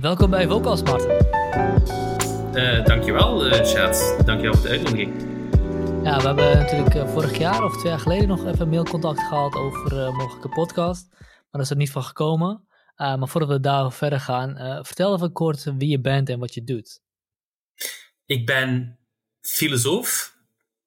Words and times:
Welkom 0.00 0.30
bij 0.30 0.46
Vocals, 0.46 0.82
Martin. 0.82 1.10
Uh, 2.54 2.84
dankjewel, 2.84 3.46
uh, 3.46 3.52
Chad. 3.52 4.22
Dankjewel 4.24 4.54
voor 4.54 4.62
de 4.62 4.68
uitnodiging. 4.68 5.22
Ja, 6.04 6.16
we 6.16 6.26
hebben 6.26 6.58
natuurlijk 6.58 6.94
uh, 6.94 7.08
vorig 7.08 7.38
jaar 7.38 7.64
of 7.64 7.72
twee 7.78 7.90
jaar 7.90 8.00
geleden 8.00 8.28
nog 8.28 8.46
even 8.46 8.68
mailcontact 8.68 9.20
gehad 9.20 9.54
over 9.54 9.92
een 9.92 10.14
mogelijke 10.14 10.48
podcast. 10.48 11.08
Maar 11.10 11.46
dat 11.50 11.60
is 11.60 11.70
er 11.70 11.76
niet 11.76 11.90
van 11.90 12.02
gekomen. 12.02 12.66
maar 12.96 13.28
voordat 13.28 13.48
we 13.48 13.60
daar 13.60 13.92
verder 13.92 14.20
gaan, 14.20 14.56
vertel 14.84 15.14
even 15.14 15.32
kort 15.32 15.64
wie 15.64 15.88
je 15.88 16.00
bent 16.00 16.28
en 16.28 16.38
wat 16.38 16.54
je 16.54 16.64
doet. 16.64 17.00
Ik 18.26 18.46
ben 18.46 18.98
filosoof, 19.40 20.36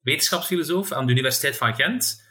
wetenschapsfilosoof 0.00 0.92
aan 0.92 1.06
de 1.06 1.12
Universiteit 1.12 1.56
van 1.56 1.74
Gent. 1.74 2.22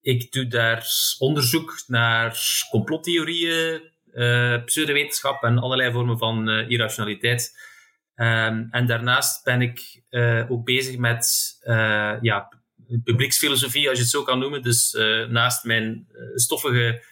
Ik 0.00 0.32
doe 0.32 0.46
daar 0.46 0.86
onderzoek 1.18 1.82
naar 1.86 2.38
complottheorieën, 2.70 3.96
uh, 4.18 4.64
pseudowetenschap 4.64 5.42
en 5.42 5.58
allerlei 5.58 5.92
vormen 5.92 6.18
van 6.18 6.48
uh, 6.48 6.70
irrationaliteit. 6.70 7.58
Um, 8.14 8.68
en 8.70 8.86
daarnaast 8.86 9.44
ben 9.44 9.62
ik 9.62 10.02
uh, 10.10 10.50
ook 10.50 10.64
bezig 10.64 10.96
met 10.96 11.56
ja, 12.20 12.48
publieksfilosofie, 13.04 13.88
als 13.88 13.96
je 13.96 14.02
het 14.02 14.12
zo 14.12 14.22
kan 14.22 14.38
noemen. 14.38 14.62
Dus 14.62 14.96
naast 15.28 15.64
mijn 15.64 16.06
stoffige 16.34 17.04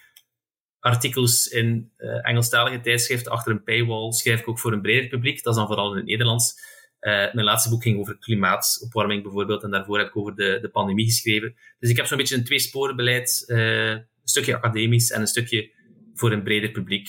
artikels 0.80 1.46
in 1.46 1.92
Engelstalige 2.22 2.80
tijdschriften 2.80 3.32
achter 3.32 3.52
een 3.52 3.62
paywall 3.62 4.12
schrijf 4.12 4.40
ik 4.40 4.48
ook 4.48 4.58
voor 4.58 4.72
een 4.72 4.82
breder 4.82 5.08
publiek. 5.08 5.42
Dat 5.42 5.52
is 5.52 5.58
dan 5.58 5.68
vooral 5.68 5.90
in 5.90 5.96
het 5.96 6.06
Nederlands. 6.06 6.54
mijn 7.00 7.44
laatste 7.44 7.70
boek 7.70 7.82
ging 7.82 7.98
over 7.98 8.18
klimaatopwarming 8.18 9.22
bijvoorbeeld, 9.22 9.62
en 9.62 9.70
daarvoor 9.70 9.98
heb 9.98 10.08
ik 10.08 10.16
over 10.16 10.34
de, 10.34 10.58
de 10.62 10.68
pandemie 10.68 11.06
geschreven. 11.06 11.54
Dus 11.78 11.90
ik 11.90 11.96
heb 11.96 12.06
zo'n 12.06 12.18
beetje 12.18 12.36
een 12.36 12.44
tweesporenbeleid, 12.44 13.44
een 13.46 14.06
stukje 14.24 14.56
academisch 14.56 15.10
en 15.10 15.20
een 15.20 15.26
stukje 15.26 15.74
voor 16.18 16.32
een 16.32 16.42
breder 16.42 16.70
publiek. 16.70 17.08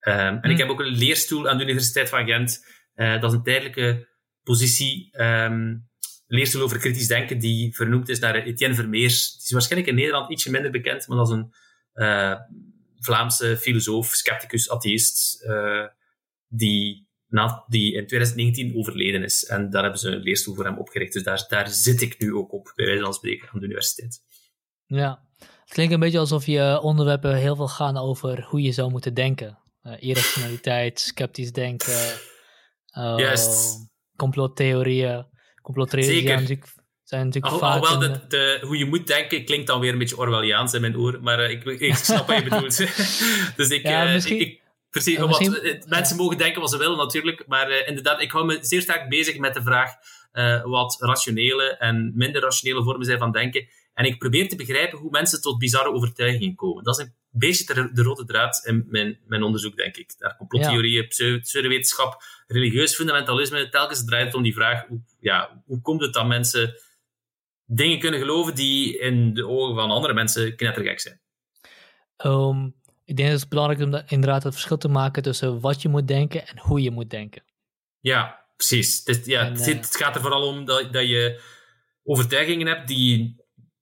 Um, 0.00 0.14
en 0.14 0.50
ik 0.50 0.56
hm. 0.56 0.56
heb 0.56 0.68
ook 0.68 0.80
een 0.80 0.96
leerstoel 0.98 1.48
aan 1.48 1.58
de 1.58 1.64
Universiteit 1.64 2.08
van 2.08 2.26
Gent. 2.26 2.64
Uh, 2.94 3.20
dat 3.20 3.30
is 3.30 3.36
een 3.36 3.44
tijdelijke 3.44 4.08
positie, 4.42 5.20
um, 5.20 5.88
leerstoel 6.26 6.62
over 6.62 6.78
kritisch 6.78 7.06
denken, 7.06 7.38
die 7.38 7.74
vernoemd 7.74 8.08
is 8.08 8.18
naar 8.18 8.34
Etienne 8.34 8.74
Vermeers. 8.74 9.32
Die 9.32 9.42
is 9.42 9.50
waarschijnlijk 9.50 9.90
in 9.90 9.96
Nederland 9.96 10.30
ietsje 10.30 10.50
minder 10.50 10.70
bekend, 10.70 11.08
maar 11.08 11.16
dat 11.16 11.28
is 11.28 11.34
een 11.34 11.52
uh, 11.94 12.34
Vlaamse 12.98 13.56
filosoof, 13.56 14.14
scepticus, 14.14 14.70
atheïst, 14.70 15.44
uh, 15.44 15.86
die, 16.46 17.08
na, 17.26 17.64
die 17.68 17.94
in 17.94 18.06
2019 18.06 18.76
overleden 18.76 19.22
is. 19.22 19.44
En 19.44 19.70
daar 19.70 19.82
hebben 19.82 20.00
ze 20.00 20.10
een 20.10 20.22
leerstoel 20.22 20.54
voor 20.54 20.64
hem 20.64 20.78
opgericht. 20.78 21.12
Dus 21.12 21.22
daar, 21.22 21.44
daar 21.48 21.68
zit 21.68 22.00
ik 22.00 22.18
nu 22.18 22.34
ook 22.34 22.52
op, 22.52 22.72
bij 22.74 22.86
wijze 22.86 23.02
van 23.02 23.14
spreken, 23.14 23.48
aan 23.48 23.58
de 23.58 23.64
universiteit. 23.64 24.20
Ja, 24.86 25.27
het 25.68 25.76
klinkt 25.76 25.94
een 25.94 26.00
beetje 26.00 26.18
alsof 26.18 26.46
je 26.46 26.80
onderwerpen 26.82 27.36
heel 27.36 27.56
veel 27.56 27.68
gaan 27.68 27.96
over 27.96 28.44
hoe 28.44 28.62
je 28.62 28.72
zou 28.72 28.90
moeten 28.90 29.14
denken. 29.14 29.58
Uh, 29.82 29.92
irrationaliteit, 29.98 31.00
sceptisch 31.14 31.52
denken, 31.52 32.12
uh, 32.98 33.34
complottheorieën. 34.16 35.26
Complottheorieën 35.62 36.22
zijn 36.22 36.40
natuurlijk, 36.40 36.74
zijn 37.02 37.24
natuurlijk 37.24 37.52
al, 37.52 37.58
vaak... 37.58 37.82
Alhoewel 37.82 38.12
de, 38.12 38.26
de, 38.28 38.58
hoe 38.66 38.78
je 38.78 38.84
moet 38.84 39.06
denken 39.06 39.44
klinkt 39.44 39.66
dan 39.66 39.80
weer 39.80 39.92
een 39.92 39.98
beetje 39.98 40.18
Orwelliaans 40.18 40.74
in 40.74 40.80
mijn 40.80 40.96
oor, 40.96 41.18
maar 41.22 41.44
uh, 41.44 41.50
ik, 41.50 41.64
ik 41.64 41.94
snap 41.94 42.26
wat 42.26 42.36
je 42.36 42.42
bedoelt. 42.48 42.76
dus 43.56 43.68
ik, 43.68 43.82
ja, 43.82 44.04
misschien... 44.04 44.40
ik, 44.40 44.62
precies, 44.90 45.18
wat, 45.18 45.86
mensen 45.86 46.16
mogen 46.16 46.38
denken 46.38 46.60
wat 46.60 46.70
ze 46.70 46.78
willen 46.78 46.96
natuurlijk, 46.96 47.44
maar 47.46 47.86
inderdaad, 47.86 48.20
ik 48.20 48.30
hou 48.30 48.44
me 48.44 48.58
zeer 48.60 48.80
sterk 48.80 49.08
bezig 49.08 49.38
met 49.38 49.54
de 49.54 49.62
vraag 49.62 49.92
wat 50.64 50.96
rationele 51.00 51.76
en 51.76 52.12
minder 52.14 52.42
rationele 52.42 52.82
vormen 52.82 53.06
zijn 53.06 53.18
van 53.18 53.32
denken 53.32 53.68
en 53.98 54.04
ik 54.04 54.18
probeer 54.18 54.48
te 54.48 54.56
begrijpen 54.56 54.98
hoe 54.98 55.10
mensen 55.10 55.40
tot 55.40 55.58
bizarre 55.58 55.92
overtuigingen 55.92 56.54
komen. 56.54 56.84
Dat 56.84 56.98
is 56.98 57.04
een 57.04 57.14
beetje 57.30 57.90
de, 57.92 58.02
rode 58.02 58.24
draad 58.24 58.62
in 58.64 58.86
mijn, 58.88 59.18
mijn 59.26 59.42
onderzoek, 59.42 59.76
denk 59.76 59.96
ik. 59.96 60.14
Daar 60.18 60.36
complottheorieën, 60.36 61.06
ja. 61.08 61.38
pseudowetenschap, 61.38 62.22
religieus 62.46 62.94
fundamentalisme. 62.94 63.68
Telkens 63.68 64.04
draait 64.04 64.26
het 64.26 64.34
om 64.34 64.42
die 64.42 64.54
vraag, 64.54 64.86
hoe, 64.86 65.00
ja, 65.20 65.62
hoe 65.66 65.80
komt 65.80 66.00
het 66.00 66.12
dat 66.12 66.26
mensen 66.26 66.74
dingen 67.64 67.98
kunnen 67.98 68.20
geloven 68.20 68.54
die 68.54 68.98
in 68.98 69.34
de 69.34 69.46
ogen 69.46 69.74
van 69.74 69.90
andere 69.90 70.14
mensen 70.14 70.56
knettergek 70.56 71.00
zijn? 71.00 71.20
Um, 72.24 72.74
ik 73.04 73.16
denk 73.16 73.30
dat 73.30 73.40
het 73.40 73.48
belangrijk 73.48 73.80
is 73.80 73.86
om 73.86 74.02
inderdaad 74.06 74.42
het 74.42 74.52
verschil 74.52 74.78
te 74.78 74.88
maken 74.88 75.22
tussen 75.22 75.60
wat 75.60 75.82
je 75.82 75.88
moet 75.88 76.08
denken 76.08 76.46
en 76.46 76.58
hoe 76.58 76.82
je 76.82 76.90
moet 76.90 77.10
denken. 77.10 77.42
Ja, 78.00 78.44
precies. 78.56 79.00
Het, 79.04 79.26
ja, 79.26 79.40
en, 79.44 79.52
het, 79.52 79.68
uh, 79.68 79.74
het 79.74 79.96
gaat 79.96 80.14
er 80.14 80.20
vooral 80.20 80.46
om 80.46 80.64
dat, 80.64 80.92
dat 80.92 81.08
je 81.08 81.40
overtuigingen 82.04 82.66
hebt 82.66 82.88
die 82.88 83.37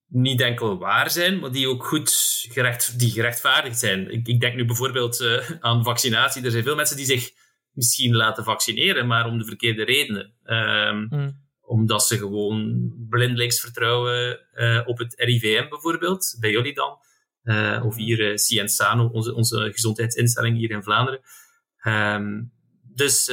niet 0.07 0.41
enkel 0.41 0.77
waar 0.77 1.11
zijn, 1.11 1.39
maar 1.39 1.51
die 1.51 1.67
ook 1.67 1.85
goed 1.85 2.11
gerecht, 2.51 2.99
die 2.99 3.11
gerechtvaardigd 3.11 3.79
zijn. 3.79 4.11
Ik, 4.11 4.27
ik 4.27 4.39
denk 4.39 4.55
nu 4.55 4.65
bijvoorbeeld 4.65 5.21
uh, 5.21 5.49
aan 5.59 5.83
vaccinatie. 5.83 6.43
Er 6.43 6.51
zijn 6.51 6.63
veel 6.63 6.75
mensen 6.75 6.97
die 6.97 7.05
zich 7.05 7.31
misschien 7.71 8.15
laten 8.15 8.43
vaccineren, 8.43 9.07
maar 9.07 9.25
om 9.25 9.37
de 9.37 9.45
verkeerde 9.45 9.83
redenen. 9.83 10.33
Um, 10.45 11.07
mm. 11.09 11.45
Omdat 11.61 12.07
ze 12.07 12.17
gewoon 12.17 12.91
blindelings 13.09 13.59
vertrouwen 13.59 14.39
uh, 14.55 14.81
op 14.85 14.97
het 14.97 15.13
RIVM 15.17 15.69
bijvoorbeeld, 15.69 16.37
bij 16.39 16.51
jullie 16.51 16.73
dan. 16.73 16.97
Uh, 17.43 17.85
of 17.85 17.95
hier 17.95 18.39
Cienzano, 18.39 19.05
onze, 19.05 19.33
onze 19.33 19.69
gezondheidsinstelling 19.73 20.57
hier 20.57 20.69
in 20.71 20.83
Vlaanderen. 20.83 21.19
Um, 21.87 22.51
dus 22.95 23.31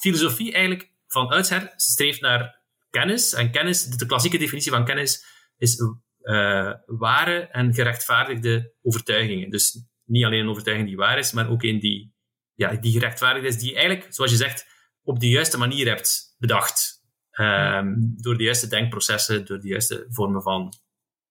filosofie 0.00 0.52
eigenlijk 0.52 0.90
van 1.06 1.28
oudsher 1.28 1.72
streeft 1.76 2.20
naar 2.20 2.60
kennis. 2.90 3.32
En 3.32 3.50
kennis, 3.50 3.86
de 3.86 4.06
klassieke 4.06 4.38
definitie 4.38 4.70
van 4.70 4.84
kennis 4.84 5.24
is 5.62 5.80
uh, 6.22 6.72
ware 6.86 7.40
en 7.40 7.74
gerechtvaardigde 7.74 8.74
overtuigingen. 8.82 9.50
Dus 9.50 9.84
niet 10.04 10.24
alleen 10.24 10.40
een 10.40 10.48
overtuiging 10.48 10.88
die 10.88 10.96
waar 10.96 11.18
is, 11.18 11.32
maar 11.32 11.50
ook 11.50 11.62
een 11.62 11.80
die, 11.80 12.14
ja, 12.54 12.74
die 12.74 12.92
gerechtvaardigd 12.92 13.46
is, 13.46 13.58
die 13.58 13.74
eigenlijk, 13.74 14.14
zoals 14.14 14.30
je 14.30 14.36
zegt, 14.36 14.66
op 15.02 15.20
de 15.20 15.28
juiste 15.28 15.58
manier 15.58 15.88
hebt 15.88 16.36
bedacht. 16.38 17.00
Um, 17.40 18.14
door 18.16 18.36
de 18.36 18.44
juiste 18.44 18.68
denkprocessen, 18.68 19.46
door 19.46 19.60
de 19.60 19.68
juiste 19.68 20.06
vormen 20.08 20.42
van 20.42 20.72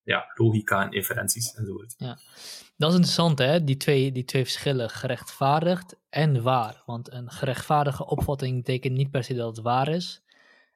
ja, 0.03 0.31
logica 0.35 0.83
en 0.83 0.91
inferenties 0.91 1.53
enzovoort. 1.53 1.93
Ja. 1.97 2.19
Dat 2.77 2.89
is 2.89 2.95
interessant, 2.95 3.39
hè? 3.39 3.63
Die 3.63 3.77
twee, 3.77 4.11
die 4.11 4.25
twee 4.25 4.43
verschillen, 4.43 4.89
gerechtvaardigd 4.89 5.95
en 6.09 6.41
waar. 6.41 6.83
Want 6.85 7.11
een 7.11 7.31
gerechtvaardige 7.31 8.05
opvatting 8.05 8.55
betekent 8.55 8.97
niet 8.97 9.11
per 9.11 9.23
se 9.23 9.33
dat 9.33 9.55
het 9.55 9.65
waar 9.65 9.87
is. 9.87 10.21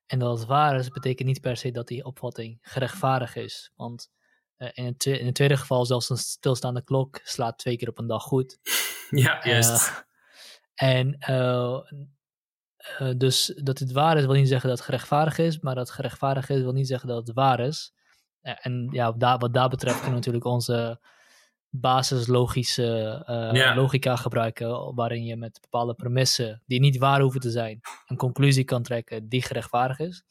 En 0.08 0.20
dat 0.20 0.40
het 0.40 0.48
waar 0.48 0.76
is, 0.76 0.90
betekent 0.90 1.28
niet 1.28 1.42
per 1.42 1.58
se 1.58 1.72
dat 1.72 1.88
die 1.88 2.06
opvatting 2.06 2.58
gerechtvaardigd 2.62 3.36
is. 3.36 3.72
Want 3.76 4.10
uh, 4.58 4.70
in, 4.74 4.86
het 4.86 5.06
in, 5.06 5.26
het 5.26 5.36
tweede 5.36 5.58
geval, 5.58 5.86
zelfs 5.86 6.10
een 6.10 6.18
stilstaande 6.18 6.84
klok 6.84 7.20
slaat 7.24 7.58
twee 7.58 7.78
keer 7.78 7.90
op 7.90 8.00
een 8.00 8.08
dag 8.08 8.24
goed. 8.24 8.58
Ja, 9.10 9.42
eh, 9.42 9.52
juist. 9.52 9.90
Uh, 9.90 9.98
en 10.76 11.18
uh, 11.30 11.80
dus 13.18 13.54
dat 13.64 13.80
het 13.80 13.92
waar 13.92 14.18
is, 14.18 14.26
wil 14.26 14.34
niet 14.34 14.48
zeggen 14.48 14.70
dat 14.70 14.78
het 14.78 14.88
gerechtvaardigd 14.88 15.40
is, 15.40 15.60
maar 15.60 15.76
dat 15.76 15.88
het 15.88 15.96
gerechtvaardigd 15.96 16.50
is, 16.50 16.62
wil 16.62 16.72
niet 16.72 16.88
zeggen 16.88 17.08
dat 17.08 17.28
het 17.28 17.36
waar 17.36 17.60
is. 17.60 17.94
en 18.42 18.88
ja, 18.92 19.12
daar, 19.12 19.38
wat 19.38 19.54
daar 19.54 19.70
betreft 19.70 19.98
kunnen 19.98 20.16
natuurlijk 20.16 20.46
onze 20.46 21.00
basislogische 21.80 23.24
uh, 23.54 23.76
logica 23.76 24.16
gebruiken, 24.16 24.96
waarin 24.96 25.26
je 25.26 25.36
met 25.36 25.62
bepaalde 25.62 25.94
premissen, 25.94 26.62
die 26.66 26.80
niet 26.80 26.98
waar 26.98 27.22
hoeven 27.22 27.42
te 27.42 27.52
zijn, 27.52 27.80
een 28.08 28.18
conclusie 28.18 28.64
kan 28.64 28.84
trekken 28.84 29.30
die 29.30 29.42
gerechtvaardigd 29.42 30.00
is. 30.00 30.24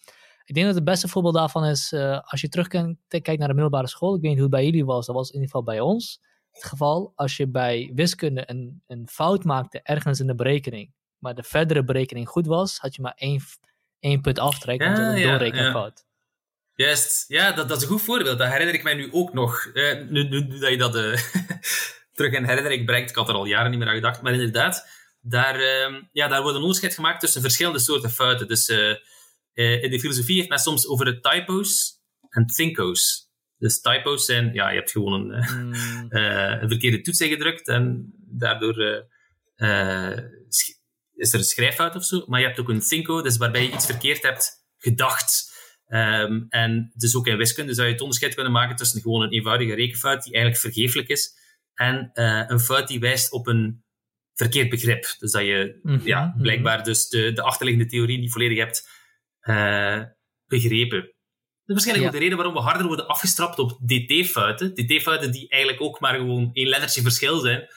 Ik 0.44 0.54
denk 0.54 0.66
dat 0.66 0.74
het 0.74 0.84
beste 0.84 1.08
voorbeeld 1.08 1.34
daarvan 1.34 1.64
is, 1.64 1.92
uh, 1.92 2.20
als 2.24 2.40
je 2.40 2.48
terugkijkt 2.48 3.38
naar 3.38 3.48
de 3.48 3.54
middelbare 3.54 3.88
school, 3.88 4.14
ik 4.14 4.20
weet 4.20 4.30
niet 4.30 4.40
hoe 4.40 4.48
het 4.48 4.56
bij 4.56 4.64
jullie 4.64 4.84
was, 4.84 5.06
dat 5.06 5.14
was 5.14 5.28
in 5.28 5.34
ieder 5.34 5.48
geval 5.48 5.64
bij 5.64 5.80
ons. 5.80 6.20
het 6.50 6.64
geval 6.64 7.12
als 7.14 7.36
je 7.36 7.48
bij 7.48 7.90
wiskunde 7.94 8.42
een, 8.46 8.82
een 8.86 9.08
fout 9.08 9.44
maakte 9.44 9.80
ergens 9.82 10.20
in 10.20 10.26
de 10.26 10.34
berekening, 10.34 10.92
maar 11.18 11.34
de 11.34 11.42
verdere 11.42 11.84
berekening 11.84 12.28
goed 12.28 12.46
was, 12.46 12.78
had 12.78 12.94
je 12.94 13.02
maar 13.02 13.14
één, 13.16 13.40
één 13.98 14.20
punt 14.20 14.38
aftrek, 14.38 14.82
want 14.82 14.98
Ja, 14.98 15.10
een 15.10 15.18
ja, 15.18 15.30
doorrekenfout. 15.30 16.04
Juist, 16.74 17.24
ja, 17.28 17.52
dat, 17.52 17.68
dat 17.68 17.76
is 17.76 17.82
een 17.82 17.88
goed 17.88 18.02
voorbeeld. 18.02 18.38
Dat 18.38 18.48
herinner 18.48 18.74
ik 18.74 18.82
mij 18.82 18.94
nu 18.94 19.08
ook 19.12 19.32
nog. 19.32 19.66
Eh, 19.66 20.00
nu, 20.08 20.28
nu, 20.28 20.40
nu 20.44 20.58
dat 20.58 20.70
je 20.70 20.76
dat 20.76 20.96
eh, 20.96 21.20
terug 22.14 22.32
in 22.32 22.44
herinnering 22.44 22.86
brengt, 22.86 23.10
ik 23.10 23.16
had 23.16 23.28
er 23.28 23.34
al 23.34 23.44
jaren 23.44 23.70
niet 23.70 23.78
meer 23.78 23.88
aan 23.88 23.94
gedacht, 23.94 24.22
maar 24.22 24.32
inderdaad, 24.32 24.88
daar, 25.20 25.60
ehm, 25.60 26.02
ja, 26.12 26.28
daar 26.28 26.42
wordt 26.42 26.56
een 26.56 26.62
onderscheid 26.62 26.94
gemaakt 26.94 27.20
tussen 27.20 27.40
verschillende 27.40 27.78
soorten 27.78 28.10
fouten. 28.10 28.48
Dus 28.48 28.68
eh, 29.54 29.82
in 29.82 29.90
de 29.90 30.00
filosofie 30.00 30.36
heeft 30.36 30.48
men 30.48 30.58
soms 30.58 30.88
over 30.88 31.04
de 31.04 31.20
typos 31.20 32.00
en 32.28 32.46
thinkos. 32.46 33.28
Dus 33.58 33.80
typos 33.80 34.24
zijn, 34.24 34.52
ja, 34.52 34.68
je 34.68 34.76
hebt 34.76 34.90
gewoon 34.90 35.12
een, 35.12 35.32
eh, 35.32 35.52
Mm, 35.52 35.72
eh, 36.18 36.62
een 36.62 36.68
verkeerde 36.68 37.00
toets 37.00 37.20
ingedrukt 37.20 37.68
en 37.68 38.12
daardoor 38.18 39.06
is 41.14 41.32
er 41.32 41.38
een 41.38 41.44
schrijffout 41.44 41.96
of 41.96 42.04
zo. 42.04 42.24
Maar 42.26 42.40
je 42.40 42.46
hebt 42.46 42.60
ook 42.60 42.68
een 42.68 42.80
thinko, 42.80 43.22
dus 43.22 43.36
waarbij 43.36 43.62
je 43.62 43.72
iets 43.72 43.86
verkeerd 43.86 44.22
hebt 44.22 44.64
gedacht. 44.78 45.52
Ehm, 45.86 46.42
en 46.48 46.92
dus 46.94 47.16
ook 47.16 47.26
in 47.26 47.36
wiskunde 47.36 47.74
zou 47.74 47.86
je 47.86 47.92
het 47.92 48.02
onderscheid 48.02 48.34
kunnen 48.34 48.52
maken 48.52 48.76
tussen 48.76 49.00
gewoon 49.00 49.22
een 49.22 49.30
eenvoudige 49.32 49.74
rekenfout 49.74 50.22
die 50.22 50.32
eigenlijk 50.32 50.62
vergeeflijk 50.62 51.08
is 51.08 51.32
en 51.74 52.10
eh, 52.12 52.42
een 52.46 52.60
fout 52.60 52.88
die 52.88 53.00
wijst 53.00 53.32
op 53.32 53.46
een 53.46 53.84
verkeerd 54.34 54.68
begrip. 54.70 55.14
Dus 55.18 55.32
dat 55.32 55.42
je 55.44 55.78
Mhm, 55.82 56.06
ja, 56.06 56.26
mhm. 56.26 56.42
blijkbaar 56.42 56.82
dus 56.84 57.08
de, 57.08 57.32
de 57.32 57.42
achterliggende 57.42 57.88
theorie 57.88 58.18
niet 58.18 58.32
volledig 58.32 58.58
hebt 58.58 58.88
eh, 59.40 60.02
begrepen. 60.46 61.00
Dat 61.00 61.76
is 61.76 61.84
waarschijnlijk 61.84 62.04
Ja. 62.06 62.06
ook 62.06 62.12
de 62.12 62.18
reden 62.22 62.36
waarom 62.36 62.54
we 62.54 62.60
harder 62.70 62.86
worden 62.86 63.06
afgestrapt 63.08 63.58
op 63.58 63.78
dt-fouten. 63.86 64.74
dt-fouten 64.74 65.32
die 65.32 65.48
eigenlijk 65.48 65.82
ook 65.82 66.00
maar 66.00 66.14
gewoon 66.14 66.50
één 66.52 66.68
lettertje 66.68 67.02
verschil 67.02 67.38
zijn. 67.38 67.68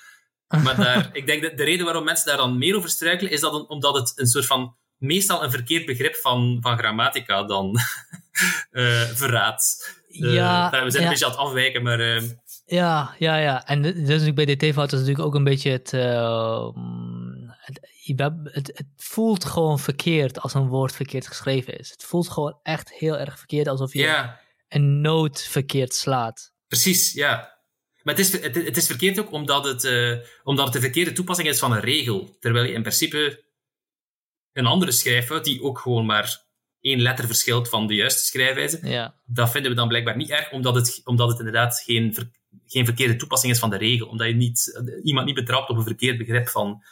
Maar 0.64 0.76
daar, 0.86 1.10
ik 1.14 1.26
denk 1.26 1.42
dat 1.42 1.58
de 1.58 1.64
reden 1.64 1.86
waarom 1.86 2.04
mensen 2.04 2.28
daar 2.28 2.38
dan 2.38 2.58
meer 2.58 2.76
over 2.76 2.90
struikelen, 2.90 3.32
is 3.32 3.40
dat 3.40 3.54
een- 3.54 3.70
omdat 3.70 3.96
het 3.96 4.12
een 4.20 4.28
soort 4.28 4.46
van, 4.46 4.78
meestal 4.98 5.44
een 5.44 5.52
verkeerd 5.52 5.86
begrip 5.86 6.16
van, 6.16 6.58
van 6.62 6.78
grammatica 6.78 7.44
dan 7.44 7.76
eh 8.72 9.02
verraadt. 9.02 9.96
Eh, 10.10 10.34
ja, 10.34 10.70
nou, 10.70 10.84
we 10.84 10.92
zijn 10.92 11.04
ja. 11.04 11.10
een 11.10 11.14
beetje 11.14 11.26
aan 11.26 11.32
het 11.32 11.40
afwijken, 11.40 11.84
maar 11.84 12.00
eh, 12.00 12.24
Ja, 12.66 13.16
ja, 13.20 13.38
ja. 13.38 13.66
En 13.66 13.82
dit 13.82 13.96
is 13.96 14.08
natuurlijk 14.08 14.36
bij 14.36 14.56
DT-fout 14.56 14.94
is 14.94 15.00
natuurlijk 15.00 15.26
ook 15.26 15.36
een 15.36 15.44
beetje 15.44 15.72
het, 15.72 15.92
mm, 16.76 17.54
het, 17.58 17.80
het. 18.44 18.72
Het 18.74 18.86
voelt 18.96 19.46
gewoon 19.46 19.80
verkeerd 19.80 20.40
als 20.40 20.54
een 20.54 20.68
woord 20.68 20.92
verkeerd 20.92 21.28
geschreven 21.28 21.80
is. 21.80 21.90
Het 21.90 22.04
voelt 22.04 22.30
gewoon 22.30 22.60
echt 22.64 22.94
heel 22.94 23.18
erg 23.18 23.38
verkeerd, 23.38 23.68
alsof 23.68 23.94
je 23.94 24.30
een 24.70 25.02
noot 25.02 25.42
verkeerd 25.42 25.94
slaat. 25.94 26.52
precies, 26.68 27.14
ja. 27.14 27.56
Maar 28.04 28.16
het 28.16 28.26
is, 28.26 28.42
het, 28.42 28.56
het 28.56 28.78
is 28.78 28.86
verkeerd 28.86 29.20
ook 29.20 29.32
omdat 29.32 29.66
het, 29.66 29.92
omdat 30.44 30.66
het 30.66 30.74
de 30.74 30.80
verkeerde 30.80 31.12
toepassing 31.12 31.48
is 31.50 31.60
van 31.60 31.72
een 31.72 31.80
regel. 31.80 32.38
Terwijl 32.40 32.66
je 32.66 32.74
in 32.74 32.82
principe 32.82 33.44
een 34.58 34.66
andere 34.66 34.92
schrijffout, 34.92 35.44
die 35.44 35.62
ook 35.64 35.80
gewoon 35.80 36.06
maar 36.06 36.46
één 36.80 37.02
letter 37.02 37.26
verschilt 37.26 37.70
van 37.70 37.88
de 37.88 37.96
juiste 37.96 38.26
schrijfwijze, 38.26 38.80
Ja, 38.88 39.16
dat 39.26 39.52
vinden 39.52 39.72
we 39.72 39.78
dan 39.78 39.88
blijkbaar 39.88 40.16
niet 40.18 40.30
erg, 40.30 40.52
omdat 40.52 40.76
het, 40.76 41.02
omdat 41.04 41.30
het 41.30 41.38
inderdaad 41.38 41.82
geen, 41.86 42.14
ver- 42.14 42.32
geen 42.66 42.86
verkeerde 42.86 43.16
toepassing 43.16 43.54
is 43.54 43.60
van 43.60 43.70
de 43.70 43.78
regel. 43.78 44.08
Omdat 44.08 44.28
je 44.28 44.34
niet, 44.34 44.82
iemand 45.04 45.26
niet 45.26 45.36
betrapt 45.36 45.70
op 45.70 45.78
een 45.78 45.84
verkeerd 45.84 46.18
begrip 46.18 46.48
van, 46.50 46.84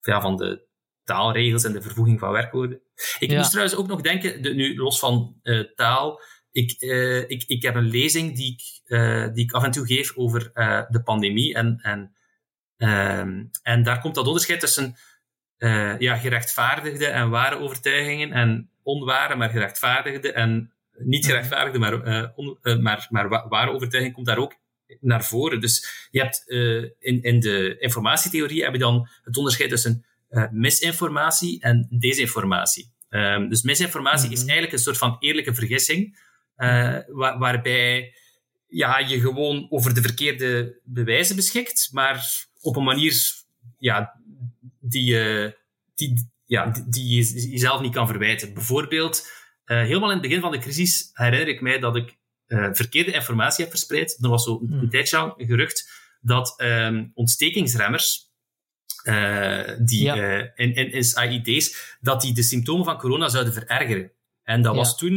ja, 0.00 0.20
van 0.20 0.36
de 0.36 0.68
taalregels 1.04 1.64
en 1.64 1.72
de 1.72 1.82
vervoeging 1.82 2.18
van 2.20 2.32
werkwoorden. 2.32 2.80
Ik 3.18 3.30
Ja. 3.30 3.36
moest 3.36 3.50
trouwens 3.50 3.76
ook 3.76 3.86
nog 3.86 4.00
denken, 4.00 4.42
de, 4.42 4.54
nu 4.54 4.76
los 4.76 4.98
van 4.98 5.38
eh, 5.42 5.60
taal, 5.74 6.20
ik, 6.52 6.70
eh, 6.72 7.30
ik, 7.30 7.44
ik 7.46 7.62
heb 7.62 7.74
een 7.74 7.88
lezing 7.90 8.36
die 8.36 8.52
ik, 8.52 8.90
eh, 8.92 9.32
die 9.32 9.44
ik 9.44 9.52
af 9.52 9.64
en 9.64 9.70
toe 9.70 9.86
geef 9.86 10.16
over 10.16 10.50
de 10.88 11.00
pandemie. 11.04 11.54
En, 11.54 11.78
en, 11.82 12.16
ehm, 12.76 13.44
en 13.62 13.82
daar 13.82 14.00
komt 14.00 14.14
dat 14.14 14.26
onderscheid 14.26 14.60
tussen 14.60 14.96
eh, 15.60 15.98
ja, 15.98 16.16
gerechtvaardigde 16.16 17.06
en 17.06 17.30
ware 17.30 17.58
overtuigingen 17.58 18.32
en 18.32 18.70
onware, 18.82 19.36
maar 19.36 19.50
gerechtvaardigde 19.50 20.32
en 20.32 20.72
niet 20.98 21.24
gerechtvaardigde, 21.26 21.78
maar, 21.78 22.02
eh, 22.02 22.28
on- 22.36 22.58
eh, 22.62 22.78
maar, 22.78 23.06
maar 23.10 23.28
wa- 23.28 23.48
ware 23.48 23.70
overtuiging 23.70 24.14
komt 24.14 24.26
daar 24.26 24.38
ook 24.38 24.54
naar 25.00 25.24
voren. 25.24 25.60
Dus 25.60 26.06
je 26.10 26.20
hebt 26.20 26.44
in, 26.98 27.22
in 27.22 27.40
de 27.40 27.76
informatietheorie 27.78 28.62
heb 28.62 28.72
je 28.72 28.78
dan 28.78 29.08
het 29.24 29.36
onderscheid 29.36 29.70
tussen 29.70 30.04
misinformatie 30.50 31.60
en 31.60 31.86
desinformatie. 31.98 32.92
Ehm, 33.08 33.48
dus 33.48 33.62
misinformatie 33.62 34.30
is 34.30 34.38
Mhm. 34.38 34.48
eigenlijk 34.48 34.72
een 34.72 34.78
soort 34.84 34.98
van 34.98 35.16
eerlijke 35.20 35.54
vergissing, 35.54 36.18
wa- 37.06 37.38
waarbij 37.38 38.14
ja, 38.66 38.98
je 38.98 39.20
gewoon 39.20 39.66
over 39.70 39.94
de 39.94 40.02
verkeerde 40.02 40.80
bewijzen 40.84 41.36
beschikt, 41.36 41.88
maar 41.92 42.26
op 42.60 42.76
een 42.76 42.84
manier 42.84 43.14
ja, 43.78 44.19
die, 44.80 45.04
je 45.04 45.56
die, 45.94 46.30
ja, 46.44 46.84
die, 46.88 47.14
je 47.16 47.50
jezelf 47.50 47.80
niet 47.80 47.94
kan 47.94 48.06
verwijten. 48.06 48.54
Bijvoorbeeld, 48.54 49.28
eh, 49.64 49.76
helemaal 49.76 50.08
in 50.10 50.16
het 50.18 50.22
begin 50.26 50.40
van 50.40 50.50
de 50.52 50.58
crisis 50.58 51.10
herinner 51.12 51.48
ik 51.48 51.60
mij 51.60 51.78
dat 51.78 51.96
ik 51.96 52.18
eh, 52.46 52.68
verkeerde 52.72 53.12
informatie 53.12 53.62
heb 53.64 53.72
verspreid. 53.72 54.18
Er 54.20 54.28
was 54.28 54.44
zo 54.44 54.60
een, 54.62 54.68
Hmm. 54.78 54.90
tijdje 54.90 55.16
lang 55.16 55.32
een 55.36 55.46
gerucht 55.46 55.90
dat 56.20 56.54
ehm, 56.60 57.06
ontstekingsremmers, 57.14 58.28
eh, 59.02 59.70
die 59.84 60.02
Ja. 60.02 60.16
eh, 60.16 60.48
in, 60.66 60.74
in, 60.74 60.92
in 60.92 61.04
AID's, 61.14 61.96
dat 62.00 62.20
die 62.20 62.32
de 62.34 62.42
symptomen 62.42 62.84
van 62.84 62.98
corona 62.98 63.28
zouden 63.28 63.52
verergeren. 63.52 64.12
En 64.42 64.62
dat 64.62 64.72
Ja. 64.72 64.78
was 64.78 64.96
toen 64.96 65.12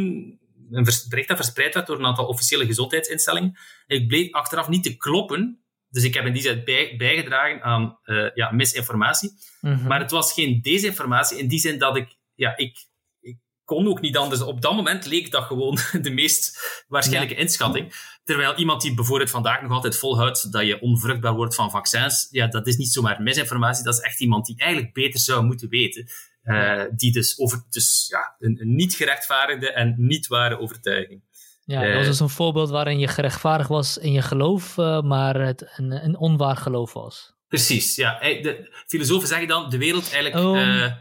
een 0.72 0.84
bericht 1.10 1.28
dat 1.28 1.38
verspreid 1.38 1.74
werd 1.74 1.88
door 1.88 2.00
een 2.00 2.06
aantal 2.06 2.28
officiële 2.28 2.66
gezondheidsinstellingen. 2.66 3.58
Ik 3.88 4.08
bleek 4.08 4.36
achteraf 4.36 4.68
niet 4.68 4.84
te 4.84 4.98
kloppen. 4.98 5.63
Dus 5.94 6.04
ik 6.04 6.14
heb 6.14 6.26
in 6.26 6.34
die 6.34 6.42
zin 6.42 6.62
bij, 6.66 6.96
bijgedragen 6.98 7.62
aan 7.62 7.98
eh, 8.04 8.30
ja, 8.34 8.52
misinformatie. 8.52 9.32
Mhm. 9.62 9.88
Maar 9.88 10.00
het 10.00 10.12
was 10.12 10.34
geen 10.34 10.62
desinformatie 10.62 11.38
in 11.38 11.48
die 11.48 11.60
zin 11.60 11.78
dat 11.80 11.98
ik, 11.98 12.16
ja, 12.36 12.58
ik, 12.58 12.78
ik 13.20 13.38
kon 13.64 13.88
ook 13.88 14.02
niet 14.02 14.18
anders. 14.18 14.42
Op 14.42 14.62
dat 14.62 14.76
moment 14.76 15.06
leek 15.06 15.32
dat 15.32 15.44
gewoon 15.44 15.78
de 16.02 16.12
meest 16.12 16.60
waarschijnlijke 16.88 17.36
inschatting. 17.36 17.94
Terwijl 18.24 18.56
iemand 18.56 18.82
die 18.82 18.94
bijvoorbeeld 18.94 19.30
vandaag 19.30 19.62
nog 19.62 19.72
altijd 19.72 19.98
volhoudt 19.98 20.52
dat 20.52 20.66
je 20.66 20.82
onvruchtbaar 20.82 21.34
wordt 21.34 21.56
van 21.56 21.72
vaccins, 21.72 22.28
ja, 22.32 22.48
dat 22.48 22.68
is 22.68 22.78
niet 22.78 22.92
zomaar 22.92 23.22
misinformatie, 23.22 23.84
dat 23.84 23.94
is 23.94 24.00
echt 24.00 24.20
iemand 24.20 24.46
die 24.46 24.58
eigenlijk 24.58 24.94
beter 24.94 25.20
zou 25.20 25.46
moeten 25.46 25.70
weten. 25.70 26.08
Eh, 26.44 26.84
die 26.96 27.12
dus 27.12 27.40
over, 27.40 27.64
dus 27.70 28.08
ja, 28.10 28.36
een, 28.40 28.62
een 28.62 28.76
niet 28.76 28.96
gerechtvaardigde 28.96 29.72
en 29.72 29.96
niet 29.98 30.28
ware 30.28 30.60
overtuiging. 30.60 31.22
Ja, 31.66 31.82
dat 31.84 31.92
was 31.94 32.02
eh, 32.02 32.08
dus 32.08 32.20
een 32.20 32.30
voorbeeld 32.30 32.70
waarin 32.70 33.00
je 33.00 33.08
gerechtvaardigd 33.08 33.70
was 33.70 33.98
in 33.98 34.12
je 34.12 34.22
geloof, 34.22 34.78
eh, 34.78 35.02
maar 35.02 35.36
het 35.42 35.72
een, 35.76 35.92
een 36.06 36.18
onwaar 36.18 36.58
geloof 36.58 36.94
was. 36.94 37.34
Precies, 37.48 37.96
ja. 37.96 38.20
Eh, 38.22 38.44
De 38.44 38.84
filosofen 38.88 39.28
zeggen 39.28 39.48
dan, 39.48 39.70
de 39.70 39.78
wereld 39.78 40.12
eigenlijk... 40.14 40.46
Oh. 40.46 40.60
eh, 40.84 40.94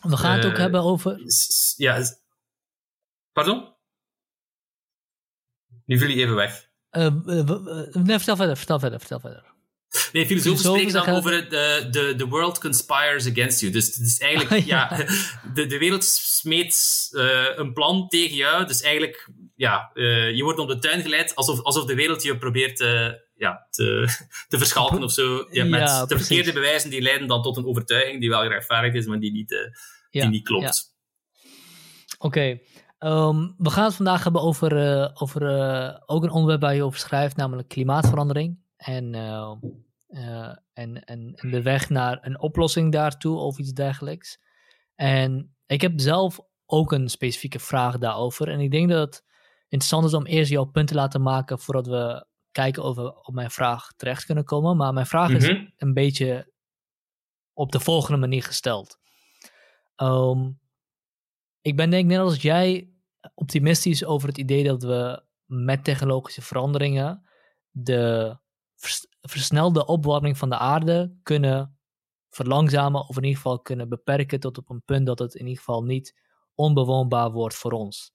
We 0.00 0.16
gaan 0.16 0.36
het 0.36 0.46
ook 0.46 0.52
Eh, 0.52 0.58
hebben 0.58 0.82
over. 0.82 1.18
ja, 1.76 2.02
pardon? 3.32 3.74
Nu 5.84 5.98
viel 5.98 6.08
je 6.08 6.14
even 6.22 6.34
weg. 6.34 6.68
eh, 6.90 7.06
eh, 7.06 7.38
eh, 7.38 7.94
nee, 7.94 8.16
vertel 8.16 8.36
verder, 8.36 8.56
vertel 8.56 8.78
verder, 8.78 8.98
vertel 8.98 9.20
verder. 9.20 9.48
Nee, 10.12 10.26
filosofen 10.26 10.58
spreken 10.58 10.92
dan 10.92 11.08
over 11.08 11.32
het, 11.32 11.50
de, 11.50 11.88
de, 11.90 12.14
the 12.16 12.26
world 12.28 12.58
conspires 12.58 13.26
against 13.30 13.60
you. 13.60 13.72
Dus 13.72 13.86
het 13.86 13.96
is 14.06 14.18
eigenlijk, 14.20 14.64
Ja. 14.66 14.88
ja, 14.96 15.04
de, 15.54 15.66
de 15.66 15.78
wereld 15.78 16.04
smeet 16.04 17.08
eh, 17.12 17.46
een 17.56 17.72
plan 17.72 18.08
tegen 18.08 18.36
jou. 18.36 18.66
Dus 18.66 18.80
eigenlijk, 18.80 19.28
ja, 19.60 19.90
eh, 19.94 20.36
je 20.36 20.42
wordt 20.42 20.58
om 20.58 20.66
de 20.66 20.78
tuin 20.78 21.02
geleid 21.02 21.34
alsof, 21.34 21.62
alsof 21.62 21.84
de 21.84 21.94
wereld 21.94 22.22
je 22.22 22.38
probeert 22.38 22.80
eh, 22.80 23.12
ja, 23.34 23.66
te, 23.70 24.08
te 24.48 24.58
verschalken 24.58 25.02
of 25.02 25.12
zo. 25.12 25.46
Ja, 25.50 25.64
met 25.64 25.80
Ja, 25.80 26.06
de 26.06 26.18
verkeerde 26.18 26.52
bewijzen 26.52 26.90
die 26.90 27.02
leiden 27.02 27.28
dan 27.28 27.42
tot 27.42 27.56
een 27.56 27.66
overtuiging 27.66 28.20
die 28.20 28.28
wel 28.28 28.42
gerechtvaardigd 28.42 28.94
is, 28.94 29.06
maar 29.06 29.20
die 29.20 29.32
niet, 29.32 29.52
eh, 29.52 29.58
Ja, 30.10 30.20
die 30.20 30.30
niet 30.30 30.44
klopt. 30.44 30.94
Oké, 32.18 32.60
ehm, 32.98 33.48
we 33.56 33.70
gaan 33.70 33.84
het 33.84 33.94
vandaag 33.94 34.22
hebben 34.22 34.42
over, 34.42 34.72
over 35.14 35.42
ook 36.06 36.22
een 36.22 36.30
onderwerp 36.30 36.60
waar 36.60 36.74
je 36.74 36.84
over 36.84 36.98
schrijft, 36.98 37.36
namelijk 37.36 37.68
klimaatverandering. 37.68 38.58
En, 38.76 39.14
en, 39.14 40.62
en, 40.72 41.04
en 41.04 41.50
de 41.50 41.62
weg 41.62 41.88
naar 41.88 42.18
een 42.22 42.40
oplossing 42.40 42.92
daartoe 42.92 43.38
of 43.38 43.58
iets 43.58 43.72
dergelijks. 43.72 44.38
En 44.94 45.56
ik 45.66 45.80
heb 45.80 45.92
zelf 45.96 46.40
ook 46.66 46.92
een 46.92 47.08
specifieke 47.08 47.58
vraag 47.58 47.98
daarover. 47.98 48.48
En 48.48 48.60
ik 48.60 48.70
denk 48.70 48.88
dat 48.88 49.28
interessant 49.70 50.04
is 50.04 50.14
om 50.14 50.26
eerst 50.26 50.50
jouw 50.50 50.64
punt 50.64 50.88
te 50.88 50.94
laten 50.94 51.22
maken 51.22 51.58
voordat 51.58 51.86
we 51.86 52.26
kijken 52.50 52.82
of 52.82 52.96
we 52.96 53.24
op 53.26 53.34
mijn 53.34 53.50
vraag 53.50 53.92
terecht 53.96 54.24
kunnen 54.24 54.44
komen. 54.44 54.76
Maar 54.76 54.92
mijn 54.92 55.06
vraag 55.06 55.30
is 55.30 55.48
Mhm. 55.48 55.66
een 55.76 55.94
beetje 55.94 56.52
op 57.52 57.72
de 57.72 57.80
volgende 57.80 58.18
manier 58.20 58.42
gesteld. 58.42 58.98
Ehm, 59.96 60.50
ik 61.60 61.76
ben 61.76 61.90
denk 61.90 62.02
ik 62.04 62.10
net 62.10 62.18
als 62.18 62.42
jij 62.42 62.90
optimistisch 63.34 64.04
over 64.04 64.28
het 64.28 64.38
idee 64.38 64.64
dat 64.64 64.82
we 64.82 65.22
met 65.44 65.84
technologische 65.84 66.42
veranderingen 66.42 67.28
de 67.70 68.36
vers- 68.76 69.06
versnelde 69.20 69.86
opwarming 69.86 70.38
van 70.38 70.48
de 70.50 70.58
aarde 70.58 71.18
kunnen 71.22 71.78
verlangzamen 72.30 73.00
of 73.08 73.16
in 73.16 73.22
ieder 73.22 73.36
geval 73.36 73.60
kunnen 73.60 73.88
beperken 73.88 74.40
tot 74.40 74.58
op 74.58 74.70
een 74.70 74.82
punt 74.84 75.06
dat 75.06 75.18
het 75.18 75.34
in 75.34 75.40
ieder 75.46 75.58
geval 75.58 75.82
niet 75.84 76.14
onbewoonbaar 76.54 77.30
wordt 77.30 77.54
voor 77.54 77.72
ons. 77.72 78.12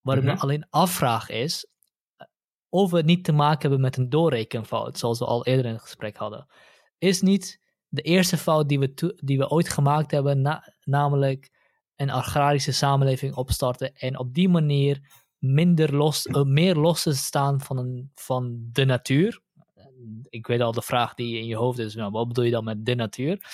Wat 0.00 0.16
ik 0.16 0.22
Mhm. 0.22 0.32
me 0.34 0.38
alleen 0.40 0.66
afvraag 0.70 1.28
is, 1.28 1.66
of 2.68 2.90
we 2.90 3.02
niet 3.02 3.24
te 3.24 3.32
maken 3.32 3.60
hebben 3.60 3.80
met 3.80 3.96
een 3.96 4.08
doorrekenfout, 4.08 4.98
zoals 4.98 5.18
we 5.18 5.24
al 5.24 5.46
eerder 5.46 5.64
in 5.66 5.72
het 5.72 5.82
gesprek 5.82 6.16
hadden. 6.16 6.46
Is 6.98 7.20
niet 7.20 7.60
de 7.88 8.02
eerste 8.02 8.36
fout 8.36 8.68
die 8.68 8.78
we, 8.78 9.14
die 9.24 9.38
we 9.38 9.48
ooit 9.48 9.68
gemaakt 9.68 10.10
hebben, 10.10 10.62
namelijk 10.84 11.50
een 11.96 12.10
agrarische 12.10 12.72
samenleving 12.72 13.34
opstarten 13.34 13.94
en 13.94 14.18
op 14.18 14.34
die 14.34 14.48
manier 14.48 15.24
minder 15.38 15.96
los, 15.96 16.26
uh, 16.26 16.42
meer 16.42 16.74
los 16.74 17.02
te 17.02 17.14
staan 17.14 17.60
van, 17.60 17.76
een, 17.76 18.10
van 18.14 18.68
de 18.72 18.84
natuur. 18.84 19.40
Ik 20.28 20.46
weet 20.46 20.60
al 20.60 20.72
de 20.72 20.82
vraag 20.82 21.14
die 21.14 21.38
in 21.38 21.46
je 21.46 21.56
hoofd 21.56 21.78
is, 21.78 21.94
nou, 21.94 22.10
wat 22.10 22.28
bedoel 22.28 22.44
je 22.44 22.50
dan 22.50 22.64
met 22.64 22.86
de 22.86 22.94
natuur? 22.94 23.44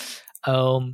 Um, 0.48 0.90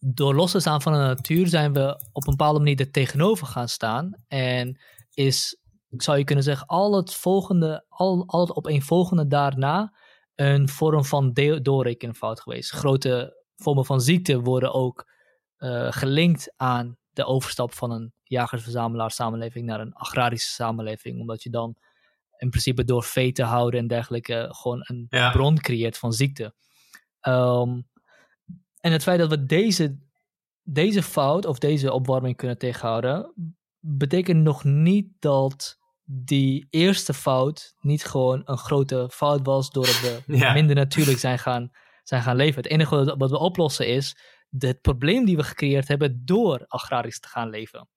door 0.00 0.34
los 0.34 0.50
te 0.50 0.60
staan 0.60 0.82
van 0.82 0.92
de 0.92 0.98
natuur 0.98 1.46
zijn 1.46 1.72
we 1.72 2.08
op 2.12 2.26
een 2.26 2.36
bepaalde 2.36 2.58
manier 2.58 2.80
er 2.80 2.90
tegenover 2.90 3.46
gaan 3.46 3.68
staan. 3.68 4.24
En 4.28 4.80
is, 5.14 5.60
zou 5.88 6.18
je 6.18 6.24
kunnen 6.24 6.44
zeggen, 6.44 6.66
al 6.66 6.96
het 6.96 7.14
volgende, 7.14 7.84
al, 7.88 8.24
al 8.26 8.40
het 8.40 8.56
opeenvolgende 8.56 9.26
daarna 9.26 9.96
een 10.34 10.68
vorm 10.68 11.04
van 11.04 11.32
doorrekenfout 11.62 12.40
geweest. 12.40 12.70
Grote 12.70 13.42
vormen 13.56 13.84
van 13.84 14.00
ziekte 14.00 14.40
worden 14.40 14.72
ook 14.72 15.10
uh, 15.58 15.92
gelinkt 15.92 16.52
aan 16.56 16.96
de 17.10 17.24
overstap 17.24 17.72
van 17.72 17.90
een 17.90 18.12
jagers-verzamelaar 18.22 19.10
samenleving 19.10 19.66
naar 19.66 19.80
een 19.80 19.92
agrarische 19.92 20.50
samenleving. 20.50 21.20
Omdat 21.20 21.42
je 21.42 21.50
dan 21.50 21.76
in 22.36 22.50
principe 22.50 22.84
door 22.84 23.02
vee 23.02 23.32
te 23.32 23.42
houden 23.42 23.80
en 23.80 23.86
dergelijke 23.86 24.48
gewoon 24.50 24.80
een 24.82 25.06
bron 25.32 25.58
creëert 25.58 25.98
van 25.98 26.12
ziekte. 26.12 26.54
Um, 27.28 27.90
en 28.82 28.92
het 28.92 29.02
feit 29.02 29.18
dat 29.18 29.30
we 29.30 29.44
deze, 29.44 29.98
deze 30.62 31.02
fout 31.02 31.46
of 31.46 31.58
deze 31.58 31.92
opwarming 31.92 32.36
kunnen 32.36 32.58
tegenhouden, 32.58 33.32
betekent 33.78 34.42
nog 34.42 34.64
niet 34.64 35.08
dat 35.18 35.78
die 36.04 36.66
eerste 36.70 37.14
fout 37.14 37.74
niet 37.80 38.04
gewoon 38.04 38.42
een 38.44 38.58
grote 38.58 39.08
fout 39.12 39.46
was 39.46 39.70
doordat 39.70 40.00
we 40.00 40.22
minder 40.54 40.76
natuurlijk 40.76 41.18
zijn 41.18 41.38
gaan, 41.38 41.70
zijn 42.02 42.22
gaan 42.22 42.36
leven. 42.36 42.62
Het 42.62 42.72
enige 42.72 43.16
wat 43.18 43.30
we 43.30 43.38
oplossen 43.38 43.86
is 43.86 44.16
het 44.58 44.80
probleem 44.80 45.24
die 45.24 45.36
we 45.36 45.44
gecreëerd 45.44 45.88
hebben 45.88 46.22
door 46.24 46.64
agrarisch 46.66 47.20
te 47.20 47.28
gaan 47.28 47.50
leven. 47.50 47.88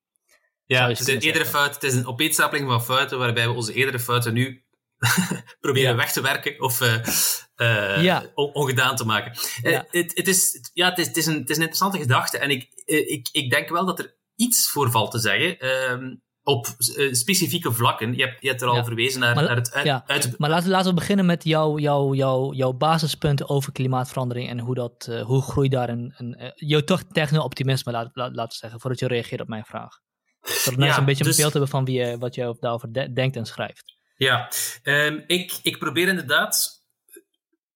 Ja, 0.66 0.88
het 0.88 1.00
is 1.00 1.08
een 1.08 1.20
eerdere 1.20 1.46
fout. 1.46 1.74
Het 1.74 1.84
is 1.84 1.96
een 1.96 2.08
opeenstapeling 2.08 2.68
van 2.70 2.84
fouten 2.84 3.20
waarbij 3.20 3.48
we 3.48 3.54
onze 3.54 3.74
eerdere 3.74 4.00
fouten 4.00 4.34
nu 4.34 4.65
proberen 5.60 5.96
weg 5.96 6.12
te 6.12 6.22
werken 6.22 6.62
of 6.62 6.82
uh, 6.82 8.04
ja. 8.04 8.24
ongedaan 8.36 8.96
te 8.96 9.06
maken. 9.06 9.32
Uh, 9.64 9.80
het, 9.90 10.12
het, 10.16 10.28
is, 10.28 10.70
ja, 10.74 10.90
het, 10.90 10.98
is, 10.98 11.08
het, 11.08 11.18
is 11.18 11.26
een, 11.26 11.40
het 11.40 11.50
is 11.50 11.56
een 11.56 11.62
interessante 11.62 11.98
gedachte 11.98 12.38
en 12.38 12.50
ik, 12.50 12.68
ik, 12.86 13.30
ik 13.32 13.50
denk 13.50 13.70
wel 13.70 13.86
dat 13.86 14.00
er 14.00 14.16
iets 14.36 14.70
voor 14.70 14.92
valt 14.92 15.12
te 15.12 15.20
zeggen. 15.20 15.60
Ehm, 15.60 16.16
op 16.44 16.68
specifieke 17.12 17.72
vlakken. 17.72 18.16
Je 18.16 18.24
hebt, 18.24 18.42
je 18.42 18.48
hebt 18.48 18.62
er 18.62 18.68
al 18.68 18.84
verwezen 18.84 19.20
naar, 19.20 19.36
naar 19.36 19.56
het 19.56 19.74
uit, 19.74 19.86
ja. 19.86 20.06
Maar 20.38 20.50
laten, 20.50 20.70
laten 20.70 20.90
we 20.90 20.94
beginnen 20.94 21.26
met 21.26 21.44
jouw, 21.44 22.74
basispunten 22.74 23.50
over 23.50 23.72
klimaatverandering 23.72 24.50
en 24.50 24.60
hoe, 24.60 24.76
dat, 24.76 25.10
hoe 25.24 25.42
groeit 25.42 25.72
daar 25.72 25.90
een, 25.90 26.14
een 26.18 26.54
jouw 26.56 26.82
toch 26.82 27.04
techno-optimisme, 27.12 27.92
laat, 27.92 28.10
laat, 28.14 28.36
laten 28.36 28.58
zeggen, 28.58 28.80
voordat 28.80 29.00
je 29.00 29.08
reageert 29.08 29.42
op 29.42 29.48
mijn 29.48 29.66
vraag. 29.66 30.00
Zodat 30.42 30.80
mensen 30.80 31.00
een 31.00 31.06
beetje 31.06 31.24
dus, 31.24 31.36
een 31.36 31.42
beeld 31.42 31.52
hebben 31.52 31.70
van 31.70 31.86
wie, 31.86 32.18
wat 32.18 32.36
je 32.36 32.58
daarover 32.60 33.14
denkt 33.14 33.36
en 33.36 33.46
schrijft. 33.46 33.95
Ja, 34.16 34.52
um, 34.84 35.24
ik, 35.28 35.60
ik 35.62 35.78
probeer 35.78 36.08
inderdaad 36.08 36.84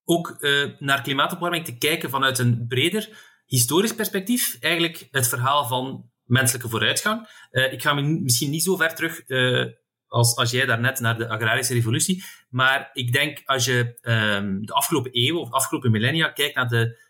ook 0.03 0.37
uh, 0.39 0.79
naar 0.79 1.01
klimaatopwarming 1.01 1.65
te 1.65 1.77
kijken 1.77 2.09
vanuit 2.09 2.39
een 2.39 2.65
breder 2.67 3.27
historisch 3.45 3.95
perspectief. 3.95 4.57
Eigenlijk 4.59 5.07
het 5.11 5.27
verhaal 5.27 5.67
van 5.67 6.11
menselijke 6.23 6.69
vooruitgang. 6.69 7.29
Uh, 7.51 7.73
ik 7.73 7.81
ga 7.81 7.93
misschien 7.93 8.49
niet 8.49 8.63
zo 8.63 8.75
ver 8.75 8.95
terug 8.95 9.27
uh, 9.27 9.65
als, 10.07 10.35
als 10.35 10.51
jij 10.51 10.65
daarnet 10.65 10.99
naar 10.99 11.17
de 11.17 11.29
agrarische 11.29 11.73
revolutie. 11.73 12.23
Maar 12.49 12.89
ik 12.93 13.11
denk 13.11 13.41
als 13.45 13.65
je 13.65 13.97
um, 14.01 14.65
de 14.65 14.73
afgelopen 14.73 15.11
eeuwen 15.11 15.41
of 15.41 15.51
afgelopen 15.51 15.91
millennia 15.91 16.29
kijkt 16.29 16.55
naar 16.55 16.67
de 16.67 17.07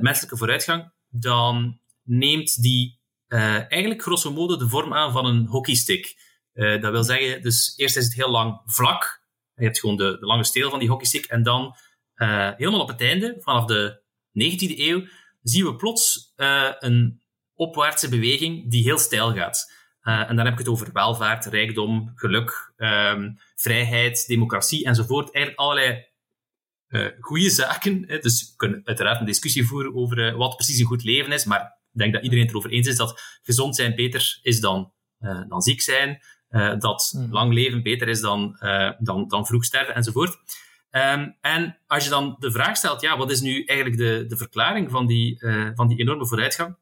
menselijke 0.00 0.36
vooruitgang, 0.36 0.92
dan 1.08 1.80
neemt 2.02 2.62
die 2.62 3.00
eigenlijk 3.28 4.02
grosso 4.02 4.32
modo 4.32 4.56
de 4.56 4.68
vorm 4.68 4.94
aan 4.94 5.12
van 5.12 5.26
een 5.26 5.46
hockeystick. 5.46 6.16
Uh, 6.58 6.80
dat 6.80 6.92
wil 6.92 7.04
zeggen, 7.04 7.42
dus 7.42 7.72
eerst 7.76 7.96
is 7.96 8.04
het 8.04 8.14
heel 8.14 8.30
lang 8.30 8.60
vlak. 8.66 9.22
Je 9.54 9.64
hebt 9.64 9.78
gewoon 9.78 9.96
de, 9.96 10.16
de 10.20 10.26
lange 10.26 10.44
steel 10.44 10.70
van 10.70 10.78
die 10.78 10.88
hockeystick. 10.88 11.24
En 11.24 11.42
dan 11.42 11.76
uh, 12.16 12.50
helemaal 12.56 12.80
op 12.80 12.88
het 12.88 13.00
einde, 13.00 13.36
vanaf 13.38 13.64
de 13.64 14.02
19e 14.28 14.78
eeuw, 14.78 15.06
zien 15.42 15.64
we 15.64 15.76
plots 15.76 16.32
uh, 16.36 16.70
een 16.78 17.22
opwaartse 17.54 18.08
beweging 18.08 18.70
die 18.70 18.82
heel 18.82 18.98
stijl 18.98 19.34
gaat. 19.34 19.72
en 20.00 20.36
dan 20.36 20.44
heb 20.44 20.52
ik 20.52 20.58
het 20.58 20.68
over 20.68 20.92
welvaart, 20.92 21.44
rijkdom, 21.44 22.12
geluk, 22.14 22.72
um, 22.76 23.38
vrijheid, 23.54 24.26
democratie 24.26 24.84
enzovoort. 24.84 25.34
Eigenlijk 25.34 25.64
allerlei 25.64 26.06
goede 27.20 27.50
zaken. 27.50 28.04
Hè. 28.06 28.18
Dus 28.18 28.40
we 28.50 28.56
kunnen 28.56 28.80
uiteraard 28.84 29.20
een 29.20 29.26
discussie 29.26 29.66
voeren 29.66 29.94
over 29.94 30.36
wat 30.36 30.56
precies 30.56 30.78
een 30.78 30.86
goed 30.86 31.04
leven 31.04 31.32
is. 31.32 31.44
Maar 31.44 31.60
ik 31.92 31.98
denk 31.98 32.12
dat 32.12 32.22
iedereen 32.22 32.44
het 32.44 32.52
erover 32.52 32.70
eens 32.70 32.86
is 32.86 32.96
dat 32.96 33.40
gezond 33.42 33.76
zijn 33.76 33.94
beter 33.94 34.38
is 34.42 34.60
dan, 34.60 34.92
dan 35.48 35.62
ziek 35.62 35.80
zijn. 35.80 36.20
Uh, 36.50 36.78
dat 36.78 37.12
mm. 37.16 37.32
lang 37.32 37.52
leven 37.52 37.82
beter 37.82 38.08
is 38.08 38.20
dan, 38.20 38.56
uh, 38.60 38.90
dan, 38.98 39.28
dan 39.28 39.46
vroeg 39.46 39.64
sterven 39.64 39.94
enzovoort. 39.94 40.38
Um, 40.90 41.36
en 41.40 41.78
als 41.86 42.04
je 42.04 42.10
dan 42.10 42.36
de 42.38 42.52
vraag 42.52 42.76
stelt, 42.76 43.00
ja, 43.00 43.16
wat 43.16 43.30
is 43.30 43.40
nu 43.40 43.64
eigenlijk 43.64 43.98
de, 43.98 44.24
de 44.28 44.36
verklaring 44.36 44.90
van 44.90 45.06
die, 45.06 45.44
uh, 45.44 45.70
van 45.74 45.88
die 45.88 45.98
enorme 45.98 46.26
vooruitgang? 46.26 46.76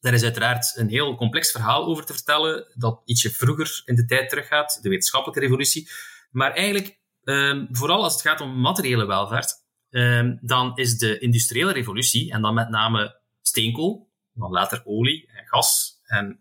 Daar 0.00 0.12
is 0.12 0.22
uiteraard 0.22 0.76
een 0.76 0.88
heel 0.88 1.16
complex 1.16 1.50
verhaal 1.50 1.86
over 1.86 2.04
te 2.04 2.12
vertellen, 2.12 2.72
dat 2.74 3.02
ietsje 3.04 3.30
vroeger 3.30 3.82
in 3.84 3.94
de 3.94 4.04
tijd 4.04 4.28
teruggaat, 4.28 4.78
de 4.82 4.88
wetenschappelijke 4.88 5.40
revolutie. 5.40 5.88
Maar 6.30 6.52
eigenlijk, 6.52 6.98
um, 7.22 7.68
vooral 7.70 8.02
als 8.02 8.12
het 8.12 8.22
gaat 8.22 8.40
om 8.40 8.60
materiële 8.60 9.06
welvaart, 9.06 9.52
um, 9.90 10.38
dan 10.42 10.76
is 10.76 10.98
de 10.98 11.18
industriële 11.18 11.72
revolutie, 11.72 12.32
en 12.32 12.42
dan 12.42 12.54
met 12.54 12.68
name 12.68 13.20
steenkool, 13.42 14.10
dan 14.32 14.50
later 14.50 14.82
olie 14.84 15.30
en 15.32 15.46
gas 15.46 16.00
en 16.04 16.40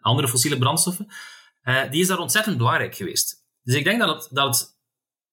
andere 0.00 0.28
fossiele 0.28 0.58
brandstoffen, 0.58 1.08
uh, 1.64 1.90
die 1.90 2.00
is 2.00 2.06
daar 2.06 2.18
ontzettend 2.18 2.56
belangrijk 2.56 2.94
geweest. 2.94 3.44
Dus 3.62 3.74
ik 3.74 3.84
denk 3.84 4.00
dat 4.00 4.22
het, 4.22 4.28
dat 4.34 4.76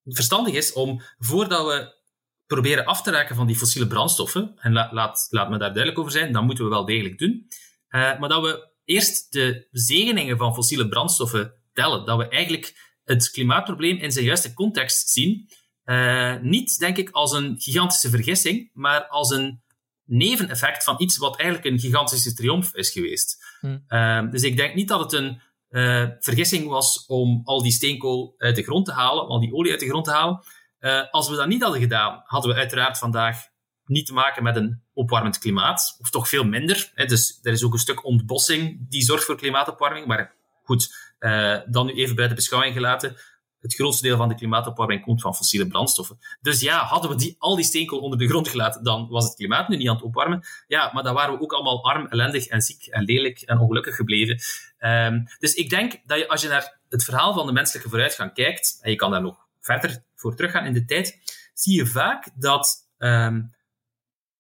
het 0.04 0.16
verstandig 0.16 0.54
is 0.54 0.74
om, 0.74 1.02
voordat 1.18 1.66
we 1.66 2.00
proberen 2.46 2.86
af 2.86 3.02
te 3.02 3.12
raken 3.12 3.36
van 3.36 3.48
die 3.48 3.56
fossiele 3.56 3.88
brandstoffen, 3.88 4.54
en 4.58 4.74
la, 4.74 4.90
laat, 4.92 5.28
laat 5.30 5.50
me 5.50 5.58
daar 5.58 5.74
duidelijk 5.74 6.00
over 6.00 6.12
zijn, 6.12 6.32
dan 6.32 6.46
moeten 6.46 6.64
we 6.64 6.70
wel 6.70 6.86
degelijk 6.86 7.18
doen, 7.18 7.48
uh, 7.90 8.20
maar 8.20 8.30
dat 8.30 8.42
we 8.42 8.70
eerst 8.86 9.32
de 9.32 9.68
zegeningen 9.72 10.38
van 10.38 10.54
fossiele 10.54 10.88
brandstoffen 10.88 11.54
tellen. 11.74 12.06
Dat 12.06 12.18
we 12.18 12.28
eigenlijk 12.28 12.96
het 13.04 13.30
klimaatprobleem 13.30 13.98
in 13.98 14.12
zijn 14.12 14.26
juiste 14.26 14.54
context 14.54 15.10
zien. 15.10 15.50
Uh, 15.86 16.40
niet, 16.42 16.80
denk 16.80 16.98
ik, 16.98 17.10
als 17.10 17.32
een 17.32 17.56
gigantische 17.60 18.10
vergissing, 18.10 18.70
maar 18.74 19.08
als 19.08 19.30
een 19.30 19.62
neveneffect 20.06 20.84
van 20.84 20.96
iets 20.98 21.18
wat 21.18 21.40
eigenlijk 21.40 21.74
een 21.74 21.80
gigantische 21.80 22.34
triomf 22.34 22.76
is 22.76 22.90
geweest. 22.90 23.46
Hmm. 23.60 23.84
Uh, 23.88 24.32
dus 24.32 24.44
ik 24.44 24.58
denk 24.58 24.76
niet 24.76 24.88
dat 24.88 25.00
het 25.00 25.14
een 25.14 25.42
uh, 25.72 26.06
vergissing 26.20 26.68
was 26.68 27.06
om 27.06 27.42
al 27.44 27.62
die 27.62 27.72
steenkool 27.72 28.36
uit 28.38 28.56
de 28.56 28.64
grond 28.64 28.86
te 28.86 28.92
halen, 28.92 29.28
al 29.28 29.40
die 29.40 29.54
olie 29.54 29.72
uit 29.72 29.80
de 29.80 29.88
grond 29.88 30.06
te 30.06 30.12
halen. 30.12 30.44
Uh, 30.80 31.02
als 31.12 31.30
we 31.30 31.36
dat 31.36 31.48
niet 31.48 31.62
hadden 31.62 31.82
gedaan, 31.82 32.22
hadden 32.26 32.52
we 32.54 32.60
uiteraard 32.60 32.98
vandaag 32.98 33.38
niet 33.86 34.06
te 34.06 34.14
maken 34.14 34.44
met 34.44 34.56
een 34.56 34.82
opwarmend 34.94 35.38
klimaat, 35.40 35.96
of 36.00 36.10
toch 36.10 36.30
veel 36.30 36.44
minder. 36.44 36.92
Hè. 36.96 37.06
Dus 37.06 37.40
er 37.42 37.52
is 37.52 37.64
ook 37.64 37.74
een 37.74 37.80
stuk 37.80 38.06
ontbossing 38.06 38.90
die 38.90 39.02
zorgt 39.02 39.24
voor 39.24 39.38
klimaatopwarming. 39.38 40.06
Maar 40.06 40.34
goed, 40.64 40.96
uh, 41.20 41.58
dan 41.66 41.86
nu 41.86 41.94
even 41.94 42.16
buiten 42.16 42.38
beschouwing 42.38 42.74
gelaten 42.74 43.16
het 43.62 43.74
grootste 43.74 44.04
deel 44.04 44.18
van 44.18 44.30
de 44.30 44.36
klimaatopwarming 44.36 45.02
komt 45.02 45.22
van 45.22 45.36
fossiele 45.36 45.68
brandstoffen. 45.68 46.20
Dus 46.42 46.62
ja, 46.62 46.84
hadden 46.84 47.10
we 47.10 47.16
die, 47.16 47.36
al 47.40 47.56
die 47.56 47.66
steenkool 47.66 48.00
onder 48.00 48.20
de 48.20 48.28
grond 48.28 48.48
gelaten, 48.48 48.84
dan 48.84 49.08
was 49.10 49.24
het 49.24 49.36
klimaat 49.36 49.68
nu 49.68 49.78
niet 49.78 49.88
aan 49.88 49.96
het 49.96 50.04
opwarmen. 50.04 50.44
Ja, 50.68 50.92
maar 50.94 51.04
dan 51.04 51.14
waren 51.14 51.38
we 51.38 51.42
ook 51.42 51.54
allemaal 51.54 51.84
arm, 51.84 52.08
ellendig 52.08 52.48
en 52.48 52.62
ziek 52.62 52.86
en 52.86 53.04
lelijk 53.04 53.42
en 53.42 53.60
ongelukkig 53.60 53.96
gebleven. 53.96 54.40
Um, 54.80 55.28
dus 55.40 55.54
ik 55.54 55.70
denk 55.70 56.02
dat 56.06 56.18
je, 56.18 56.28
als 56.28 56.42
je 56.42 56.48
naar 56.48 56.80
het 56.90 57.04
verhaal 57.04 57.34
van 57.34 57.46
de 57.46 57.52
menselijke 57.52 57.90
vooruitgang 57.90 58.34
kijkt, 58.34 58.78
en 58.82 58.92
je 58.92 58.98
kan 58.98 59.12
daar 59.12 59.22
nog 59.22 59.48
verder 59.60 60.04
voor 60.16 60.36
teruggaan 60.36 60.66
in 60.66 60.74
de 60.74 60.86
tijd, 60.86 61.20
zie 61.54 61.76
je 61.76 61.86
vaak 61.86 62.30
dat 62.36 62.90
um, 62.98 63.54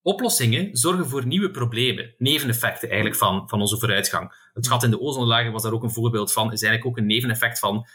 oplossingen 0.01 0.77
zorgen 0.77 1.07
voor 1.07 1.25
nieuwe 1.25 1.51
problemen, 1.51 2.15
neveneffecten 2.17 2.87
eigenlijk 2.87 3.17
van, 3.17 3.49
van 3.49 3.61
onze 3.61 3.77
vooruitgang. 3.77 4.49
Het 4.53 4.67
gat 4.67 4.83
in 4.83 4.89
de 4.89 4.99
ozonlagen 4.99 5.51
was 5.51 5.63
daar 5.63 5.73
ook 5.73 5.83
een 5.83 5.91
voorbeeld 5.91 6.33
van, 6.33 6.51
is 6.51 6.61
eigenlijk 6.61 6.85
ook 6.85 6.97
een 6.97 7.07
neveneffect 7.07 7.59
van 7.59 7.87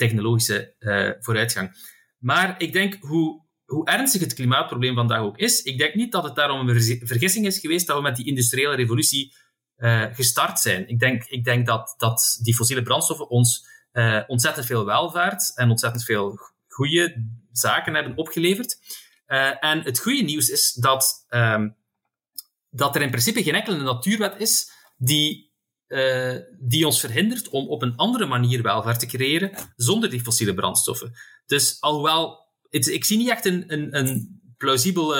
technologische 0.00 0.74
uh, 0.78 1.10
vooruitgang. 1.18 1.70
Maar 2.18 2.54
ik 2.62 2.72
denk, 2.72 2.96
hoe, 3.00 3.44
hoe 3.64 3.86
ernstig 3.86 4.20
het 4.20 4.34
klimaatprobleem 4.34 4.94
vandaag 4.94 5.20
ook 5.20 5.38
is, 5.38 5.62
ik 5.62 5.78
denk 5.78 5.94
niet 5.94 6.12
dat 6.12 6.24
het 6.24 6.34
daarom 6.34 6.68
een 6.68 7.06
vergissing 7.06 7.46
is 7.46 7.58
geweest 7.58 7.86
dat 7.86 7.96
we 7.96 8.02
met 8.02 8.16
die 8.16 8.26
industriële 8.26 8.74
revolutie 8.74 9.34
uh, 9.76 10.06
gestart 10.12 10.58
zijn. 10.58 10.88
Ik 10.88 10.98
denk, 10.98 11.24
ik 11.24 11.44
denk 11.44 11.66
dat, 11.66 11.94
dat 11.98 12.38
die 12.42 12.54
fossiele 12.54 12.82
brandstoffen 12.82 13.28
ons 13.28 13.66
uh, 13.92 14.22
ontzettend 14.26 14.66
veel 14.66 14.84
welvaart 14.84 15.52
en 15.54 15.70
ontzettend 15.70 16.04
veel 16.04 16.38
goede 16.68 17.26
zaken 17.52 17.94
hebben 17.94 18.16
opgeleverd. 18.16 18.78
en 19.60 19.82
het 19.82 19.98
goede 19.98 20.22
nieuws 20.22 20.48
is 20.48 20.72
dat, 20.72 21.26
um, 21.28 21.76
dat 22.70 22.94
er 22.96 23.02
in 23.02 23.10
principe 23.10 23.42
geen 23.42 23.54
enkele 23.54 23.82
natuurwet 23.82 24.40
is 24.40 24.70
die 24.96 25.49
uh, 25.90 26.36
die 26.58 26.86
ons 26.86 27.00
verhindert 27.00 27.48
om 27.48 27.68
op 27.68 27.82
een 27.82 27.96
andere 27.96 28.26
manier 28.26 28.62
welvaart 28.62 29.00
te 29.00 29.06
creëren 29.06 29.52
zonder 29.76 30.10
die 30.10 30.20
fossiele 30.20 30.54
brandstoffen. 30.54 31.12
Dus 31.46 31.80
alhoewel, 31.80 32.46
het, 32.68 32.86
ik 32.86 33.04
zie 33.04 33.16
niet 33.16 33.30
echt 33.30 33.44
een, 33.44 33.64
een, 33.66 33.98
een 33.98 34.40
plausibel 34.56 35.14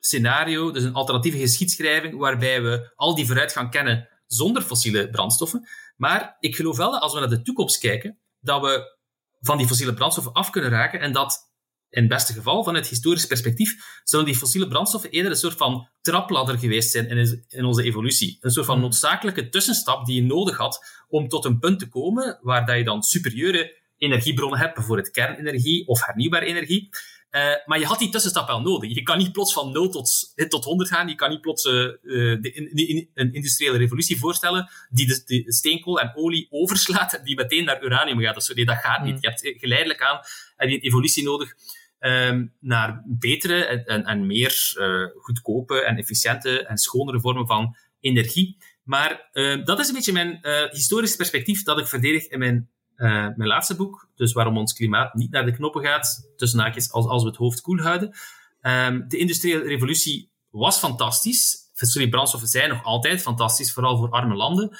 scenario, 0.00 0.70
dus 0.70 0.82
een 0.82 0.94
alternatieve 0.94 1.38
geschiedschrijving, 1.38 2.18
waarbij 2.18 2.62
we 2.62 2.92
al 2.94 3.14
die 3.14 3.26
vooruitgang 3.26 3.70
kennen 3.70 4.08
zonder 4.26 4.62
fossiele 4.62 5.10
brandstoffen. 5.10 5.68
Maar 5.96 6.36
ik 6.40 6.56
geloof 6.56 6.76
wel 6.76 6.90
dat 6.90 7.00
als 7.00 7.12
we 7.12 7.20
naar 7.20 7.28
de 7.28 7.42
toekomst 7.42 7.78
kijken, 7.78 8.18
dat 8.40 8.60
we 8.60 8.96
van 9.40 9.58
die 9.58 9.66
fossiele 9.66 9.94
brandstoffen 9.94 10.32
af 10.32 10.50
kunnen 10.50 10.70
raken 10.70 11.00
en 11.00 11.12
dat 11.12 11.45
in 11.90 12.02
het 12.02 12.08
beste 12.08 12.32
geval, 12.32 12.64
vanuit 12.64 12.86
historisch 12.86 13.26
perspectief, 13.26 14.00
zullen 14.04 14.24
die 14.24 14.36
fossiele 14.36 14.68
brandstoffen 14.68 15.10
eerder 15.10 15.30
een 15.30 15.36
soort 15.36 15.56
van 15.56 15.88
trapladder 16.00 16.58
geweest 16.58 16.90
zijn 16.90 17.08
in, 17.08 17.44
in 17.48 17.64
onze 17.64 17.82
evolutie. 17.82 18.38
Een 18.40 18.50
soort 18.50 18.66
van 18.66 18.74
hmm. 18.74 18.84
noodzakelijke 18.84 19.48
tussenstap 19.48 20.06
die 20.06 20.14
je 20.14 20.22
nodig 20.22 20.56
had 20.56 21.04
om 21.08 21.28
tot 21.28 21.44
een 21.44 21.58
punt 21.58 21.78
te 21.78 21.88
komen 21.88 22.38
waar 22.42 22.66
dat 22.66 22.76
je 22.76 22.84
dan 22.84 23.02
superieure 23.02 23.84
energiebronnen 23.98 24.58
hebt, 24.58 24.74
bijvoorbeeld 24.74 25.10
kernenergie 25.10 25.86
of 25.86 26.06
hernieuwbare 26.06 26.44
energie. 26.44 26.88
Uh, 27.36 27.42
maar 27.64 27.78
je 27.78 27.86
had 27.86 27.98
die 27.98 28.08
tussenstap 28.08 28.46
wel 28.46 28.60
nodig. 28.60 28.94
Je 28.94 29.02
kan 29.02 29.18
niet 29.18 29.32
plots 29.32 29.52
van 29.52 29.72
0 29.72 29.88
tot, 29.88 30.32
tot 30.48 30.64
100 30.64 30.88
gaan. 30.88 31.08
Je 31.08 31.14
kan 31.14 31.30
niet 31.30 31.40
plots 31.40 31.64
uh, 31.64 31.72
de, 32.02 33.08
een 33.14 33.32
industriële 33.32 33.76
revolutie 33.76 34.18
voorstellen 34.18 34.70
die 34.90 35.06
de, 35.06 35.22
de, 35.24 35.52
steenkool 35.52 36.00
en 36.00 36.12
olie 36.14 36.46
overslaat 36.60 37.20
die 37.24 37.36
meteen 37.36 37.64
naar 37.64 37.82
uranium 37.82 38.20
gaat. 38.20 38.34
Dus, 38.34 38.48
nee, 38.48 38.64
dat 38.64 38.76
gaat 38.76 39.02
niet. 39.02 39.12
Hmm. 39.12 39.20
Je 39.20 39.28
hebt 39.28 39.60
geleidelijk 39.60 40.02
aan 40.02 40.20
heb 40.56 40.68
je 40.68 40.74
een 40.74 40.80
evolutie 40.80 41.24
nodig 41.24 41.54
um, 42.00 42.54
naar 42.60 43.02
betere 43.06 43.64
en, 43.64 43.84
en, 43.84 44.04
en 44.04 44.26
meer 44.26 44.74
uh, 44.78 45.22
goedkope 45.22 45.82
en 45.84 45.96
efficiënte 45.96 46.66
en 46.66 46.76
schonere 46.76 47.20
vormen 47.20 47.46
van 47.46 47.76
energie. 48.00 48.56
Maar 48.82 49.28
dat 49.64 49.78
is 49.78 49.88
een 49.88 49.94
beetje 49.94 50.12
mijn 50.12 50.38
historisch 50.70 51.16
perspectief 51.16 51.62
dat 51.62 51.78
ik 51.78 51.86
verdedig 51.86 52.26
in 52.26 52.38
mijn, 52.38 52.70
mijn 52.96 53.46
laatste 53.46 53.76
boek. 53.76 54.08
Dus 54.14 54.32
waarom 54.32 54.58
ons 54.58 54.72
klimaat 54.72 55.14
niet 55.14 55.30
naar 55.30 55.44
de 55.44 55.52
knoppen 55.52 55.82
gaat, 55.82 56.32
tussen 56.36 56.60
haakjes, 56.60 56.92
als, 56.92 57.06
als 57.06 57.22
we 57.22 57.28
het 57.28 57.38
hoofd 57.38 57.60
koel 57.60 57.78
houden. 57.78 58.16
Um, 58.62 59.08
de 59.08 59.16
industriële 59.16 59.62
revolutie 59.62 60.30
was 60.50 60.78
fantastisch. 60.78 61.56
Fossiele 61.74 62.08
brandstoffen 62.08 62.48
zijn 62.48 62.68
nog 62.68 62.84
altijd 62.84 63.22
fantastisch, 63.22 63.72
vooral 63.72 63.96
voor 63.96 64.10
arme 64.10 64.34
landen. 64.34 64.76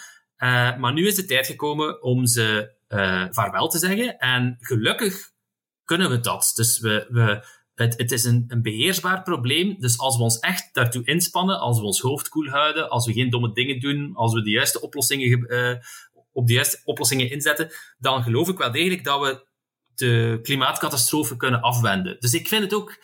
maar 0.78 0.92
nu 0.92 1.06
is 1.06 1.14
de 1.14 1.24
tijd 1.24 1.46
gekomen 1.46 2.02
om 2.02 2.26
ze 2.26 2.74
vaarwel 3.30 3.68
te 3.68 3.78
zeggen. 3.78 4.18
En 4.18 4.56
gelukkig 4.60 5.34
kunnen 5.86 6.10
we 6.10 6.20
dat. 6.20 6.52
Dus 6.54 6.80
we, 6.80 7.06
we, 7.08 7.44
het, 7.74 7.98
het 7.98 8.12
is 8.12 8.24
een, 8.24 8.44
een 8.48 8.62
beheersbaar 8.62 9.22
probleem. 9.22 9.76
Dus 9.78 9.98
als 9.98 10.16
we 10.16 10.22
ons 10.22 10.38
echt 10.38 10.74
daartoe 10.74 11.04
inspannen, 11.04 11.60
als 11.60 11.78
we 11.78 11.84
ons 11.84 12.00
hoofd 12.00 12.28
koel 12.28 12.48
houden, 12.48 12.90
als 12.90 13.06
we 13.06 13.12
geen 13.12 13.30
domme 13.30 13.52
dingen 13.52 13.80
doen, 13.80 14.14
als 14.14 14.32
we 14.32 14.42
de 14.42 14.50
juiste 14.50 14.80
oplossingen, 14.80 15.52
uh, 15.52 15.76
op 16.36 16.46
de 16.46 16.52
juiste 16.52 16.80
oplossingen 16.84 17.30
inzetten, 17.30 17.70
dan 17.98 18.22
geloof 18.22 18.48
ik 18.48 18.58
wel 18.58 18.70
degelijk 18.70 19.04
dat 19.04 19.20
we 19.20 19.46
de 19.94 20.38
klimaatcatastrofe 20.42 21.36
kunnen 21.36 21.60
afwenden. 21.60 22.16
Dus 22.20 22.34
ik 22.34 22.48
vind 22.48 22.62
het 22.62 22.74
ook 22.74 22.98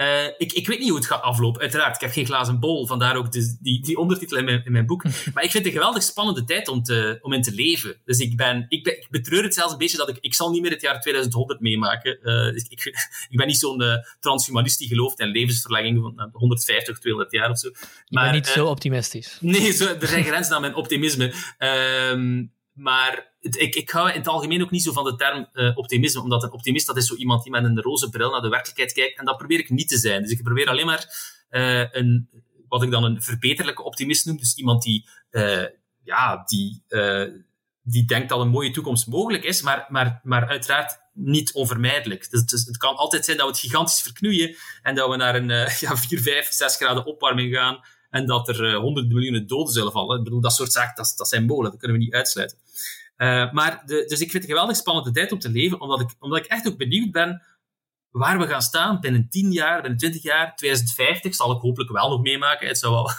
uh, 0.00 0.26
ik, 0.38 0.52
ik 0.52 0.66
weet 0.66 0.78
niet 0.78 0.88
hoe 0.88 0.98
het 0.98 1.06
gaat 1.06 1.22
aflopen, 1.22 1.60
uiteraard. 1.60 1.94
Ik 1.94 2.00
heb 2.00 2.10
geen 2.10 2.26
glazen 2.26 2.60
bol, 2.60 2.86
vandaar 2.86 3.16
ook 3.16 3.32
de, 3.32 3.56
die, 3.60 3.82
die 3.82 3.98
ondertitel 3.98 4.38
in 4.38 4.44
mijn, 4.44 4.64
in 4.64 4.72
mijn 4.72 4.86
boek. 4.86 5.04
Maar 5.34 5.44
ik 5.44 5.50
vind 5.50 5.64
het 5.64 5.66
een 5.66 5.78
geweldig 5.78 6.02
spannende 6.02 6.44
tijd 6.44 6.68
om, 6.68 6.82
te, 6.82 7.18
om 7.22 7.32
in 7.32 7.42
te 7.42 7.52
leven. 7.52 8.00
Dus 8.04 8.18
ik, 8.18 8.36
ben, 8.36 8.66
ik, 8.68 8.82
ben, 8.82 8.96
ik 8.96 9.06
betreur 9.10 9.42
het 9.42 9.54
zelfs 9.54 9.72
een 9.72 9.78
beetje 9.78 9.96
dat 9.96 10.08
ik... 10.08 10.18
Ik 10.20 10.34
zal 10.34 10.50
niet 10.50 10.62
meer 10.62 10.70
het 10.70 10.80
jaar 10.80 11.00
2100 11.00 11.60
meemaken. 11.60 12.18
Uh, 12.22 12.46
ik, 12.46 12.66
ik, 12.68 12.84
ik, 13.30 13.36
ben 13.36 13.46
niet 13.46 13.58
zo'n 13.58 13.82
uh, 13.82 13.94
transhumanist 14.20 14.78
die 14.78 14.88
gelooft 14.88 15.20
in 15.20 15.28
levensverlenging 15.28 16.00
van 16.00 16.28
150, 16.32 16.98
200 16.98 17.32
jaar 17.32 17.50
of 17.50 17.58
zo. 17.58 17.70
Maar, 18.08 18.24
ben 18.24 18.34
niet 18.34 18.46
zo 18.46 18.66
optimistisch. 18.66 19.38
Nee, 19.40 19.72
zo, 19.72 19.86
er 20.00 20.08
zijn 20.08 20.24
grenzen 20.24 20.54
aan 20.54 20.60
mijn 20.60 20.74
optimisme. 20.74 21.32
Ehm, 21.58 22.44
maar 22.80 23.32
ik, 23.40 23.74
ik 23.74 23.90
hou 23.90 24.10
in 24.10 24.18
het 24.18 24.28
algemeen 24.28 24.62
ook 24.62 24.70
niet 24.70 24.82
zo 24.82 24.92
van 24.92 25.04
de 25.04 25.16
term 25.16 25.48
uh, 25.52 25.76
optimisme, 25.76 26.22
omdat 26.22 26.42
een 26.42 26.52
optimist 26.52 26.86
dat 26.86 26.96
is 26.96 27.06
zo 27.06 27.14
iemand 27.14 27.42
die 27.42 27.52
met 27.52 27.64
een 27.64 27.80
roze 27.80 28.08
bril 28.08 28.30
naar 28.30 28.40
de 28.40 28.48
werkelijkheid 28.48 28.92
kijkt. 28.92 29.18
En 29.18 29.24
dat 29.24 29.36
probeer 29.36 29.58
ik 29.58 29.70
niet 29.70 29.88
te 29.88 29.98
zijn. 29.98 30.22
Dus 30.22 30.30
ik 30.30 30.42
probeer 30.42 30.68
alleen 30.68 30.86
maar 30.86 31.04
uh, 31.50 31.92
een, 31.92 32.28
wat 32.68 32.82
ik 32.82 32.90
dan 32.90 33.04
een 33.04 33.22
verbeterlijke 33.22 33.82
optimist 33.82 34.26
noem. 34.26 34.36
Dus 34.36 34.54
iemand 34.54 34.82
die, 34.82 35.08
uh, 35.30 35.64
ja, 36.02 36.42
die, 36.46 36.82
die 37.82 38.04
denkt 38.04 38.28
dat 38.28 38.40
een 38.40 38.48
mooie 38.48 38.70
toekomst 38.70 39.06
mogelijk 39.06 39.44
is, 39.44 39.62
maar, 39.62 39.86
maar, 39.88 40.20
maar 40.22 40.48
uiteraard 40.48 40.98
niet 41.12 41.52
onvermijdelijk. 41.52 42.30
Dus, 42.30 42.64
het 42.66 42.76
kan 42.76 42.96
altijd 42.96 43.24
zijn 43.24 43.36
dat 43.36 43.46
we 43.46 43.52
het 43.52 43.60
gigantisch 43.60 44.02
verknoeien 44.02 44.56
en 44.82 44.94
dat 44.94 45.10
we 45.10 45.16
naar 45.16 45.34
een 45.34 45.48
ja, 45.86 45.96
4, 45.96 46.20
5, 46.20 46.52
6 46.52 46.76
graden 46.76 47.06
opwarming 47.06 47.54
gaan 47.54 47.80
en 48.10 48.26
dat 48.26 48.48
er 48.48 48.74
honderden 48.74 49.12
miljoenen 49.12 49.46
doden 49.46 49.72
zullen 49.72 49.92
vallen. 49.92 50.18
Ik 50.18 50.24
bedoel, 50.24 50.40
dat 50.40 50.52
soort 50.52 50.72
zaken, 50.72 50.94
dat, 50.94 51.12
dat 51.16 51.28
zijn 51.28 51.44
mogelijk, 51.44 51.72
dat 51.72 51.80
kunnen 51.80 51.98
we 51.98 52.04
niet 52.04 52.14
uitsluiten. 52.14 52.58
Uh, 53.20 53.52
maar 53.52 53.82
de, 53.86 54.04
dus 54.06 54.20
ik 54.20 54.30
vind 54.30 54.42
het 54.42 54.52
geweldig 54.52 54.76
spannende 54.76 55.10
tijd 55.10 55.32
om 55.32 55.38
te 55.38 55.50
leven, 55.50 55.80
omdat 55.80 56.00
ik, 56.00 56.08
omdat 56.18 56.38
ik 56.38 56.44
echt 56.44 56.68
ook 56.68 56.76
benieuwd 56.76 57.10
ben 57.10 57.42
waar 58.10 58.38
we 58.38 58.46
gaan 58.46 58.62
staan 58.62 59.00
binnen 59.00 59.28
10 59.28 59.52
jaar, 59.52 59.80
binnen 59.80 59.98
20 59.98 60.22
jaar, 60.22 60.56
2050 60.56 61.34
zal 61.34 61.52
ik 61.52 61.60
hopelijk 61.60 61.90
wel 61.90 62.10
nog 62.10 62.22
meemaken. 62.22 62.68
Het 62.68 62.78
zou 62.78 62.92
wel, 62.92 63.10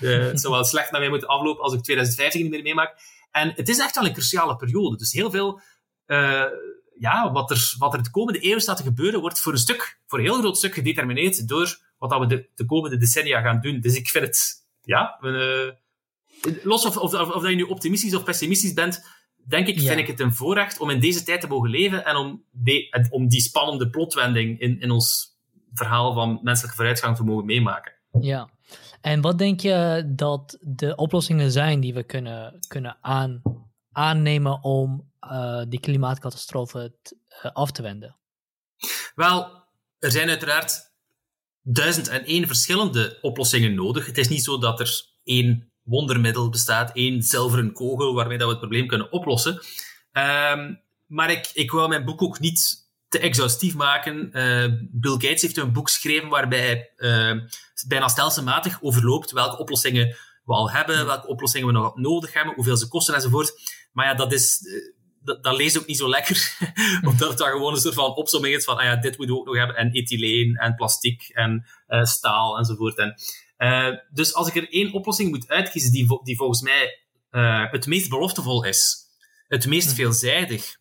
uh, 0.00 0.26
het 0.30 0.40
zou 0.40 0.52
wel 0.52 0.64
slecht 0.64 0.90
naar 0.90 1.00
mij 1.00 1.10
moeten 1.10 1.28
aflopen 1.28 1.62
als 1.62 1.74
ik 1.74 1.82
2050 1.82 2.42
niet 2.42 2.50
meer 2.50 2.62
meemaak. 2.62 2.94
En 3.30 3.52
het 3.56 3.68
is 3.68 3.78
echt 3.78 3.94
wel 3.94 4.06
een 4.06 4.12
cruciale 4.12 4.56
periode. 4.56 4.96
Dus 4.96 5.12
heel 5.12 5.30
veel, 5.30 5.60
uh, 6.06 6.44
ja, 6.98 7.32
wat 7.32 7.50
er, 7.50 7.74
wat 7.78 7.94
er 7.94 8.02
de 8.02 8.10
komende 8.10 8.50
eeuw 8.50 8.58
staat 8.58 8.76
te 8.76 8.82
gebeuren, 8.82 9.20
wordt 9.20 9.40
voor 9.40 9.52
een 9.52 9.58
stuk, 9.58 10.00
voor 10.06 10.18
een 10.18 10.24
heel 10.24 10.38
groot 10.38 10.56
stuk 10.56 10.74
gedetermineerd 10.74 11.48
door 11.48 11.78
wat 11.98 12.18
we 12.18 12.26
de, 12.26 12.48
de 12.54 12.64
komende 12.64 12.96
decennia 12.96 13.40
gaan 13.40 13.60
doen. 13.60 13.80
Dus 13.80 13.94
ik 13.94 14.08
vind 14.08 14.24
het, 14.24 14.66
ja, 14.80 15.18
los 16.62 16.84
of, 16.84 16.96
of, 16.96 17.14
of, 17.14 17.30
of, 17.30 17.42
dat 17.42 17.50
je 17.50 17.56
nu 17.56 17.62
optimistisch 17.62 18.14
of 18.14 18.24
pessimistisch 18.24 18.72
bent, 18.72 19.04
denk 19.48 19.66
ik, 19.66 19.80
vind 19.80 19.98
ik 19.98 20.06
het 20.06 20.20
een 20.20 20.34
voorrecht 20.34 20.80
om 20.80 20.90
in 20.90 21.00
deze 21.00 21.22
tijd 21.22 21.40
te 21.40 21.46
mogen 21.46 21.70
leven 21.70 22.04
en 22.04 22.16
om, 22.16 22.44
om 23.10 23.28
die 23.28 23.40
spannende 23.40 23.90
plotwending 23.90 24.60
in, 24.60 24.80
in 24.80 24.90
ons 24.90 25.36
verhaal 25.72 26.14
van 26.14 26.40
menselijke 26.42 26.76
vooruitgang 26.76 27.16
te 27.16 27.24
mogen 27.24 27.44
meemaken. 27.44 27.92
Ja, 28.20 28.48
en 29.00 29.20
wat 29.20 29.38
denk 29.38 29.60
je 29.60 30.04
dat 30.06 30.58
de 30.60 30.94
oplossingen 30.94 31.50
zijn 31.50 31.80
die 31.80 31.94
we 31.94 32.02
kunnen, 32.02 32.58
kunnen 32.68 32.96
aan, 33.00 33.42
aannemen 33.92 34.62
om 34.62 35.12
uh, 35.20 35.62
die 35.68 35.80
klimaatcatastrofe 35.80 36.94
uh, 37.44 37.52
af 37.52 37.70
te 37.70 37.82
wenden? 37.82 38.16
Wel, 39.14 39.64
er 39.98 40.10
zijn 40.10 40.28
uiteraard 40.28 40.94
duizend 41.62 42.08
en 42.08 42.24
één 42.24 42.46
verschillende 42.46 43.18
oplossingen 43.20 43.74
nodig. 43.74 44.06
Het 44.06 44.18
is 44.18 44.28
niet 44.28 44.44
zo 44.44 44.58
dat 44.58 44.80
er 44.80 45.02
één 45.24 45.72
wondermiddel 45.86 46.50
bestaat, 46.50 46.90
één 46.94 47.22
zilveren 47.22 47.72
kogel 47.72 48.14
waarmee 48.14 48.38
dat 48.38 48.46
we 48.46 48.52
het 48.52 48.62
probleem 48.62 48.86
kunnen 48.86 49.12
oplossen. 49.12 49.60
Um, 50.12 50.84
maar 51.06 51.30
ik, 51.30 51.50
ik 51.54 51.70
wou 51.70 51.88
mijn 51.88 52.04
boek 52.04 52.22
ook 52.22 52.40
niet 52.40 52.84
te 53.08 53.18
exhaustief 53.18 53.74
maken. 53.74 54.30
Uh, 54.32 54.72
Bill 54.90 55.12
Gates 55.12 55.42
heeft 55.42 55.56
een 55.56 55.72
boek 55.72 55.88
geschreven 55.88 56.28
waarbij 56.28 56.60
hij 56.60 56.92
uh, 56.96 57.42
bijna 57.86 58.08
stelselmatig 58.08 58.78
overloopt 58.82 59.30
welke 59.30 59.58
oplossingen 59.58 60.16
we 60.44 60.52
al 60.52 60.70
hebben, 60.70 61.06
welke 61.06 61.26
oplossingen 61.26 61.66
we 61.66 61.72
nog 61.72 61.96
nodig 61.96 62.32
hebben, 62.32 62.54
hoeveel 62.54 62.76
ze 62.76 62.88
kosten 62.88 63.14
enzovoort. 63.14 63.52
Maar 63.92 64.06
ja, 64.06 64.14
dat 64.14 64.32
is... 64.32 64.60
Uh, 64.62 64.94
dat, 65.26 65.42
dat 65.42 65.56
leest 65.56 65.78
ook 65.78 65.86
niet 65.86 65.96
zo 65.96 66.08
lekker, 66.08 66.56
omdat 67.08 67.28
het 67.28 67.38
dan 67.38 67.48
gewoon 67.48 67.74
een 67.74 67.80
soort 67.80 67.94
van 67.94 68.14
opzomming 68.14 68.54
is 68.54 68.64
van, 68.64 68.76
ah 68.76 68.84
ja, 68.84 68.96
dit 68.96 69.16
moeten 69.16 69.34
we 69.34 69.40
ook 69.40 69.46
nog 69.46 69.56
hebben, 69.56 69.76
en 69.76 69.90
ethyleen, 69.90 70.56
en 70.56 70.74
plastic, 70.74 71.30
en 71.32 71.66
uh, 71.88 72.04
staal, 72.04 72.58
enzovoort. 72.58 72.98
En 72.98 73.14
dus 74.10 74.34
als 74.34 74.48
ik 74.48 74.56
er 74.56 74.72
één 74.72 74.92
oplossing 74.92 75.30
moet 75.30 75.48
uitkiezen 75.48 75.92
die, 75.92 76.20
die 76.22 76.36
volgens 76.36 76.60
mij 76.60 77.06
uh, 77.30 77.70
het 77.70 77.86
meest 77.86 78.08
beloftevol 78.08 78.64
is, 78.64 78.96
het 79.48 79.66
meest 79.66 79.86
mhm. 79.86 79.96
veelzijdig 79.96 80.76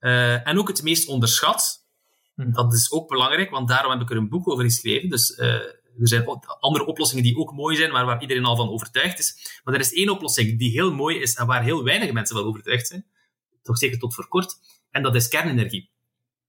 uh, 0.00 0.46
en 0.46 0.58
ook 0.58 0.68
het 0.68 0.82
meest 0.82 1.08
onderschat, 1.08 1.86
mhm. 2.34 2.52
dat 2.52 2.72
is 2.72 2.92
ook 2.92 3.08
belangrijk, 3.08 3.50
want 3.50 3.68
daarom 3.68 3.92
heb 3.92 4.00
ik 4.00 4.10
er 4.10 4.16
een 4.16 4.28
boek 4.28 4.48
over 4.48 4.64
geschreven. 4.64 5.08
Dus 5.08 5.38
er 5.38 6.08
zijn 6.08 6.24
andere 6.60 6.86
oplossingen 6.86 7.24
die 7.24 7.36
ook 7.36 7.52
mooi 7.52 7.76
zijn, 7.76 7.92
maar 7.92 8.04
waar 8.04 8.20
iedereen 8.20 8.44
al 8.44 8.56
van 8.56 8.68
overtuigd 8.68 9.18
is. 9.18 9.60
Maar 9.64 9.74
er 9.74 9.80
is 9.80 9.92
één 9.92 10.08
oplossing 10.08 10.58
die 10.58 10.70
heel 10.70 10.92
mooi 10.92 11.18
is 11.18 11.34
en 11.34 11.46
waar 11.46 11.62
heel 11.62 11.84
weinig 11.84 12.12
mensen 12.12 12.36
van 12.36 12.44
overtuigd 12.44 12.86
zijn, 12.86 13.06
toch 13.62 13.78
zeker 13.78 13.98
tot 13.98 14.14
voor 14.14 14.28
kort, 14.28 14.56
en 14.90 15.02
dat 15.02 15.14
is 15.14 15.28
kernenergie. 15.28 15.90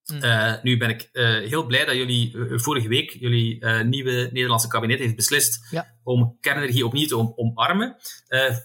Uh, 0.06 0.54
nu 0.62 0.78
ben 0.78 0.90
ik 0.90 1.10
uh, 1.14 1.24
heel 1.24 1.66
blij 1.66 1.86
dat 1.86 1.96
jullie 1.96 2.34
uh, 2.36 2.60
vorige 2.60 2.88
week 2.88 3.12
jullie 3.20 3.66
nieuwe 3.84 4.30
Nederlandse 4.32 4.68
kabinet 4.68 5.00
heeft 5.00 5.16
beslist 5.16 5.68
ja. 5.70 5.96
om 6.04 6.38
kernenergie 6.40 6.86
opnieuw 6.86 7.08
te 7.08 7.38
omarmen. 7.38 7.96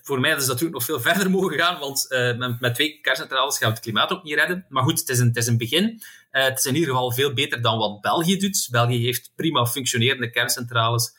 voor 0.03 0.21
mij 0.21 0.31
is 0.31 0.37
dat 0.37 0.47
natuurlijk 0.47 0.75
nog 0.75 0.85
veel 0.85 1.01
verder 1.11 1.31
mogen 1.31 1.59
gaan, 1.59 1.79
want 1.79 2.07
met, 2.39 2.61
met, 2.61 2.75
twee 2.75 3.01
kerncentrales 3.01 3.59
gaan 3.59 3.69
we 3.69 3.75
het 3.75 3.83
klimaat 3.83 4.13
ook 4.13 4.23
niet 4.23 4.35
redden. 4.35 4.67
Maar 4.69 4.83
goed, 4.83 4.99
het 4.99 5.09
is 5.09 5.19
een, 5.19 5.27
het 5.27 5.37
is 5.37 5.47
een 5.47 5.59
begin. 5.59 6.01
het 6.31 6.59
is 6.59 6.65
in 6.65 6.75
ieder 6.75 6.89
geval 6.89 7.13
veel 7.13 7.33
beter 7.33 7.63
dan 7.63 7.79
wat 7.79 8.01
België 8.01 8.37
doet. 8.37 8.69
België 8.71 9.05
heeft 9.05 9.33
prima 9.37 9.67
functionerende 9.67 10.31
kerncentrales 10.31 11.15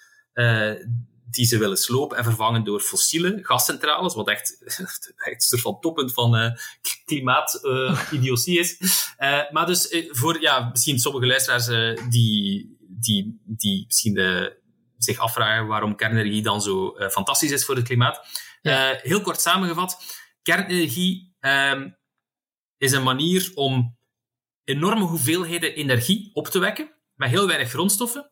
die 1.30 1.46
ze 1.46 1.58
willen 1.58 1.78
slopen 1.78 2.18
en 2.18 2.24
vervangen 2.24 2.64
door 2.64 2.80
fossiele 2.80 3.40
gascentrales, 3.42 4.14
wat 4.16 4.28
echt, 4.28 4.58
echt 5.16 5.36
een 5.36 5.42
soort 5.42 5.62
van 5.62 5.80
toppunt 5.80 6.14
van 6.14 6.36
uh, 6.38 6.52
klimaatidiotie 7.06 8.54
uh, 8.58 8.60
is. 8.60 8.78
Uh, 9.20 9.52
maar 9.52 9.66
dus 9.66 10.06
voor 10.10 10.42
ja, 10.42 10.70
misschien 10.72 11.00
sommige 11.00 11.26
luisteraars 11.26 11.66
die, 12.10 12.78
die, 12.80 13.42
die 13.44 13.86
misschien 13.86 14.14
de, 14.14 14.60
zich 14.98 15.18
afvragen 15.18 15.68
waarom 15.68 15.96
kernenergie 15.96 16.44
dan 16.44 16.62
zo 16.62 16.96
fantastisch 17.10 17.52
is 17.52 17.66
voor 17.66 17.76
het 17.76 17.86
klimaat. 17.86 18.28
heel 19.02 19.22
kort 19.22 19.42
samengevat, 19.42 19.98
kernenergie 20.42 21.36
ehm, 21.40 21.90
is 22.78 22.92
een 22.92 23.04
manier 23.04 23.52
om 23.54 23.98
enorme 24.64 25.06
hoeveelheden 25.06 25.76
energie 25.76 26.30
op 26.34 26.48
te 26.48 26.60
wekken, 26.60 26.96
met 27.14 27.30
heel 27.30 27.48
weinig 27.48 27.70
grondstoffen, 27.70 28.32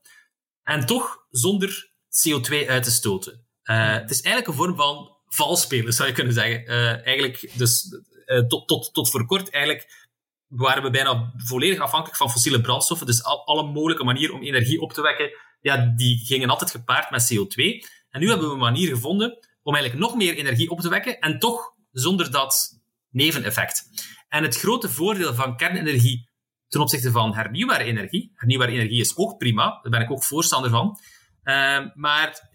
en 0.64 0.86
toch 0.86 1.26
zonder 1.30 1.94
CO2 2.24 2.68
uit 2.68 2.84
te 2.84 2.92
stoten. 2.92 3.46
Uh, 3.64 3.94
het 3.94 4.10
is 4.10 4.22
eigenlijk 4.22 4.48
een 4.48 4.66
vorm 4.66 4.76
van 4.76 5.18
valspelen, 5.26 5.94
zou 5.94 6.08
je 6.08 6.14
kunnen 6.16 6.34
zeggen. 6.34 6.64
Uh, 6.64 7.06
eigenlijk, 7.06 7.52
dus 7.54 8.02
uh, 8.26 8.40
tot, 8.40 8.68
tot, 8.68 8.94
tot 8.94 9.10
voor 9.10 9.26
kort 9.26 9.50
eigenlijk 9.50 10.06
waren 10.48 10.84
we 10.84 10.90
bijna 10.90 11.34
volledig 11.38 11.80
afhankelijk 11.80 12.18
van 12.18 12.32
fossiele 12.32 12.62
brandstoffen. 12.62 13.08
Dus 13.08 13.24
al, 13.24 13.46
alle 13.46 13.64
mogelijke 13.64 14.04
manieren 14.04 14.36
om 14.36 14.44
energie 14.44 14.82
op 14.82 14.94
te 14.94 15.02
wekken, 15.02 15.30
ja, 15.62 15.94
die 15.96 16.26
gingen 16.26 16.50
altijd 16.50 16.72
gepaard 16.72 17.10
met 17.10 17.34
CO2. 17.34 17.64
En 18.10 18.20
nu 18.20 18.30
hebben 18.30 18.48
we 18.48 18.54
een 18.54 18.60
manier 18.60 18.88
gevonden 18.88 19.38
om 19.64 19.76
eigenlijk 19.76 20.06
nog 20.06 20.16
meer 20.16 20.36
energie 20.36 20.70
op 20.70 20.80
te 20.80 20.90
wekken 20.90 21.20
en 21.20 21.40
toch 21.40 21.74
zonder 21.92 22.32
dat 22.32 22.80
neveneffect. 23.10 23.90
En 24.30 24.44
het 24.44 24.58
grote 24.58 24.90
voordeel 24.90 25.34
van 25.34 25.58
kernenergie 25.58 26.30
ten 26.68 26.82
opzichte 26.82 27.12
van 27.12 27.36
hernieuwbare 27.36 27.84
energie, 27.84 28.32
hernieuwbare 28.36 28.72
energie 28.72 29.00
is 29.00 29.18
ook 29.18 29.38
prima, 29.38 29.80
daar 29.82 29.92
ben 29.92 30.02
ik 30.02 30.12
ook 30.12 30.24
voorstander 30.24 30.70
van, 30.70 31.00
uh, 31.46 31.86
maar 31.94 32.54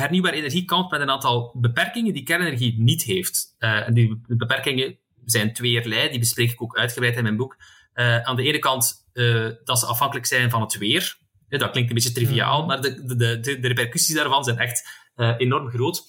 hernieuwbare 0.00 0.36
energie 0.36 0.64
kampt 0.64 0.90
met 0.90 1.00
een 1.00 1.10
aantal 1.10 1.54
beperkingen 1.60 2.12
die 2.12 2.22
kernenergie 2.22 2.74
niet 2.78 3.02
heeft. 3.02 3.54
Uh, 3.58 3.86
en 3.86 3.94
die 3.94 4.22
beperkingen 4.26 4.98
zijn 5.24 5.52
tweeërlei, 5.52 6.10
die 6.10 6.18
bespreek 6.18 6.50
ik 6.50 6.62
ook 6.62 6.76
uitgebreid 6.76 7.16
in 7.16 7.22
mijn 7.22 7.36
boek. 7.36 7.56
Uh, 7.94 8.20
aan 8.20 8.36
de 8.36 8.42
ene 8.42 8.58
kant 8.58 9.08
uh, 9.12 9.48
dat 9.64 9.78
ze 9.78 9.86
afhankelijk 9.86 10.26
zijn 10.26 10.50
van 10.50 10.60
het 10.60 10.78
weer. 10.78 11.18
dat 11.48 11.70
klinkt 11.70 11.88
een 11.88 11.94
beetje 11.94 12.12
triviaal, 12.12 12.58
mhm. 12.58 12.66
maar 12.66 12.80
de, 12.80 13.04
de, 13.04 13.40
de, 13.40 13.58
de 13.58 13.68
repercussies 13.68 14.14
daarvan 14.14 14.44
zijn 14.44 14.58
echt 14.58 14.88
enorm 15.38 15.68
groot. 15.68 16.02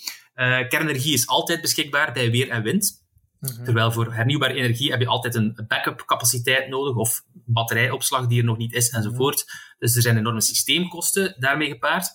kernenergie 0.70 1.14
is 1.14 1.28
altijd 1.28 1.62
beschikbaar 1.62 2.12
bij 2.12 2.32
weer 2.32 2.50
en 2.50 2.64
wind. 2.64 2.99
Mhm. 3.40 3.64
Terwijl 3.64 3.92
voor 3.92 4.14
hernieuwbare 4.14 4.54
energie 4.54 4.92
heb 4.92 5.00
je 5.00 5.08
altijd 5.08 5.36
een 5.36 5.66
backup 5.68 6.04
capaciteit 6.06 6.70
nodig 6.70 6.96
of 6.96 7.24
batterijopslag 7.46 8.28
die 8.28 8.40
er 8.40 8.46
nog 8.46 8.58
niet 8.58 8.74
is 8.74 8.90
enzovoort. 8.90 9.44
Mhm. 9.46 9.56
Dus 9.80 9.96
er 9.96 10.02
zijn 10.02 10.18
enorme 10.18 10.42
systeemkosten 10.42 11.36
daarmee 11.40 11.70
gepaard. 11.70 12.08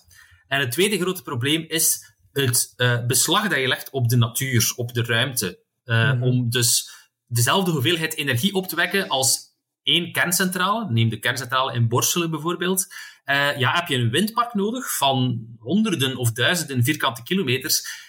En 0.47 0.59
het 0.59 0.71
tweede 0.71 0.99
grote 0.99 1.21
probleem 1.21 1.65
is 1.67 2.15
het 2.31 2.73
uh, 2.77 3.05
beslag 3.05 3.47
dat 3.47 3.59
je 3.59 3.67
legt 3.67 3.89
op 3.89 4.09
de 4.09 4.15
natuur, 4.17 4.73
op 4.75 4.93
de 4.93 5.03
ruimte. 5.03 5.63
Uh, 5.85 6.13
mm. 6.13 6.23
Om 6.23 6.49
dus 6.49 6.89
dezelfde 7.27 7.71
hoeveelheid 7.71 8.15
energie 8.15 8.53
op 8.53 8.67
te 8.67 8.75
wekken 8.75 9.07
als 9.07 9.53
één 9.83 10.11
kerncentrale, 10.11 10.91
neem 10.91 11.09
de 11.09 11.19
kerncentrale 11.19 11.73
in 11.73 11.87
Borselen 11.87 12.29
bijvoorbeeld, 12.29 12.87
uh, 13.25 13.57
ja, 13.57 13.73
heb 13.73 13.87
je 13.87 13.95
een 13.95 14.09
windpark 14.09 14.53
nodig 14.53 14.97
van 14.97 15.47
honderden 15.59 16.17
of 16.17 16.31
duizenden 16.31 16.83
vierkante 16.83 17.23
kilometers, 17.23 18.04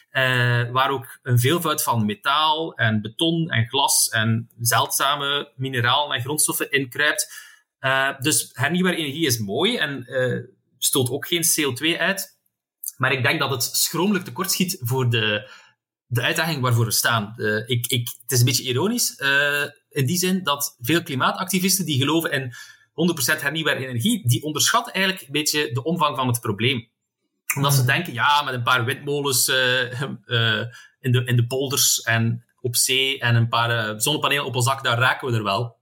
waar 0.72 0.90
ook 0.90 1.18
een 1.22 1.38
veelvoud 1.38 1.82
van 1.82 2.06
metaal 2.06 2.74
en 2.74 3.02
beton 3.02 3.50
en 3.50 3.66
glas 3.66 4.08
en 4.08 4.50
zeldzame 4.60 5.52
mineralen 5.56 6.16
en 6.16 6.22
grondstoffen 6.22 6.70
in 6.70 6.88
kruipt. 6.88 7.28
dus 8.18 8.50
hernieuwbare 8.52 8.96
energie 8.96 9.26
is 9.26 9.38
mooi 9.38 9.76
en 9.76 10.06
stoot 10.78 11.10
ook 11.10 11.26
geen 11.26 11.44
CO2 11.44 11.98
uit. 11.98 12.38
Maar 12.96 13.12
ik 13.12 13.22
denk 13.22 13.40
dat 13.40 13.50
het 13.50 13.62
schromelijk 13.62 14.24
tekortschiet 14.24 14.78
voor 14.80 15.10
de, 15.10 15.50
de 16.06 16.22
uitdaging 16.22 16.60
waarvoor 16.62 16.84
we 16.84 16.90
staan. 16.90 17.34
Ik, 17.66 17.86
ik, 17.86 18.08
het 18.22 18.32
is 18.32 18.38
een 18.38 18.44
beetje 18.44 18.62
ironisch, 18.62 19.16
in 19.88 20.06
die 20.06 20.16
zin 20.16 20.42
dat 20.42 20.76
veel 20.80 21.02
klimaatactivisten 21.02 21.86
die 21.86 21.98
geloven 21.98 22.32
in 22.32 22.52
100% 23.36 23.40
hernieuwbare 23.40 23.86
energie, 23.86 24.28
die 24.28 24.42
onderschatten 24.42 24.92
eigenlijk 24.92 25.26
een 25.26 25.32
beetje 25.32 25.72
de 25.72 25.82
omvang 25.82 26.16
van 26.16 26.26
het 26.28 26.40
probleem. 26.40 26.88
Omdat 27.54 27.74
ze 27.74 27.82
mhm. 27.82 27.88
denken, 27.88 28.12
ja, 28.12 28.42
met 28.42 28.54
een 28.54 28.62
paar 28.62 28.84
windmolens 28.84 29.48
uh, 29.48 29.80
in, 31.00 31.12
de, 31.12 31.24
in 31.24 31.36
de 31.36 31.46
polders 31.46 32.00
en 32.00 32.44
op 32.60 32.76
zee 32.76 33.18
en 33.20 33.34
een 33.34 33.48
paar 33.48 34.00
zonnepanelen 34.00 34.44
op 34.44 34.54
ons 34.54 34.64
dak, 34.64 34.84
daar 34.84 34.98
raken 34.98 35.28
we 35.28 35.36
er 35.36 35.42
wel. 35.42 35.76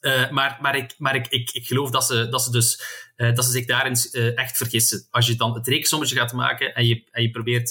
Uh, 0.00 0.30
maar 0.30 0.58
maar, 0.60 0.76
ik, 0.76 0.94
maar 0.98 1.14
ik, 1.14 1.26
ik, 1.28 1.50
ik 1.50 1.66
geloof 1.66 1.90
dat 1.90 2.04
ze, 2.04 2.28
dat 2.28 2.42
ze, 2.42 2.50
dus, 2.50 2.82
uh, 3.16 3.34
dat 3.34 3.44
ze 3.44 3.50
zich 3.50 3.66
daarin 3.66 3.96
uh, 4.12 4.38
echt 4.38 4.56
vergissen. 4.56 5.06
Als 5.10 5.26
je 5.26 5.36
dan 5.36 5.54
het 5.54 5.66
rekensommetje 5.66 6.16
gaat 6.16 6.32
maken 6.32 6.74
en 6.74 6.86
je, 6.86 7.04
en 7.10 7.22
je 7.22 7.30
probeert 7.30 7.70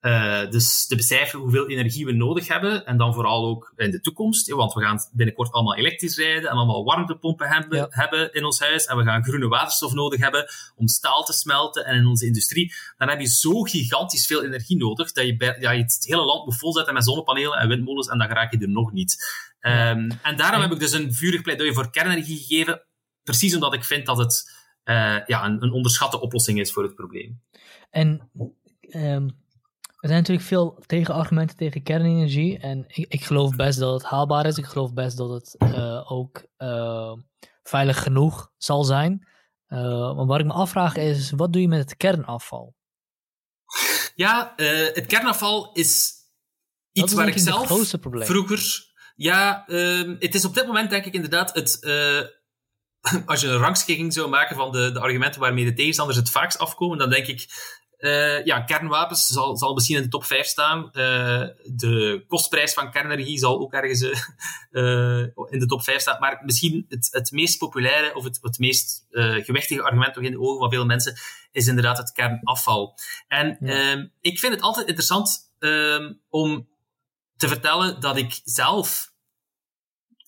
uh, 0.00 0.50
dus 0.50 0.86
te 0.86 0.96
becijferen 0.96 1.40
hoeveel 1.40 1.68
energie 1.68 2.04
we 2.04 2.12
nodig 2.12 2.48
hebben. 2.48 2.86
En 2.86 2.96
dan 2.96 3.14
vooral 3.14 3.46
ook 3.46 3.72
in 3.76 3.90
de 3.90 4.00
toekomst. 4.00 4.50
want 4.50 4.72
we 4.72 4.80
gaan 4.80 4.98
binnenkort 5.12 5.52
allemaal 5.52 5.76
elektrisch 5.76 6.16
rijden 6.16 6.50
en 6.50 6.56
allemaal 6.56 6.84
warmtepompen 6.84 7.48
hebben, 7.48 7.86
hebben 7.90 8.32
in 8.32 8.44
ons 8.44 8.60
huis. 8.60 8.84
En 8.86 8.96
we 8.96 9.02
gaan 9.02 9.24
groene 9.24 9.48
waterstof 9.48 9.92
nodig 9.92 10.20
hebben 10.20 10.46
om 10.76 10.88
staal 10.88 11.24
te 11.24 11.32
smelten 11.32 11.84
en 11.84 11.96
in 11.96 12.06
onze 12.06 12.26
industrie. 12.26 12.72
Dan 12.96 13.08
heb 13.08 13.20
je 13.20 13.28
zo 13.28 13.62
gigantisch 13.62 14.26
veel 14.26 14.44
energie 14.44 14.76
nodig 14.76 15.12
dat 15.12 15.26
je, 15.26 15.36
bij, 15.36 15.56
ja, 15.60 15.70
je 15.70 15.82
het 15.82 16.04
hele 16.08 16.24
land 16.24 16.44
moet 16.44 16.58
volzetten 16.58 16.94
met 16.94 17.04
zonnepanelen 17.04 17.58
en 17.58 17.68
windmolens 17.68 18.08
en 18.08 18.18
dan 18.18 18.28
raak 18.28 18.52
je 18.52 18.58
er 18.58 18.68
nog 18.68 18.92
niet. 18.92 19.24
Um, 19.60 20.10
en 20.22 20.36
daarom 20.36 20.60
heb 20.60 20.72
ik 20.72 20.78
dus 20.78 20.92
een 20.92 21.14
vurig 21.14 21.42
pleidooi 21.42 21.72
voor 21.72 21.90
kernenergie 21.90 22.38
gegeven. 22.38 22.82
Precies 23.22 23.54
omdat 23.54 23.74
ik 23.74 23.84
vind 23.84 24.06
dat 24.06 24.18
het 24.18 24.50
uh, 24.84 25.26
ja, 25.26 25.44
een, 25.44 25.62
een 25.62 25.72
onderschatte 25.72 26.20
oplossing 26.20 26.60
is 26.60 26.72
voor 26.72 26.82
het 26.82 26.94
probleem. 26.94 27.40
En 27.90 28.30
um, 28.88 29.39
er 30.00 30.08
zijn 30.08 30.20
natuurlijk 30.20 30.46
veel 30.46 30.82
tegenargumenten 30.86 31.56
tegen 31.56 31.82
kernenergie. 31.82 32.58
En 32.58 32.84
ik, 32.88 33.06
ik, 33.08 33.24
geloof 33.24 33.56
best 33.56 33.78
dat 33.78 33.92
het 33.92 34.10
haalbaar 34.10 34.46
is. 34.46 34.58
Ik 34.58 34.64
geloof 34.64 34.92
best 34.92 35.16
dat 35.16 35.30
het 35.30 35.54
uh, 35.58 36.12
ook 36.12 36.44
uh, 36.58 37.12
veilig 37.62 38.02
genoeg 38.02 38.52
zal 38.56 38.84
zijn. 38.84 39.28
Uh, 39.68 39.78
maar 40.16 40.26
wat 40.26 40.40
ik 40.40 40.46
me 40.46 40.52
afvraag 40.52 40.96
is, 40.96 41.30
wat 41.30 41.52
doe 41.52 41.62
je 41.62 41.68
met 41.68 41.78
het 41.78 41.96
kernafval? 41.96 42.74
Ja, 44.14 44.52
het 44.56 45.06
kernafval 45.06 45.72
is 45.72 46.12
iets 46.92 47.12
waar 47.12 47.28
ik 47.28 47.38
zelf 47.38 47.88
vroeger... 48.02 48.88
Ja, 49.16 49.66
ehm, 49.66 50.16
het 50.18 50.34
is 50.34 50.44
op 50.44 50.54
dit 50.54 50.66
moment 50.66 50.90
denk 50.90 51.04
ik 51.04 51.14
inderdaad 51.14 51.54
het 51.54 51.78
als 53.26 53.40
je 53.40 53.48
een 53.48 53.58
rangschikking 53.58 54.12
zou 54.12 54.28
maken 54.28 54.56
van 54.56 54.72
de, 54.72 54.92
de, 54.92 55.00
argumenten 55.00 55.40
waarmee 55.40 55.64
de 55.64 55.72
tegenstanders 55.72 56.18
het 56.18 56.30
vaakst 56.30 56.58
afkomen, 56.58 56.98
dan 56.98 57.10
denk 57.10 57.26
ik 57.26 57.46
uh, 58.00 58.44
ja, 58.44 58.60
kernwapens 58.60 59.26
zal, 59.26 59.56
zal 59.56 59.74
misschien 59.74 59.96
in 59.96 60.02
de 60.02 60.08
top 60.08 60.24
5 60.24 60.46
staan. 60.46 60.84
Uh, 60.84 60.92
de 61.64 62.24
kostprijs 62.26 62.72
van 62.72 62.90
kernenergie 62.90 63.38
zal 63.38 63.60
ook 63.60 63.72
ergens 63.72 64.02
uh, 64.70 65.18
in 65.54 65.58
de 65.58 65.66
top 65.66 65.82
5 65.82 66.00
staan. 66.00 66.20
Maar 66.20 66.40
misschien 66.44 66.86
het, 66.88 67.08
het 67.10 67.30
meest 67.30 67.58
populaire 67.58 68.14
of 68.14 68.24
het, 68.24 68.38
het 68.42 68.58
meest 68.58 69.06
gewichtige 69.10 69.82
argument 69.82 70.14
nog 70.14 70.24
in 70.24 70.30
de 70.30 70.40
ogen 70.40 70.58
van 70.58 70.70
veel 70.70 70.84
mensen 70.84 71.18
is 71.52 71.66
inderdaad 71.66 71.98
het 71.98 72.12
kernafval. 72.12 72.98
En 73.28 73.56
ja. 73.60 73.92
Ehm, 73.92 74.06
ik 74.20 74.38
vind 74.38 74.54
het 74.54 74.62
altijd 74.62 74.86
interessant 74.86 75.52
ehm, 75.58 76.12
om 76.28 76.68
te 77.36 77.48
vertellen 77.48 78.00
dat 78.00 78.16
ik 78.16 78.40
zelf 78.44 79.12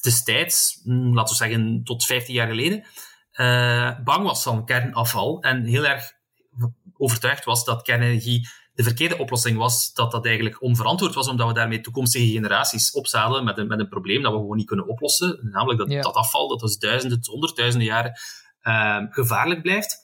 destijds, 0.01 0.81
hm, 0.85 1.15
laten 1.15 1.33
we 1.33 1.45
zeggen 1.45 1.81
tot 1.85 2.05
15 2.05 2.35
jaar 2.35 2.49
geleden, 2.49 2.85
bang 4.05 4.23
was 4.25 4.43
van 4.43 4.65
kernafval 4.65 5.43
en 5.43 5.65
heel 5.65 5.87
erg 5.87 6.21
overtuigd 7.03 7.45
was 7.45 7.65
dat 7.65 7.83
kernenergie 7.83 8.49
de 8.75 8.83
verkeerde 8.83 9.19
oplossing 9.19 9.59
was, 9.59 9.93
dat 9.93 10.11
dat 10.11 10.27
eigenlijk 10.27 10.63
onverantwoord 10.63 11.15
was, 11.15 11.29
omdat 11.29 11.47
we 11.47 11.55
daarmee 11.55 11.81
toekomstige 11.81 12.27
generaties 12.27 12.93
opzadelen 12.93 13.45
met 13.45 13.59
een, 13.59 13.67
met 13.67 13.79
een 13.79 13.89
probleem 13.89 14.23
dat 14.23 14.33
we 14.33 14.39
gewoon 14.39 14.57
niet 14.57 14.67
kunnen 14.67 14.87
oplossen. 14.87 15.39
Namelijk 15.51 15.79
dat, 15.79 16.03
dat 16.03 16.15
afval, 16.15 16.49
dat 16.49 16.61
dus 16.61 16.79
duizenden 16.79 17.21
tot 17.21 17.33
honderdduizenden 17.33 17.89
jaren 17.89 18.13
uh, 18.63 18.99
gevaarlijk 19.11 19.63
blijft. 19.63 19.99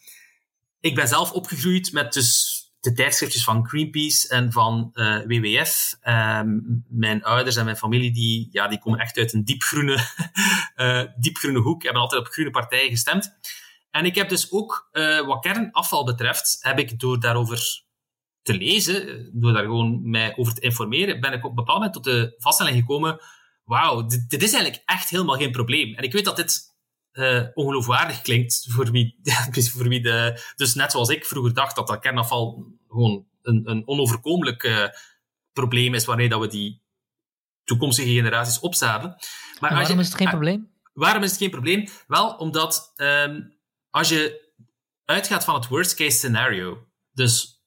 Ik 0.81 0.95
ben 0.95 1.09
zelf 1.09 1.33
opgegroeid 1.33 1.93
met 1.93 2.13
dus 2.13 2.57
de 2.81 2.93
tijdschriftjes 2.93 3.45
van 3.45 3.69
Greenpeace 3.69 4.29
en 4.29 4.53
van 4.53 4.91
uh, 4.93 5.17
eh, 5.17 5.27
WWF. 5.27 5.93
Um, 5.93 6.13
ehm, 6.15 6.49
mijn 6.89 7.25
ouders 7.25 7.57
en 7.57 7.65
mijn 7.65 7.77
familie 7.77 8.13
die, 8.13 8.49
ja, 8.51 8.69
die 8.69 8.79
komen 8.79 8.99
echt 8.99 9.17
uit 9.17 9.33
een 9.33 9.45
diepgroene, 9.45 9.99
uh, 10.77 11.03
diepgroene 11.25 11.59
hoek, 11.59 11.83
hebben 11.83 12.03
altijd 12.03 12.21
op 12.21 12.33
groene 12.33 12.51
partijen 12.51 12.91
gestemd. 12.91 13.39
En 13.91 14.05
ik 14.05 14.15
heb 14.15 14.29
dus 14.29 14.53
ook, 14.53 14.89
uh, 14.93 15.27
wat 15.27 15.41
kernafval 15.41 16.05
betreft, 16.05 16.59
heb 16.61 16.79
ik 16.79 17.01
door 17.01 17.21
daarover 17.21 17.87
te 18.43 18.55
lezen, 18.55 19.31
door 19.41 19.53
daar 19.53 19.65
gewoon 19.65 20.11
mij 20.11 20.37
over 20.37 20.55
te 20.55 20.61
informeren, 20.61 21.21
ben 21.21 21.33
ik 21.33 21.45
op 21.45 21.51
een 21.51 21.57
bepaald 21.57 21.79
moment 21.79 21.95
tot 21.95 22.05
de 22.05 22.35
vaststelling 22.39 22.77
gekomen, 22.77 23.21
wauw, 23.65 24.07
dit, 24.07 24.31
dit, 24.31 24.43
is 24.43 24.53
eigenlijk 24.53 24.83
echt 24.87 25.11
helemaal 25.11 25.37
geen 25.37 25.51
probleem. 25.51 25.95
En 25.95 26.03
ik 26.03 26.13
weet 26.13 26.25
dat 26.25 26.37
dit 26.37 26.77
uh, 27.13 27.43
ongeloofwaardig 27.55 28.23
klinkt 28.23 28.67
voor 28.69 28.91
wie, 28.91 29.21
voor 29.75 29.89
wie 29.89 30.01
de, 30.01 30.43
dus 30.57 30.75
net 30.75 30.93
zoals 30.93 31.09
ik 31.09 31.25
vroeger 31.25 31.55
dacht 31.55 31.77
dat 31.77 31.87
dat 31.87 31.99
kernafval 31.99 32.67
gewoon 32.89 33.27
een, 33.43 33.71
een 33.71 33.89
onoverkomelijk 33.89 34.63
uh, 34.63 34.85
probleem 35.53 35.95
is 35.95 36.05
wanneer 36.05 36.29
dat 36.29 36.41
we 36.41 36.47
die 36.47 36.83
toekomstige 37.65 38.09
generaties 38.09 38.61
opzadelen. 38.61 39.17
Maar 39.61 39.73
waarom 39.73 39.99
is 39.99 40.07
het 40.07 40.17
geen 40.17 40.29
probleem? 40.29 40.71
Waarom 40.93 41.23
is 41.23 41.31
het 41.31 41.39
geen 41.39 41.51
probleem? 41.51 41.89
Wel, 42.07 42.31
omdat 42.31 42.93
um, 42.97 43.58
als 43.91 44.09
je 44.09 44.53
uitgaat 45.05 45.45
van 45.45 45.55
het 45.55 45.69
worst 45.69 45.95
case 45.95 46.17
scenario, 46.17 46.87
dus 47.13 47.63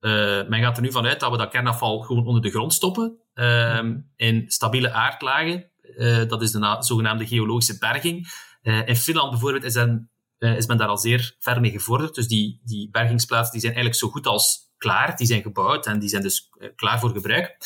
uh, 0.00 0.48
men 0.48 0.60
gaat 0.60 0.76
er 0.76 0.82
nu 0.82 0.92
vanuit 0.92 1.20
dat 1.20 1.30
we 1.30 1.36
dat 1.36 1.50
kernafval 1.50 2.00
gewoon 2.00 2.26
onder 2.26 2.42
de 2.42 2.50
grond 2.50 2.72
stoppen, 2.72 3.18
uh, 3.34 3.88
in 4.16 4.50
stabiele 4.50 4.92
aardlagen. 4.92 5.70
Uh, 5.82 6.28
dat 6.28 6.42
is 6.42 6.50
de 6.50 6.76
zogenaamde 6.80 7.26
geologische 7.26 7.78
berging. 7.78 8.28
in 8.62 8.96
Finland 8.96 9.30
bijvoorbeeld 9.30 9.64
is 9.64 9.74
een, 9.74 10.10
is 10.38 10.66
men 10.66 10.76
daar 10.76 10.88
al 10.88 10.98
zeer 10.98 11.36
ver 11.38 11.60
mee 11.60 11.70
gevorderd. 11.70 12.14
Dus 12.14 12.28
die, 12.28 12.60
die 12.64 12.90
bergingsplaatsen 12.90 13.52
die 13.52 13.60
zijn 13.60 13.74
eigenlijk 13.74 14.04
zo 14.04 14.08
goed 14.10 14.26
als 14.26 14.58
klaar. 14.76 15.16
Die 15.16 15.26
zijn 15.26 15.42
gebouwd 15.42 15.86
en 15.86 15.98
die 15.98 16.08
zijn 16.08 16.22
dus 16.22 16.48
klaar 16.76 17.00
voor 17.00 17.10
gebruik. 17.10 17.56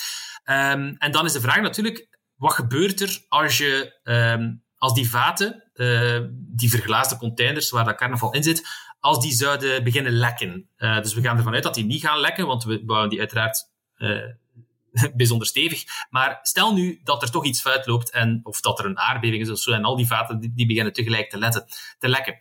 Um, 0.45 0.97
en 0.99 1.13
dan 1.13 1.25
is 1.25 1.33
de 1.33 1.41
vraag 1.41 1.61
natuurlijk, 1.61 2.09
wat 2.35 2.53
gebeurt 2.53 3.01
er 3.01 3.25
als, 3.29 3.59
je, 3.59 4.01
um, 4.03 4.64
als 4.85 4.95
die 4.95 5.11
vaten, 5.11 5.65
uh, 5.75 6.21
die 6.31 6.71
verglaasde 6.71 7.17
containers 7.17 7.71
waar 7.71 7.85
dat 7.85 7.97
carnaval 7.97 8.33
in 8.33 8.43
zit, 8.43 8.67
als 9.01 9.21
die 9.21 9.33
zouden 9.33 9.85
beginnen 9.85 10.13
lekken? 10.13 10.69
Uh, 10.77 11.01
dus 11.01 11.15
we 11.15 11.21
gaan 11.21 11.37
ervan 11.37 11.55
uit 11.55 11.63
dat 11.63 11.75
die 11.75 11.85
niet 11.85 12.01
gaan 12.01 12.21
lekken, 12.21 12.47
want 12.47 12.65
we 12.65 12.85
bouwen 12.85 13.11
die 13.11 13.19
uiteraard 13.19 13.71
uh, 13.97 14.23
bijzonder 15.17 15.47
stevig. 15.47 15.85
Maar 16.11 16.39
stel 16.43 16.75
nu 16.75 17.01
dat 17.05 17.23
er 17.23 17.31
toch 17.31 17.45
iets 17.45 17.61
fout 17.61 17.87
loopt, 17.87 18.11
en, 18.11 18.41
of 18.43 18.61
dat 18.61 18.79
er 18.79 18.85
een 18.85 18.99
aardbeving 18.99 19.43
is 19.43 19.51
of 19.51 19.59
zo, 19.59 19.73
en 19.73 19.85
al 19.85 19.97
die 19.97 20.07
vaten 20.07 20.41
die, 20.41 20.53
die 20.55 20.67
beginnen 20.67 20.93
tegelijk 20.93 21.31
te, 21.31 21.65
te 21.99 22.09
lekken. 22.09 22.41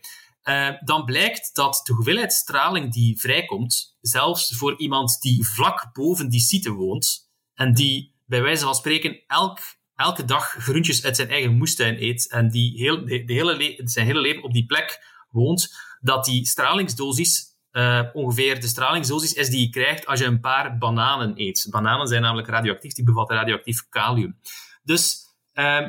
Dan 0.86 1.06
blijkt 1.06 1.56
dat 1.56 1.82
de 1.84 1.94
hoeveelheid 1.94 2.34
straling 2.34 2.94
die 2.94 3.20
vrijkomt, 3.20 3.98
zelfs 4.02 4.58
voor 4.58 4.80
iemand 4.80 5.22
die 5.22 5.46
vlak 5.46 5.90
boven 5.94 6.30
die 6.30 6.40
site 6.40 6.72
woont, 6.72 7.30
en 7.54 7.74
die 7.74 8.16
bij 8.26 8.42
wijze 8.42 8.64
van 8.64 8.76
spreken 8.76 9.24
elk, 9.28 9.60
elke 9.96 10.26
dag 10.26 10.46
groentjes 10.46 11.06
uit 11.06 11.16
zijn 11.16 11.30
eigen 11.30 11.58
moestuin 11.58 12.04
eet, 12.04 12.32
en 12.32 12.50
die 12.50 12.78
heel, 12.78 13.06
de, 13.06 13.24
hele 13.26 13.82
zijn 13.84 14.06
hele 14.06 14.22
leven 14.22 14.44
op 14.44 14.54
die 14.54 14.66
plek 14.66 15.06
woont, 15.30 15.76
dat 16.02 16.26
die 16.26 16.48
stralingsdosis 16.48 17.52
uh, 17.72 18.04
ongeveer 18.14 18.60
de 18.60 18.68
stralingsdosis 18.68 19.34
is 19.34 19.50
die 19.50 19.60
je 19.60 19.70
krijgt 19.70 20.06
als 20.06 20.20
je 20.20 20.26
een 20.26 20.40
paar 20.40 20.78
bananen 20.78 21.34
eet. 21.36 21.68
Bananen 21.70 22.08
zijn 22.08 22.22
namelijk 22.22 22.48
radioactief, 22.48 22.94
die 22.94 23.04
bevatten 23.04 23.36
radioactief 23.36 23.90
kalium. 23.90 24.40
Dus 24.84 25.18
uh, 25.54 25.88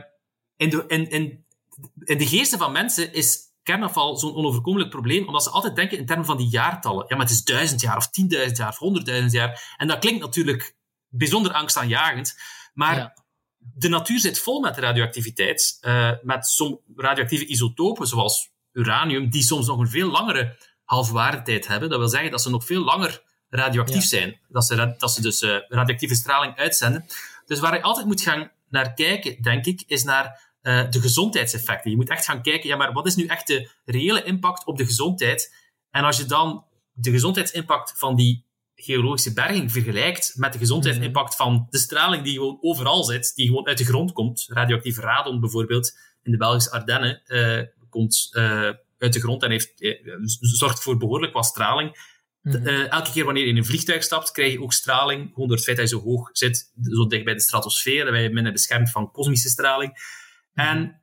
in, 0.57 0.71
de, 0.71 0.85
in, 0.87 1.11
in, 1.11 1.45
in 1.99 2.19
de 2.19 2.27
geesten 2.27 2.59
van 2.59 2.73
mensen 2.73 3.13
is 3.13 3.39
kernafval 3.63 4.17
zo'n 4.17 4.35
onoverkomelijk 4.35 4.91
probleem, 4.91 5.27
omdat 5.27 5.43
ze 5.43 5.51
altijd 5.51 5.77
denken 5.77 5.99
in 5.99 6.07
termen 6.07 6.27
van 6.27 6.37
die 6.37 6.49
jaartallen. 6.49 7.05
Ja, 7.09 7.17
maar 7.17 7.27
het 7.27 7.35
is 7.35 7.45
duizend 7.45 7.81
jaar, 7.81 7.97
of 7.97 8.11
tienduizend 8.11 8.57
jaar, 8.57 8.69
of 8.69 8.79
honderdduizend 8.79 9.33
jaar. 9.33 9.75
En 9.77 9.89
dat 9.89 9.99
klinkt 9.99 10.21
natuurlijk 10.21 10.77
bijzonder 11.09 11.53
angstaanjagend, 11.53 12.35
maar. 12.75 13.23
De 13.75 13.89
natuur 13.89 14.19
zit 14.19 14.39
vol 14.39 14.61
met 14.61 14.79
radioactiviteit, 14.79 15.79
uh, 15.81 16.11
met 16.23 16.47
som 16.47 16.81
radioactieve 16.97 17.47
isotopen, 17.47 18.07
zoals 18.07 18.51
uranium, 18.73 19.31
die 19.31 19.43
soms 19.43 19.67
nog 19.67 19.79
een 19.79 19.89
veel 19.89 20.11
langere 20.11 20.57
halfwaardetijd 20.85 21.67
hebben. 21.67 21.89
Dat 21.89 21.99
wil 21.99 22.09
zeggen 22.09 22.31
dat 22.31 22.43
ze 22.43 22.51
nog 22.51 22.65
veel 22.65 22.85
langer 22.85 23.23
radioactief 23.49 24.03
ja. 24.03 24.09
zijn. 24.09 24.41
Dat 24.49 24.65
ze, 24.65 24.95
dat 24.99 25.13
ze 25.13 25.21
dus 25.21 25.43
uh, 25.43 25.57
radioactieve 25.69 26.15
straling 26.15 26.57
uitzenden. 26.57 27.07
Dus 27.47 27.61
waar 27.61 27.75
je 27.75 27.83
altijd 27.83 28.07
moet 28.07 28.21
gaan 28.21 28.51
naar 28.69 28.95
kijken, 28.95 29.43
denk 29.43 29.67
ik, 29.67 29.83
is 29.87 30.05
naar 30.05 30.53
uh, 30.63 30.91
de 30.91 31.01
gezondheidseffecten. 31.01 31.91
Je 31.91 31.97
moet 31.97 32.11
echt 32.11 32.25
gaan 32.25 32.43
kijken, 32.43 32.69
ja, 32.69 32.77
maar 32.77 32.93
wat 32.93 33.07
is 33.07 33.15
nu 33.15 33.27
echt 33.27 33.47
de 33.47 33.71
reële 33.85 34.23
impact 34.23 34.65
op 34.65 34.77
de 34.77 34.85
gezondheid? 34.85 35.55
En 35.91 36.05
als 36.05 36.17
je 36.17 36.25
dan 36.25 36.65
de 36.93 37.11
gezondheidsimpact 37.11 37.93
van 37.97 38.17
die 38.17 38.45
geologische 38.85 39.33
berging 39.33 39.73
vergelijkt 39.73 40.33
met 40.37 40.53
de 40.53 40.59
gezondheidsimpact 40.59 41.37
-hmm. 41.37 41.47
van 41.47 41.67
de 41.71 41.79
straling 41.79 42.25
die 42.25 42.35
gewoon 42.35 42.59
overal 42.61 43.05
zit, 43.05 43.33
die 43.35 43.47
gewoon 43.47 43.67
uit 43.67 43.79
de 43.79 43.85
grond 43.85 44.13
komt, 44.13 44.47
radioactief 44.49 44.99
radon 44.99 45.41
bijvoorbeeld, 45.41 45.99
in 46.23 46.33
de 46.33 46.37
Belgische 46.37 46.71
Ardennen, 46.71 47.23
uh, 47.27 47.63
komt 47.91 48.29
uh, 48.33 48.71
uit 48.99 49.13
de 49.13 49.21
grond 49.21 49.43
en 49.43 49.51
heeft, 49.51 49.81
eh, 49.81 49.93
zorgt 50.41 50.83
voor 50.83 50.97
behoorlijk 50.97 51.33
wat 51.33 51.45
straling. 51.45 52.13
Uh, 52.43 52.93
elke 52.93 53.13
keer 53.13 53.25
wanneer 53.25 53.43
je 53.43 53.49
in 53.49 53.57
een 53.57 53.65
vliegtuig 53.65 54.03
stapt, 54.03 54.31
krijg 54.31 54.53
je 54.53 54.63
ook 54.63 54.73
straling, 54.73 55.31
gewoon 55.33 55.49
door 55.49 55.57
het 55.57 55.65
feit 55.65 55.77
dat 55.77 55.91
je 55.91 55.97
zo 55.97 56.03
hoog 56.03 56.29
zit, 56.33 56.73
zo 56.83 57.07
dicht 57.07 57.25
bij 57.25 57.35
de 57.35 57.41
stratosfeer, 57.41 58.05
dat 58.05 58.15
je 58.15 58.31
minder 58.31 58.53
beschermd 58.53 58.91
van 58.91 59.11
kosmische 59.11 59.49
straling. 59.49 59.93
Mm-hmm. 60.55 60.73
En 60.73 61.03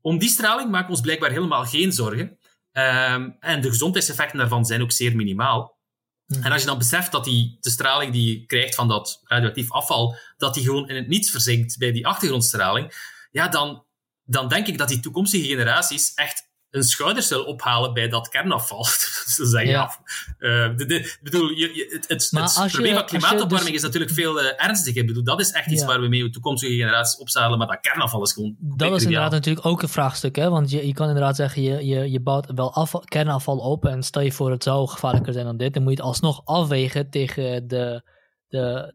om 0.00 0.18
die 0.18 0.28
straling 0.28 0.70
maken 0.70 0.86
we 0.86 0.92
ons 0.92 1.00
blijkbaar 1.00 1.30
helemaal 1.30 1.64
geen 1.64 1.92
zorgen. 1.92 2.38
Um, 2.72 3.36
en 3.40 3.60
de 3.60 3.68
gezondheidseffecten 3.68 4.38
daarvan 4.38 4.64
zijn 4.64 4.82
ook 4.82 4.92
zeer 4.92 5.16
minimaal. 5.16 5.78
En 6.26 6.52
als 6.52 6.60
je 6.60 6.66
dan 6.66 6.78
beseft 6.78 7.12
dat 7.12 7.24
die, 7.24 7.56
de 7.60 7.70
straling 7.70 8.12
die 8.12 8.38
je 8.38 8.46
krijgt 8.46 8.74
van 8.74 8.88
dat 8.88 9.20
radioactief 9.24 9.72
afval, 9.72 10.16
dat 10.36 10.54
die 10.54 10.64
gewoon 10.64 10.88
in 10.88 10.96
het 10.96 11.08
niets 11.08 11.30
verzinkt 11.30 11.78
bij 11.78 11.92
die 11.92 12.06
achtergrondstraling, 12.06 12.92
ja, 13.30 13.48
dan, 13.48 13.84
dan 14.24 14.48
denk 14.48 14.66
ik 14.66 14.78
dat 14.78 14.88
die 14.88 15.00
toekomstige 15.00 15.46
generaties 15.46 16.14
echt 16.14 16.50
een 16.72 16.82
schouders 16.82 17.26
zullen 17.26 17.46
ophalen 17.46 17.94
bij 17.94 18.08
dat 18.08 18.28
kernafval. 18.28 18.84
Ze 18.84 19.46
zeggen 19.54 19.70
ja. 19.70 19.82
af. 19.82 20.00
Uh, 20.38 20.76
de, 20.76 20.86
de, 20.86 21.16
bedoel, 21.22 21.48
je, 21.48 21.74
je, 21.74 21.86
het, 21.90 22.08
het, 22.08 22.30
het 22.54 22.72
probleem 22.72 22.94
van 22.94 23.04
klimaatopwarming 23.04 23.66
dus... 23.66 23.76
is 23.76 23.82
natuurlijk 23.82 24.12
veel 24.12 24.42
uh, 24.42 24.64
ernstiger. 24.64 25.00
Ik 25.00 25.06
bedoel, 25.06 25.24
dat 25.24 25.40
is 25.40 25.50
echt 25.50 25.70
iets 25.70 25.80
ja. 25.80 25.86
waar 25.86 26.00
we 26.00 26.08
mee 26.08 26.22
de 26.22 26.30
toekomstige 26.30 26.74
generaties 26.74 27.20
opzadelen, 27.20 27.58
maar 27.58 27.66
dat 27.66 27.80
kernafval 27.80 28.22
is 28.22 28.32
gewoon. 28.32 28.56
Dat 28.58 28.94
is 28.94 29.04
inderdaad 29.04 29.30
natuurlijk 29.30 29.66
ook 29.66 29.82
een 29.82 29.88
vraagstuk, 29.88 30.36
hè? 30.36 30.50
want 30.50 30.70
je, 30.70 30.86
je 30.86 30.94
kan 30.94 31.06
inderdaad 31.06 31.36
zeggen, 31.36 31.62
je, 31.62 31.86
je, 31.86 32.10
je 32.10 32.20
bouwt 32.20 32.52
wel 32.54 32.74
afval, 32.74 33.00
kernafval 33.00 33.58
op 33.58 33.86
en 33.86 34.02
stel 34.02 34.22
je 34.22 34.32
voor 34.32 34.50
het 34.50 34.62
zou 34.62 34.88
gevaarlijker 34.88 35.32
zijn 35.32 35.44
dan 35.44 35.56
dit, 35.56 35.74
dan 35.74 35.82
moet 35.82 35.92
je 35.92 35.98
het 35.98 36.06
alsnog 36.06 36.40
afwegen 36.44 37.10
tegen 37.10 37.68
de, 37.68 38.02
de, 38.48 38.94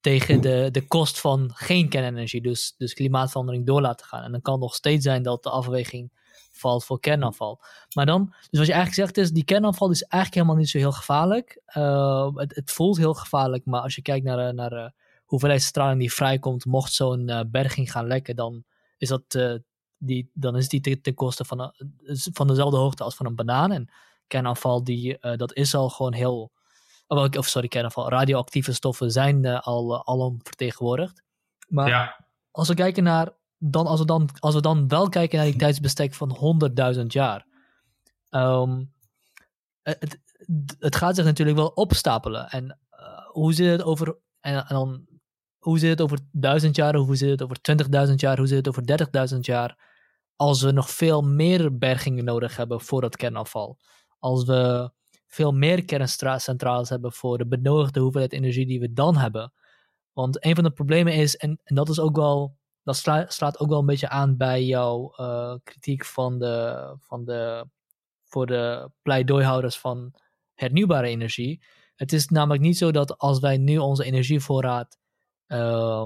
tegen 0.00 0.40
de, 0.40 0.68
de 0.72 0.86
kost 0.86 1.20
van 1.20 1.50
geen 1.54 1.88
kernenergie, 1.88 2.42
dus, 2.42 2.74
dus 2.76 2.94
klimaatverandering 2.94 3.66
door 3.66 3.80
laten 3.80 4.06
gaan. 4.06 4.22
En 4.22 4.32
dan 4.32 4.40
kan 4.40 4.52
het 4.52 4.62
nog 4.62 4.74
steeds 4.74 5.04
zijn 5.04 5.22
dat 5.22 5.42
de 5.42 5.50
afweging 5.50 6.10
valt 6.56 6.84
voor 6.84 7.00
kernafval. 7.00 7.60
Maar 7.94 8.06
dan, 8.06 8.26
dus 8.50 8.58
wat 8.58 8.66
je 8.66 8.72
eigenlijk 8.72 8.94
zegt 8.94 9.16
is, 9.16 9.32
die 9.32 9.44
kernafval 9.44 9.90
is 9.90 10.02
eigenlijk 10.02 10.34
helemaal 10.34 10.56
niet 10.56 10.70
zo 10.70 10.78
heel 10.78 10.92
gevaarlijk. 10.92 11.60
Uh, 11.76 12.34
het, 12.34 12.54
het, 12.54 12.70
voelt 12.70 12.96
heel 12.96 13.14
gevaarlijk, 13.14 13.64
maar 13.64 13.80
als 13.80 13.94
je 13.94 14.02
kijkt 14.02 14.24
naar, 14.24 14.54
naar 14.54 14.72
uh, 14.72 14.88
hoeveelheid 15.24 15.62
straling 15.62 16.00
die 16.00 16.12
vrijkomt, 16.12 16.64
mocht 16.64 16.92
zo'n 16.92 17.30
uh, 17.30 17.40
berging 17.46 17.90
gaan 17.90 18.06
lekken, 18.06 18.36
dan 18.36 18.64
is 18.98 19.08
dat 19.08 19.58
die, 19.98 20.30
dan 20.32 20.56
is 20.56 20.68
die 20.68 20.80
ten, 20.80 21.02
ten 21.02 21.14
koste 21.14 21.44
van, 21.44 21.72
van 22.32 22.46
dezelfde 22.46 22.76
hoogte 22.76 23.04
als 23.04 23.14
van 23.14 23.26
een 23.26 23.34
banaan. 23.34 23.72
En 23.72 23.90
kernafval, 24.26 24.84
die, 24.84 25.18
dat 25.36 25.54
is 25.54 25.74
al 25.74 25.88
gewoon 25.88 26.12
heel, 26.12 26.52
of 27.08 27.46
sorry, 27.46 27.68
kernafval, 27.68 28.08
radioactieve 28.08 28.72
stoffen 28.72 29.10
zijn 29.10 29.46
al 29.46 30.06
alom 30.06 30.38
vertegenwoordigd. 30.42 31.22
Maar 31.68 31.88
ja. 31.88 32.26
als 32.50 32.68
we 32.68 32.74
kijken 32.74 33.02
naar 33.02 33.32
dan, 33.66 33.86
als, 33.86 34.00
we 34.00 34.06
dan, 34.06 34.28
als 34.38 34.54
we 34.54 34.60
dan 34.60 34.88
wel 34.88 35.08
kijken 35.08 35.38
naar 35.38 35.46
die 35.46 35.56
tijdsbestek 35.56 36.14
van 36.14 36.58
100.000 36.96 37.06
jaar. 37.06 37.46
Um, 38.30 38.92
het, 39.82 40.18
het 40.78 40.96
gaat 40.96 41.14
zich 41.14 41.24
natuurlijk 41.24 41.56
wel 41.56 41.68
opstapelen. 41.68 42.48
En 42.48 42.78
uh, 42.92 43.26
hoe 43.26 43.52
zit 43.52 43.70
het 43.70 43.82
over. 43.82 44.18
En, 44.40 44.64
dan, 44.68 45.06
hoe 45.58 45.78
zit 45.78 45.90
het 45.90 46.00
over 46.00 46.18
1000 46.32 46.76
jaar? 46.76 46.96
Hoe 46.96 47.16
zit 47.16 47.30
het 47.30 47.42
over 47.42 47.56
20.000 48.08 48.14
jaar? 48.14 48.38
Hoe 48.38 48.46
zit 48.46 48.66
het 48.66 48.68
over 48.68 49.30
30.000 49.34 49.38
jaar? 49.40 49.92
Als 50.36 50.62
we 50.62 50.70
nog 50.70 50.90
veel 50.90 51.22
meer 51.22 51.78
bergingen 51.78 52.24
nodig 52.24 52.56
hebben 52.56 52.80
voor 52.80 53.00
dat 53.00 53.16
kernafval. 53.16 53.78
Als 54.18 54.44
we 54.44 54.90
veel 55.26 55.52
meer 55.52 55.84
kerncentrales 55.84 56.88
hebben 56.88 57.12
voor 57.12 57.38
de 57.38 57.46
benodigde 57.46 58.00
hoeveelheid 58.00 58.32
energie 58.32 58.66
die 58.66 58.80
we 58.80 58.92
dan 58.92 59.16
hebben. 59.16 59.52
Want 60.12 60.44
een 60.44 60.54
van 60.54 60.64
de 60.64 60.70
problemen 60.70 61.14
is, 61.14 61.36
en 61.36 61.60
dat 61.64 61.88
is 61.88 62.00
ook 62.00 62.16
wel 62.16 62.56
dat 62.84 62.96
sla, 62.96 63.26
slaat 63.28 63.58
ook 63.58 63.68
wel 63.68 63.78
een 63.78 63.86
beetje 63.86 64.08
aan 64.08 64.36
bij 64.36 64.64
jouw 64.64 65.14
uh, 65.16 65.54
kritiek 65.62 66.04
van 66.04 66.38
de, 66.38 66.96
van 66.98 67.24
de, 67.24 67.66
voor 68.24 68.46
de 68.46 68.90
pleidooihouders 69.02 69.78
van 69.78 70.14
hernieuwbare 70.54 71.08
energie. 71.08 71.62
Het 71.94 72.12
is 72.12 72.28
namelijk 72.28 72.62
niet 72.62 72.78
zo 72.78 72.90
dat 72.90 73.18
als 73.18 73.38
wij 73.38 73.56
nu 73.56 73.78
onze 73.78 74.04
energievoorraad 74.04 74.98
uh, 75.48 76.04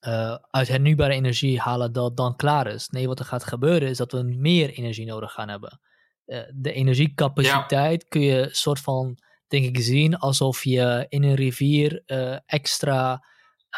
uh, 0.00 0.36
uit 0.50 0.68
hernieuwbare 0.68 1.14
energie 1.14 1.60
halen, 1.60 1.92
dat 1.92 2.16
dan 2.16 2.36
klaar 2.36 2.66
is. 2.66 2.88
Nee, 2.88 3.06
wat 3.06 3.18
er 3.18 3.24
gaat 3.24 3.44
gebeuren 3.44 3.88
is 3.88 3.96
dat 3.96 4.12
we 4.12 4.22
meer 4.22 4.70
energie 4.70 5.06
nodig 5.06 5.32
gaan 5.32 5.48
hebben. 5.48 5.80
Uh, 6.26 6.40
de 6.54 6.72
energiecapaciteit 6.72 8.02
ja. 8.02 8.08
kun 8.08 8.20
je 8.20 8.48
soort 8.50 8.80
van, 8.80 9.18
denk 9.46 9.64
ik, 9.64 9.82
zien 9.82 10.16
alsof 10.16 10.64
je 10.64 11.06
in 11.08 11.22
een 11.22 11.34
rivier 11.34 12.02
extra 12.46 13.24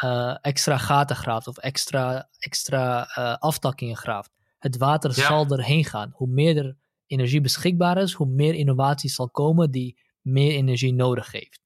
uh, 0.03 0.37
extra 0.41 0.79
gaten 0.79 1.17
graaft 1.17 1.47
of 1.47 1.59
extra, 1.59 2.29
extra 2.39 3.09
uh, 3.19 3.37
aftakkingen 3.37 3.97
graaft. 3.97 4.31
Het 4.59 4.77
water 4.77 5.11
ja. 5.17 5.27
zal 5.27 5.47
erheen 5.47 5.85
gaan. 5.85 6.11
Hoe 6.15 6.29
meer 6.29 6.57
er 6.57 6.77
energie 7.07 7.41
beschikbaar 7.41 7.99
is, 7.99 8.13
hoe 8.13 8.27
meer 8.27 8.55
innovatie 8.55 9.11
zal 9.11 9.31
komen 9.31 9.71
die 9.71 10.01
meer 10.21 10.53
energie 10.53 10.95
nodig 10.95 11.33
heeft. 11.33 11.61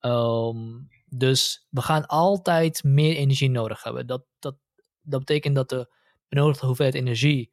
Um, 0.00 0.88
dus 1.06 1.66
we 1.70 1.82
gaan 1.82 2.06
altijd 2.06 2.84
meer 2.84 3.16
energie 3.16 3.50
nodig 3.50 3.82
hebben. 3.82 4.06
Dat, 4.06 4.24
dat, 4.38 4.56
dat 5.02 5.18
betekent 5.18 5.54
dat 5.54 5.68
de 5.68 5.94
benodigde 6.28 6.66
hoeveelheid 6.66 6.96
energie, 6.96 7.52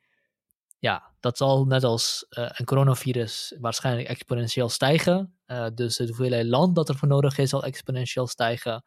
ja, 0.80 1.14
dat 1.20 1.38
zal 1.38 1.66
net 1.66 1.84
als 1.84 2.26
uh, 2.30 2.50
een 2.54 2.66
coronavirus 2.66 3.56
waarschijnlijk 3.60 4.08
exponentieel 4.08 4.70
stijgen. 4.70 5.38
dus 5.74 5.98
de 5.98 6.06
hoeveelheid 6.06 6.46
land 6.46 6.76
dat 6.76 6.90
er 6.90 6.96
voor 6.96 7.08
nodig 7.08 7.38
is, 7.38 7.50
zal 7.50 7.64
exponentieel 7.64 8.28
stijgen 8.28 8.84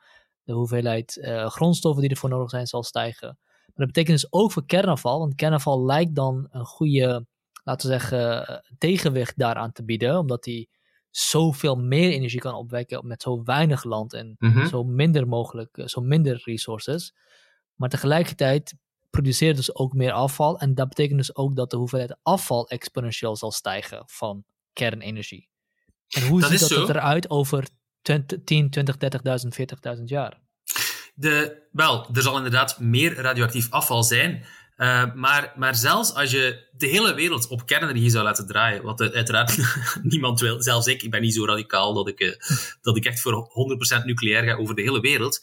de 0.47 0.53
hoeveelheid 0.53 1.17
uh, 1.17 1.47
grondstoffen 1.47 2.03
die 2.03 2.11
ervoor 2.11 2.31
nodig 2.31 2.51
zijn 2.51 2.67
zal 2.67 2.83
stijgen. 2.83 3.39
Maar 3.47 3.87
dat 3.87 3.87
betekent 3.87 4.21
dus 4.21 4.33
ook 4.33 4.53
voor 4.53 4.67
kernafval, 4.67 5.19
want 5.19 5.35
kernafval 5.35 5.85
lijkt 5.85 6.15
dan 6.15 6.49
een 6.51 6.65
goede, 6.65 7.27
laten 7.65 7.91
we 7.91 7.99
zeggen, 7.99 8.65
tegenwicht 8.79 9.39
daaraan 9.39 9.73
te 9.73 9.85
bieden, 9.85 10.19
omdat 10.19 10.43
die 10.43 10.69
zoveel 11.11 11.77
meer 11.77 12.11
energie 12.11 12.41
kan 12.41 12.55
opwekken 12.55 13.07
met 13.07 13.23
zo 13.23 13.43
weinig 13.43 13.85
land 13.85 14.13
en 14.13 14.37
mm 14.39 14.53
-hmm. 14.53 14.67
zo 14.67 14.85
minder 14.85 15.29
mogelijk, 15.29 15.83
zo 15.85 16.01
minder 16.01 16.43
resources. 16.45 17.15
Maar 17.75 17.89
tegelijkertijd 17.89 18.75
produceert 19.11 19.57
dus 19.57 19.75
ook 19.75 19.93
meer 19.93 20.13
afval. 20.13 20.59
En 20.59 20.75
dat 20.75 20.89
betekent 20.89 21.19
dus 21.19 21.37
ook 21.37 21.57
dat 21.57 21.71
de 21.71 21.77
hoeveelheid 21.77 22.17
afval 22.23 22.69
exponentieel 22.69 23.37
zal 23.37 23.53
stijgen 23.53 24.03
van 24.07 24.45
kernenergie. 24.73 25.49
En 26.09 26.27
hoe 26.27 26.41
Dat 26.41 26.51
ziet 26.51 26.61
dat 26.61 26.69
zo. 26.69 26.87
eruit 26.87 27.31
over 27.31 27.69
20, 28.07 28.39
10, 28.45 28.71
20, 28.71 28.97
30.000, 29.95 29.99
40.000 29.99 30.05
jaar? 30.05 30.39
De, 31.15 31.63
wel, 31.73 32.09
er 32.15 32.23
zal 32.23 32.37
inderdaad 32.37 32.81
meer 32.81 33.15
radioactief 33.15 33.71
afval 33.71 34.03
zijn. 34.03 34.45
eh, 34.77 35.15
maar, 35.15 35.53
maar 35.57 35.75
zelfs 35.75 36.15
als 36.15 36.31
je 36.31 36.69
de 36.73 36.87
hele 36.87 37.15
wereld 37.15 37.49
op 37.49 37.67
kernenergie 37.67 38.11
zou 38.11 38.25
laten 38.25 38.47
draaien, 38.47 38.83
wat 38.83 39.01
eh, 39.01 39.09
uiteraard 39.09 39.59
niemand 40.03 40.41
wil, 40.41 40.63
zelfs 40.63 40.87
ik, 40.87 41.03
ik 41.03 41.11
ben 41.11 41.21
niet 41.21 41.35
zo 41.35 41.45
radicaal 41.45 41.95
dat 41.95 42.09
ik, 42.09 42.21
eh, 42.21 42.33
dat 42.81 42.97
ik 42.97 43.05
echt 43.05 43.21
voor 43.21 43.51
100% 44.03 44.05
nucleair 44.05 44.45
ga 44.45 44.55
over 44.55 44.75
de 44.75 44.83
hele 44.83 45.01
wereld. 45.01 45.41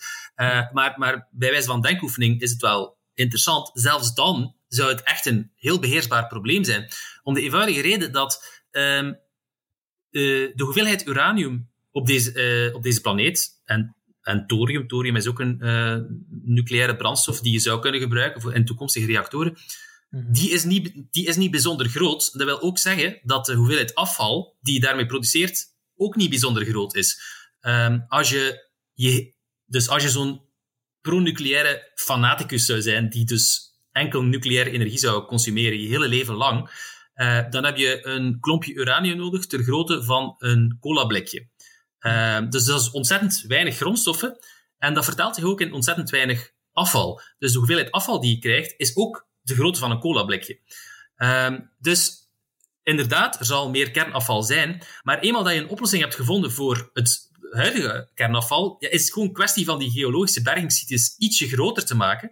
Maar, 0.71 0.93
maar 0.97 1.27
bij 1.31 1.51
wijze 1.51 1.67
van 1.67 1.81
denkoefening 1.81 2.41
is 2.41 2.51
het 2.51 2.61
wel 2.61 2.97
interessant. 3.13 3.71
Zelfs 3.73 4.13
dan 4.13 4.55
zou 4.67 4.89
het 4.89 5.03
echt 5.03 5.25
een 5.25 5.51
heel 5.55 5.79
beheersbaar 5.79 6.27
probleem 6.27 6.63
zijn. 6.63 6.87
Om 7.23 7.33
de 7.33 7.41
eenvoudige 7.41 7.81
reden 7.81 8.11
dat 8.11 8.61
ehm, 8.71 9.13
eh, 10.13 10.51
de 10.55 10.63
hoeveelheid 10.63 11.07
uranium 11.07 11.71
op 11.93 12.07
deze, 12.07 12.31
eh, 12.31 12.75
op 12.75 12.83
deze 12.83 13.01
planeet, 13.01 13.61
en, 13.65 13.95
en 14.21 14.47
thorium, 14.47 14.87
thorium 14.87 15.15
is 15.15 15.27
ook 15.27 15.39
een 15.39 15.61
eh, 15.61 15.97
nucleaire 16.43 16.95
brandstof 16.95 17.41
die 17.41 17.53
je 17.53 17.59
zou 17.59 17.81
kunnen 17.81 18.01
gebruiken 18.01 18.41
voor 18.41 18.53
in 18.53 18.65
toekomstige 18.65 19.05
reactoren, 19.05 19.57
die 20.31 20.49
is, 20.49 20.63
niet, 20.63 20.93
die 21.11 21.27
is 21.27 21.35
niet 21.35 21.51
bijzonder 21.51 21.87
groot. 21.87 22.37
Dat 22.37 22.47
wil 22.47 22.61
ook 22.61 22.77
zeggen 22.77 23.19
dat 23.23 23.45
de 23.45 23.53
hoeveelheid 23.53 23.95
afval 23.95 24.57
die 24.61 24.73
je 24.73 24.79
daarmee 24.79 25.05
produceert 25.05 25.65
ook 25.95 26.15
niet 26.15 26.29
bijzonder 26.29 26.65
groot 26.65 26.95
is. 26.95 27.21
Ehm, 27.59 27.99
als 28.07 28.29
je, 28.29 28.69
je, 28.93 29.33
dus 29.65 29.89
als 29.89 30.03
je 30.03 30.09
zo'n 30.09 30.41
pro-nucleaire 31.01 31.91
fanaticus 31.95 32.65
zou 32.65 32.81
zijn, 32.81 33.09
die 33.09 33.25
dus 33.25 33.71
enkel 33.91 34.21
nucleaire 34.21 34.71
energie 34.71 34.97
zou 34.97 35.25
consumeren 35.25 35.81
je 35.81 35.87
hele 35.87 36.07
leven 36.07 36.35
lang, 36.35 36.69
eh, 37.13 37.49
dan 37.49 37.63
heb 37.65 37.77
je 37.77 38.05
een 38.05 38.39
klompje 38.39 38.73
uranium 38.73 39.17
nodig 39.17 39.45
ter 39.45 39.63
grootte 39.63 40.03
van 40.03 40.35
een 40.37 40.77
colablikje. 40.79 41.47
Ehm, 42.03 42.49
dus 42.49 42.65
dat 42.65 42.81
is 42.81 42.91
ontzettend 42.91 43.43
weinig 43.47 43.75
grondstoffen 43.75 44.37
en 44.77 44.93
dat 44.93 45.05
vertaalt 45.05 45.35
zich 45.35 45.43
ook 45.43 45.61
in 45.61 45.73
ontzettend 45.73 46.09
weinig 46.09 46.51
afval. 46.73 47.21
Dus 47.39 47.51
de 47.51 47.57
hoeveelheid 47.57 47.91
afval 47.91 48.19
die 48.19 48.35
je 48.35 48.39
krijgt 48.39 48.73
is 48.77 48.95
ook 48.95 49.27
de 49.41 49.55
grootte 49.55 49.79
van 49.79 49.91
een 49.91 49.99
colablikje. 49.99 50.59
Ehm, 51.15 51.59
dus 51.79 52.29
inderdaad, 52.83 53.39
er 53.39 53.45
zal 53.45 53.69
meer 53.69 53.91
kernafval 53.91 54.43
zijn, 54.43 54.81
maar 55.03 55.19
eenmaal 55.19 55.43
dat 55.43 55.53
je 55.53 55.59
een 55.59 55.69
oplossing 55.69 56.01
hebt 56.01 56.15
gevonden 56.15 56.51
voor 56.51 56.89
het 56.93 57.31
huidige 57.51 58.09
kernafval, 58.13 58.75
ja, 58.79 58.89
is 58.89 59.01
het 59.01 59.13
gewoon 59.13 59.27
een 59.27 59.33
kwestie 59.33 59.65
van 59.65 59.79
die 59.79 59.91
geologische 59.91 60.41
bergingssites 60.41 61.15
ietsje 61.17 61.47
groter 61.47 61.85
te 61.85 61.95
maken. 61.95 62.31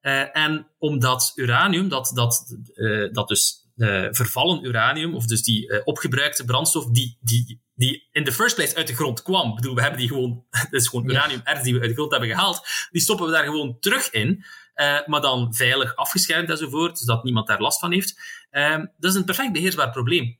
Eh, 0.00 0.36
en 0.36 0.66
omdat 0.78 1.32
uranium, 1.34 1.88
dat, 1.88 2.10
dat, 2.14 2.56
eh, 2.74 3.12
dat 3.12 3.28
dus 3.28 3.61
eh, 3.76 4.06
vervallen 4.10 4.64
uranium, 4.64 5.14
of 5.14 5.26
dus 5.26 5.42
die 5.42 5.68
eh, 5.68 5.80
opgebruikte 5.84 6.44
brandstof, 6.44 6.86
die, 6.86 7.18
die, 7.20 7.60
die 7.74 8.08
in 8.12 8.24
the 8.24 8.32
first 8.32 8.54
place 8.54 8.74
uit 8.76 8.86
de 8.86 8.94
grond 8.94 9.22
kwam. 9.22 9.48
Ik 9.50 9.54
bedoel, 9.54 9.74
we 9.74 9.80
hebben 9.80 9.98
die 10.00 10.08
gewoon, 10.08 10.44
dat 10.70 10.80
is 10.80 10.88
gewoon 10.88 11.04
Ja. 11.04 11.10
uraniumerts 11.10 11.62
die 11.62 11.74
we 11.74 11.80
uit 11.80 11.88
de 11.88 11.94
grond 11.94 12.10
hebben 12.10 12.28
gehaald, 12.28 12.66
die 12.90 13.02
stoppen 13.02 13.26
we 13.26 13.32
daar 13.32 13.44
gewoon 13.44 13.76
terug 13.80 14.10
in. 14.10 14.44
eh, 14.74 15.06
maar 15.06 15.20
dan 15.20 15.54
veilig 15.54 15.96
afgeschermd 15.96 16.50
enzovoort, 16.50 16.98
zodat 16.98 17.24
niemand 17.24 17.46
daar 17.46 17.60
last 17.60 17.80
van 17.80 17.92
heeft. 17.92 18.20
Ehm, 18.50 18.86
dat 18.98 19.10
is 19.10 19.16
een 19.16 19.24
perfect 19.24 19.52
beheersbaar 19.52 19.90
probleem. 19.90 20.38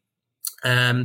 Ehm 0.60 1.04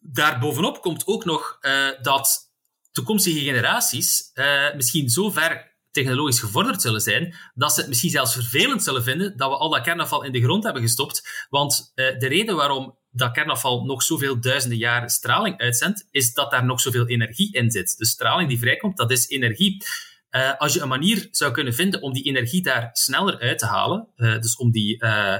daarbovenop 0.00 0.80
komt 0.80 1.06
ook 1.06 1.24
nog 1.24 1.58
dat 2.02 2.52
toekomstige 2.92 3.38
generaties 3.40 4.32
misschien 4.76 5.08
zo 5.10 5.30
ver 5.30 5.67
technologisch 5.98 6.40
gevorderd 6.40 6.82
zullen 6.82 7.00
zijn, 7.00 7.34
dat 7.54 7.72
ze 7.72 7.80
het 7.80 7.88
misschien 7.88 8.10
zelfs 8.10 8.32
vervelend 8.32 8.82
zullen 8.82 9.02
vinden 9.02 9.36
dat 9.36 9.50
we 9.50 9.56
al 9.56 9.70
dat 9.70 9.82
kernafval 9.82 10.24
in 10.24 10.32
de 10.32 10.42
grond 10.42 10.64
hebben 10.64 10.82
gestopt. 10.82 11.46
Want 11.48 11.92
eh, 11.94 12.18
de 12.18 12.28
reden 12.28 12.56
waarom 12.56 12.96
dat 13.10 13.32
kernafval 13.32 13.84
nog 13.84 14.02
zoveel 14.02 14.40
duizenden 14.40 14.78
jaren 14.78 15.08
straling 15.08 15.58
uitzendt, 15.58 16.08
is 16.10 16.34
dat 16.34 16.50
daar 16.50 16.64
nog 16.64 16.80
zoveel 16.80 17.06
energie 17.06 17.52
in 17.52 17.70
zit. 17.70 17.94
De 17.98 18.06
straling 18.06 18.48
die 18.48 18.58
vrijkomt, 18.58 18.96
dat 18.96 19.10
is 19.10 19.28
energie. 19.28 19.84
Eh, 20.30 20.54
als 20.58 20.74
je 20.74 20.80
een 20.80 20.88
manier 20.88 21.28
zou 21.30 21.52
kunnen 21.52 21.74
vinden 21.74 22.02
om 22.02 22.12
die 22.12 22.24
energie 22.24 22.62
daar 22.62 22.90
sneller 22.92 23.38
uit 23.38 23.58
te 23.58 23.66
halen, 23.66 24.08
eh, 24.16 24.38
dus 24.38 24.56
om 24.56 24.70
die, 24.70 24.98
eh, 24.98 25.38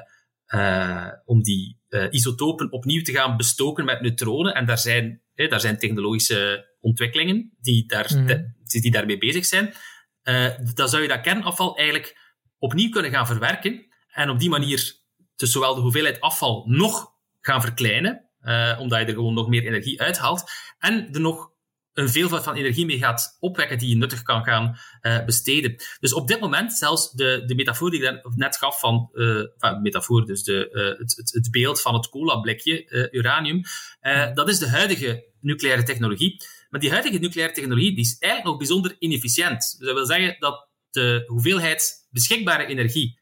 om 1.24 1.42
die 1.42 1.76
isotopen 2.10 2.72
opnieuw 2.72 3.02
te 3.02 3.12
gaan 3.12 3.36
bestoken 3.36 3.84
met 3.84 4.00
neutronen, 4.00 4.54
en 4.54 4.66
daar 4.66 4.78
zijn, 4.78 5.22
daar 5.34 5.60
zijn 5.60 5.78
technologische 5.78 6.66
ontwikkelingen 6.80 7.56
die, 7.60 7.86
daar, 7.86 8.10
Mhm. 8.14 8.42
die 8.64 8.90
daarmee 8.90 9.18
bezig 9.18 9.46
zijn, 9.46 9.74
dan 10.74 10.88
zou 10.88 11.02
je 11.02 11.08
dat 11.08 11.20
kernafval 11.20 11.76
eigenlijk 11.76 12.18
opnieuw 12.58 12.90
kunnen 12.90 13.10
gaan 13.10 13.26
verwerken 13.26 13.86
en 14.08 14.30
op 14.30 14.38
die 14.38 14.50
manier 14.50 14.96
dus 15.36 15.52
zowel 15.52 15.74
de 15.74 15.80
hoeveelheid 15.80 16.20
afval 16.20 16.64
nog 16.66 17.12
gaan 17.40 17.60
verkleinen, 17.60 18.28
eh, 18.40 18.76
omdat 18.80 18.98
je 18.98 19.04
er 19.04 19.12
gewoon 19.12 19.34
nog 19.34 19.48
meer 19.48 19.66
energie 19.66 20.00
uithaalt, 20.00 20.50
en 20.78 21.08
er 21.12 21.20
nog 21.20 21.50
een 21.92 22.08
veelvoud 22.08 22.44
van 22.44 22.54
energie 22.54 22.86
mee 22.86 22.98
gaat 22.98 23.36
opwekken 23.40 23.78
die 23.78 23.88
je 23.88 23.96
nuttig 23.96 24.22
kan 24.22 24.44
gaan 24.44 24.78
eh, 25.00 25.24
besteden. 25.24 25.76
Dus 26.00 26.12
op 26.12 26.28
dit 26.28 26.40
moment, 26.40 26.72
zelfs 26.72 27.12
de, 27.12 27.42
de 27.46 27.54
metafoor 27.54 27.90
die 27.90 28.02
ik 28.02 28.28
net 28.34 28.56
gaf 28.56 28.80
van, 28.80 29.10
eh 29.12 29.24
enfin, 29.58 29.82
metafoor, 29.82 30.26
dus 30.26 30.42
de, 30.42 30.70
eh, 30.70 30.98
het, 30.98 31.16
het, 31.16 31.32
het 31.32 31.50
beeld 31.50 31.80
van 31.80 31.94
het 31.94 32.08
cola-blikje, 32.08 32.88
eh, 32.88 33.18
uranium, 33.20 33.62
eh, 34.00 34.34
dat 34.34 34.48
is 34.48 34.58
de 34.58 34.68
huidige 34.68 35.24
nucleaire 35.40 35.82
technologie. 35.82 36.42
Maar 36.68 36.80
die 36.80 36.90
huidige 36.90 37.18
nucleaire 37.18 37.54
technologie 37.54 37.94
die 37.94 38.04
is 38.04 38.18
eigenlijk 38.18 38.50
nog 38.50 38.58
bijzonder 38.58 38.96
inefficiënt. 38.98 39.76
Dus 39.78 39.86
dat 39.86 39.94
wil 39.94 40.06
zeggen 40.06 40.36
dat 40.38 40.68
de 40.90 41.24
hoeveelheid 41.26 42.06
beschikbare 42.10 42.66
energie 42.66 43.20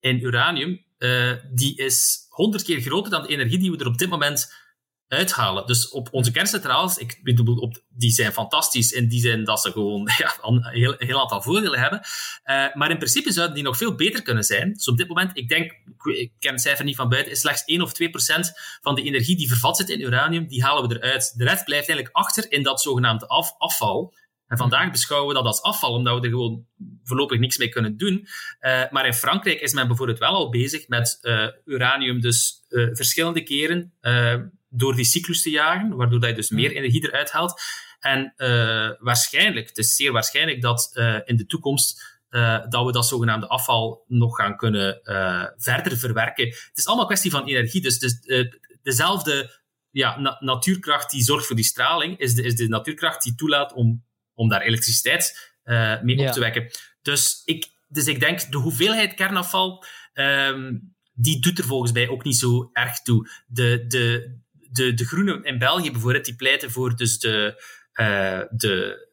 in 0.00 0.20
uranium, 0.20 0.84
eh, 0.98 1.32
die 1.52 1.76
is 1.76 2.26
honderd 2.28 2.62
keer 2.62 2.80
groter 2.80 3.10
dan 3.10 3.22
de 3.22 3.28
energie 3.28 3.58
die 3.58 3.70
we 3.70 3.78
er 3.78 3.86
op 3.86 3.98
dit 3.98 4.08
moment 4.08 4.52
uithalen. 5.12 5.66
Dus 5.66 5.88
op 5.88 6.08
onze 6.10 6.30
kerncentrales, 6.30 6.98
ik 6.98 7.20
bedoel, 7.22 7.56
op, 7.56 7.82
die 7.88 8.10
zijn 8.10 8.32
fantastisch 8.32 8.92
in 8.92 9.08
die 9.08 9.20
zin 9.20 9.44
dat 9.44 9.60
ze 9.60 9.72
gewoon 9.72 10.10
ja, 10.18 10.38
een 10.40 10.64
heel, 10.64 10.94
heel 10.98 11.20
aantal 11.20 11.42
voordelen 11.42 11.80
hebben. 11.80 12.00
Eh, 12.42 12.74
maar 12.74 12.90
in 12.90 12.96
principe 12.96 13.32
zouden 13.32 13.54
die 13.54 13.64
nog 13.64 13.76
veel 13.76 13.94
beter 13.94 14.22
kunnen 14.22 14.44
zijn. 14.44 14.72
Dus 14.72 14.88
op 14.88 14.96
dit 14.96 15.08
moment, 15.08 15.36
ik 15.36 15.48
denk, 15.48 15.72
ik, 16.02 16.32
ken 16.38 16.52
het 16.52 16.60
cijfer 16.60 16.84
niet 16.84 16.96
van 16.96 17.08
buiten, 17.08 17.32
is 17.32 17.40
slechts 17.40 17.64
1 17.64 17.82
of 17.82 17.92
2 17.92 18.10
procent 18.10 18.52
van 18.80 18.94
de 18.94 19.02
energie 19.02 19.36
die 19.36 19.48
vervat 19.48 19.76
zit 19.76 19.88
in 19.88 20.00
uranium, 20.00 20.46
die 20.46 20.64
halen 20.64 20.88
we 20.88 20.94
eruit. 20.94 21.32
De 21.36 21.44
rest 21.44 21.64
blijft 21.64 21.88
eigenlijk 21.88 22.16
achter 22.16 22.52
in 22.52 22.62
dat 22.62 22.80
zogenaamde 22.80 23.26
af, 23.26 23.54
afval. 23.58 24.14
En 24.46 24.58
vandaag 24.58 24.90
beschouwen 24.90 25.28
we 25.28 25.34
dat 25.34 25.46
als 25.46 25.62
afval, 25.62 25.92
omdat 25.92 26.18
we 26.18 26.24
er 26.24 26.32
gewoon 26.32 26.66
voorlopig 27.04 27.38
niks 27.38 27.56
mee 27.56 27.68
kunnen 27.68 27.96
doen. 27.96 28.26
Uh, 28.60 28.82
maar 28.90 29.06
in 29.06 29.14
Frankrijk 29.14 29.60
is 29.60 29.72
men 29.72 29.86
bijvoorbeeld 29.86 30.18
wel 30.18 30.34
al 30.34 30.50
bezig 30.50 30.88
met 30.88 31.18
uh, 31.22 31.46
uranium 31.64 32.20
dus 32.20 32.64
verschillende 32.92 33.42
keren 33.42 33.92
door 34.72 34.96
die 34.96 35.04
cyclus 35.04 35.42
te 35.42 35.50
jagen, 35.50 35.96
waardoor 35.96 36.20
dat 36.20 36.28
je 36.28 36.34
dus 36.34 36.50
meer 36.50 36.76
energie 36.76 37.06
eruit 37.06 37.30
haalt. 37.30 37.62
En 38.00 38.34
uh, 38.36 38.90
waarschijnlijk, 38.98 39.68
het 39.68 39.78
is 39.78 39.94
zeer 39.94 40.12
waarschijnlijk 40.12 40.60
dat 40.60 40.90
uh, 40.94 41.18
in 41.24 41.36
de 41.36 41.46
toekomst 41.46 42.20
uh, 42.30 42.68
dat 42.68 42.86
we 42.86 42.92
dat 42.92 43.06
zogenaamde 43.06 43.48
afval 43.48 44.04
nog 44.06 44.36
gaan 44.36 44.56
kunnen 44.56 45.00
verder 45.56 45.98
verwerken. 45.98 46.46
Het 46.46 46.70
is 46.74 46.86
allemaal 46.86 47.06
kwestie 47.06 47.30
van 47.30 47.46
energie, 47.46 47.80
dus, 47.80 47.98
dus 47.98 48.18
dezelfde 48.82 49.60
ja, 49.90 50.18
na 50.18 50.36
natuurkracht 50.40 51.10
die 51.10 51.22
zorgt 51.22 51.46
voor 51.46 51.56
die 51.56 51.64
straling, 51.64 52.18
is 52.18 52.34
de, 52.34 52.42
is 52.42 52.54
de 52.54 52.68
natuurkracht 52.68 53.22
die 53.22 53.34
toelaat 53.34 53.72
om, 53.72 54.04
om 54.34 54.48
daar 54.48 54.60
elektriciteit 54.60 55.52
mee 56.02 56.16
ja. 56.16 56.26
op 56.26 56.32
te 56.32 56.40
wekken. 56.40 56.70
Dus 57.02 57.42
ik, 57.44 57.68
dus 57.88 58.06
ik 58.06 58.20
denk, 58.20 58.50
de 58.50 58.58
hoeveelheid 58.58 59.14
kernafval, 59.14 59.84
um, 60.14 60.94
die 61.12 61.40
doet 61.40 61.58
er 61.58 61.64
volgens 61.64 61.92
mij 61.92 62.08
ook 62.08 62.24
niet 62.24 62.36
zo 62.36 62.70
erg 62.72 63.00
toe. 63.00 63.28
De, 63.46 63.86
de, 63.86 64.34
de, 64.72 64.94
de 64.94 65.06
groenen 65.06 65.44
in 65.44 65.58
België 65.58 65.90
bijvoorbeeld, 65.90 66.24
die 66.24 66.34
pleiten 66.34 66.70
voor 66.70 66.96
dus 66.96 67.18
de, 67.18 67.62
uh, 67.94 68.40
de, 68.50 69.06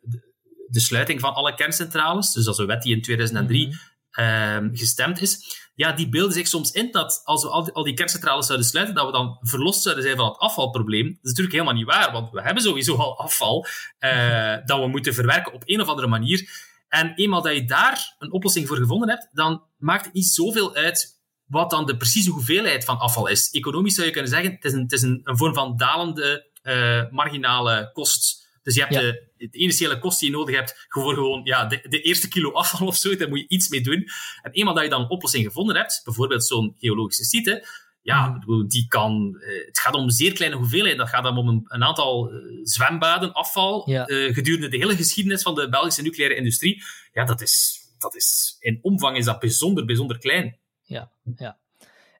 de, 0.67 0.80
sluiting 0.80 1.19
van 1.19 1.34
alle 1.34 1.56
kerncentrales. 1.56 2.32
Dus 2.32 2.45
dat 2.45 2.54
is 2.54 2.60
een 2.60 2.67
wet 2.67 2.82
die 2.82 2.95
in 2.95 3.02
2003 3.02 3.67
mm 3.67 3.74
-hmm. 4.12 4.26
um, 4.26 4.78
gestemd 4.78 5.22
is. 5.22 5.58
Ja, 5.76 5.91
die 5.91 6.10
beelden 6.10 6.34
zich 6.34 6.48
soms 6.48 6.72
in 6.72 6.91
dat 6.91 7.22
als 7.24 7.43
we 7.43 7.50
al 7.50 7.63
die, 7.63 7.74
al 7.74 7.84
die 7.84 7.93
kerncentrales 7.93 8.45
zouden 8.45 8.67
sluiten, 8.67 8.95
dat 8.95 9.06
we 9.06 9.12
dan 9.12 9.38
verlost 9.41 9.82
zouden 9.82 10.04
zijn 10.04 10.17
van 10.17 10.26
het 10.26 10.38
afvalprobleem. 10.38 11.06
Dat 11.06 11.15
is 11.15 11.30
natuurlijk 11.30 11.54
helemaal 11.54 11.74
niet 11.74 11.86
waar, 11.86 12.12
want 12.12 12.32
we 12.32 12.41
hebben 12.41 12.63
sowieso 12.63 12.95
al 12.95 13.19
afval 13.19 13.65
uh, 14.00 14.56
dat 14.65 14.80
we 14.80 14.88
moeten 14.88 15.13
verwerken 15.13 15.54
op 15.54 15.63
een 15.65 15.82
of 15.82 15.88
andere 15.88 16.08
manier. 16.08 16.67
En 16.88 17.13
eenmaal 17.15 17.41
dat 17.41 17.54
je 17.54 17.65
daar 17.65 18.15
een 18.19 18.32
oplossing 18.32 18.67
voor 18.67 18.78
gevonden 18.78 19.10
hebt, 19.10 19.29
dan 19.31 19.63
maakt 19.77 20.06
het 20.06 20.13
niet 20.13 20.25
zoveel 20.25 20.75
uit 20.75 21.19
wat 21.50 21.69
dan 21.69 21.85
de 21.85 21.97
precieze 21.97 22.29
hoeveelheid 22.29 22.85
van 22.85 23.00
afval 23.00 23.27
is. 23.27 23.50
Economisch 23.52 23.95
zou 23.95 24.08
je 24.08 24.13
kunnen 24.13 24.31
zeggen, 24.31 24.52
het 24.52 24.65
is 24.65 24.73
een, 24.73 24.81
het 24.81 24.91
is 24.91 25.02
een, 25.02 25.21
een 25.23 25.37
vorm 25.37 25.54
van 25.54 25.77
dalende 25.77 26.47
uh, 26.63 27.04
marginale 27.12 27.89
kost. 27.93 28.47
Dus 28.63 28.75
je 28.75 28.81
hebt 28.81 28.93
ja. 28.93 29.00
de, 29.00 29.27
de 29.37 29.58
initiële 29.58 30.00
kost 30.00 30.19
die 30.19 30.29
je 30.29 30.35
nodig 30.35 30.56
hebt 30.56 30.85
voor 30.89 31.13
gewoon 31.13 31.41
ja, 31.43 31.65
de, 31.65 31.85
de, 31.89 32.02
eerste 32.02 32.27
kilo 32.27 32.52
afval 32.62 32.87
of 32.87 32.95
zo, 32.95 33.15
daar 33.15 33.29
moet 33.29 33.39
je 33.39 33.47
iets 33.47 33.69
mee 33.69 33.81
doen. 33.81 34.08
En 34.41 34.52
eenmaal 34.52 34.73
dat 34.73 34.83
je 34.83 34.89
dan 34.89 35.02
een 35.02 35.10
oplossing 35.10 35.45
gevonden 35.45 35.75
hebt, 35.75 36.02
bijvoorbeeld 36.04 36.45
zo'n 36.45 36.75
geologische 36.77 37.23
site, 37.23 37.67
ja, 38.02 38.43
die 38.67 38.87
kan, 38.87 39.37
uh, 39.39 39.65
het 39.65 39.79
gaat 39.79 39.93
om 39.93 40.10
zeer 40.10 40.33
kleine 40.33 40.58
hoeveelheden. 40.58 40.97
Dat 40.97 41.10
gaat 41.10 41.23
dan 41.23 41.37
om 41.37 41.47
een, 41.47 41.63
een 41.67 41.83
aantal 41.83 42.33
uh, 42.33 42.39
zwembaden 42.63 43.33
afval 43.33 43.89
ja. 43.89 44.10
uh, 44.10 44.33
gedurende 44.33 44.67
de 44.67 44.77
hele 44.77 44.95
geschiedenis 44.95 45.41
van 45.41 45.56
de 45.56 45.69
Belgische 45.69 46.02
nucleaire 46.02 46.37
industrie. 46.37 46.83
Ja, 47.13 47.25
dat 47.25 47.41
is 47.41 47.79
dat 48.00 48.15
is, 48.15 48.58
in 48.60 48.79
omvang 48.81 49.17
is 49.17 49.25
dat 49.25 49.39
bijzonder, 49.39 49.85
bijzonder 49.85 50.17
klein. 50.17 50.58
Ja, 50.90 51.12
ja. 51.35 51.58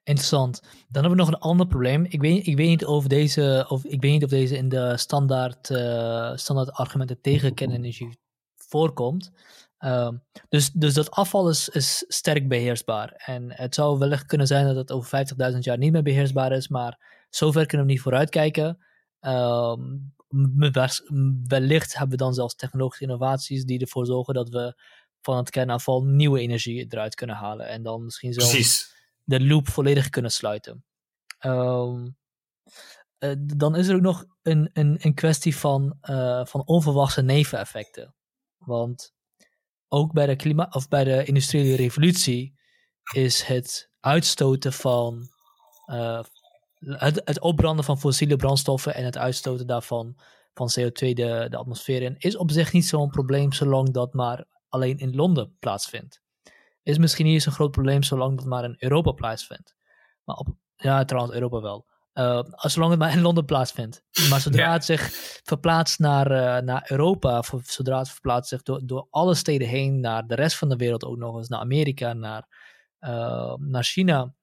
Interessant. 0.04 0.60
Dan 0.60 1.02
hebben 1.02 1.10
we 1.10 1.16
nog 1.16 1.28
een 1.28 1.48
ander 1.50 1.66
probleem. 1.66 2.04
Ik 2.08 2.20
weet, 2.20 2.46
ik 2.46 2.56
weet 2.56 2.68
niet 2.68 2.84
of 2.84 3.06
deze, 3.06 3.66
of 3.68 3.84
ik 3.84 4.00
weet 4.00 4.12
niet 4.12 4.24
of 4.24 4.30
deze 4.30 4.56
in 4.56 4.68
de 4.68 4.96
standaard, 4.96 5.70
uh, 5.70 6.36
standaard 6.36 6.72
argumenten 6.72 7.20
tegen 7.20 7.54
kernenergie 7.54 8.18
voorkomt. 8.56 9.32
Uh, 9.80 10.08
dus, 10.48 10.70
dus 10.70 10.94
dat 10.94 11.10
afval 11.10 11.48
is, 11.48 11.68
is 11.68 12.04
sterk 12.08 12.48
beheersbaar. 12.48 13.12
En 13.16 13.52
het 13.52 13.74
zou 13.74 13.98
wellicht 13.98 14.26
kunnen 14.26 14.46
zijn 14.46 14.66
dat 14.66 14.76
het 14.76 14.92
over 14.92 15.26
50.000 15.52 15.58
jaar 15.58 15.78
niet 15.78 15.92
meer 15.92 16.02
beheersbaar 16.02 16.52
is, 16.52 16.68
maar 16.68 17.24
zover 17.30 17.66
kunnen 17.66 17.86
we 17.86 17.92
niet 17.92 18.02
vooruitkijken. 18.02 18.78
Uh, 19.20 19.76
wellicht 21.46 21.92
hebben 21.92 22.18
we 22.18 22.24
dan 22.24 22.34
zelfs 22.34 22.54
technologische 22.54 23.04
innovaties 23.04 23.64
die 23.64 23.80
ervoor 23.80 24.06
zorgen 24.06 24.34
dat 24.34 24.48
we 24.48 24.82
van 25.20 25.36
het 25.36 25.50
kernafval 25.50 26.04
nieuwe 26.04 26.40
energie 26.40 26.86
eruit 26.88 27.14
kunnen 27.14 27.36
halen. 27.36 27.68
En 27.68 27.82
dan 27.82 28.04
misschien 28.04 28.32
zelfs 28.32 28.50
Precies. 28.50 28.94
de 29.24 29.44
loop 29.44 29.68
volledig 29.68 30.08
kunnen 30.08 30.30
sluiten. 30.30 30.84
Um, 31.46 32.16
uh, 33.18 33.32
dan 33.36 33.76
is 33.76 33.88
er 33.88 33.94
ook 33.94 34.00
nog 34.00 34.24
een, 34.42 34.70
een, 34.72 34.96
een 35.00 35.14
kwestie 35.14 35.56
van, 35.56 35.98
uh, 36.10 36.44
van 36.44 36.66
onverwachte 36.66 37.22
neveneffecten. 37.22 38.14
Want 38.58 39.14
ook 39.88 40.12
bij 40.12 40.26
de, 40.26 40.36
klima 40.36 40.66
of 40.70 40.88
bij 40.88 41.04
de 41.04 41.24
industriële 41.24 41.76
revolutie 41.76 42.58
is 43.12 43.42
het 43.42 43.90
uitstoten 44.00 44.72
van 44.72 45.28
uh, 45.86 46.22
het, 46.78 47.22
het 47.24 47.40
opbranden 47.40 47.84
van 47.84 47.98
fossiele 47.98 48.36
brandstoffen 48.36 48.94
en 48.94 49.04
het 49.04 49.18
uitstoten 49.18 49.66
daarvan 49.66 50.16
van 50.54 50.70
CO2 50.80 50.90
de, 50.92 51.46
de 51.50 51.56
atmosfeer 51.56 52.02
in, 52.02 52.16
is 52.18 52.36
op 52.36 52.50
zich 52.50 52.72
niet 52.72 52.86
zo'n 52.86 53.10
probleem 53.10 53.52
zolang 53.52 53.90
dat 53.90 54.14
maar 54.14 54.44
alleen 54.70 54.98
in 54.98 55.14
Londen 55.14 55.56
plaatsvindt. 55.58 56.22
Is 56.82 56.98
misschien 56.98 57.24
niet 57.24 57.34
eens 57.34 57.46
een 57.46 57.52
groot 57.52 57.70
probleem 57.70 58.02
zolang 58.02 58.36
dat 58.36 58.46
maar 58.46 58.64
in 58.64 58.76
Europa 58.78 59.12
plaatsvindt. 59.12 59.76
Maar 60.24 60.36
op, 60.36 60.48
ja, 60.76 61.04
trouwens, 61.04 61.34
Europa 61.34 61.60
wel. 61.60 61.88
Uh, 62.14 62.42
zolang 62.46 62.90
het 62.90 63.00
maar 63.00 63.12
in 63.12 63.20
Londen 63.20 63.44
plaatsvindt. 63.44 64.02
Maar 64.30 64.40
zodra 64.40 64.72
het 64.72 64.84
zich 64.84 65.08
verplaatst 65.42 65.98
naar, 65.98 66.30
uh, 66.30 66.64
naar 66.66 66.86
Europa, 66.90 67.42
zodra 67.62 67.98
het 67.98 68.10
verplaatst 68.10 68.48
zich 68.48 68.62
door, 68.62 68.80
door 68.84 69.06
alle 69.10 69.34
steden 69.34 69.68
heen, 69.68 70.00
naar 70.00 70.26
de 70.26 70.34
rest 70.34 70.56
van 70.56 70.68
de 70.68 70.76
wereld 70.76 71.04
ook 71.04 71.16
nog 71.16 71.36
eens, 71.36 71.48
naar 71.48 71.60
Amerika, 71.60 72.12
naar, 72.12 72.46
uh, 73.00 73.54
naar 73.54 73.84
China, 73.84 74.34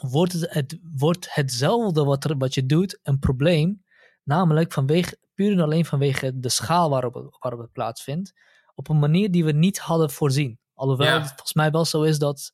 wordt 0.00 0.32
het, 0.32 0.52
het, 0.54 0.78
wordt 0.96 1.34
hetzelfde 1.34 2.04
wat, 2.04 2.24
er, 2.24 2.36
wat 2.36 2.54
je 2.54 2.66
doet 2.66 2.98
een 3.02 3.18
probleem. 3.18 3.84
Namelijk 4.22 4.72
vanwege, 4.72 5.18
puur 5.34 5.52
en 5.52 5.60
alleen 5.60 5.84
vanwege 5.84 6.38
de 6.38 6.48
schaal 6.48 6.90
waarop 6.90 7.14
het, 7.14 7.36
waarop 7.38 7.60
het 7.60 7.72
plaatsvindt. 7.72 8.32
Op 8.74 8.88
een 8.88 8.98
manier 8.98 9.30
die 9.30 9.44
we 9.44 9.52
niet 9.52 9.78
hadden 9.78 10.10
voorzien. 10.10 10.58
Alhoewel 10.74 11.18
het 11.18 11.28
volgens 11.28 11.54
mij 11.54 11.70
wel 11.70 11.84
zo 11.84 12.02
is 12.02 12.18
dat 12.18 12.52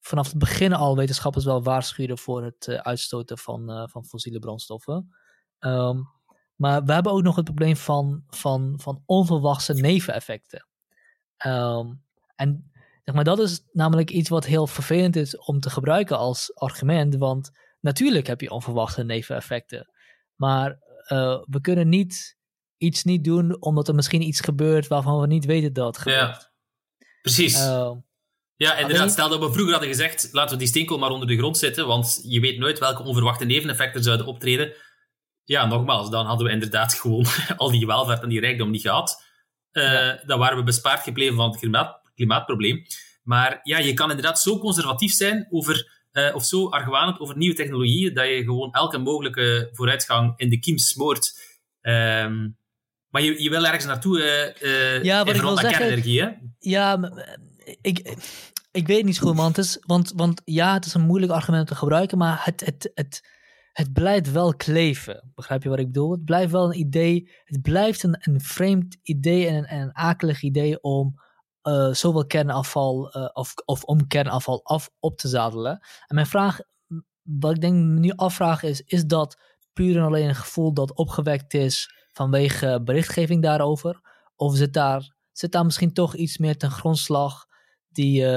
vanaf 0.00 0.28
het 0.28 0.38
begin 0.38 0.72
al 0.72 0.96
wetenschappers 0.96 1.44
wel 1.44 1.62
waarschuwden 1.62 2.18
voor 2.18 2.44
het 2.44 2.66
uh, 2.66 2.76
uitstoten 2.76 3.38
van, 3.38 3.70
uh, 3.70 3.86
van 3.86 4.04
fossiele 4.04 4.38
brandstoffen. 4.38 5.14
Um, 5.60 6.12
maar 6.56 6.84
we 6.84 6.92
hebben 6.92 7.12
ook 7.12 7.22
nog 7.22 7.36
het 7.36 7.44
probleem 7.44 7.76
van, 7.76 8.24
van, 8.26 8.74
van 8.76 9.02
onverwachte 9.06 9.74
neveneffecten. 9.74 10.66
Um, 11.46 12.02
en 12.36 12.72
zeg 13.04 13.14
maar, 13.14 13.24
dat 13.24 13.38
is 13.38 13.64
namelijk 13.72 14.10
iets 14.10 14.28
wat 14.28 14.44
heel 14.44 14.66
vervelend 14.66 15.16
is 15.16 15.38
om 15.38 15.60
te 15.60 15.70
gebruiken 15.70 16.18
als 16.18 16.54
argument. 16.54 17.16
Want 17.16 17.50
natuurlijk 17.80 18.26
heb 18.26 18.40
je 18.40 18.50
onverwachte 18.50 19.04
neveneffecten. 19.04 19.90
Maar 20.34 20.70
uh, 21.08 21.42
we 21.44 21.60
kunnen 21.60 21.88
niet 21.88 22.36
iets 22.84 23.04
niet 23.04 23.24
doen 23.24 23.62
omdat 23.62 23.88
er 23.88 23.94
misschien 23.94 24.22
iets 24.22 24.40
gebeurt 24.40 24.86
waarvan 24.86 25.20
we 25.20 25.26
niet 25.26 25.44
weten 25.44 25.72
dat 25.72 25.86
het 25.86 25.98
gebeurt. 25.98 26.18
Ja, 26.18 26.50
precies. 27.22 27.58
Ja, 28.56 28.76
inderdaad. 28.76 29.10
Stel 29.10 29.28
dat 29.28 29.38
we 29.38 29.52
vroeger 29.52 29.72
hadden 29.72 29.90
gezegd, 29.90 30.28
laten 30.32 30.52
we 30.52 30.58
die 30.58 30.68
steenkool 30.68 30.98
maar 30.98 31.10
onder 31.10 31.28
de 31.28 31.36
grond 31.36 31.58
zetten, 31.58 31.86
want 31.86 32.20
je 32.22 32.40
weet 32.40 32.58
nooit 32.58 32.78
welke 32.78 33.02
onverwachte 33.02 33.44
neveneffecten 33.44 34.02
zouden 34.02 34.26
optreden. 34.26 34.72
Ja, 35.44 35.66
nogmaals, 35.66 36.10
dan 36.10 36.26
hadden 36.26 36.46
we 36.46 36.52
inderdaad 36.52 36.94
gewoon 37.00 37.26
al 37.56 37.70
die 37.70 37.86
welvaart 37.86 38.22
en 38.22 38.28
die 38.28 38.40
rijkdom 38.40 38.70
niet 38.70 38.82
gehad. 38.82 39.24
Uh, 39.72 40.10
Dan 40.26 40.38
waren 40.38 40.56
we 40.56 40.62
bespaard 40.62 41.02
gebleven 41.02 41.36
van 41.36 41.50
het 41.50 41.58
klimaat, 41.58 42.00
klimaatprobleem. 42.14 42.86
Maar 43.22 43.60
ja, 43.62 43.78
je 43.78 43.94
kan 43.94 44.10
inderdaad 44.10 44.40
zo 44.40 44.58
conservatief 44.58 45.12
zijn 45.12 45.46
over, 45.50 46.02
uh, 46.12 46.34
of 46.34 46.44
zo 46.44 46.68
argwanend 46.68 47.20
over 47.20 47.36
nieuwe 47.36 47.54
technologieën, 47.54 48.14
dat 48.14 48.26
je 48.26 48.42
gewoon 48.42 48.72
elke 48.72 48.98
mogelijke 48.98 49.68
vooruitgang 49.72 50.32
in 50.36 50.48
de 50.48 50.58
kiem 50.58 50.78
smoort. 50.78 51.32
Um, 51.80 52.58
maar 53.14 53.22
je, 53.22 53.42
je 53.42 53.50
wil 53.50 53.64
ergens 53.66 53.84
naartoe 53.84 54.18
uh, 54.62 55.02
ja, 55.02 55.24
wat 55.24 55.34
ik 55.34 55.40
wil 55.40 55.56
zeggen, 55.56 55.78
kernenergie, 55.78 56.22
hè? 56.22 56.28
Ja, 56.58 57.12
ik, 57.80 58.16
ik 58.70 58.86
weet 58.86 59.04
niet 59.04 59.16
zo 59.16 59.26
goed, 59.26 59.36
man. 59.36 59.46
Het 59.46 59.58
is, 59.58 59.78
want, 59.80 60.12
want 60.16 60.42
ja, 60.44 60.74
het 60.74 60.84
is 60.84 60.94
een 60.94 61.06
moeilijk 61.06 61.32
argument 61.32 61.66
te 61.66 61.74
gebruiken, 61.74 62.18
maar 62.18 62.44
het, 62.44 62.64
het, 62.64 62.90
het, 62.94 63.28
het 63.72 63.92
blijft 63.92 64.32
wel 64.32 64.54
kleven. 64.54 65.32
Begrijp 65.34 65.62
je 65.62 65.68
wat 65.68 65.78
ik 65.78 65.86
bedoel? 65.86 66.10
Het 66.10 66.24
blijft 66.24 66.52
wel 66.52 66.64
een 66.64 66.78
idee, 66.78 67.30
het 67.44 67.62
blijft 67.62 68.02
een, 68.02 68.16
een 68.20 68.40
vreemd 68.40 68.96
idee 69.02 69.46
en 69.46 69.54
een, 69.54 69.80
een 69.80 69.94
akelig 69.94 70.42
idee 70.42 70.80
om 70.80 71.20
uh, 71.62 71.92
zoveel 71.92 72.26
kernafval 72.26 73.16
uh, 73.16 73.28
of, 73.32 73.54
of 73.64 73.82
om 73.82 74.06
kernafval 74.06 74.64
af 74.64 74.90
op 75.00 75.18
te 75.18 75.28
zadelen. 75.28 75.72
En 76.06 76.14
mijn 76.14 76.26
vraag, 76.26 76.58
wat 77.22 77.54
ik 77.54 77.60
denk 77.60 77.74
me 77.74 77.98
nu 77.98 78.10
afvraag 78.10 78.62
is, 78.62 78.80
is 78.80 79.04
dat 79.04 79.40
puur 79.72 79.96
en 79.96 80.02
alleen 80.02 80.28
een 80.28 80.34
gevoel 80.34 80.72
dat 80.72 80.94
opgewekt 80.94 81.54
is 81.54 82.02
vanwege 82.14 82.80
berichtgeving 82.84 83.42
daarover? 83.42 84.00
Of 84.36 84.56
zit 84.56 84.72
daar, 84.72 85.14
zit 85.32 85.52
daar 85.52 85.64
misschien 85.64 85.92
toch 85.92 86.14
iets 86.14 86.38
meer 86.38 86.56
ten 86.56 86.70
grondslag 86.70 87.46
die, 87.88 88.20
uh, 88.20 88.28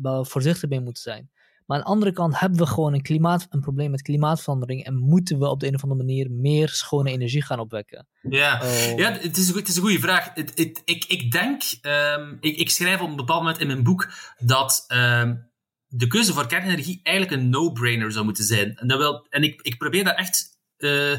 waar 0.00 0.18
we 0.18 0.24
voorzichtig 0.24 0.68
mee 0.68 0.80
moeten 0.80 1.02
zijn? 1.02 1.30
Maar 1.66 1.76
aan 1.76 1.84
de 1.84 1.90
andere 1.90 2.12
kant 2.12 2.38
hebben 2.38 2.58
we 2.58 2.66
gewoon 2.66 2.94
een, 2.94 3.02
klimaat, 3.02 3.46
een 3.50 3.60
probleem 3.60 3.90
met 3.90 4.02
klimaatverandering 4.02 4.84
en 4.84 4.96
moeten 4.96 5.38
we 5.38 5.48
op 5.48 5.60
de 5.60 5.66
een 5.66 5.74
of 5.74 5.82
andere 5.82 6.00
manier 6.00 6.30
meer 6.30 6.68
schone 6.68 7.10
energie 7.10 7.42
gaan 7.42 7.58
opwekken? 7.58 8.08
Ja, 8.20 8.60
oh. 8.62 8.98
ja 8.98 9.12
het, 9.12 9.36
is, 9.36 9.54
het 9.54 9.68
is 9.68 9.76
een 9.76 9.82
goede 9.82 9.98
vraag. 9.98 10.30
Het, 10.34 10.52
het, 10.54 10.82
ik, 10.84 11.04
ik 11.04 11.30
denk, 11.30 11.62
um, 11.82 12.36
ik, 12.40 12.56
ik 12.56 12.70
schrijf 12.70 13.00
op 13.00 13.08
een 13.08 13.16
bepaald 13.16 13.40
moment 13.42 13.60
in 13.60 13.66
mijn 13.66 13.82
boek 13.82 14.08
dat 14.38 14.84
um, 14.88 15.50
de 15.86 16.06
keuze 16.06 16.32
voor 16.32 16.46
kernenergie 16.46 17.00
eigenlijk 17.02 17.40
een 17.40 17.48
no-brainer 17.48 18.12
zou 18.12 18.24
moeten 18.24 18.44
zijn. 18.44 18.76
En, 18.76 18.88
dat 18.88 18.98
wil, 18.98 19.26
en 19.30 19.42
ik, 19.42 19.62
ik 19.62 19.78
probeer 19.78 20.04
daar 20.04 20.14
echt 20.14 20.60
uh, 20.78 21.18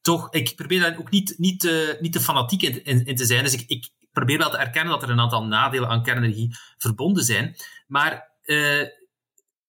toch, 0.00 0.32
ik 0.32 0.56
probeer 0.56 0.80
daar 0.80 0.98
ook 0.98 1.10
niet, 1.10 1.34
niet, 1.38 1.64
uh, 1.64 2.00
niet 2.00 2.12
te 2.12 2.20
fanatiek 2.20 2.62
in, 2.62 3.04
in, 3.04 3.16
te 3.16 3.24
zijn. 3.24 3.44
Dus 3.44 3.54
ik, 3.54 3.64
ik 3.66 3.90
probeer 4.12 4.38
wel 4.38 4.50
te 4.50 4.56
erkennen 4.56 4.92
dat 4.92 5.02
er 5.02 5.10
een 5.10 5.20
aantal 5.20 5.44
nadelen 5.44 5.88
aan 5.88 6.02
kernenergie 6.02 6.56
verbonden 6.76 7.24
zijn. 7.24 7.56
Maar 7.86 8.34
uh, 8.44 8.86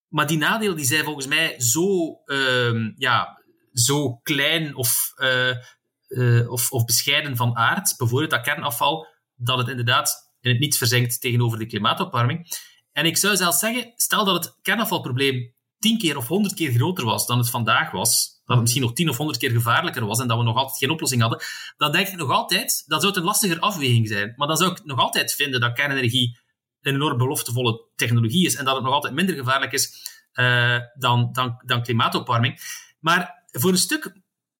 maar 0.08 0.28
die 0.28 0.38
nadelen 0.38 0.76
die 0.76 0.86
zijn 0.86 1.04
volgens 1.04 1.28
mij 1.28 1.60
zo, 1.60 2.20
uh, 2.26 2.94
ja, 2.96 3.42
zo 3.74 4.16
klein 4.16 4.76
of, 4.76 5.14
uh, 5.18 6.52
of, 6.52 6.72
of 6.72 6.86
bescheiden 6.86 7.36
van 7.36 7.56
aard, 7.56 7.94
bijvoorbeeld 7.98 8.32
dat 8.32 8.42
kernafval, 8.42 9.08
dat 9.36 9.58
het 9.58 9.68
inderdaad 9.68 10.34
in 10.42 10.52
het 10.52 10.60
niets 10.60 10.78
verzinkt 10.78 11.22
tegenover 11.22 11.60
de 11.60 11.66
klimaatopwarming. 11.66 12.48
En 12.92 13.06
ik 13.06 13.18
zou 13.18 13.36
zelfs 13.36 13.60
zeggen, 13.60 13.94
stel 13.96 14.26
dat 14.26 14.46
het 14.46 14.58
kernafvalprobleem 14.62 15.54
tien 15.80 15.98
keer 15.98 16.18
of 16.18 16.28
honderd 16.28 16.54
keer 16.54 16.72
groter 16.72 17.06
was 17.06 17.28
dan 17.28 17.38
het 17.38 17.50
vandaag 17.50 17.92
was, 17.92 18.37
dat 18.48 18.56
het 18.56 18.60
misschien 18.60 18.82
nog 18.82 18.94
tien 18.94 19.10
of 19.10 19.18
honderd 19.18 19.40
keer 19.40 19.52
gevaarlijker 19.52 20.06
was 20.06 20.20
en 20.20 20.28
dat 20.28 20.38
we 20.38 20.44
nog 20.44 20.56
altijd 20.56 20.78
geen 20.78 20.90
oplossing 20.90 21.22
hadden, 21.22 21.42
dan 21.78 21.92
denk 21.92 22.08
ik 22.08 22.16
nog 22.16 22.32
altijd, 22.32 22.84
dat 22.88 23.02
zou 23.02 23.14
het 23.14 23.22
een 23.22 23.28
lastiger 23.28 23.60
afweging 23.60 24.08
zijn. 24.08 24.34
Maar 24.36 24.48
dan 24.48 24.58
zou 24.58 24.72
ik 24.72 24.86
nog 24.86 25.00
altijd 25.00 25.34
vinden 25.34 25.60
dat 25.60 25.74
kernenergie 25.74 26.40
een 26.82 26.94
enorm 26.94 27.18
beloftevolle 27.18 27.86
technologie 27.96 28.46
is 28.46 28.56
en 28.56 28.66
dat 28.66 28.76
het 28.76 28.84
nog 28.84 28.94
altijd 28.94 29.14
minder 29.14 29.36
gevaarlijk 29.36 29.72
is 29.72 30.10
uh, 30.34 30.80
dan, 30.94 31.30
dan, 31.32 31.62
dan 31.66 31.84
klimaatopwarming. 31.84 32.60
Maar 33.00 33.46
voor 33.52 33.72
een 33.72 33.78
stuk 33.78 34.14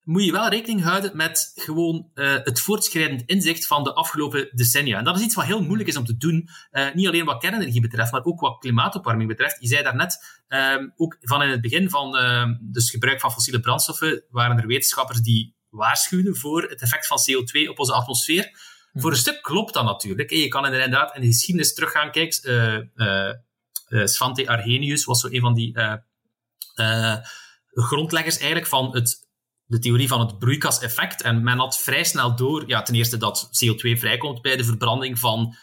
moet 0.08 0.24
je 0.24 0.32
wel 0.32 0.48
rekening 0.48 0.82
houden 0.82 1.16
met 1.16 1.52
gewoon 1.54 2.10
uh, 2.14 2.34
het 2.42 2.60
voortschrijdend 2.60 3.22
inzicht 3.26 3.66
van 3.66 3.84
de 3.84 3.94
afgelopen 3.94 4.48
decennia. 4.52 4.98
En 4.98 5.04
dat 5.04 5.16
is 5.16 5.22
iets 5.22 5.34
wat 5.34 5.44
heel 5.44 5.62
moeilijk 5.62 5.88
is 5.88 5.96
om 5.96 6.04
te 6.04 6.16
doen, 6.16 6.48
uh, 6.72 6.94
niet 6.94 7.06
alleen 7.06 7.24
wat 7.24 7.40
kernenergie 7.40 7.80
betreft, 7.80 8.12
maar 8.12 8.24
ook 8.24 8.40
wat 8.40 8.58
klimaatopwarming 8.58 9.28
betreft. 9.28 9.56
Je 9.60 9.66
zei 9.66 9.82
daarnet, 9.82 10.40
uh, 10.48 10.76
ook 10.96 11.16
van 11.20 11.42
in 11.42 11.48
het 11.48 11.60
begin 11.60 11.90
van 11.90 12.16
uh, 12.16 12.44
dus 12.60 12.90
gebruik 12.90 13.20
van 13.20 13.32
fossiele 13.32 13.60
brandstoffen, 13.60 14.24
waren 14.30 14.58
er 14.58 14.66
wetenschappers 14.66 15.20
die 15.20 15.54
waarschuwden 15.68 16.36
voor 16.36 16.62
het 16.62 16.82
effect 16.82 17.06
van 17.06 17.18
CO2 17.18 17.68
op 17.68 17.78
onze 17.78 17.92
atmosfeer. 17.92 18.50
Voor 18.92 19.10
een 19.10 19.16
stuk 19.16 19.42
klopt 19.42 19.74
dat 19.74 19.84
natuurlijk. 19.84 20.30
Je 20.30 20.48
kan 20.48 20.64
inderdaad 20.64 21.14
in 21.14 21.20
de 21.20 21.26
geschiedenis 21.26 21.74
teruggaan. 21.74 22.10
Kijk, 22.10 22.40
uh, 22.42 22.78
uh, 22.96 24.06
Svante 24.06 24.48
Arrhenius 24.48 25.04
was 25.04 25.20
zo 25.20 25.28
een 25.30 25.40
van 25.40 25.54
die 25.54 25.76
grondleggers 27.72 28.36
eigenlijk 28.36 28.66
van 28.66 28.94
het, 28.94 29.27
de 29.68 29.78
theorie 29.78 30.08
van 30.08 30.20
het 30.20 30.38
broeikaseffect. 30.38 31.22
En 31.22 31.42
men 31.42 31.58
had 31.58 31.78
vrij 31.78 32.04
snel 32.04 32.36
door, 32.36 32.64
ja, 32.66 32.82
ten 32.82 32.94
eerste 32.94 33.16
dat 33.16 33.48
CO2 33.64 33.98
vrijkomt 33.98 34.42
bij 34.42 34.56
de 34.56 34.64
verbranding 34.64 35.18
van 35.18 35.56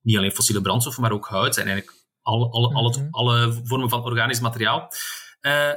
niet 0.00 0.16
alleen 0.16 0.32
fossiele 0.32 0.62
brandstoffen, 0.62 1.02
maar 1.02 1.12
ook 1.12 1.26
hout 1.26 1.56
en 1.56 1.66
eigenlijk 1.66 2.00
alle, 2.22 2.68
mhm. 2.68 3.08
alle 3.10 3.60
vormen 3.64 3.88
van 3.88 4.02
organisch 4.02 4.40
materiaal. 4.40 4.92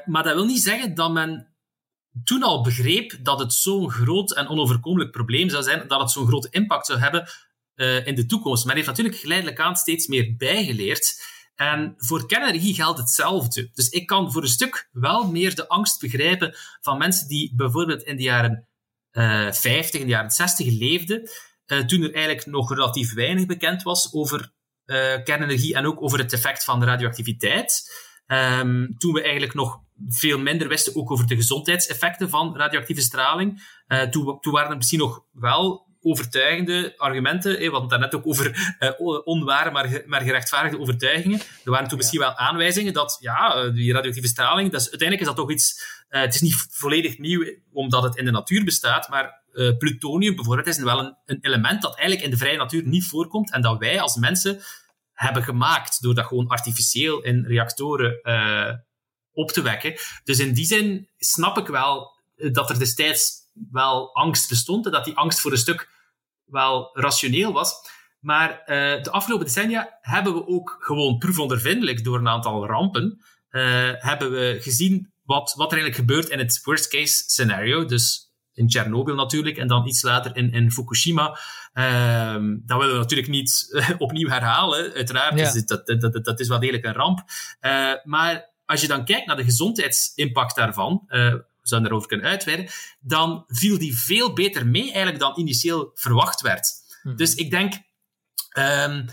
maar 0.06 0.24
dat 0.24 0.34
wil 0.34 0.46
niet 0.46 0.62
zeggen 0.62 0.96
dat 0.96 1.12
men 1.12 1.56
toen 2.24 2.44
al 2.44 2.64
begreep 2.64 3.18
dat 3.22 3.40
het 3.40 3.54
zo'n 3.54 3.92
groot 3.92 4.32
en 4.32 4.48
onoverkomelijk 4.48 5.12
probleem 5.12 5.50
zou 5.50 5.64
zijn, 5.64 5.88
dat 5.88 6.00
het 6.00 6.12
zo'n 6.12 6.28
grote 6.28 6.48
impact 6.52 6.86
zou 6.86 7.00
hebben 7.00 7.30
uh, 7.76 8.08
in 8.08 8.16
de 8.16 8.26
toekomst. 8.26 8.66
Men 8.66 8.76
heeft 8.76 8.88
natuurlijk 8.88 9.18
geleidelijk 9.18 9.60
aan 9.60 9.76
steeds 9.76 10.08
meer 10.08 10.36
bijgeleerd. 10.38 11.34
En 11.56 11.93
voor 11.97 12.26
kernenergie 12.26 12.74
geldt 12.74 12.99
hetzelfde. 12.99 13.70
Dus 13.74 13.89
ik 13.89 14.08
kan 14.08 14.32
voor 14.32 14.41
een 14.41 14.47
stuk 14.47 14.89
wel 14.91 15.32
meer 15.32 15.56
de 15.56 15.68
angst 15.68 15.99
begrijpen 15.99 16.56
van 16.82 16.97
mensen 16.97 17.28
die 17.28 17.53
bijvoorbeeld 17.56 18.03
in 18.03 18.18
de 18.18 18.24
jaren 18.24 18.68
uh, 19.12 19.51
50, 19.51 19.99
in 19.99 20.06
de 20.06 20.12
jaren 20.12 20.32
60 20.32 20.80
leefden, 20.80 21.30
uh, 21.68 21.80
toen 21.80 22.03
er 22.03 22.14
eigenlijk 22.14 22.45
nog 22.45 22.74
relatief 22.74 23.14
weinig 23.14 23.45
bekend 23.45 23.84
was 23.84 24.14
over 24.14 24.53
uh, 24.86 25.24
kernenergie 25.24 25.76
en 25.76 25.86
ook 25.86 26.01
over 26.01 26.20
het 26.20 26.34
effect 26.34 26.64
van 26.64 26.80
de 26.80 26.86
radioactiviteit. 26.86 28.03
Um, 28.28 28.97
toen 28.97 29.14
we 29.14 29.22
eigenlijk 29.22 29.53
nog 29.53 29.80
veel 30.08 30.39
minder 30.39 30.68
wisten 30.68 30.95
ook 30.95 31.12
over 31.12 31.28
de 31.28 31.36
gezondheidseffecten 31.36 32.30
van 32.30 32.58
radioactieve 32.58 33.01
straling. 33.01 33.64
Toen, 34.10 34.39
toen 34.39 34.53
waren 34.53 34.70
er 34.70 34.78
misschien 34.78 34.99
nog 34.99 35.26
wel 35.32 35.85
overtuigende 36.06 36.93
argumenten. 36.97 37.51
Eh, 37.51 37.58
we 37.58 37.64
hadden 37.64 37.82
het 37.82 37.89
daarnet 37.89 38.16
ook 38.16 38.28
over 38.28 38.76
uh, 38.80 39.22
onware, 39.24 39.72
maar, 39.72 40.03
maar 40.06 40.22
gerechtvaardigde 40.22 40.80
overtuigingen. 40.80 41.39
Er 41.39 41.72
waren 41.72 41.88
toen 41.88 41.97
misschien 41.97 42.20
wel 42.20 42.36
aanwijzingen 42.36 42.93
dat 42.93 43.18
ja, 43.20 43.70
die 43.70 43.93
radioactieve 43.93 44.28
straling, 44.28 44.72
dat 44.72 44.82
is, 44.82 44.89
uiteindelijk 44.89 45.30
is 45.30 45.36
dat 45.36 45.45
toch 45.45 45.51
iets... 45.51 45.93
Uh, 46.10 46.22
het 46.22 46.36
is 46.36 46.41
niet 46.41 46.68
volledig 46.70 47.18
nieuw 47.18 47.53
omdat 47.74 48.03
het 48.03 48.16
in 48.16 48.26
de 48.26 48.32
natuur 48.32 48.64
bestaat, 48.64 49.10
maar 49.10 49.43
uh, 49.53 49.78
plutonium 49.78 50.36
bijvoorbeeld 50.36 50.68
is 50.68 50.78
wel 50.78 50.99
een, 50.99 51.18
een 51.26 51.38
element 51.41 51.82
dat 51.82 51.95
eigenlijk 51.95 52.26
in 52.26 52.32
de 52.32 52.38
vrije 52.38 52.58
natuur 52.58 52.84
niet 52.88 53.06
voorkomt 53.06 53.51
en 53.51 53.62
dat 53.62 53.80
wij 53.80 54.01
als 54.01 54.16
mensen 54.16 54.62
hebben 55.12 55.43
gemaakt 55.43 56.01
door 56.01 56.16
dat 56.16 56.26
gewoon 56.26 56.47
artificieel 56.47 57.24
in 57.24 57.45
reactoren 57.45 58.20
op 59.32 59.51
te 59.51 59.62
wekken. 59.62 59.93
Dus 60.24 60.39
in 60.39 60.53
die 60.53 60.66
zin 60.66 61.10
snap 61.18 61.58
ik 61.58 61.68
wel 61.68 62.20
dat 62.36 62.70
er 62.70 62.80
destijds 62.80 63.45
wel 63.72 64.16
angst 64.16 64.49
bestond 64.49 64.86
en 64.86 64.91
dat 64.91 65.06
die 65.06 65.18
angst 65.18 65.39
voor 65.39 65.51
een 65.51 65.58
stuk 65.58 65.89
wel 66.46 66.89
rationeel 66.93 67.54
was. 67.54 67.74
Maar 68.20 68.50
uh, 68.52 69.04
de 69.04 69.12
afgelopen 69.12 69.46
decennia 69.46 69.98
hebben 70.02 70.34
we 70.34 70.48
ook 70.48 70.78
gewoon 70.80 71.18
proefondervindelijk 71.18 72.04
door 72.04 72.18
een 72.18 72.28
aantal 72.28 72.66
rampen, 72.66 73.22
uh, 73.50 73.62
hebben 73.93 74.32
we 74.32 74.58
gezien 74.62 75.14
wat, 75.24 75.54
wat 75.56 75.72
er 75.72 75.78
eigenlijk 75.78 76.10
gebeurt 76.10 76.30
in 76.30 76.39
het 76.39 76.62
worst 76.64 76.88
case 76.88 77.14
scenario. 77.14 77.86
Dus 77.86 78.34
in 78.54 78.68
Tsjernobyl 78.68 79.16
natuurlijk 79.16 79.58
en 79.58 79.68
dan 79.68 79.88
iets 79.88 80.02
later 80.02 80.36
in, 80.36 80.52
in 80.52 80.72
Fukushima. 80.72 81.39
Um, 81.74 82.64
dat 82.66 82.78
willen 82.78 82.93
we 82.93 83.00
natuurlijk 83.00 83.30
niet 83.30 83.68
uh, 83.70 83.89
opnieuw 83.98 84.30
herhalen, 84.30 84.93
uiteraard. 84.93 85.39
Ja. 85.39 85.52
Dus 85.52 85.66
dat, 85.66 85.88
dat, 85.88 86.02
dat, 86.02 86.26
dat, 86.26 86.39
is 86.39 86.48
wel 86.48 86.60
degelijk 86.60 86.86
een 86.86 86.93
ramp. 86.93 87.24
Uh, 87.62 87.93
maar 88.04 88.54
als 88.66 88.82
je 88.82 88.88
dan 88.88 89.06
kijkt 89.06 89.28
naar 89.28 89.36
de 89.36 89.43
gezondheidsimpact 89.43 90.56
daarvan, 90.56 91.04
uh, 91.08 91.34
zouden 91.68 91.89
erover 91.89 92.07
kunnen 92.07 92.28
uitweiden, 92.28 92.68
dan 92.99 93.43
viel 93.47 93.78
die 93.78 93.97
veel 93.97 94.34
beter 94.34 94.68
mee 94.68 94.84
eigenlijk 94.84 95.20
dan 95.20 95.34
initieel 95.39 95.91
verwacht 95.93 96.41
werd. 96.41 96.68
Hmm. 97.01 97.16
Dus 97.16 97.36
ik 97.36 97.49
denk, 97.49 97.74
um, 98.57 99.05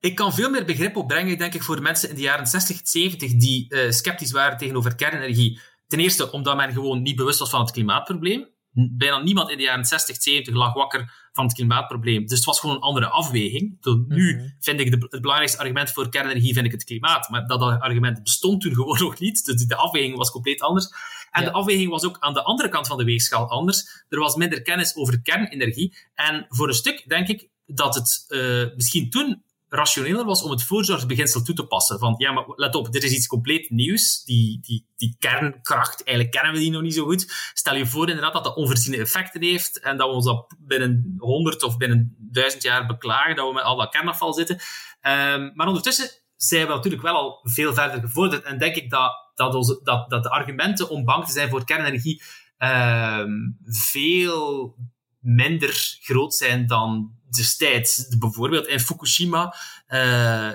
ik 0.00 0.14
kan 0.14 0.34
veel 0.34 0.50
meer 0.50 0.64
begrip 0.64 0.96
opbrengen, 0.96 1.38
denk 1.38 1.54
ik, 1.54 1.62
voor 1.62 1.82
mensen 1.82 2.08
in 2.08 2.14
de 2.14 2.20
jaren 2.20 2.46
60, 2.46 2.80
70 2.82 3.32
die 3.32 3.74
uh, 3.74 3.90
sceptisch 3.90 4.32
waren 4.32 4.58
tegenover 4.58 4.94
kernenergie. 4.94 5.60
Ten 5.86 6.00
eerste 6.00 6.32
omdat 6.32 6.56
men 6.56 6.72
gewoon 6.72 7.02
niet 7.02 7.16
bewust 7.16 7.38
was 7.38 7.50
van 7.50 7.60
het 7.60 7.70
klimaatprobleem. 7.70 8.48
Bijna 8.72 9.18
niemand 9.18 9.50
in 9.50 9.56
de 9.56 9.62
jaren 9.62 9.84
60, 9.84 10.22
70 10.22 10.54
lag 10.54 10.72
wakker 10.72 11.28
van 11.32 11.44
het 11.44 11.54
klimaatprobleem. 11.54 12.26
Dus 12.26 12.36
het 12.36 12.46
was 12.46 12.60
gewoon 12.60 12.76
een 12.76 12.82
andere 12.82 13.06
afweging. 13.08 13.76
Tot 13.80 14.08
nu 14.08 14.32
mm 14.32 14.38
-hmm. 14.38 14.54
vind 14.60 14.80
ik 14.80 14.90
de, 14.90 15.06
het 15.10 15.20
belangrijkste 15.20 15.58
argument 15.58 15.90
voor 15.90 16.08
kernenergie 16.08 16.52
vind 16.52 16.66
ik 16.66 16.72
het 16.72 16.84
klimaat. 16.84 17.28
Maar 17.28 17.46
dat 17.46 17.60
argument 17.60 18.22
bestond 18.22 18.60
toen 18.60 18.74
gewoon 18.74 18.98
nog 19.06 19.18
niet. 19.18 19.44
Dus 19.44 19.66
de 19.66 19.76
afweging 19.76 20.16
was 20.16 20.30
compleet 20.30 20.60
anders. 20.60 20.88
En 21.30 21.42
ja. 21.42 21.48
de 21.48 21.54
afweging 21.54 21.90
was 21.90 22.04
ook 22.04 22.16
aan 22.18 22.34
de 22.34 22.42
andere 22.42 22.68
kant 22.68 22.86
van 22.86 22.98
de 22.98 23.04
weegschaal 23.04 23.50
anders. 23.50 24.04
Er 24.08 24.18
was 24.18 24.34
minder 24.34 24.62
kennis 24.62 24.96
over 24.96 25.22
kernenergie. 25.22 25.96
En 26.14 26.46
voor 26.48 26.68
een 26.68 26.74
stuk 26.74 27.08
denk 27.08 27.28
ik 27.28 27.48
dat 27.66 27.94
het 27.94 28.24
uh, 28.28 28.66
misschien 28.76 29.10
toen 29.10 29.42
rationeler 29.70 30.24
was 30.24 30.42
om 30.42 30.50
het 30.50 30.62
voorzorgsbeginsel 30.62 31.42
toe 31.42 31.54
te 31.54 31.66
passen. 31.66 31.98
Van 31.98 32.14
ja, 32.18 32.32
maar 32.32 32.44
let 32.46 32.74
op, 32.74 32.92
dit 32.92 33.02
is 33.02 33.12
iets 33.12 33.26
compleet 33.26 33.70
nieuws. 33.70 34.24
Die, 34.24 34.58
die, 34.60 34.86
die 34.96 35.16
kernkracht, 35.18 36.04
eigenlijk 36.04 36.36
kennen 36.36 36.52
we 36.52 36.58
die 36.58 36.70
nog 36.70 36.82
niet 36.82 36.94
zo 36.94 37.04
goed. 37.04 37.50
Stel 37.54 37.74
je 37.74 37.86
voor 37.86 38.08
inderdaad 38.08 38.32
dat 38.32 38.44
dat 38.44 38.56
onvoorziene 38.56 38.96
effecten 38.96 39.42
heeft 39.42 39.80
en 39.80 39.96
dat 39.96 40.08
we 40.08 40.14
ons 40.14 40.24
dat 40.24 40.54
binnen 40.58 41.14
100 41.18 41.62
of 41.62 41.76
binnen 41.76 42.16
1000 42.18 42.62
jaar 42.62 42.86
beklagen 42.86 43.36
dat 43.36 43.48
we 43.48 43.54
met 43.54 43.62
al 43.62 43.76
dat 43.76 43.90
kernafval 43.90 44.32
zitten. 44.32 44.54
Um, 44.56 45.52
maar 45.54 45.66
ondertussen 45.66 46.10
zijn 46.36 46.66
we 46.66 46.72
natuurlijk 46.72 47.02
wel 47.02 47.14
al 47.14 47.40
veel 47.42 47.74
verder 47.74 48.00
gevorderd 48.00 48.42
en 48.42 48.58
denk 48.58 48.74
ik 48.74 48.90
dat, 48.90 49.12
dat, 49.34 49.54
onze, 49.54 49.80
dat, 49.82 50.10
dat 50.10 50.22
de 50.22 50.30
argumenten 50.30 50.88
om 50.88 51.04
bang 51.04 51.24
te 51.24 51.32
zijn 51.32 51.48
voor 51.48 51.64
kernenergie 51.64 52.22
um, 52.58 53.58
veel 53.64 54.76
minder 55.18 55.98
groot 56.00 56.34
zijn 56.34 56.66
dan 56.66 57.18
destijds. 57.30 58.08
Bijvoorbeeld 58.18 58.66
in 58.66 58.80
Fukushima. 58.80 59.54
Uh, 59.88 60.50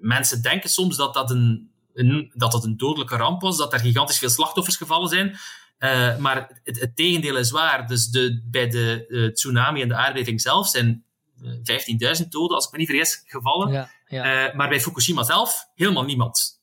mensen 0.00 0.42
denken 0.42 0.70
soms 0.70 0.96
dat 0.96 1.14
dat 1.14 1.30
een, 1.30 1.70
een, 1.94 2.30
dat 2.34 2.52
dat 2.52 2.64
een 2.64 2.76
dodelijke 2.76 3.16
ramp 3.16 3.40
was, 3.40 3.56
dat 3.56 3.72
er 3.72 3.80
gigantisch 3.80 4.18
veel 4.18 4.28
slachtoffers 4.28 4.76
gevallen 4.76 5.08
zijn. 5.08 5.38
Uh, 5.78 6.16
maar 6.16 6.60
het, 6.64 6.80
het, 6.80 6.96
tegendeel 6.96 7.36
is 7.36 7.50
waar. 7.50 7.86
Dus 7.86 8.06
de, 8.06 8.42
bij 8.44 8.68
de 8.68 9.04
uh, 9.08 9.32
tsunami 9.32 9.82
en 9.82 9.88
de 9.88 9.94
aardbeving 9.94 10.40
zelf 10.40 10.68
zijn 10.68 11.04
15.000 11.42 12.28
doden, 12.28 12.56
als 12.56 12.66
ik 12.66 12.72
me 12.72 12.78
niet 12.78 12.88
vergis, 12.88 13.22
gevallen. 13.26 13.72
Ja, 13.72 13.90
ja. 14.06 14.52
maar 14.54 14.68
bij 14.68 14.80
Fukushima 14.80 15.22
zelf 15.22 15.68
helemaal 15.74 16.04
niemand. 16.04 16.60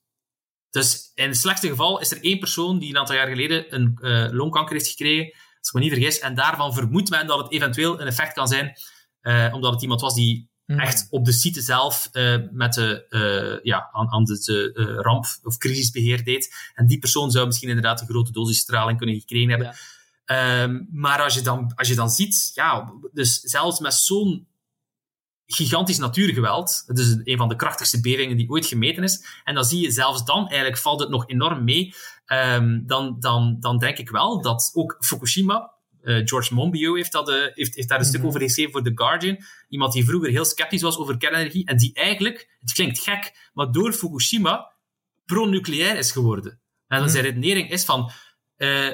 Dus 0.70 1.12
in 1.14 1.28
het 1.28 1.38
slechtste 1.38 1.68
geval 1.68 2.00
is 2.00 2.12
er 2.12 2.24
één 2.24 2.39
persoon 2.39 2.80
die 2.80 2.89
een 2.89 2.98
aantal 2.98 3.16
jaar 3.16 3.28
geleden 3.28 3.76
een 3.76 3.98
longkanker 4.32 4.76
heeft 4.76 4.89
gekregen 4.89 5.34
als 5.66 5.68
ik 5.68 5.74
me 5.74 5.80
niet 5.80 6.00
vergis. 6.00 6.20
En 6.20 6.36
daarvan 6.36 6.74
vermoedt 6.74 7.10
men 7.10 7.28
dat 7.28 7.38
het 7.38 7.52
eventueel 7.52 8.02
een 8.02 8.08
effect 8.08 8.34
kan 8.34 8.48
zijn, 8.48 8.76
uh, 9.26 9.53
omdat 9.53 9.73
het 9.73 9.82
iemand 9.82 10.01
was 10.01 10.13
die 10.13 10.49
mm. 10.65 10.80
echt 10.80 11.07
op 11.09 11.26
de 11.26 11.32
site 11.32 11.61
zelf 11.61 12.09
uh, 12.11 12.38
met 12.51 12.73
de, 12.73 13.05
uh, 13.09 13.63
ja, 13.63 13.89
aan, 13.91 14.11
aan 14.11 14.23
de 14.23 14.99
ramp- 15.01 15.39
of 15.43 15.57
crisisbeheer 15.57 16.23
deed. 16.23 16.71
En 16.73 16.88
die 16.88 16.99
persoon 16.99 17.32
zou 17.32 17.45
misschien 17.45 17.69
inderdaad 17.69 18.01
een 18.01 18.07
grote 18.07 18.32
dosis 18.32 18.59
straling 18.59 18.97
kunnen 18.97 19.19
gekregen 19.19 19.49
hebben. 19.49 19.67
Ja. 20.26 20.63
Um, 20.63 20.88
maar 20.91 21.21
als 21.21 21.34
je, 21.34 21.41
dan, 21.41 21.71
als 21.76 21.88
je 21.88 21.95
dan 21.95 22.09
ziet, 22.09 22.51
ja, 22.53 22.93
dus 23.13 23.39
zelfs 23.39 23.80
met 23.80 23.93
zo'n 23.93 24.47
gigantisch 25.47 25.97
natuurgeweld. 25.97 26.84
Het 26.88 26.99
is 26.99 27.17
een 27.23 27.38
van 27.38 27.49
de 27.49 27.55
krachtigste 27.55 28.01
bevingen 28.01 28.38
die 28.38 28.49
ooit 28.49 28.65
gemeten 28.65 29.03
is. 29.03 29.26
En 29.43 29.55
dan 29.55 29.63
zie 29.63 29.82
je 29.82 29.91
zelfs 29.91 30.26
dan, 30.26 30.47
eigenlijk 30.47 30.78
valt 30.78 30.99
het 30.99 31.09
nog 31.09 31.30
enorm 31.30 31.63
mee. 31.63 31.93
Um, 32.28 32.88
dan, 32.88 33.19
dan, 33.19 33.57
dan 33.59 33.78
denk 33.78 33.97
ik 33.97 34.09
wel 34.09 34.41
dat 34.41 34.71
ook 34.73 34.97
Fukushima, 34.99 35.73
George 36.06 36.53
Monbiot 36.53 36.95
heeft, 36.95 37.12
dat, 37.12 37.30
uh, 37.30 37.36
heeft, 37.36 37.76
heeft 37.76 37.76
daar 37.76 37.76
een 37.76 37.86
mm 37.86 37.89
-hmm. 37.97 38.03
stuk 38.03 38.26
over 38.26 38.41
geschreven 38.41 38.72
voor 38.72 38.84
The 38.84 38.91
Guardian. 38.95 39.38
Iemand 39.70 39.93
die 39.93 40.06
vroeger 40.06 40.30
heel 40.30 40.45
sceptisch 40.45 40.82
was 40.82 40.97
over 40.97 41.18
kernenergie 41.18 41.66
en 41.66 41.78
die 41.78 41.93
eigenlijk, 41.93 42.58
het 42.60 42.72
klinkt 42.72 42.99
gek, 42.99 43.49
maar 43.53 43.72
door 43.72 43.93
Fukushima 43.93 44.72
pro-nucleair 45.26 45.97
is 45.97 46.12
geworden. 46.12 46.51
En 46.88 46.97
mm 46.97 47.03
-hmm. 47.03 47.12
zijn 47.12 47.24
redenering 47.24 47.72
is 47.72 47.86
van, 47.86 48.12
uh, 48.58 48.89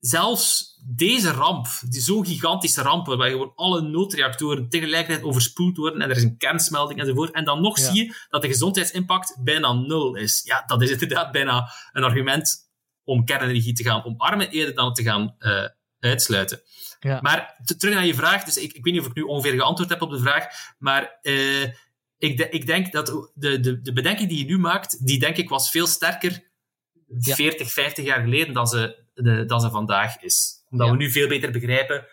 zelfs 0.00 0.78
deze 0.86 1.30
ramp, 1.30 1.66
die 1.88 2.00
zo'n 2.00 2.26
gigantische 2.26 2.82
ramp, 2.82 3.06
waarbij 3.06 3.30
gewoon 3.30 3.52
alle 3.54 3.80
noodreactoren 3.80 4.68
tegelijkertijd 4.68 5.24
overspoeld 5.24 5.76
worden 5.76 6.00
en 6.00 6.10
er 6.10 6.16
is 6.16 6.22
een 6.22 6.36
kernsmelting 6.36 7.00
enzovoort, 7.00 7.30
en 7.30 7.44
dan 7.44 7.60
nog 7.60 7.78
ja. 7.78 7.84
zie 7.84 8.04
je 8.04 8.14
dat 8.28 8.42
de 8.42 8.48
gezondheidsimpact 8.48 9.36
bijna 9.44 9.72
nul 9.72 10.16
is. 10.16 10.42
Ja, 10.44 10.64
dat 10.66 10.82
is 10.82 10.90
inderdaad 10.90 11.32
bijna 11.32 11.72
een 11.92 12.04
argument 12.04 12.72
om 13.04 13.24
kernenergie 13.24 13.72
te 13.72 13.82
gaan 13.82 14.04
omarmen 14.04 14.48
eerder 14.50 14.74
dan 14.74 14.94
te 14.94 15.02
gaan 15.02 15.34
uh, 15.38 15.64
uitsluiten. 16.04 16.60
Ja. 17.00 17.18
Maar 17.20 17.60
terug 17.76 17.94
naar 17.94 18.06
je 18.06 18.14
vraag, 18.14 18.44
dus 18.44 18.56
ik, 18.56 18.72
ik 18.72 18.84
weet 18.84 18.92
niet 18.92 19.02
of 19.02 19.08
ik 19.08 19.14
nu 19.14 19.22
ongeveer 19.22 19.52
geantwoord 19.52 19.88
heb 19.88 20.02
op 20.02 20.10
de 20.10 20.18
vraag, 20.18 20.46
maar 20.78 21.18
uh, 21.22 21.62
ik, 22.18 22.36
de, 22.36 22.48
ik 22.48 22.66
denk 22.66 22.92
dat 22.92 23.30
de, 23.34 23.60
de, 23.60 23.80
de 23.80 23.92
bedenking 23.92 24.28
die 24.28 24.38
je 24.38 24.44
nu 24.44 24.58
maakt, 24.58 25.06
die 25.06 25.18
denk 25.18 25.36
ik 25.36 25.48
was 25.48 25.70
veel 25.70 25.86
sterker 25.86 26.50
ja. 27.18 27.34
40, 27.34 27.72
50 27.72 28.04
jaar 28.04 28.22
geleden 28.22 28.54
dan 28.54 28.66
ze 28.66 29.02
de, 29.14 29.44
dan 29.44 29.60
ze 29.60 29.70
vandaag 29.70 30.22
is. 30.22 30.64
Omdat 30.70 30.86
ja. 30.86 30.92
we 30.92 30.98
nu 30.98 31.10
veel 31.10 31.28
beter 31.28 31.50
begrijpen 31.50 32.06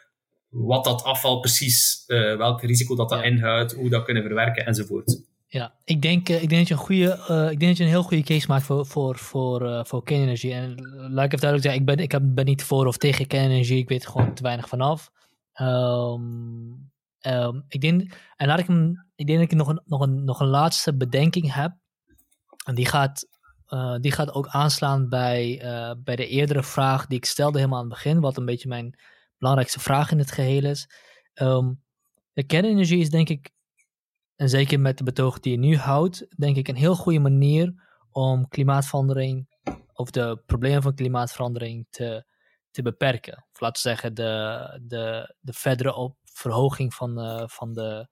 wat 0.49 0.83
dat 0.83 1.03
afval 1.03 1.39
precies, 1.39 2.03
uh, 2.07 2.37
welk 2.37 2.61
risico 2.61 2.95
dat, 2.95 3.09
dat 3.09 3.23
inhoudt, 3.23 3.73
hoe 3.73 3.83
we 3.83 3.89
dat 3.89 4.03
kunnen 4.03 4.23
verwerken 4.23 4.65
enzovoort. 4.65 5.21
Ja, 5.53 5.73
ik 5.83 6.01
denk, 6.01 6.29
uh, 6.29 6.41
ik 6.41 6.49
denk 6.49 6.59
dat 6.59 6.67
je 6.67 6.73
een 6.73 6.79
goede, 6.79 7.25
uh, 7.29 7.51
ik 7.51 7.59
denk 7.59 7.71
dat 7.71 7.77
je 7.77 7.83
een 7.83 7.89
heel 7.89 8.03
goede 8.03 8.23
case 8.23 8.47
maakt 8.47 8.63
voor, 8.63 8.85
voor, 8.85 9.17
voor, 9.17 9.61
uh, 9.61 9.83
voor 9.83 10.03
kernenergie. 10.03 10.53
En 10.53 10.75
laat 10.95 11.25
ik 11.25 11.33
even 11.33 11.39
duidelijk 11.39 11.61
zeggen, 11.61 11.81
ik 11.81 11.85
ben, 11.85 11.97
ik 11.97 12.35
ben 12.35 12.45
niet 12.45 12.63
voor 12.63 12.87
of 12.87 12.97
tegen 12.97 13.27
kernenergie, 13.27 13.77
ik 13.77 13.89
weet 13.89 14.03
er 14.03 14.09
gewoon 14.11 14.33
te 14.33 14.43
weinig 14.43 14.67
vanaf. 14.67 15.11
Um, 15.61 16.91
ik 17.67 17.81
denk, 17.81 18.13
en 18.35 18.47
laat 18.47 18.59
ik 18.59 18.67
hem, 18.67 19.07
ik 19.15 19.27
denk 19.27 19.39
dat 19.39 19.51
ik 19.51 19.57
nog 19.57 19.67
een, 19.67 19.81
nog 19.85 20.01
een, 20.01 20.23
nog 20.23 20.39
een 20.39 20.47
laatste 20.47 20.97
bedenking 20.97 21.53
heb. 21.53 21.71
En 22.65 22.75
die 22.75 22.85
gaat 22.85 23.27
die 24.01 24.11
gaat 24.11 24.33
ook 24.33 24.47
aanslaan 24.47 25.09
bij, 25.09 25.61
bij 26.03 26.15
de 26.15 26.27
eerdere 26.27 26.63
vraag 26.63 27.07
die 27.07 27.17
ik 27.17 27.25
stelde 27.25 27.57
helemaal 27.57 27.79
aan 27.79 27.85
het 27.85 27.93
begin, 27.93 28.19
wat 28.19 28.37
een 28.37 28.45
beetje 28.45 28.67
mijn 28.67 28.99
belangrijkste 29.37 29.79
vraag 29.79 30.11
in 30.11 30.17
het 30.17 30.31
geheel 30.31 30.65
is. 30.65 30.89
Um, 31.33 31.83
de 32.33 32.43
kernenergie 32.43 32.99
is 32.99 33.09
denk 33.09 33.29
ik, 33.29 33.51
en 34.41 34.49
zeker 34.49 34.79
met 34.79 34.97
de 34.97 35.03
betoog 35.03 35.39
die 35.39 35.51
je 35.51 35.57
nu 35.57 35.77
houdt, 35.77 36.25
denk 36.37 36.55
ik 36.55 36.67
een 36.67 36.75
heel 36.75 36.95
goede 36.95 37.19
manier 37.19 37.73
om 38.11 38.47
klimaatverandering 38.47 39.47
of 39.93 40.11
de 40.11 40.41
problemen 40.45 40.81
van 40.81 40.95
klimaatverandering 40.95 41.87
te, 41.89 42.25
te 42.71 42.81
beperken. 42.81 43.45
Of 43.53 43.59
laten 43.59 43.83
we 43.83 43.89
zeggen, 43.89 44.13
de, 44.13 44.81
de, 44.87 45.35
de 45.39 45.53
verdere 45.53 45.95
op, 45.95 46.17
verhoging 46.23 46.93
van, 46.93 47.19
uh, 47.19 47.43
van, 47.47 47.73
de, 47.73 48.07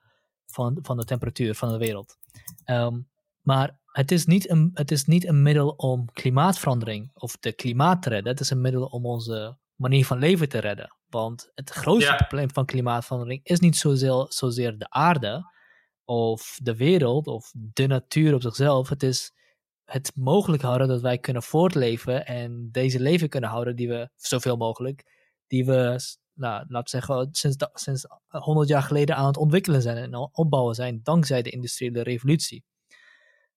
van, 0.46 0.80
van 0.82 0.98
de 0.98 1.04
temperatuur 1.04 1.56
van 1.56 1.70
de 1.70 1.78
wereld. 1.78 2.18
Um, 2.66 3.10
maar 3.42 3.80
het 3.86 4.12
is, 4.12 4.26
niet 4.26 4.50
een, 4.50 4.72
het 4.74 4.92
is 4.92 5.06
niet 5.06 5.28
een 5.28 5.42
middel 5.42 5.70
om 5.70 6.12
klimaatverandering 6.12 7.12
of 7.14 7.38
de 7.38 7.54
klimaat 7.54 8.02
te 8.02 8.10
redden. 8.10 8.32
Het 8.32 8.42
is 8.42 8.50
een 8.50 8.62
middel 8.62 8.86
om 8.86 9.06
onze 9.06 9.58
manier 9.76 10.06
van 10.06 10.20
leven 10.20 10.50
te 10.50 10.60
redden. 10.60 10.96
Want 11.08 11.52
het 11.56 11.70
grootste 11.70 12.16
probleem 12.16 12.52
van 12.52 12.66
klimaatverandering 12.66 13.44
is 13.44 13.60
niet 13.60 13.78
zozeer, 13.78 14.26
zozeer 14.28 14.78
de 14.78 14.90
aarde 14.90 15.58
of 16.10 16.60
de 16.62 16.76
wereld 16.76 17.28
of 17.28 17.52
de 17.56 17.88
natuur 17.88 18.34
op 18.34 18.42
zichzelf. 18.42 18.90
Het 18.90 19.04
is 19.04 19.34
het 19.86 20.12
mogelijk 20.16 20.64
houden 20.64 20.88
dat 20.88 21.02
wij 21.02 21.18
kunnen 21.18 21.44
voortleven 21.44 22.26
en 22.26 22.70
deze 22.72 23.00
leven 23.00 23.30
kunnen 23.30 23.50
houden 23.50 23.76
die 23.76 23.88
we 23.88 24.10
zoveel 24.16 24.58
mogelijk, 24.58 25.04
die 25.48 25.66
we, 25.66 26.00
nou, 26.34 26.66
laten 26.68 27.00
we 27.00 27.06
zeggen, 27.06 27.28
sinds, 27.32 27.58
sinds 27.74 28.06
100 28.28 28.70
jaar 28.70 28.84
geleden 28.84 29.16
aan 29.16 29.26
het 29.26 29.38
ontwikkelen 29.38 29.82
zijn 29.82 29.98
en 29.98 30.16
opbouwen 30.32 30.76
zijn 30.76 31.00
dankzij 31.04 31.42
de 31.42 31.50
industriële 31.50 32.04
revolutie. 32.04 32.64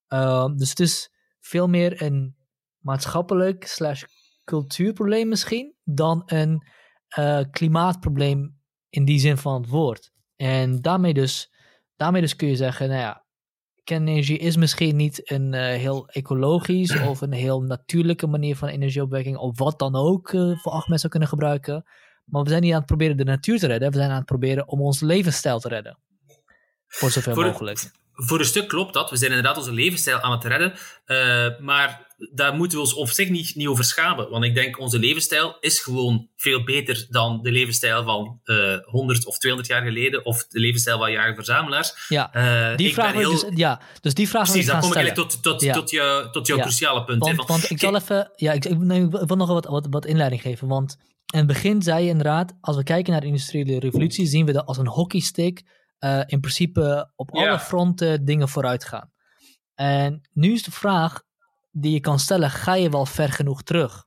Ehm, 0.07 0.57
dus 0.57 0.69
het 0.69 0.81
is 0.81 1.11
veel 1.41 1.69
meer 1.69 2.03
een 2.03 2.37
maatschappelijk 2.79 3.67
slash 3.67 4.03
cultuurprobleem 4.45 5.29
misschien 5.29 5.75
dan 5.85 6.23
een 6.27 6.67
uh, 7.19 7.41
klimaatprobleem 7.51 8.61
in 8.89 9.05
die 9.05 9.19
zin 9.19 9.37
van 9.37 9.61
het 9.61 9.71
woord. 9.71 10.13
En 10.37 10.81
daarmee 10.81 11.15
dus, 11.15 11.52
daarmee 12.03 12.21
dus 12.21 12.37
kun 12.37 12.49
je 12.49 12.57
zeggen, 12.57 12.89
nou 12.89 13.01
ja, 13.01 13.25
kernenergie 13.85 14.39
is 14.39 14.57
misschien 14.57 14.97
niet 14.97 15.31
een 15.31 15.53
uh, 15.53 15.61
heel 15.61 16.09
ecologisch 16.09 17.01
of 17.11 17.21
een 17.21 17.33
heel 17.33 17.63
natuurlijke 17.63 18.27
manier 18.27 18.57
van 18.57 18.69
energieopwekking 18.69 19.37
of 19.37 19.59
wat 19.59 19.79
dan 19.79 19.97
ook 19.97 20.33
uh, 20.33 20.59
voor 20.59 20.73
acht 20.73 20.89
mensen 20.89 21.11
kunnen 21.11 21.29
gebruiken. 21.29 21.85
Maar 22.25 22.43
we 22.43 22.49
zijn 22.49 22.63
niet 22.63 22.73
aan 22.73 22.79
het 22.79 22.87
proberen 22.87 23.17
de 23.17 23.25
natuur 23.25 23.59
te 23.59 23.67
redden, 23.67 23.91
we 23.91 23.97
zijn 23.97 24.11
aan 24.11 24.17
het 24.17 24.25
proberen 24.25 24.69
om 24.69 24.81
ons 24.81 25.01
levensstijl 25.01 25.59
te 25.59 25.69
redden. 25.69 25.99
Voor 26.87 27.11
zoveel 27.11 27.35
mogelijk 27.35 27.91
voor 28.15 28.39
een 28.39 28.45
stuk 28.45 28.69
klopt 28.69 28.95
dat. 28.95 29.11
We 29.11 29.17
zijn 29.17 29.31
inderdaad 29.31 29.57
onze 29.57 29.73
levensstijl 29.73 30.21
aan 30.21 30.33
het 30.33 30.45
redden. 30.45 30.73
Uh, 31.07 31.59
maar 31.61 32.12
daar 32.35 32.55
moeten 32.55 32.79
we 32.79 32.85
ons 32.85 32.95
op 32.95 33.09
zich 33.09 33.29
niet, 33.29 33.55
niet 33.55 33.67
over 33.67 33.85
schamen. 33.85 34.31
Want 34.31 34.45
ik 34.45 34.55
denk, 34.55 34.79
onze 34.79 34.99
levensstijl 34.99 35.57
is 35.61 35.81
gewoon 35.81 36.29
veel 36.37 36.65
beter 36.65 37.07
dan 37.11 37.43
de 37.43 37.51
levensstijl 37.51 38.05
van 38.05 38.41
uh, 38.45 38.75
eh, 38.75 38.81
100 38.85 39.27
of 39.27 39.39
200 39.39 39.73
jaar 39.73 39.83
geleden. 39.83 40.25
Of 40.25 40.47
de 40.47 40.59
levensstijl 40.59 40.99
van 40.99 41.13
jager-verzamelaars. 41.13 42.07
Ja, 42.09 42.31
uh, 42.71 42.77
die 42.77 42.93
vraag 42.93 43.13
heel... 43.13 43.31
dus, 43.31 43.47
ja, 43.55 43.81
dus 44.01 44.15
die 44.15 44.29
vraag 44.29 44.51
Precies, 44.51 44.67
dan 44.67 44.81
kom 44.81 44.91
ik 44.91 44.97
eigenlijk 44.97 45.29
tot, 45.29 45.43
tot, 45.43 45.63
ja. 45.63 45.73
tot, 45.73 45.89
tot 46.33 46.47
jouw 46.47 46.57
ja. 46.57 46.63
cruciale 46.63 47.05
punt. 47.05 47.25
Want, 47.25 47.47
want 47.47 47.71
ik 47.71 47.79
zal 47.79 47.97
even... 47.97 48.31
Ja, 48.37 48.53
ik, 48.53 48.65
ik, 48.65 48.79
nee, 48.79 49.03
ik 49.03 49.11
wil 49.11 49.37
nog 49.37 49.49
wat, 49.49 49.67
wat, 49.67 49.87
wat 49.91 50.07
inleiding 50.07 50.43
geven. 50.43 50.69
Want 50.69 50.97
in 51.33 51.39
het 51.39 51.47
begin 51.47 51.83
zei 51.83 52.05
je 52.05 52.11
inderdaad, 52.11 52.55
als 52.61 52.77
we 52.77 52.83
kijken 52.83 53.13
naar 53.13 53.21
de 53.21 53.27
industriële 53.27 53.79
revolutie, 53.79 54.27
zien 54.27 54.47
we 54.47 54.53
dat 54.53 54.67
als 54.67 54.79
een 54.79 54.89
hockeystick 54.89 55.63
uh, 56.05 56.21
in 56.27 56.41
principe 56.41 57.13
op 57.17 57.35
alle 57.35 57.59
fronten 57.59 58.25
dingen 58.25 58.49
vooruit 58.49 58.85
gaan. 58.85 59.11
En 59.75 60.29
nu 60.33 60.53
is 60.53 60.63
de 60.63 60.71
vraag 60.71 61.23
die 61.73 61.93
je 61.93 62.01
kan 62.01 62.19
stellen, 62.19 62.51
ga 62.51 62.75
je 62.75 62.91
wel 62.91 63.07
ver 63.07 63.33
genoeg 63.33 63.63
terug? 63.63 64.07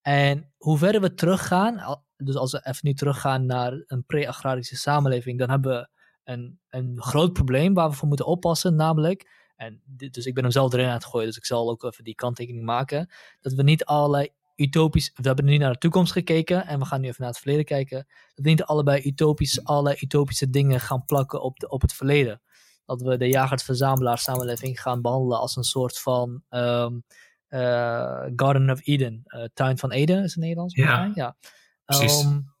En 0.00 0.52
hoe 0.56 0.78
verder 0.78 1.00
we 1.00 1.14
teruggaan, 1.14 2.02
dus 2.16 2.34
als 2.34 2.52
we 2.52 2.58
even 2.58 2.80
nu 2.82 2.94
teruggaan 2.94 3.46
naar 3.46 3.84
een 3.86 4.04
pre-agrarische 4.06 4.76
samenleving, 4.76 5.38
dan 5.38 5.50
hebben 5.50 5.72
we 5.72 5.88
een, 6.24 6.60
een 6.68 7.02
groot 7.02 7.32
probleem 7.32 7.74
waar 7.74 7.90
we 7.90 7.96
voor 7.96 8.08
moeten 8.08 8.26
oppassen, 8.26 8.74
namelijk, 8.74 9.46
en 9.56 9.82
dus 10.10 10.26
ik 10.26 10.34
ben 10.34 10.42
hem 10.42 10.52
zelf 10.52 10.72
erin 10.72 10.86
aan 10.86 10.92
het 10.92 11.04
gooien, 11.04 11.26
dus 11.26 11.36
ik 11.36 11.46
zal 11.46 11.70
ook 11.70 11.82
even 11.82 12.04
die 12.04 12.14
kanttekening 12.14 12.64
maken, 12.64 13.10
dat 13.40 13.52
we 13.52 13.62
niet 13.62 13.84
allerlei 13.84 14.28
utopisch, 14.58 15.10
we 15.14 15.26
hebben 15.26 15.44
nu 15.44 15.56
naar 15.56 15.72
de 15.72 15.78
toekomst 15.78 16.12
gekeken 16.12 16.66
en 16.66 16.78
we 16.78 16.84
gaan 16.84 17.00
nu 17.00 17.06
even 17.06 17.20
naar 17.20 17.30
het 17.30 17.38
verleden 17.38 17.64
kijken. 17.64 18.06
Dat 18.34 18.44
we 18.44 18.50
niet 18.50 18.62
allebei 18.62 19.02
utopisch, 19.04 19.64
alle 19.64 19.96
utopische 20.00 20.50
dingen 20.50 20.80
gaan 20.80 21.04
plakken 21.04 21.42
op, 21.42 21.58
de, 21.58 21.68
op 21.68 21.80
het 21.82 21.92
verleden. 21.92 22.40
Dat 22.88 23.02
we 23.02 23.16
de 23.16 23.28
jagers-verzamelaars 23.28 24.22
samenleving 24.22 24.80
gaan 24.80 25.02
behandelen 25.02 25.38
als 25.38 25.56
een 25.56 25.64
soort 25.64 25.98
van 25.98 26.42
um, 26.50 27.04
uh, 27.48 28.24
Garden 28.36 28.70
of 28.70 28.86
Eden. 28.86 29.22
Uh, 29.26 29.44
tuin 29.54 29.78
van 29.78 29.90
Eden 29.90 30.24
is 30.24 30.34
het 30.34 30.42
Nederlands. 30.42 30.74
Ja, 30.74 31.10
ja. 31.14 31.36
Um, 31.86 32.54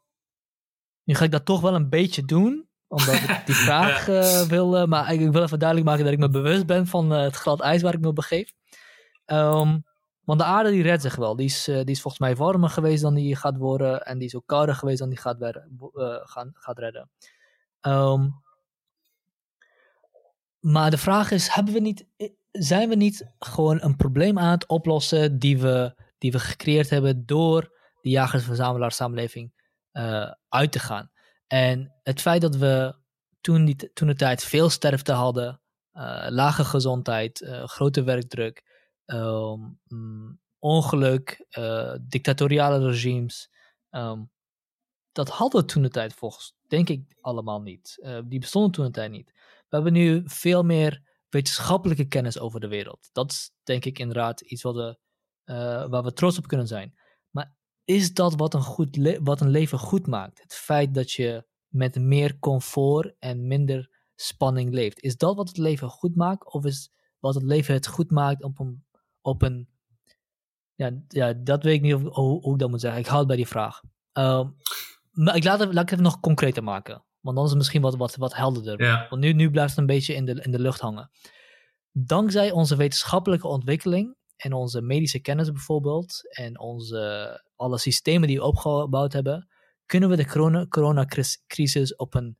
nu 1.04 1.14
ga 1.14 1.24
ik 1.24 1.30
dat 1.30 1.44
toch 1.44 1.60
wel 1.60 1.74
een 1.74 1.88
beetje 1.88 2.24
doen, 2.24 2.68
omdat 2.86 3.14
ik 3.14 3.42
die 3.46 3.54
vraag 3.66 4.08
uh, 4.08 4.40
wil. 4.40 4.86
maar 4.86 5.12
ik 5.12 5.32
wil 5.32 5.42
even 5.42 5.58
duidelijk 5.58 5.88
maken 5.88 6.04
dat 6.04 6.12
ik 6.12 6.18
me 6.18 6.28
bewust 6.28 6.66
ben 6.66 6.86
van 6.86 7.10
het 7.10 7.36
glad 7.36 7.60
ijs 7.60 7.82
waar 7.82 7.94
ik 7.94 8.00
me 8.00 8.12
begeef. 8.12 8.52
Um, 9.26 9.84
want 10.24 10.40
de 10.40 10.46
aarde 10.46 10.70
die 10.70 10.82
redt 10.82 11.02
zich 11.02 11.16
wel. 11.16 11.36
Die 11.36 11.46
is, 11.46 11.64
die 11.64 11.84
is 11.84 12.00
volgens 12.00 12.22
mij 12.22 12.36
warmer 12.36 12.70
geweest 12.70 13.02
dan 13.02 13.14
die 13.14 13.36
gaat 13.36 13.56
worden. 13.56 14.04
En 14.04 14.18
die 14.18 14.26
is 14.26 14.34
ook 14.34 14.46
kouder 14.46 14.74
geweest 14.74 14.98
dan 14.98 15.08
die 15.08 15.18
gaat, 15.18 15.40
uh, 15.40 15.50
gaan, 16.22 16.50
gaat 16.54 16.78
redden. 16.78 17.10
Um, 17.80 18.42
maar 20.60 20.90
de 20.90 20.98
vraag 20.98 21.30
is, 21.30 21.48
hebben 21.48 21.74
we 21.74 21.80
niet, 21.80 22.06
zijn 22.52 22.88
we 22.88 22.94
niet 22.94 23.34
gewoon 23.38 23.82
een 23.82 23.96
probleem 23.96 24.38
aan 24.38 24.50
het 24.50 24.66
oplossen 24.66 25.38
die 25.38 25.58
we, 25.58 25.94
die 26.18 26.32
we 26.32 26.38
gecreëerd 26.38 26.90
hebben 26.90 27.26
door 27.26 27.76
de 28.00 28.08
jagers-verzamelaars 28.08 28.96
samenleving 28.96 29.52
uh, 29.92 30.32
uit 30.48 30.72
te 30.72 30.78
gaan? 30.78 31.10
En 31.46 31.98
het 32.02 32.20
feit 32.20 32.40
dat 32.40 32.56
we 32.56 32.96
toen, 33.40 33.64
die, 33.64 33.92
toen 33.92 34.08
de 34.08 34.14
tijd 34.14 34.44
veel 34.44 34.70
sterfte 34.70 35.12
hadden, 35.12 35.60
lage 36.28 36.64
gezondheid, 36.64 37.50
grote 37.64 38.02
werkdruk, 38.02 38.64
um, 39.06 39.78
ongeluk, 40.58 41.46
uh, 41.58 41.94
dictatoriale 42.00 42.90
regimes. 42.90 43.50
Um, 43.90 44.30
dat 45.12 45.28
hadden 45.28 45.66
toen 45.66 45.82
de 45.82 45.88
tijd 45.88 46.14
volgens, 46.14 46.54
denk 46.66 46.88
ik, 46.88 47.16
allemaal 47.20 47.60
niet. 47.60 48.08
Die 48.24 48.38
bestonden 48.38 48.70
toen 48.70 48.84
de 48.84 48.90
tijd 48.90 49.10
niet. 49.10 49.32
We 49.68 49.76
hebben 49.76 49.92
nu 49.92 50.22
veel 50.24 50.62
meer 50.62 51.02
wetenschappelijke 51.28 52.04
kennis 52.04 52.38
over 52.38 52.60
de 52.60 52.68
wereld. 52.68 53.08
Dat 53.12 53.30
is 53.30 53.50
denk 53.62 53.84
ik 53.84 53.98
inderdaad 53.98 54.40
iets 54.40 54.62
wat 54.62 54.74
we, 54.74 54.98
uh, 55.44 55.88
waar 55.88 56.02
we 56.02 56.12
trots 56.12 56.38
op 56.38 56.46
kunnen 56.46 56.66
zijn. 56.66 56.98
Maar 57.30 57.54
is 57.84 58.14
dat 58.14 58.34
wat 58.34 58.54
een, 58.54 58.62
goed 58.62 59.18
wat 59.22 59.40
een 59.40 59.50
leven 59.50 59.78
goed 59.78 60.06
maakt? 60.06 60.42
Het 60.42 60.54
feit 60.54 60.94
dat 60.94 61.12
je 61.12 61.46
met 61.68 61.96
meer 61.96 62.38
comfort 62.38 63.16
en 63.18 63.46
minder 63.46 63.90
spanning 64.14 64.72
leeft. 64.72 65.00
Is 65.00 65.16
dat 65.16 65.36
wat 65.36 65.48
het 65.48 65.56
leven 65.56 65.88
goed 65.88 66.16
maakt? 66.16 66.52
Of 66.52 66.64
is 66.64 66.90
wat 67.18 67.34
het 67.34 67.44
leven 67.44 67.74
het 67.74 67.86
goed 67.86 68.10
maakt 68.10 68.42
op 68.42 68.58
een 68.58 68.86
op 69.20 69.42
een. 69.42 69.68
Ja, 70.74 70.90
ja 71.08 71.32
dat 71.32 71.62
weet 71.62 71.74
ik 71.74 71.80
niet 71.80 71.92
hoe, 71.92 72.40
hoe 72.40 72.52
ik 72.52 72.58
dat 72.58 72.70
moet 72.70 72.80
zeggen. 72.80 73.00
Ik 73.00 73.06
houd 73.06 73.26
bij 73.26 73.36
die 73.36 73.46
vraag. 73.46 73.80
Um, 74.12 74.56
maar 75.10 75.36
ik 75.36 75.44
laat, 75.44 75.58
het, 75.58 75.74
laat 75.74 75.82
ik 75.82 75.90
het 75.90 76.00
nog 76.00 76.20
concreter 76.20 76.62
maken. 76.62 77.04
Want 77.20 77.36
dan 77.36 77.44
is 77.44 77.50
het 77.50 77.58
misschien 77.58 77.82
wat, 77.82 77.96
wat, 77.96 78.16
wat 78.16 78.34
helderder. 78.34 78.82
Ja. 78.82 79.06
Want 79.10 79.22
nu, 79.22 79.32
nu 79.32 79.50
blijft 79.50 79.70
het 79.70 79.78
een 79.78 79.86
beetje 79.86 80.14
in 80.14 80.24
de, 80.24 80.40
in 80.42 80.50
de 80.50 80.60
lucht 80.60 80.80
hangen. 80.80 81.10
Dankzij 81.92 82.50
onze 82.50 82.76
wetenschappelijke 82.76 83.46
ontwikkeling 83.46 84.16
en 84.36 84.52
onze 84.52 84.80
medische 84.80 85.20
kennis 85.20 85.52
bijvoorbeeld, 85.52 86.36
en 86.36 86.58
onze, 86.58 87.44
alle 87.56 87.78
systemen 87.78 88.28
die 88.28 88.36
we 88.36 88.44
opgebouwd 88.44 89.12
hebben, 89.12 89.48
kunnen 89.86 90.08
we 90.08 90.16
de 90.16 90.26
corona, 90.26 90.66
coronacrisis 90.66 91.96
op 91.96 92.14
een 92.14 92.38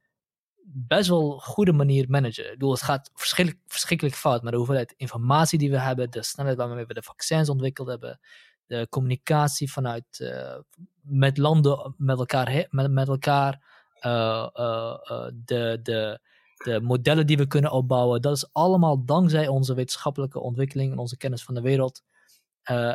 best 0.70 1.08
wel 1.08 1.38
goede 1.38 1.72
manier 1.72 2.04
managen. 2.08 2.44
Ik 2.44 2.50
bedoel, 2.50 2.70
het 2.70 2.82
gaat 2.82 3.10
verschrikkelijk, 3.14 3.64
verschrikkelijk 3.66 4.16
fout, 4.16 4.42
maar 4.42 4.50
de 4.52 4.58
hoeveelheid 4.58 4.94
informatie 4.96 5.58
die 5.58 5.70
we 5.70 5.80
hebben, 5.80 6.10
de 6.10 6.22
snelheid 6.22 6.56
waarmee 6.56 6.86
we 6.86 6.94
de 6.94 7.02
vaccins 7.02 7.48
ontwikkeld 7.48 7.88
hebben, 7.88 8.20
de 8.66 8.86
communicatie 8.90 9.72
vanuit 9.72 10.18
uh, 10.18 10.58
met 11.00 11.38
landen 11.38 11.94
met 11.96 12.18
elkaar, 12.18 12.66
met, 12.70 12.90
met 12.90 13.08
elkaar 13.08 13.77
de, 14.00 15.78
de, 15.82 16.20
de 16.64 16.80
modellen 16.82 17.26
die 17.26 17.36
we 17.36 17.46
kunnen 17.46 17.70
opbouwen, 17.70 18.22
dat 18.22 18.36
is 18.36 18.52
allemaal 18.52 19.04
dankzij 19.04 19.48
onze 19.48 19.74
wetenschappelijke 19.74 20.40
ontwikkeling 20.40 20.92
en 20.92 20.98
onze 20.98 21.16
kennis 21.16 21.42
van 21.42 21.54
de 21.54 21.60
wereld 21.60 22.02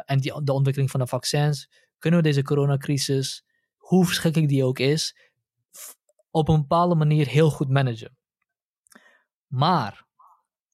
en 0.05 0.19
die, 0.19 0.43
de 0.43 0.53
ontwikkeling 0.53 0.91
van 0.91 0.99
de 0.99 1.07
vaccins, 1.07 1.69
kunnen 1.97 2.19
we 2.19 2.25
deze 2.25 2.43
coronacrisis, 2.43 3.43
hoe 3.77 4.05
verschrikkelijk 4.05 4.51
die 4.51 4.63
ook 4.63 4.79
is, 4.79 5.31
op 6.31 6.47
een 6.47 6.59
bepaalde 6.59 6.95
manier 6.95 7.27
heel 7.27 7.49
goed 7.49 7.69
managen. 7.69 8.17
Maar 9.47 10.05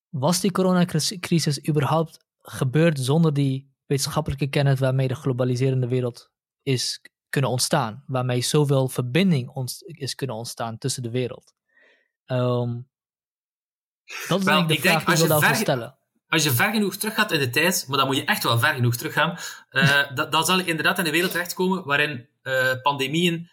was 0.10 0.40
die 0.42 0.52
coronacrisis 0.52 1.68
überhaupt 1.68 2.26
gebeurd 2.42 3.00
zonder 3.00 3.34
die 3.34 3.70
wetenschappelijke 3.86 4.48
kennis 4.48 4.80
waarmee 4.80 5.08
de 5.08 5.16
globaliserende 5.16 5.88
wereld 5.88 6.32
is 6.64 7.02
kunnen 7.30 7.50
ontstaan? 7.50 8.04
Waarmee 8.08 8.42
zoveel 8.42 8.88
verbinding 8.88 9.72
is 9.86 10.16
kunnen 10.16 10.36
ontstaan 10.36 10.78
tussen 10.78 11.04
de 11.04 11.10
wereld? 11.10 11.54
Um, 12.26 12.90
dat 14.28 14.40
is 14.40 14.46
wel, 14.46 14.68
de 14.68 14.74
ik 14.74 14.80
vraag 14.80 15.06
denk, 15.06 15.18
die 15.18 15.26
ik 15.26 15.42
wil 15.42 15.56
stellen. 15.56 15.98
Als 16.28 16.44
je 16.44 16.52
ver 16.52 16.72
genoeg 16.72 16.96
teruggaat 16.96 17.32
in 17.32 17.40
de 17.40 17.50
tijd, 17.50 17.86
maar 17.88 17.98
dan 17.98 18.08
moet 18.08 18.16
je 18.16 18.26
echt 18.26 18.44
wel 18.44 18.60
ver 18.60 18.74
genoeg 18.74 18.96
teruggaan, 18.96 19.38
uh, 19.72 20.16
dan 20.30 20.46
zal 20.46 20.60
ik 20.60 20.66
inderdaad 20.66 21.00
in 21.00 21.06
een 21.06 21.12
wereld 21.12 21.32
terechtkomen 21.32 21.86
waarin 21.86 22.28
uh, 22.44 22.74
pandemieën 22.82 23.50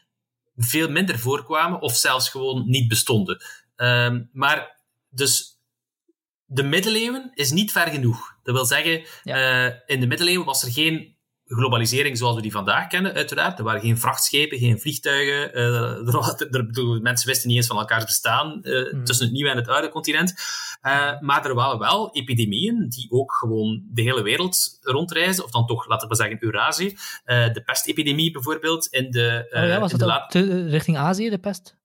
veel 0.56 0.90
minder 0.90 1.18
voorkwamen 1.18 1.80
of 1.80 1.96
zelfs 1.96 2.28
gewoon 2.28 2.68
niet 2.68 2.88
bestonden. 2.88 3.44
Um, 3.76 4.30
maar 4.32 4.80
dus 5.10 5.60
de 6.44 6.62
middeleeuwen 6.62 7.30
is 7.34 7.50
niet 7.50 7.72
ver 7.72 7.88
genoeg. 7.88 8.36
Dat 8.42 8.54
wil 8.54 8.64
zeggen, 8.64 9.04
uh, 9.24 9.66
in 9.86 10.00
de 10.00 10.06
middeleeuwen 10.06 10.46
was 10.46 10.62
er 10.62 10.72
geen 10.72 11.15
globalisering 11.46 12.18
zoals 12.18 12.36
we 12.36 12.42
die 12.42 12.52
vandaag 12.52 12.86
kennen, 12.86 13.14
uiteraard. 13.14 13.58
Er 13.58 13.64
waren 13.64 13.80
geen 13.80 13.98
vrachtschepen, 13.98 14.58
geen 14.58 14.80
vliegtuigen. 14.80 15.58
Uh, 15.58 16.14
er, 16.14 16.46
er, 16.56 17.00
mensen 17.02 17.28
wisten 17.28 17.48
niet 17.48 17.56
eens 17.56 17.66
van 17.66 17.78
elkaars 17.78 18.04
bestaan 18.04 18.60
uh, 18.62 19.02
tussen 19.04 19.24
het 19.24 19.34
nieuwe 19.34 19.50
en 19.50 19.56
het 19.56 19.68
oude 19.68 19.88
continent. 19.88 20.34
Uh, 20.82 21.20
maar 21.20 21.46
er 21.46 21.54
waren 21.54 21.78
wel 21.78 22.10
epidemieën 22.12 22.88
die 22.88 23.10
ook 23.10 23.32
gewoon 23.32 23.82
de 23.92 24.02
hele 24.02 24.22
wereld 24.22 24.78
rondreizen, 24.82 25.44
of 25.44 25.50
dan 25.50 25.66
toch, 25.66 25.88
laten 25.88 26.08
we 26.08 26.14
zeggen, 26.14 26.44
Eurazië. 26.44 26.96
de 27.24 27.62
pestepidemie 27.64 28.30
bijvoorbeeld 28.30 28.86
in 28.86 29.10
de... 29.10 29.46
oh 29.50 29.66
ja, 29.66 29.80
was 29.80 29.92
richting 30.68 30.96
Azië, 30.96 31.30
de 31.30 31.38
pest? 31.38 31.76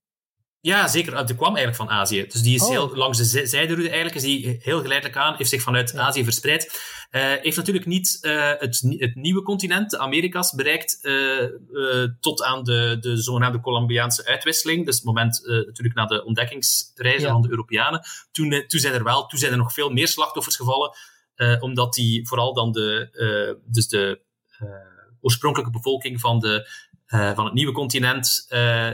Ja, 0.61 0.87
zeker. 0.87 1.25
Die 1.25 1.35
kwam 1.35 1.55
eigenlijk 1.55 1.75
van 1.75 1.89
Azië. 1.89 2.25
Dus 2.27 2.41
die 2.41 2.55
is 2.55 2.61
oh. 2.61 2.69
heel, 2.69 2.95
langs 2.95 3.17
de 3.17 3.47
zijderoute 3.47 3.89
eigenlijk, 3.89 4.15
is 4.15 4.23
die 4.23 4.59
heel 4.61 4.81
geleidelijk 4.81 5.17
aan, 5.17 5.35
heeft 5.35 5.49
zich 5.49 5.61
vanuit 5.61 5.97
Azië 5.97 6.23
verspreid. 6.23 6.81
Uh, 7.11 7.21
heeft 7.41 7.57
natuurlijk 7.57 7.85
niet 7.85 8.17
uh, 8.21 8.49
het, 8.57 8.83
het, 8.97 9.15
nieuwe 9.15 9.41
continent, 9.41 9.89
de 9.89 9.97
Amerika's, 9.97 10.51
bereikt 10.51 10.99
uh, 11.01 12.03
tot 12.19 12.43
aan 12.43 12.63
de, 12.63 12.97
de 12.99 13.21
zogenaamde 13.21 13.59
Colombiaanse 13.59 14.25
uitwisseling. 14.25 14.85
Dus 14.85 14.95
het 14.95 15.03
moment 15.03 15.41
natuurlijk 15.45 15.95
na 15.95 16.05
de 16.05 16.25
ontdekkingsreizen 16.25 17.29
van 17.29 17.41
de 17.41 17.49
Europeanen. 17.49 18.01
Toen, 18.31 18.63
toen, 18.67 18.79
zijn 18.79 18.93
er 18.93 19.03
wel, 19.03 19.25
toen 19.25 19.39
zijn 19.39 19.51
er 19.51 19.57
nog 19.57 19.73
veel 19.73 19.89
meer 19.89 20.07
slachtoffers 20.07 20.55
gevallen, 20.55 20.95
omdat 21.59 21.93
die 21.93 22.27
vooral 22.27 22.53
dan 22.53 22.71
de, 22.71 23.59
dus 23.65 23.87
de 23.87 24.21
oorspronkelijke 25.21 25.73
bevolking 25.73 26.19
van 26.19 26.39
de 26.39 26.69
uh, 27.13 27.35
van 27.35 27.45
het 27.45 27.53
nieuwe 27.53 27.71
continent 27.71 28.47
uh, 28.49 28.89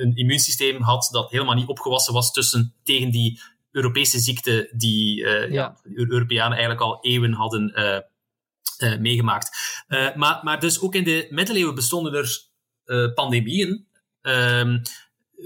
een 0.00 0.16
immuunsysteem 0.16 0.82
had 0.82 1.08
dat 1.12 1.30
helemaal 1.30 1.54
niet 1.54 1.68
opgewassen 1.68 2.14
was 2.14 2.32
tussen, 2.32 2.74
tegen 2.82 3.10
die 3.10 3.40
Europese 3.70 4.18
ziekte 4.18 4.72
die 4.76 5.20
uh, 5.20 5.50
ja. 5.50 5.76
de 5.82 6.10
Europeanen 6.10 6.52
eigenlijk 6.52 6.80
al 6.80 6.98
eeuwen 7.00 7.32
hadden 7.32 7.72
meegemaakt. 9.00 9.50
maar, 10.14 10.40
maar 10.42 10.60
dus 10.60 10.80
ook 10.80 10.94
in 10.94 11.04
de 11.04 11.26
middeleeuwen 11.30 11.74
bestonden 11.74 12.14
er 12.14 12.48
pandemieën. 13.14 13.86
Ehm, 14.22 14.78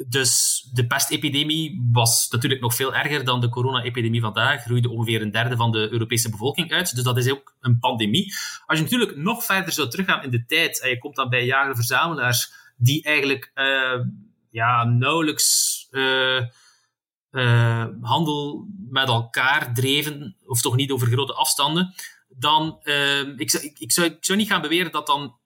dus 0.09 0.63
de 0.73 0.87
pestepidemie 0.87 1.89
was 1.93 2.29
natuurlijk 2.31 2.61
nog 2.61 2.75
veel 2.75 2.95
erger 2.95 3.25
dan 3.25 3.41
de 3.41 3.49
corona-epidemie 3.49 4.21
vandaag. 4.21 4.63
Groeide 4.63 4.91
ongeveer 4.91 5.23
een 5.23 5.31
derde 5.31 5.57
van 5.57 5.73
de 5.73 5.89
Europese 5.93 6.31
bevolking 6.31 6.73
uit. 6.73 6.95
Dus 6.95 7.05
dat 7.05 7.17
is 7.17 7.31
ook 7.31 7.57
een 7.61 7.79
pandemie. 7.79 8.35
Als 8.67 8.79
je 8.79 8.85
natuurlijk 8.85 9.17
nog 9.17 9.45
verder 9.45 9.73
zou 9.73 9.89
teruggaan 9.89 10.23
in 10.23 10.31
de 10.31 10.45
tijd 10.45 10.81
en 10.81 10.89
je 10.89 10.99
komt 10.99 11.17
dan 11.17 11.29
bij 11.29 11.45
jager-verzamelaars 11.45 12.53
die 12.77 13.03
eigenlijk 13.03 13.51
uh, 13.55 14.01
ja, 14.55 14.85
nauwelijks 14.85 15.87
uh, 15.91 16.41
uh, 17.31 17.87
handel 18.01 18.67
met 18.89 19.09
elkaar 19.09 19.75
dreven, 19.75 20.37
of 20.47 20.61
toch 20.61 20.77
niet 20.77 20.91
over 20.91 21.07
grote 21.07 21.35
afstanden, 21.35 21.95
dan 22.29 22.79
ik, 23.37 23.51
zou, 23.51 23.65
ik, 23.65 23.79
ik, 23.79 23.93
zou, 23.93 24.07
ik 24.07 24.25
zou 24.25 24.39
niet 24.39 24.49
gaan 24.49 24.61
beweren 24.61 24.93
dat 24.93 25.07
dan 25.07 25.39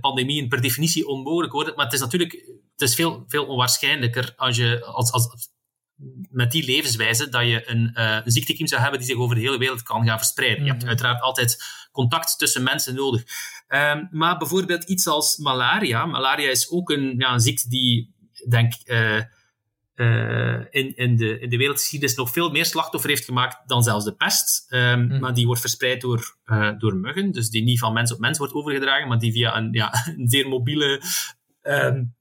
pandemieën 0.00 0.48
per 0.48 0.60
definitie 0.60 1.06
onmogelijk 1.06 1.52
worden, 1.52 1.74
maar 1.74 1.84
het 1.84 1.94
is 1.94 2.00
natuurlijk 2.00 2.32
het 2.76 2.88
is 2.88 2.94
veel, 2.94 3.24
veel 3.26 3.46
onwaarschijnlijker 3.46 4.32
als 4.36 4.56
je 4.56 4.84
als, 4.84 5.12
als, 5.12 5.48
met 6.30 6.52
die 6.52 6.64
levenswijze 6.64 7.28
dat 7.28 7.42
je 7.42 7.70
een, 7.70 7.90
uh, 7.94 8.18
een 8.24 8.30
ziektekiem 8.30 8.66
zou 8.66 8.80
hebben 8.80 9.00
die 9.00 9.08
zich 9.08 9.18
over 9.18 9.34
de 9.34 9.40
hele 9.40 9.58
wereld 9.58 9.82
kan 9.82 10.06
gaan 10.06 10.18
verspreiden. 10.18 10.62
Je 10.64 10.70
hebt 10.70 10.80
mhm. 10.80 10.88
uiteraard 10.88 11.22
altijd 11.22 11.62
contact 11.92 12.38
tussen 12.38 12.62
mensen 12.62 12.94
nodig. 12.94 13.22
Um, 13.68 14.08
maar 14.10 14.38
bijvoorbeeld 14.38 14.84
iets 14.84 15.06
als 15.06 15.36
malaria. 15.36 16.06
Malaria 16.06 16.50
is 16.50 16.70
ook 16.70 16.90
een, 16.90 17.14
ja, 17.18 17.32
een 17.32 17.40
ziekte 17.40 17.68
die, 17.68 18.14
denk 18.48 18.72
uh, 18.84 19.20
uh, 19.94 20.60
in, 20.70 20.96
in, 20.96 21.16
de, 21.16 21.38
in 21.38 21.48
de 21.48 21.56
wereldgeschiedenis 21.56 22.14
nog 22.14 22.30
veel 22.30 22.50
meer 22.50 22.64
slachtoffer 22.64 23.10
heeft 23.10 23.24
gemaakt 23.24 23.68
dan 23.68 23.82
zelfs 23.82 24.04
de 24.04 24.14
pest. 24.14 24.66
Um, 24.68 25.20
Maar 25.20 25.34
die 25.34 25.46
wordt 25.46 25.60
verspreid 25.60 26.00
door, 26.00 26.36
door 26.78 26.96
muggen, 26.96 27.32
dus 27.32 27.50
die 27.50 27.62
niet 27.62 27.78
van 27.78 27.92
mens 27.92 28.12
op 28.12 28.18
mens 28.18 28.38
wordt 28.38 28.52
overgedragen, 28.52 29.08
maar 29.08 29.18
die 29.18 29.32
via 29.32 29.56
een, 29.56 29.72
ja, 29.72 29.92
een 30.16 30.28
zeer 30.28 30.48
mobiele 30.48 31.02
um, 31.62 32.14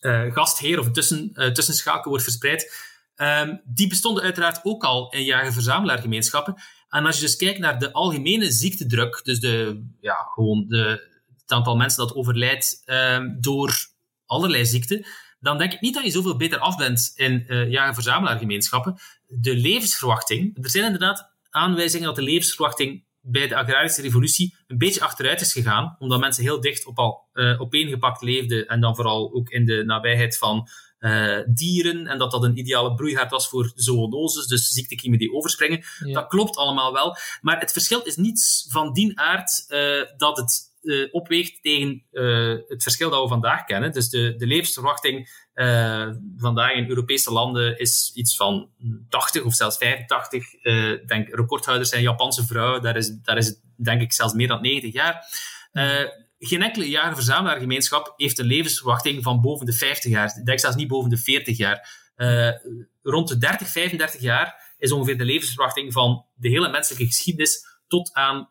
uh, 0.00 0.32
gastheer 0.32 0.78
of 0.78 0.90
tussen, 0.90 1.32
tussenschakel 1.52 2.08
wordt 2.08 2.24
verspreid. 2.24 2.92
Um, 3.16 3.60
die 3.64 3.88
bestonden 3.88 4.22
uiteraard 4.22 4.60
ook 4.62 4.84
al 4.84 5.10
in 5.12 5.24
jager-verzamelaargemeenschappen. 5.24 6.54
En 6.88 7.06
als 7.06 7.16
je 7.16 7.22
dus 7.22 7.36
kijkt 7.36 7.58
naar 7.58 7.78
de 7.78 7.92
algemene 7.92 8.50
ziektedruk, 8.50 9.20
dus 9.24 9.40
de, 9.40 9.84
ja, 10.00 10.14
gewoon 10.14 10.64
de, 10.68 11.12
het 11.40 11.50
aantal 11.52 11.76
mensen 11.76 12.06
dat 12.06 12.14
overlijdt 12.14 12.82
um, 12.86 13.36
door 13.40 13.86
allerlei 14.26 14.66
ziekten, 14.66 15.06
dan 15.40 15.58
denk 15.58 15.72
ik 15.72 15.80
niet 15.80 15.94
dat 15.94 16.04
je 16.04 16.10
zoveel 16.10 16.36
beter 16.36 16.58
af 16.58 16.76
bent 16.76 17.12
in 17.14 17.44
uh, 17.46 17.70
jager-verzamelaargemeenschappen. 17.70 18.96
De 19.26 19.56
levensverwachting, 19.56 20.64
er 20.64 20.70
zijn 20.70 20.84
inderdaad 20.84 21.30
aanwijzingen 21.50 22.06
dat 22.06 22.16
de 22.16 22.22
levensverwachting 22.22 23.04
bij 23.20 23.48
de 23.48 23.56
agrarische 23.56 24.02
revolutie 24.02 24.56
een 24.66 24.78
beetje 24.78 25.00
achteruit 25.00 25.40
is 25.40 25.52
gegaan, 25.52 25.96
omdat 25.98 26.20
mensen 26.20 26.42
heel 26.42 26.60
dicht 26.60 26.86
op 26.86 26.98
al 26.98 27.28
uh, 27.34 27.60
opeengepakt 27.60 28.22
leefden 28.22 28.66
en 28.66 28.80
dan 28.80 28.94
vooral 28.96 29.34
ook 29.34 29.48
in 29.48 29.64
de 29.64 29.84
nabijheid 29.84 30.38
van 30.38 30.68
uh, 31.04 31.38
dieren 31.46 32.06
en 32.06 32.18
dat 32.18 32.30
dat 32.30 32.44
een 32.44 32.58
ideale 32.58 32.94
broeihaard 32.94 33.30
was 33.30 33.48
voor 33.48 33.72
zoonoses, 33.74 34.46
dus 34.46 34.68
ziektekiemen 34.68 35.18
die 35.18 35.32
overspringen. 35.32 35.84
Dat 36.12 36.26
klopt 36.26 36.56
allemaal 36.56 36.92
wel, 36.92 37.16
maar 37.40 37.60
het 37.60 37.72
verschil 37.72 38.02
is 38.02 38.16
niet 38.16 38.66
van 38.68 38.92
die 38.92 39.18
aard 39.18 39.64
uh, 39.68 40.02
dat 40.16 40.36
het 40.36 40.72
uh, 40.82 41.08
opweegt 41.10 41.62
tegen 41.62 42.02
het 42.68 42.82
verschil 42.82 43.10
dat 43.10 43.22
we 43.22 43.28
vandaag 43.28 43.64
kennen. 43.64 43.92
Dus 43.92 44.08
de, 44.08 44.34
de 44.36 44.46
levensverwachting 44.46 45.42
vandaag 46.36 46.72
in 46.72 46.88
Europese 46.88 47.32
landen 47.32 47.78
is 47.78 48.10
iets 48.14 48.36
van 48.36 48.70
80 49.08 49.44
of 49.44 49.54
zelfs 49.54 49.76
85. 49.76 50.50
denk, 51.06 51.34
recordhouders 51.34 51.90
zijn 51.90 52.02
Japanse 52.02 52.46
vrouwen, 52.46 52.82
daar 52.82 52.96
is, 52.96 53.18
daar 53.22 53.36
is 53.36 53.46
het 53.46 53.60
denk 53.76 54.00
ik 54.00 54.12
zelfs 54.12 54.34
meer 54.34 54.48
dan 54.48 54.62
90 54.62 54.92
jaar. 54.92 55.24
Geen 56.38 56.62
enkele 56.62 56.88
jager-verzamelaargemeenschap 56.88 58.14
heeft 58.16 58.38
een 58.38 58.46
levensverwachting 58.46 59.22
van 59.22 59.40
boven 59.40 59.66
de 59.66 59.72
50 59.72 60.10
jaar. 60.10 60.34
Ik 60.38 60.46
denk 60.46 60.60
zelfs 60.60 60.76
niet 60.76 60.88
boven 60.88 61.10
de 61.10 61.18
40 61.18 61.56
jaar. 61.56 62.02
rond 63.02 63.28
de 63.28 63.38
30, 63.38 63.68
35 63.68 64.20
jaar 64.20 64.74
is 64.78 64.92
ongeveer 64.92 65.18
de 65.18 65.24
levensverwachting 65.24 65.92
van 65.92 66.26
de 66.34 66.48
hele 66.48 66.68
menselijke 66.70 67.06
geschiedenis 67.06 67.64
tot 67.86 68.12
aan, 68.12 68.48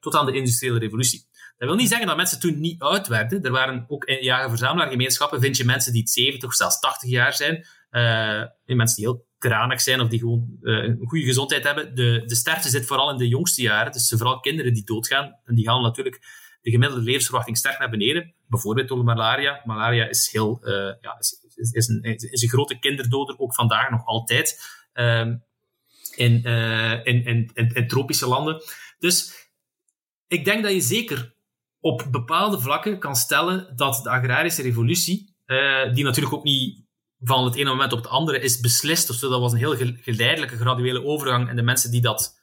tot 0.00 0.14
aan 0.14 0.26
de 0.26 0.32
industriële 0.32 0.78
revolutie. 0.78 1.28
Dat 1.60 1.68
wil 1.68 1.78
niet 1.78 1.88
zeggen 1.88 2.06
dat 2.06 2.16
mensen 2.16 2.40
toen 2.40 2.60
niet 2.60 2.80
oud 2.80 3.06
werden. 3.06 3.42
Er 3.42 3.50
waren 3.50 3.84
ook 3.88 4.04
in 4.04 4.24
jager-verzamelaargemeenschappen, 4.24 5.40
vind 5.40 5.56
je 5.56 5.64
mensen 5.64 5.92
die 5.92 6.08
70 6.08 6.48
of 6.48 6.54
zelfs 6.54 6.80
80 6.80 7.10
jaar 7.10 7.34
zijn. 7.34 7.66
Uh, 7.90 8.42
mensen 8.64 8.96
die 8.96 9.06
heel 9.06 9.26
kranig 9.38 9.80
zijn 9.80 10.00
of 10.00 10.08
die 10.08 10.18
gewoon 10.18 10.56
een 10.60 10.98
goede 11.06 11.24
gezondheid 11.24 11.64
hebben. 11.64 11.94
De, 11.94 12.22
de 12.26 12.34
sterfte 12.34 12.68
zit 12.68 12.86
vooral 12.86 13.10
in 13.10 13.16
de 13.16 13.28
jongste 13.28 13.62
jaren. 13.62 13.92
Dus 13.92 14.14
vooral 14.16 14.40
kinderen 14.40 14.72
die 14.72 14.84
doodgaan. 14.84 15.38
En 15.44 15.54
die 15.54 15.68
gaan 15.68 15.82
natuurlijk 15.82 16.20
de 16.60 16.70
gemiddelde 16.70 17.04
levensverwachting 17.04 17.58
sterk 17.58 17.78
naar 17.78 17.90
beneden. 17.90 18.34
Bijvoorbeeld 18.48 18.88
door 18.88 19.04
malaria. 19.04 19.62
Malaria 19.64 20.08
is, 20.08 20.28
heel, 20.32 20.60
uh, 20.62 20.72
ja, 21.00 21.16
is, 21.18 21.38
is, 21.72 21.88
een, 21.88 22.02
is 22.02 22.42
een 22.42 22.48
grote 22.48 22.78
kinderdoder, 22.78 23.38
ook 23.38 23.54
vandaag 23.54 23.90
nog 23.90 24.06
altijd. 24.06 24.60
Um, 24.94 25.42
in, 26.16 26.42
in, 26.42 27.24
in, 27.24 27.50
in, 27.54 27.74
in 27.74 27.88
tropische 27.88 28.28
landen. 28.28 28.62
Dus 28.98 29.48
ik 30.26 30.44
denk 30.44 30.62
dat 30.62 30.72
je 30.72 30.80
zeker 30.80 31.34
op 31.80 32.06
bepaalde 32.10 32.60
vlakken 32.60 32.98
kan 32.98 33.16
stellen 33.16 33.76
dat 33.76 34.00
de 34.02 34.10
agrarische 34.10 34.62
revolutie, 34.62 35.34
uh, 35.46 35.94
die 35.94 36.04
natuurlijk 36.04 36.34
ook 36.34 36.44
niet 36.44 36.84
van 37.20 37.44
het 37.44 37.54
ene 37.54 37.70
moment 37.70 37.92
op 37.92 37.98
het 37.98 38.08
andere 38.08 38.40
is 38.40 38.60
beslist, 38.60 39.14
zo, 39.14 39.28
dat 39.28 39.40
was 39.40 39.52
een 39.52 39.58
heel 39.58 39.76
geleidelijke, 40.00 40.56
graduele 40.56 41.04
overgang. 41.04 41.48
En 41.48 41.56
de 41.56 41.62
mensen 41.62 41.90
die 41.90 42.00
dat 42.00 42.39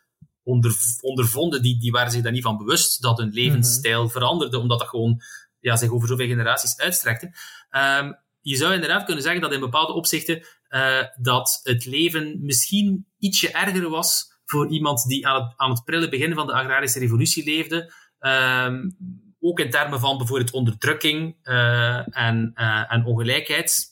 onder, 0.48 0.76
ondervonden, 1.02 1.62
die, 1.62 1.80
die 1.80 1.92
waren 1.92 2.12
zich 2.12 2.22
daar 2.22 2.32
niet 2.32 2.44
van 2.44 2.58
bewust 2.58 3.02
dat 3.02 3.18
hun 3.18 3.32
levensstijl 3.32 4.04
mhm. 4.04 4.12
veranderde, 4.12 4.60
omdat 4.60 4.80
dat 4.80 4.88
gewoon 4.88 5.22
ja, 5.60 5.76
zich 5.76 5.92
over 5.92 6.08
zoveel 6.08 6.28
generaties 6.28 6.78
uitstrekte. 6.78 7.26
Um, 7.72 8.18
je 8.42 8.56
zou 8.56 8.74
inderdaad 8.74 9.06
kunnen 9.06 9.24
zeggen 9.24 9.42
dat 9.42 9.54
in 9.54 9.60
bepaalde 9.60 9.94
opzichten 9.94 10.46
uh, 10.70 11.04
dat 11.16 11.60
het 11.64 11.86
leven 11.86 12.38
misschien 12.42 13.08
ietsje 13.18 13.52
erger 13.52 13.90
was 13.90 14.36
voor 14.46 14.72
iemand 14.72 15.08
die 15.08 15.28
aan 15.28 15.44
het, 15.44 15.54
aan 15.58 15.70
het 15.70 15.84
prille 15.84 16.10
begin 16.10 16.34
van 16.34 16.48
de 16.48 16.54
agrarische 16.54 17.00
revolutie 17.00 17.44
leefde. 17.44 17.94
Um, 18.20 18.98
ook 19.40 19.60
in 19.60 19.70
termen 19.70 20.00
van 20.00 20.18
bijvoorbeeld 20.18 20.52
onderdrukking 20.52 21.36
uh, 21.44 22.18
en, 22.18 22.52
uh, 22.56 22.94
en 22.94 23.06
ongelijkheid, 23.06 23.86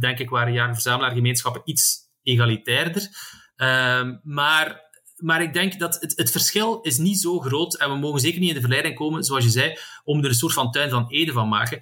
denk 0.00 0.18
ik, 0.18 0.30
waren 0.30 0.52
jager-verzamelaargemeenschappen 0.52 1.62
iets 1.64 1.98
egalitairder. 2.22 3.08
Ehm, 3.56 4.16
maar, 4.22 4.87
maar 5.18 5.42
ik 5.42 5.52
denk 5.52 5.78
dat 5.78 6.00
het, 6.00 6.12
het 6.16 6.30
verschil 6.30 6.80
is 6.80 6.98
niet 6.98 7.18
zo 7.18 7.38
groot 7.38 7.76
en 7.76 7.90
we 7.90 7.96
mogen 7.96 8.20
zeker 8.20 8.40
niet 8.40 8.48
in 8.48 8.54
de 8.54 8.60
verleiding 8.60 8.94
komen, 8.94 9.24
zoals 9.24 9.44
je 9.44 9.50
zei, 9.50 9.78
om 10.04 10.18
er 10.18 10.28
een 10.28 10.34
soort 10.34 10.52
van 10.52 10.70
tuin 10.70 10.90
van 10.90 11.08
Ede 11.08 11.32
van 11.32 11.48
maken. 11.48 11.80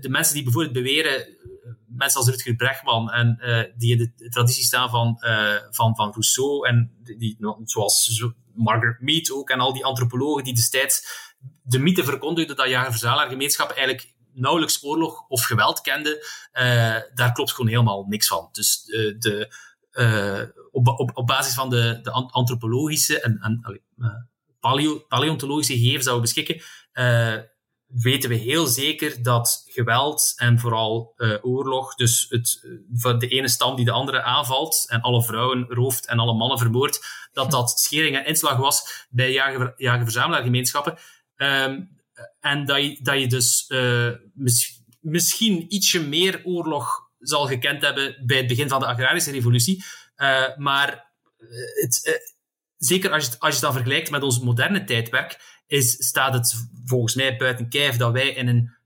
de 0.00 0.08
mensen 0.08 0.34
die 0.34 0.42
bijvoorbeeld 0.42 0.74
beweren, 0.74 1.36
mensen 1.86 2.20
als 2.20 2.28
Rutger 2.28 2.54
Bregman, 2.54 3.10
en 3.10 3.38
die 3.76 3.96
in 3.96 4.12
de 4.16 4.28
traditie 4.28 4.64
staan 4.64 4.90
van, 4.90 5.16
van, 5.70 5.96
van 5.96 6.10
Rousseau 6.10 6.66
en 6.68 6.92
die, 7.02 7.36
zoals 7.64 8.24
Margaret 8.54 9.00
Mead 9.00 9.32
ook 9.32 9.50
en 9.50 9.60
al 9.60 9.72
die 9.72 9.84
antropologen 9.84 10.44
die 10.44 10.54
destijds 10.54 11.30
de 11.62 11.78
mythe 11.78 12.04
verkondigde 12.04 12.54
dat 12.54 12.68
jager-verzamelaargemeenschappen 12.68 13.76
eigenlijk 13.76 14.12
nauwelijks 14.32 14.84
oorlog 14.84 15.24
of 15.28 15.44
geweld 15.44 15.80
kenden, 15.80 16.16
uh, 16.52 16.96
daar 17.14 17.32
klopt 17.32 17.52
gewoon 17.52 17.70
helemaal 17.70 18.04
niks 18.08 18.26
van. 18.26 18.48
Dus 18.52 18.82
de, 19.18 19.54
op, 20.70 20.88
op, 20.88 21.10
op 21.14 21.26
basis 21.26 21.54
van 21.54 21.70
de, 21.70 21.98
de 22.02 22.10
antropologische 22.10 23.20
en, 23.20 23.38
en 23.40 23.82
paleo 24.62 24.98
paleontologische 25.08 25.78
gegevens 25.78 26.04
dat 26.04 26.14
we 26.14 26.20
beschikken, 26.20 26.60
uh, 26.92 27.38
weten 27.86 28.28
we 28.28 28.34
heel 28.34 28.66
zeker 28.66 29.22
dat 29.22 29.64
geweld 29.66 30.32
en 30.36 30.58
vooral 30.58 31.14
uh, 31.16 31.36
oorlog, 31.42 31.94
dus 31.94 32.26
het, 32.28 32.68
van 32.92 33.18
de 33.18 33.28
ene 33.28 33.48
stam 33.48 33.76
die 33.76 33.84
de 33.84 33.90
andere 33.90 34.22
aanvalt 34.22 34.84
en 34.88 35.00
alle 35.00 35.22
vrouwen 35.22 35.66
rooft 35.68 36.06
en 36.06 36.18
alle 36.18 36.34
mannen 36.34 36.58
vermoordt, 36.58 37.28
dat 37.32 37.50
dat 37.50 37.70
schering 37.80 38.16
en 38.16 38.26
inslag 38.26 38.56
was 38.56 39.06
bij 39.10 39.32
jager-verzamelaargemeenschappen. 39.76 40.98
Um, 41.36 42.00
en 42.40 42.64
dat 42.64 42.82
je, 42.82 42.98
dat 43.02 43.20
je 43.20 43.26
dus 43.26 43.64
uh, 43.68 44.10
mis, 44.34 44.82
misschien 45.00 45.74
ietsje 45.74 46.00
meer 46.00 46.40
oorlog 46.44 47.10
zal 47.22 47.46
gekend 47.46 47.82
hebben 47.82 48.22
bij 48.26 48.36
het 48.36 48.46
begin 48.46 48.68
van 48.68 48.80
de 48.80 48.86
agrarische 48.86 49.30
revolutie. 49.30 49.84
Uh, 50.16 50.56
maar 50.56 51.10
het, 51.80 52.22
zeker 52.76 53.10
als 53.10 53.26
je, 53.26 53.32
als 53.38 53.54
je 53.54 53.60
dat 53.60 53.72
vergelijkt 53.72 54.10
met 54.10 54.22
ons 54.22 54.40
moderne 54.40 54.84
tijdperk, 54.84 55.40
is, 55.66 56.06
staat 56.06 56.34
het 56.34 56.54
volgens 56.84 57.14
mij 57.14 57.36
buiten 57.36 57.68
kijf 57.68 57.96
dat 57.96 58.12
wij 58.12 58.28
in 58.28 58.48
een, 58.48 58.76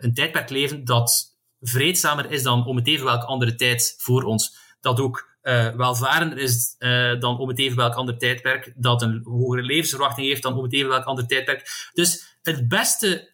een 0.00 0.14
tijdperk 0.14 0.50
leven 0.50 0.84
dat 0.84 1.36
vreedzamer 1.60 2.30
is 2.30 2.42
dan 2.42 2.66
om 2.66 2.76
het 2.76 2.86
even 2.86 3.04
welke 3.04 3.26
andere 3.26 3.54
tijd 3.54 3.94
voor 3.98 4.22
ons. 4.22 4.56
Dat 4.80 5.00
ook 5.00 5.28
uh, 5.42 5.74
welvarender 5.74 6.38
is 6.38 6.76
dan 7.18 7.38
om 7.38 7.48
het 7.48 7.58
even 7.58 7.76
welk 7.76 7.94
ander 7.94 8.18
tijdperk. 8.18 8.72
Dat 8.76 9.02
een 9.02 9.20
hogere 9.24 9.62
levensverwachting 9.62 10.26
heeft 10.26 10.42
dan 10.42 10.56
om 10.56 10.62
het 10.62 10.72
even 10.72 10.88
welk 10.88 11.04
ander 11.04 11.26
tijdperk. 11.26 11.90
Dus 11.92 12.38
het 12.42 12.68
beste, 12.68 13.29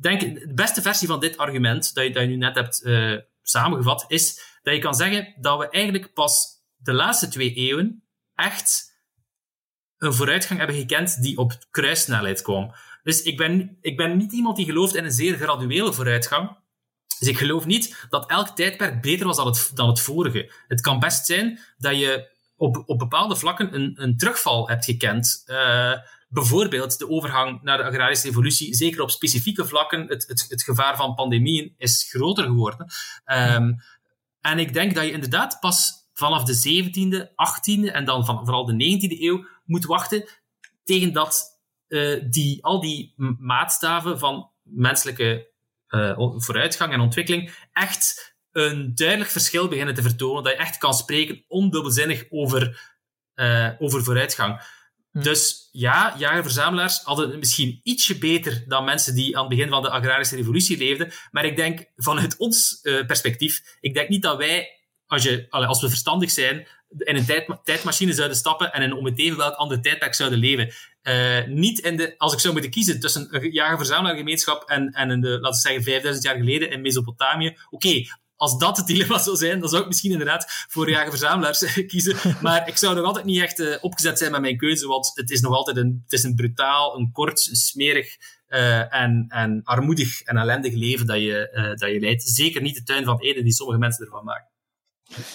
denk, 0.00 0.20
de 0.20 0.54
beste 0.54 0.82
versie 0.82 1.08
van 1.08 1.20
dit 1.20 1.36
argument, 1.36 1.94
dat 1.94 2.04
je, 2.04 2.12
dat 2.12 2.22
je 2.22 2.28
nu 2.28 2.36
net 2.36 2.54
hebt 2.54 2.80
uh, 2.84 3.18
samengevat, 3.42 4.04
is 4.08 4.40
dat 4.62 4.74
je 4.74 4.80
kan 4.80 4.94
zeggen 4.94 5.34
dat 5.40 5.58
we 5.58 5.68
eigenlijk 5.68 6.12
pas 6.12 6.62
de 6.76 6.92
laatste 6.92 7.28
twee 7.28 7.52
eeuwen 7.52 8.02
echt 8.34 8.94
een 9.98 10.14
vooruitgang 10.14 10.58
hebben 10.58 10.76
gekend 10.76 11.22
die 11.22 11.38
op 11.38 11.52
kruissnelheid 11.70 12.42
kwam. 12.42 12.74
Dus 13.02 13.22
ik 13.22 13.36
ben, 13.36 13.78
ik 13.80 13.96
ben 13.96 14.16
niet 14.16 14.32
iemand 14.32 14.56
die 14.56 14.64
gelooft 14.64 14.94
in 14.94 15.04
een 15.04 15.12
zeer 15.12 15.36
graduele 15.36 15.92
vooruitgang. 15.92 16.56
Dus 17.18 17.28
ik 17.28 17.38
geloof 17.38 17.66
niet 17.66 18.06
dat 18.08 18.30
elk 18.30 18.48
tijdperk 18.48 19.02
beter 19.02 19.26
was 19.26 19.36
dan 19.36 19.46
het, 19.46 19.70
dan 19.74 19.88
het 19.88 20.00
vorige. 20.00 20.52
Het 20.68 20.80
kan 20.80 20.98
best 20.98 21.26
zijn 21.26 21.60
dat 21.78 21.98
je 21.98 22.34
op, 22.56 22.82
op 22.86 22.98
bepaalde 22.98 23.36
vlakken 23.36 23.74
een, 23.74 24.02
een 24.02 24.16
terugval 24.16 24.68
hebt 24.68 24.84
gekend. 24.84 25.42
Uh, 25.46 25.92
bijvoorbeeld 26.36 26.98
de 26.98 27.08
overgang 27.08 27.62
naar 27.62 27.76
de 27.76 27.84
agrarische 27.84 28.26
revolutie, 28.26 28.74
zeker 28.74 29.02
op 29.02 29.10
specifieke 29.10 29.66
vlakken, 29.66 30.06
het, 30.06 30.26
het, 30.28 30.46
het 30.48 30.62
gevaar 30.62 30.96
van 30.96 31.14
pandemieën 31.14 31.74
is 31.76 32.06
groter 32.10 32.44
geworden. 32.44 32.86
Um, 33.26 33.76
en 34.40 34.58
ik 34.58 34.72
denk 34.72 34.94
dat 34.94 35.04
je 35.04 35.10
inderdaad 35.12 35.60
pas 35.60 35.92
vanaf 36.12 36.44
de 36.44 36.84
17e, 36.84 37.28
18e 37.28 37.92
en 37.92 38.04
dan 38.04 38.24
van, 38.24 38.44
vooral 38.44 38.64
de 38.64 38.72
19e 38.72 39.20
eeuw 39.20 39.46
moet 39.64 39.84
wachten 39.84 40.28
tegen 40.84 41.12
dat 41.12 41.60
uh, 41.88 42.22
die, 42.30 42.64
al 42.64 42.80
die 42.80 43.14
maatstaven 43.38 44.18
van 44.18 44.50
menselijke 44.62 45.50
uh, 45.88 46.18
vooruitgang 46.36 46.92
en 46.92 47.00
ontwikkeling 47.00 47.68
echt 47.72 48.36
een 48.52 48.94
duidelijk 48.94 49.30
verschil 49.30 49.68
beginnen 49.68 49.94
te 49.94 50.02
vertonen. 50.02 50.42
Dat 50.42 50.52
je 50.52 50.58
echt 50.58 50.78
kan 50.78 50.94
spreken 50.94 51.44
ondubbelzinnig 51.48 52.24
over, 52.28 52.94
uh, 53.34 53.70
over 53.78 54.04
vooruitgang. 54.04 54.60
Hm. 55.16 55.22
Dus 55.22 55.68
ja, 55.72 56.14
jager-verzamelaars 56.18 57.00
hadden 57.02 57.28
het 57.28 57.38
misschien 57.38 57.80
ietsje 57.82 58.18
beter 58.18 58.64
dan 58.68 58.84
mensen 58.84 59.14
die 59.14 59.36
aan 59.36 59.46
het 59.46 59.56
begin 59.56 59.68
van 59.68 59.82
de 59.82 59.90
agrarische 59.90 60.36
revolutie 60.36 60.78
leefden. 60.78 61.12
Maar 61.30 61.44
ik 61.44 61.56
denk 61.56 61.84
vanuit 61.96 62.36
ons 62.36 62.78
uh, 62.82 63.06
perspectief, 63.06 63.76
ik 63.80 63.94
denk 63.94 64.08
niet 64.08 64.22
dat 64.22 64.36
wij, 64.36 64.68
als, 65.06 65.22
je, 65.22 65.46
als 65.50 65.80
we 65.80 65.88
verstandig 65.88 66.30
zijn, 66.30 66.66
in 66.98 67.16
een 67.16 67.26
tijd, 67.26 67.58
tijdmachine 67.62 68.12
zouden 68.12 68.36
stappen 68.36 68.72
en 68.72 68.82
in 68.82 68.92
om 68.92 69.36
welk 69.36 69.54
ander 69.54 69.80
tijdperk 69.82 70.14
zouden 70.14 70.38
leven. 70.38 70.72
Uh, 71.02 71.46
niet 71.46 71.78
in 71.78 71.96
de, 71.96 72.14
als 72.18 72.32
ik 72.32 72.38
zou 72.38 72.52
moeten 72.52 72.70
kiezen 72.70 73.00
tussen 73.00 73.28
een 73.30 73.50
jager-verzamelaargemeenschap 73.50 74.68
en, 74.68 74.90
en 74.90 75.10
in 75.10 75.20
de, 75.20 75.28
laten 75.28 75.50
we 75.50 75.56
zeggen, 75.56 75.82
5000 75.82 76.24
jaar 76.24 76.36
geleden 76.36 76.70
in 76.70 76.80
Mesopotamië. 76.80 77.56
Oké, 77.70 78.04
als 78.36 78.58
dat 78.58 78.76
het 78.76 78.86
dilemma 78.86 79.18
zou 79.18 79.36
zijn, 79.36 79.60
dan 79.60 79.68
zou 79.68 79.82
ik 79.82 79.88
misschien 79.88 80.10
inderdaad 80.10 80.44
voor 80.68 80.90
jager-verzamelaars 80.90 81.74
kiezen. 81.86 82.16
Maar 82.42 82.68
ik 82.68 82.76
zou 82.76 82.94
nog 82.94 83.04
altijd 83.04 83.24
niet 83.24 83.42
echt 83.42 83.58
uh, 83.58 83.76
opgezet 83.80 84.18
zijn 84.18 84.30
met 84.30 84.40
mijn 84.40 84.56
keuze, 84.56 84.86
want 84.86 85.10
het 85.14 85.30
is 85.30 85.40
nog 85.40 85.54
altijd 85.54 85.76
een, 85.76 86.00
het 86.02 86.12
is 86.12 86.22
een 86.22 86.34
brutaal, 86.34 86.98
een 86.98 87.12
kort, 87.12 87.46
een 87.50 87.56
smerig 87.56 88.16
uh, 88.48 88.94
en, 88.94 89.24
en 89.28 89.60
armoedig 89.64 90.22
en 90.22 90.36
ellendig 90.36 90.74
leven 90.74 91.06
dat 91.06 91.16
je, 91.16 91.50
uh, 91.54 91.62
dat 91.62 91.90
je 91.90 92.00
leidt. 92.00 92.22
Zeker 92.22 92.62
niet 92.62 92.74
de 92.74 92.82
tuin 92.82 93.04
van 93.04 93.20
Eden 93.20 93.44
die 93.44 93.52
sommige 93.52 93.78
mensen 93.78 94.04
ervan 94.04 94.24
maken. 94.24 94.50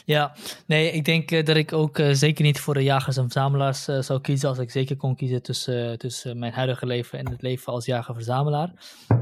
Ja, 0.06 0.36
nee, 0.66 0.92
ik 0.92 1.06
denk 1.06 1.46
dat 1.46 1.56
ik 1.56 1.74
ook 1.74 2.02
zeker 2.12 2.44
niet 2.44 2.60
voor 2.60 2.74
de 2.74 2.84
jagers 2.84 3.18
en 3.18 3.24
verzamelaars 3.24 3.84
zou 3.84 4.22
kiezen 4.22 4.50
als 4.50 4.58
ik 4.58 4.72
zeker 4.72 4.96
kon 4.96 5.16
kiezen 5.16 5.42
tussen, 5.42 5.98
tussen 5.98 6.40
mijn 6.40 6.54
huidige 6.54 6.86
leven 6.86 7.20
en 7.20 7.30
het 7.30 7.42
leven 7.42 7.74
als 7.74 7.86
jager-verzamelaar. 7.86 8.74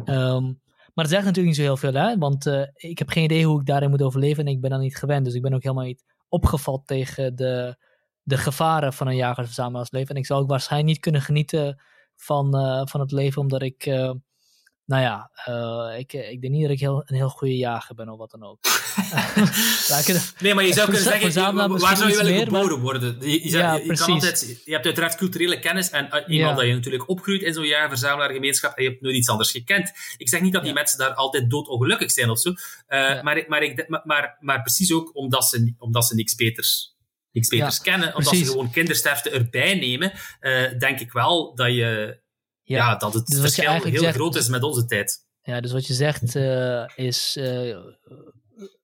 Um, 0.05 0.59
maar 0.99 1.07
dat 1.07 1.17
zegt 1.17 1.27
natuurlijk 1.27 1.57
niet 1.57 1.65
zo 1.65 1.71
heel 1.71 1.91
veel, 1.91 2.01
hè? 2.01 2.17
want 2.17 2.45
ik 2.73 2.97
heb 2.99 3.09
geen 3.09 3.23
idee 3.23 3.45
hoe 3.45 3.59
ik 3.59 3.65
daarin 3.65 3.89
moet 3.89 4.01
overleven 4.01 4.45
en 4.45 4.51
ik 4.51 4.61
ben 4.61 4.69
dan 4.69 4.79
niet 4.79 4.97
gewend. 4.97 5.25
Dus 5.25 5.33
ik 5.33 5.41
ben 5.41 5.53
ook 5.53 5.63
helemaal 5.63 5.85
niet 5.85 6.03
opgevat 6.27 6.87
tegen 6.87 7.35
de, 7.35 7.75
de 8.21 8.37
gevaren 8.37 8.93
van 8.93 9.07
een 9.07 9.15
jagers-verzamelaarsleven. 9.15 10.09
En 10.09 10.21
ik 10.21 10.25
zou 10.25 10.41
ook 10.41 10.49
waarschijnlijk 10.49 10.91
niet 10.91 11.01
kunnen 11.01 11.21
genieten 11.21 11.81
van, 12.15 12.51
van 12.89 12.99
het 12.99 13.11
leven 13.11 13.41
omdat 13.41 13.61
ik 13.61 13.85
nou 14.89 15.01
ja, 15.01 15.31
uh, 15.49 15.99
ik, 15.99 16.13
ik 16.13 16.41
denk 16.41 16.53
niet 16.53 16.61
dat 16.61 16.71
ik 16.71 16.79
heel, 16.79 17.03
een 17.05 17.15
heel 17.15 17.29
goede 17.29 17.57
jager 17.57 17.95
ben 17.95 18.09
of 18.09 18.17
wat 18.17 18.31
dan 18.31 18.43
ook. 18.43 18.59
nee, 20.39 20.53
maar 20.53 20.65
je 20.65 20.73
zou 20.73 20.85
kunnen 20.91 21.03
zeggen, 21.03 21.79
waar 21.79 21.97
zou 21.97 22.09
je 22.09 22.15
willen 22.15 22.39
geboren 22.39 22.69
maar... 22.69 22.79
worden? 22.79 23.17
Je, 23.19 23.43
je, 23.43 23.49
ja, 23.49 23.73
je, 23.73 23.93
kan 23.93 24.11
altijd, 24.11 24.61
je 24.65 24.71
hebt 24.71 24.85
uiteraard 24.85 25.15
culturele 25.15 25.59
kennis 25.59 25.89
en 25.89 26.05
uh, 26.05 26.13
iemand 26.27 26.51
ja. 26.51 26.55
dat 26.55 26.65
je 26.65 26.73
natuurlijk 26.73 27.09
opgroeit 27.09 27.41
in 27.41 27.53
zo'n 27.53 27.65
jager-verzamelaargemeenschap 27.65 28.77
en 28.77 28.83
je 28.83 28.89
hebt 28.89 29.01
nooit 29.01 29.15
iets 29.15 29.29
anders 29.29 29.51
gekend. 29.51 29.91
Ik 30.17 30.29
zeg 30.29 30.41
niet 30.41 30.53
dat 30.53 30.61
die 30.61 30.71
ja. 30.71 30.77
mensen 30.77 30.99
daar 30.99 31.13
altijd 31.13 31.49
doodongelukkig 31.49 32.11
zijn 32.11 32.29
of 32.29 32.39
zo, 32.39 32.49
uh, 32.49 32.55
maar, 33.21 33.45
maar, 33.47 33.63
ik, 33.63 33.85
maar, 33.87 34.01
maar, 34.03 34.37
maar 34.39 34.61
precies 34.61 34.93
ook 34.93 35.15
omdat 35.15 35.45
ze, 35.45 35.73
omdat 35.77 36.05
ze 36.05 36.15
niks 36.15 36.35
beters 36.35 36.97
niks 37.31 37.47
beters 37.47 37.81
kennen, 37.81 38.15
omdat 38.15 38.35
ze 38.35 38.45
gewoon 38.45 38.71
kindersterfte 38.71 39.29
erbij 39.29 39.75
nemen, 39.75 40.11
denk 40.79 40.99
ik 40.99 41.11
wel 41.11 41.55
dat 41.55 41.73
je 41.73 42.19
ja, 42.75 42.95
dat 42.95 43.13
het 43.13 43.27
dus 43.27 43.39
verschil 43.39 43.71
heel 43.71 43.99
zegt, 43.99 44.15
groot 44.15 44.35
is 44.35 44.47
met 44.47 44.63
onze 44.63 44.85
tijd. 44.85 45.27
Ja, 45.41 45.61
dus 45.61 45.71
wat 45.71 45.87
je 45.87 45.93
zegt 45.93 46.35
uh, 46.35 46.87
is 46.95 47.37
uh, 47.37 47.77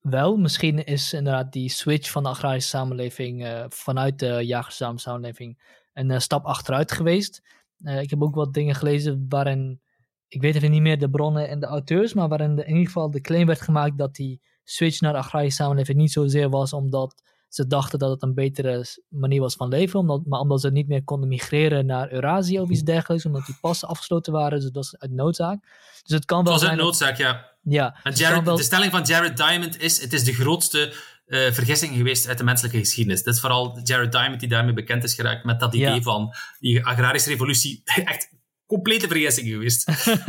wel, 0.01 0.37
misschien 0.37 0.85
is 0.85 1.13
inderdaad 1.13 1.51
die 1.51 1.69
switch 1.69 2.11
van 2.11 2.23
de 2.23 2.29
agrarische 2.29 2.69
samenleving 2.69 3.45
uh, 3.45 3.65
vanuit 3.69 4.19
de 4.19 4.45
jagerse 4.45 4.91
samenleving 4.95 5.61
een 5.93 6.21
stap 6.21 6.45
achteruit 6.45 6.91
geweest. 6.91 7.41
ik 7.83 8.09
heb 8.09 8.21
ook 8.23 8.35
wat 8.35 8.53
dingen 8.53 8.75
gelezen 8.75 9.25
waarin, 9.29 9.81
ik 10.27 10.41
weet 10.41 10.55
even 10.55 10.71
niet 10.71 10.81
meer 10.81 10.99
de 10.99 11.09
bronnen 11.09 11.49
en 11.49 11.59
de 11.59 11.65
auteurs, 11.65 12.13
maar 12.13 12.27
waarin 12.27 12.55
de, 12.55 12.61
in 12.61 12.69
ieder 12.69 12.85
geval 12.85 13.11
de 13.11 13.21
claim 13.21 13.45
werd 13.45 13.61
gemaakt 13.61 13.97
dat 13.97 14.15
die 14.15 14.41
switch 14.63 15.01
naar 15.01 15.13
de 15.13 15.19
agrarische 15.19 15.63
samenleving 15.63 15.97
niet 15.97 16.11
zozeer 16.11 16.49
was 16.49 16.73
omdat 16.73 17.21
ze 17.55 17.67
dachten 17.67 17.99
dat 17.99 18.09
het 18.09 18.23
een 18.23 18.33
betere 18.33 18.85
manier 19.09 19.41
was 19.41 19.55
van 19.55 19.67
leven, 19.67 19.99
omdat, 19.99 20.25
maar 20.25 20.39
omdat 20.39 20.61
ze 20.61 20.71
niet 20.71 20.87
meer 20.87 21.03
konden 21.03 21.29
migreren 21.29 21.85
naar 21.85 22.11
Eurazië 22.11 22.59
of 22.59 22.69
iets 22.69 22.81
dergelijks, 22.81 23.25
omdat 23.25 23.45
die 23.45 23.57
passen 23.61 23.87
afgesloten 23.87 24.33
waren, 24.33 24.59
dus 24.59 24.71
dat 24.71 24.83
is 24.83 24.97
uit 24.97 25.11
noodzaak. 25.11 25.63
Dus 26.03 26.15
het 26.15 26.25
kan 26.25 26.43
wel 26.43 26.53
het 26.53 26.61
was 26.61 26.69
uit 26.69 26.79
noodzaak, 26.79 27.17
ja. 27.17 27.51
Ja. 27.61 27.97
Dus 28.03 28.19
Jared, 28.19 28.43
wel... 28.43 28.55
De 28.55 28.63
stelling 28.63 28.91
van 28.91 29.03
Jared 29.03 29.37
Diamond 29.37 29.81
is, 29.81 30.01
het 30.01 30.13
is 30.13 30.23
de 30.23 30.33
grootste 30.33 30.93
uh, 31.25 31.51
vergissing 31.51 31.95
geweest 31.95 32.27
uit 32.27 32.37
de 32.37 32.43
menselijke 32.43 32.77
geschiedenis. 32.77 33.23
Dat 33.23 33.33
is 33.33 33.39
vooral 33.39 33.79
Jared 33.83 34.11
Diamond 34.11 34.39
die 34.39 34.49
daarmee 34.49 34.73
bekend 34.73 35.03
is 35.03 35.13
geraakt 35.13 35.43
met 35.43 35.59
dat 35.59 35.73
idee 35.73 35.93
ja. 35.95 36.01
van 36.01 36.33
die 36.59 36.85
agrarische 36.85 37.29
revolutie. 37.29 37.81
Echt 38.05 38.29
complete 38.65 39.07
vergissing 39.07 39.47
geweest. 39.47 39.85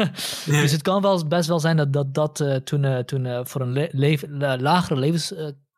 dus 0.63 0.73
het 0.73 0.83
kan 0.83 1.03
wel 1.03 1.27
best 1.27 1.49
wel 1.49 1.61
zijn 1.61 1.77
dat 1.77 1.93
dat, 1.93 2.15
dat 2.15 2.41
uh, 2.41 2.55
toen, 2.57 2.83
uh, 2.83 2.99
toen 2.99 3.47
voor 3.47 3.61
een 3.61 3.89
le 3.93 4.57
lagere 4.59 5.01
levens 5.01 5.33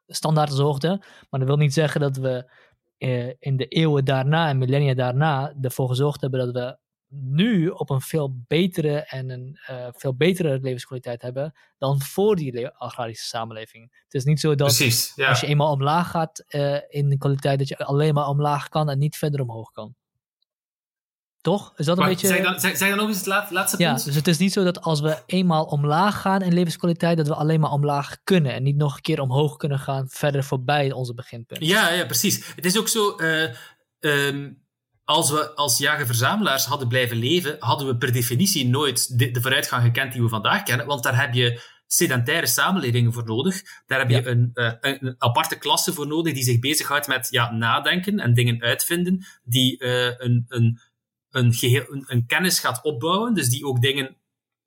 standaard 0.08 0.52
zorgde. 0.52 0.88
Maar 1.30 1.40
dat 1.40 1.48
wil 1.48 1.56
niet 1.56 1.72
zeggen 1.72 2.00
dat 2.00 2.16
we 2.16 2.52
eh, 2.98 3.28
in 3.38 3.56
de 3.56 3.66
eeuwen 3.66 4.04
daarna 4.04 4.48
en 4.48 4.58
millennia 4.58 4.94
daarna 4.94 5.54
ervoor 5.60 5.88
gezorgd 5.88 6.20
hebben 6.20 6.40
dat 6.40 6.54
we 6.54 6.78
nu 7.10 7.68
op 7.68 7.90
een 7.90 8.00
veel 8.00 8.34
betere 8.46 8.98
en 8.98 9.30
een 9.30 9.58
uh, 9.70 9.86
veel 9.90 10.14
betere 10.14 10.58
levenskwaliteit 10.60 11.22
hebben 11.22 11.52
dan 11.78 12.00
voor 12.00 12.36
die 12.36 12.68
agrarische 12.68 13.26
samenleving. 13.26 14.02
Het 14.04 14.14
is 14.14 14.24
niet 14.24 14.40
zo 14.40 14.54
dat 14.54 14.66
Precies, 14.66 15.12
ja. 15.14 15.28
als 15.28 15.40
je 15.40 15.46
eenmaal 15.46 15.72
omlaag 15.72 16.10
gaat 16.10 16.44
uh, 16.48 16.78
in 16.88 17.08
de 17.08 17.18
kwaliteit, 17.18 17.58
dat 17.58 17.68
je 17.68 17.78
alleen 17.78 18.14
maar 18.14 18.28
omlaag 18.28 18.68
kan 18.68 18.90
en 18.90 18.98
niet 18.98 19.16
verder 19.16 19.40
omhoog 19.40 19.70
kan. 19.70 19.94
Toch? 21.48 21.72
Is 21.76 21.86
dat 21.86 21.96
een 21.96 22.02
maar 22.02 22.12
beetje... 22.12 22.42
Dan, 22.42 22.60
zeg 22.60 22.78
dan 22.78 22.96
nog 22.96 23.08
eens 23.08 23.16
het 23.16 23.26
laat, 23.26 23.50
laatste 23.50 23.82
ja, 23.82 23.92
punt. 23.92 24.04
dus 24.04 24.14
het 24.14 24.28
is 24.28 24.38
niet 24.38 24.52
zo 24.52 24.64
dat 24.64 24.80
als 24.80 25.00
we 25.00 25.22
eenmaal 25.26 25.64
omlaag 25.64 26.20
gaan 26.20 26.42
in 26.42 26.54
levenskwaliteit, 26.54 27.16
dat 27.16 27.26
we 27.28 27.34
alleen 27.34 27.60
maar 27.60 27.70
omlaag 27.70 28.16
kunnen 28.24 28.52
en 28.52 28.62
niet 28.62 28.76
nog 28.76 28.94
een 28.94 29.00
keer 29.00 29.20
omhoog 29.20 29.56
kunnen 29.56 29.78
gaan 29.78 30.08
verder 30.08 30.44
voorbij 30.44 30.92
onze 30.92 31.14
beginpunt. 31.14 31.64
Ja, 31.64 31.90
ja 31.90 32.04
precies. 32.04 32.52
Het 32.56 32.64
is 32.64 32.78
ook 32.78 32.88
zo, 32.88 33.16
uh, 33.16 33.48
um, 34.00 34.62
als 35.04 35.30
we 35.30 35.54
als 35.54 35.78
jager-verzamelaars 35.78 36.64
hadden 36.64 36.88
blijven 36.88 37.16
leven, 37.16 37.56
hadden 37.58 37.86
we 37.86 37.96
per 37.96 38.12
definitie 38.12 38.68
nooit 38.68 39.18
de, 39.18 39.30
de, 39.30 39.40
vooruitgang 39.40 39.82
gekend 39.82 40.12
die 40.12 40.22
we 40.22 40.28
vandaag 40.28 40.62
kennen, 40.62 40.86
want 40.86 41.02
daar 41.02 41.20
heb 41.20 41.34
je 41.34 41.60
sedentaire 41.86 42.46
samenlevingen 42.46 43.12
voor 43.12 43.24
nodig. 43.24 43.62
Daar 43.86 43.98
heb 43.98 44.08
je 44.08 44.16
ja. 44.16 44.26
een, 44.26 44.50
uh, 44.54 44.72
een, 44.80 45.14
aparte 45.18 45.58
klasse 45.58 45.92
voor 45.92 46.06
nodig 46.06 46.34
die 46.34 46.42
zich 46.42 46.58
bezighoudt 46.58 47.06
met 47.06 47.28
ja, 47.30 47.50
nadenken 47.50 48.18
en 48.18 48.34
dingen 48.34 48.62
uitvinden, 48.62 49.26
die 49.44 49.84
uh, 49.84 50.04
een, 50.04 50.44
een 50.48 50.80
een, 51.30 51.52
geheel, 51.54 51.84
een, 51.88 52.04
een 52.06 52.26
kennis 52.26 52.58
gaat 52.58 52.82
opbouwen, 52.82 53.34
dus 53.34 53.48
die 53.48 53.66
ook 53.66 53.80
dingen 53.80 54.16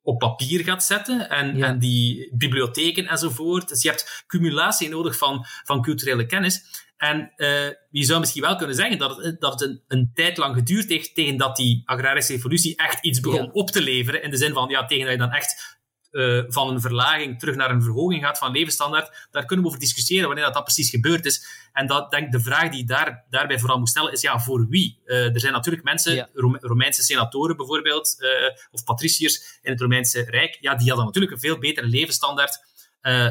op 0.02 0.18
papier 0.18 0.64
gaat 0.64 0.84
zetten 0.84 1.30
en, 1.30 1.62
en 1.62 1.78
die 1.78 2.30
bibliotheken 2.36 3.06
enzovoort. 3.06 3.68
Dus 3.68 3.82
je 3.82 3.88
hebt 3.88 4.24
cumulatie 4.26 4.88
nodig 4.88 5.18
van, 5.18 5.44
van 5.64 5.82
culturele 5.82 6.26
kennis. 6.26 6.64
En 6.96 7.32
uh, 7.36 7.68
je 7.90 8.04
zou 8.04 8.20
misschien 8.20 8.42
wel 8.42 8.56
kunnen 8.56 8.76
zeggen 8.76 8.98
dat 8.98 9.16
het, 9.16 9.40
dat 9.40 9.60
het 9.60 9.68
een, 9.68 9.82
een 9.88 10.10
tijd 10.14 10.36
lang 10.36 10.54
geduurd 10.54 10.88
heeft 10.88 11.14
tegen 11.14 11.36
dat 11.36 11.56
die 11.56 11.82
agrarische 11.84 12.32
revolutie 12.32 12.76
echt 12.76 13.04
iets 13.04 13.20
begon 13.20 13.52
op 13.52 13.70
te 13.70 13.82
leveren. 13.82 14.22
In 14.22 14.30
de 14.30 14.36
zin 14.36 14.52
van, 14.52 14.68
ja, 14.68 14.84
tegen 14.84 15.04
dat 15.04 15.12
je 15.12 15.18
dan 15.18 15.32
echt 15.32 15.80
uh, 16.12 16.42
van 16.48 16.68
een 16.68 16.80
verlaging 16.80 17.38
terug 17.38 17.56
naar 17.56 17.70
een 17.70 17.82
verhoging 17.82 18.22
gaat 18.22 18.38
van 18.38 18.52
levensstandaard, 18.52 19.28
daar 19.30 19.44
kunnen 19.44 19.64
we 19.64 19.70
over 19.70 19.80
discussiëren 19.80 20.26
wanneer 20.26 20.44
dat, 20.44 20.54
dat 20.54 20.64
precies 20.64 20.90
gebeurd 20.90 21.24
is. 21.26 21.46
En 21.72 21.86
dat, 21.86 22.10
denk 22.10 22.32
de 22.32 22.40
vraag 22.40 22.70
die 22.70 22.84
daar, 22.84 23.24
daarbij 23.30 23.58
vooral 23.58 23.78
moet 23.78 23.88
stellen 23.88 24.12
is, 24.12 24.20
ja, 24.20 24.40
voor 24.40 24.66
wie? 24.68 25.00
Uh, 25.04 25.34
er 25.34 25.40
zijn 25.40 25.52
natuurlijk 25.52 25.84
mensen, 25.84 26.28
Romeinse 26.60 27.02
senatoren 27.02 27.56
bijvoorbeeld, 27.56 28.16
uh, 28.18 28.28
of 28.70 28.84
patriciërs 28.84 29.58
in 29.62 29.70
het 29.70 29.80
Romeinse 29.80 30.22
Rijk, 30.22 30.58
ja, 30.60 30.74
die 30.74 30.88
hadden 30.88 31.06
natuurlijk 31.06 31.32
een 31.32 31.40
veel 31.40 31.58
betere 31.58 31.86
levensstandaard 31.86 32.70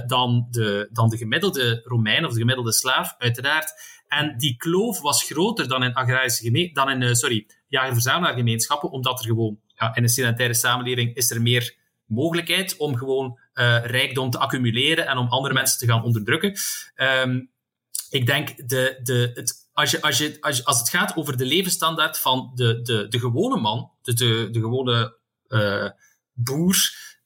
dan, 0.08 0.48
de, 0.50 0.90
dan 0.92 1.10
de 1.10 1.18
gemiddelde 1.18 1.82
Romein 1.84 2.26
of 2.26 2.34
de 2.34 2.40
gemiddelde 2.40 2.74
slaaf, 2.74 3.16
uiteraard. 3.18 3.74
En 4.08 4.38
die 4.38 4.58
kloof 4.58 5.02
was 5.02 5.24
groter 5.24 5.68
dan 5.68 5.84
in 5.84 5.94
agrarische 5.94 6.72
dan 6.74 6.90
in, 6.90 7.16
sorry, 7.16 7.48
jager-verzamelaargemeenschappen, 7.68 8.90
omdat 8.90 9.20
er 9.20 9.26
gewoon, 9.26 9.60
ja, 9.68 9.96
in 9.96 10.04
een 10.04 10.10
sedentaire 10.10 10.54
samenleving 10.54 11.16
is 11.16 11.32
er 11.32 11.42
meer 11.42 11.80
mogelijkheid 12.12 12.78
om 12.78 12.98
gewoon 12.98 13.40
uh, 13.54 13.86
rijkdom 13.86 14.30
te 14.30 14.38
accumuleren 14.38 15.08
en 15.08 15.18
om 15.18 15.28
andere 15.28 15.54
mensen 15.54 15.80
te 15.80 15.86
gaan 15.86 16.04
onderdrukken. 16.04 16.58
Um, 16.96 17.52
ik 18.10 18.26
denk, 18.26 18.70
de, 18.70 19.00
de, 19.04 19.32
het, 19.34 19.70
als, 19.74 19.92
je, 19.92 20.02
als, 20.02 20.18
je, 20.18 20.38
als, 20.42 20.58
je, 20.58 20.66
als 20.66 20.80
het 20.80 20.90
gaat 20.90 21.16
over 21.16 21.38
de 21.38 21.46
levensstandaard 21.46 22.20
van 22.20 22.52
de, 22.56 22.82
de, 22.82 23.08
de 23.08 23.20
gewone 23.20 23.60
man, 23.60 23.92
de, 24.02 24.14
de, 24.14 24.48
de 24.52 24.60
gewone 24.60 25.18
uh, 25.48 25.90
boer 26.34 26.76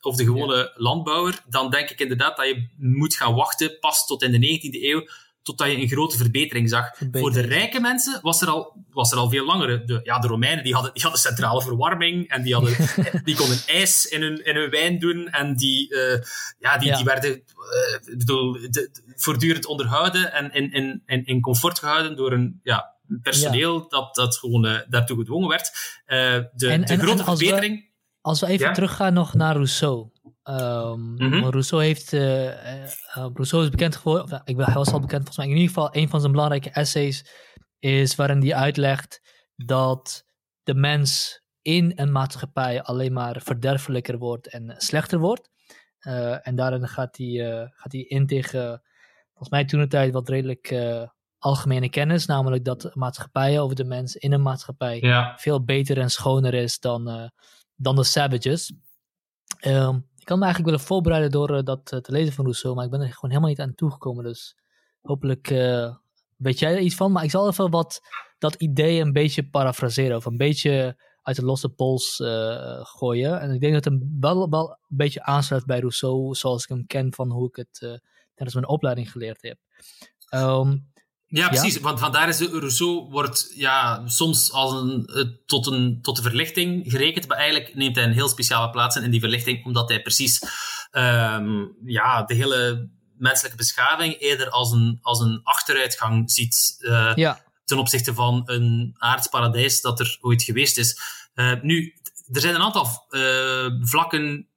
of 0.02 0.16
de 0.16 0.24
gewone 0.24 0.72
landbouwer, 0.76 1.44
dan 1.48 1.70
denk 1.70 1.90
ik 1.90 2.00
inderdaad 2.00 2.38
dat 2.38 2.46
je 2.46 2.70
moet 2.78 3.16
gaan 3.16 3.34
wachten 3.34 3.80
pas 3.80 4.06
tot 4.06 4.24
in 4.24 4.32
de 4.32 4.60
19e 4.60 4.84
eeuw 4.84 5.08
totdat 5.46 5.72
je 5.72 5.78
een 5.78 5.88
grote 5.88 6.18
verbetering 6.18 6.70
zag. 6.70 6.91
Voor 7.12 7.32
de 7.32 7.41
rijke 7.41 7.80
mensen 7.80 8.20
was 8.22 8.41
er 8.41 8.48
al, 8.48 8.86
was 8.91 9.12
er 9.12 9.18
al 9.18 9.30
veel 9.30 9.46
langer. 9.46 9.86
De, 9.86 10.00
ja, 10.04 10.20
de 10.20 10.28
Romeinen 10.28 10.64
die 10.64 10.74
hadden, 10.74 10.93
die 10.93 11.02
hadden 11.02 11.22
centrale 11.22 11.62
verwarming 11.62 12.30
en 12.30 12.43
die, 12.43 12.54
hadden, 12.54 12.76
die 13.24 13.36
konden 13.36 13.58
ijs 13.68 14.06
in 14.06 14.22
hun, 14.22 14.46
in 14.46 14.56
hun 14.56 14.70
wijn 14.70 15.00
doen 15.00 15.28
en 15.30 15.56
die, 15.56 15.93
uh, 15.93 16.22
ja, 16.60 16.78
die, 16.78 16.96
die 16.96 17.04
werden 17.04 17.32
uh, 17.32 18.18
bedoel, 18.18 18.52
de, 18.54 18.89
voortdurend 19.16 19.66
onderhouden 19.66 20.34
en 20.34 20.54
in, 20.54 20.72
in, 20.72 21.04
in, 21.06 21.26
in 21.26 21.41
comfort 21.41 21.80
gehouden 21.80 22.16
door 22.16 22.32
een 22.32 22.60
ja, 22.64 22.96
personeel 23.22 23.89
dat, 23.89 24.16
dat 24.16 24.38
gewoon 24.38 24.66
uh, 24.66 24.80
daartoe 24.88 25.18
gedwongen 25.18 25.50
werd. 25.50 25.72
de, 26.06 26.68
en, 26.68 26.82
de 26.82 26.98
grote 26.98 27.24
verbetering... 27.24 27.76
We, 27.76 27.93
als 28.22 28.39
we 28.39 28.48
even 28.48 28.74
teruggaan 28.74 29.14
nog 29.14 29.34
naar 29.34 29.54
Rousseau. 29.54 30.10
Um, 30.50 31.43
Rousseau, 31.43 31.84
heeft, 31.84 32.14
uh, 32.14 32.46
uh, 32.48 32.91
Rousseau 33.34 33.64
is 33.64 33.70
bekend 33.70 33.96
geworden, 33.96 34.41
ik 34.43 34.58
ben, 34.58 34.66
hij 34.66 34.76
was 34.76 34.91
al 34.91 35.00
bekend 35.00 35.24
volgens 35.24 35.38
mij, 35.38 35.46
in 35.46 35.62
ieder 35.62 35.68
geval 35.68 35.96
een 35.96 36.10
van 36.10 36.20
zijn 36.20 36.32
belangrijke 36.32 36.70
essays 36.70 37.26
is 37.80 38.16
waarin 38.16 38.41
hij 38.41 38.56
uitlegt 38.56 39.22
dat 39.56 40.26
de 40.64 40.74
mens 40.74 41.41
in 41.62 41.91
een 41.96 42.12
maatschappij 42.12 42.84
alleen 42.84 43.14
maar 43.14 43.41
verderfelijker 43.41 44.18
wordt 44.18 44.48
en 44.48 44.74
slechter 44.78 45.20
wordt. 45.20 45.50
Uh, 46.02 46.48
en 46.48 46.56
daarin 46.56 46.88
gaat 46.88 47.18
hij, 47.18 47.70
gaat 47.76 47.91
hij 47.91 48.02
in 48.02 48.28
tegen, 48.28 48.82
volgens 49.28 49.50
mij 49.50 49.66
toen 49.66 49.80
de 49.80 49.88
tijd 49.88 50.14
wat 50.14 50.30
redelijk 50.30 50.76
algemene 51.38 51.89
kennis, 51.89 52.26
namelijk 52.26 52.66
dat 52.66 52.96
maatschappijen 52.96 53.62
over 53.62 53.76
de 53.76 53.84
mens 53.84 54.16
in 54.16 54.32
een 54.32 54.41
maatschappij 54.41 55.34
veel 55.38 55.64
beter 55.64 55.98
en 55.98 56.10
schoner 56.10 56.54
is 56.54 56.80
dan, 56.80 57.32
dan 57.76 57.96
de 57.96 58.04
savages. 58.04 58.74
Um, 59.66 60.14
ik 60.26 60.32
kan 60.32 60.39
me 60.39 60.45
eigenlijk 60.45 60.73
willen 60.73 60.88
voorbereiden 60.88 61.32
door 61.32 61.51
uh, 61.51 61.63
dat 61.63 61.91
uh, 61.93 61.99
te 61.99 62.11
lezen 62.11 62.34
van 62.34 62.43
Rousseau, 62.43 62.76
maar 62.76 62.86
ik 62.86 62.91
ben 62.91 63.01
er 63.01 63.13
gewoon 63.13 63.30
helemaal 63.30 63.49
niet 63.49 63.59
aan 63.59 63.76
toegekomen. 63.76 64.23
Dus 64.23 64.55
hopelijk 65.01 65.49
uh, 65.49 65.95
weet 66.36 66.59
jij 66.59 66.73
er 66.73 66.80
iets 66.80 66.95
van. 66.95 67.11
Maar 67.11 67.23
ik 67.23 67.30
zal 67.30 67.47
even 67.47 67.69
wat 67.69 68.01
dat 68.38 68.55
idee 68.55 69.01
een 69.01 69.11
beetje 69.13 69.49
parafraseren 69.49 70.17
of 70.17 70.26
een 70.26 70.38
beetje 70.38 71.01
uit 71.21 71.36
de 71.36 71.45
losse 71.45 71.69
pols 71.69 72.15
gooien. 72.82 73.39
En 73.39 73.51
ik 73.51 73.59
denk 73.59 73.73
dat 73.73 73.84
het 73.84 73.93
hem 73.93 74.17
wel, 74.19 74.49
wel 74.49 74.69
een 74.69 74.97
beetje 74.97 75.23
aansluit 75.23 75.65
bij 75.65 75.80
Rousseau, 75.80 76.36
zoals 76.36 76.63
ik 76.63 76.69
hem 76.69 76.86
ken 76.86 77.13
van 77.13 77.32
hoe 77.32 77.47
ik 77.47 77.55
het 77.55 77.80
tijdens 78.34 78.53
mijn 78.53 78.67
opleiding 78.67 79.11
geleerd 79.11 79.41
heb. 79.41 79.57
Um, 80.34 80.91
ja, 81.38 81.48
precies. 81.48 81.80
Want 81.80 82.00
vandaar 82.00 82.30
is 82.30 82.38
de 82.38 82.50
Rousseau 82.60 83.10
wordt 83.10 83.52
ja, 83.56 84.08
soms 84.08 84.52
als 84.52 84.72
een, 84.72 85.06
eh, 85.06 85.24
tot, 85.46 85.68
een, 85.68 86.00
tot 86.02 86.16
de 86.16 86.22
verlichting 86.22 86.92
gerekend, 86.92 87.28
maar 87.28 87.38
eigenlijk 87.38 87.76
neemt 87.76 87.96
hij 87.96 88.06
een 88.06 88.14
heel 88.14 88.30
speciale 88.30 88.70
plaats 88.70 88.96
in, 88.96 89.04
in 89.04 89.12
die 89.12 89.20
verlichting, 89.20 89.66
omdat 89.66 89.90
hij 89.90 90.02
precies 90.02 90.42
um, 90.92 91.76
ja, 91.86 92.24
de 92.24 92.34
hele 92.34 92.90
menselijke 93.18 93.58
beschaving 93.58 94.20
eerder 94.20 94.50
als 94.50 94.72
een, 94.72 95.00
als 95.02 95.20
een 95.20 95.40
achteruitgang 95.44 96.32
ziet 96.32 96.76
uh, 96.80 97.12
ja. 97.16 97.44
ten 97.66 97.78
opzichte 97.78 98.14
van 98.14 98.42
een 98.46 98.96
aardsparadijs 98.98 99.82
dat 99.82 100.00
er 100.00 100.18
ooit 100.22 100.44
geweest 100.44 100.78
is. 100.78 101.00
Uh, 101.36 101.62
nu, 101.62 101.94
er 102.32 102.42
zijn 102.42 102.56
een 102.56 102.62
aantal 102.62 103.06
vlakken 103.82 104.48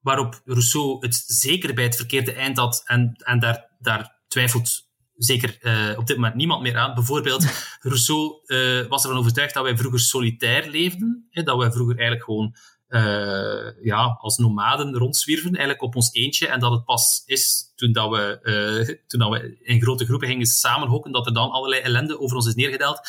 waarop 0.00 0.40
Rousseau 0.44 0.98
het 1.00 1.24
zeker 1.26 1.74
bij 1.74 1.84
het 1.84 1.96
verkeerde 1.96 2.32
eind 2.32 2.56
had 2.56 2.82
en, 2.84 3.16
en 3.18 3.38
daar, 3.38 3.66
daar 3.78 4.16
twijfelt 4.28 4.87
zeker 5.18 5.58
uh, 5.60 5.98
op 5.98 6.06
dit 6.06 6.16
moment 6.16 6.34
niemand 6.34 6.62
meer 6.62 6.76
aan. 6.76 6.94
Bijvoorbeeld, 6.94 7.46
Rousseau 7.80 8.40
uh, 8.46 8.86
was 8.86 9.02
ervan 9.02 9.18
overtuigd 9.18 9.54
dat 9.54 9.62
wij 9.62 9.76
vroeger 9.76 10.00
solitair 10.00 10.68
leefden. 10.68 11.26
Hè, 11.30 11.42
dat 11.42 11.56
wij 11.58 11.72
vroeger 11.72 11.96
eigenlijk 11.96 12.24
gewoon 12.24 12.56
uh, 12.88 13.84
ja, 13.84 14.16
als 14.20 14.36
nomaden 14.36 14.94
rondzwierven, 14.94 15.50
eigenlijk 15.50 15.82
op 15.82 15.96
ons 15.96 16.12
eentje. 16.12 16.46
En 16.46 16.60
dat 16.60 16.72
het 16.72 16.84
pas 16.84 17.22
is 17.26 17.72
toen, 17.76 17.92
dat 17.92 18.10
we, 18.10 19.00
toen 19.06 19.20
dat 19.20 19.30
we 19.30 19.58
in 19.62 19.80
grote 19.80 20.04
groepen 20.04 20.28
gingen 20.28 20.46
samenhokken, 20.46 21.12
dat 21.12 21.26
er 21.26 21.34
dan 21.34 21.50
allerlei 21.50 21.82
ellende 21.82 22.20
over 22.20 22.36
ons 22.36 22.46
is 22.46 22.54
neergedaald. 22.54 23.00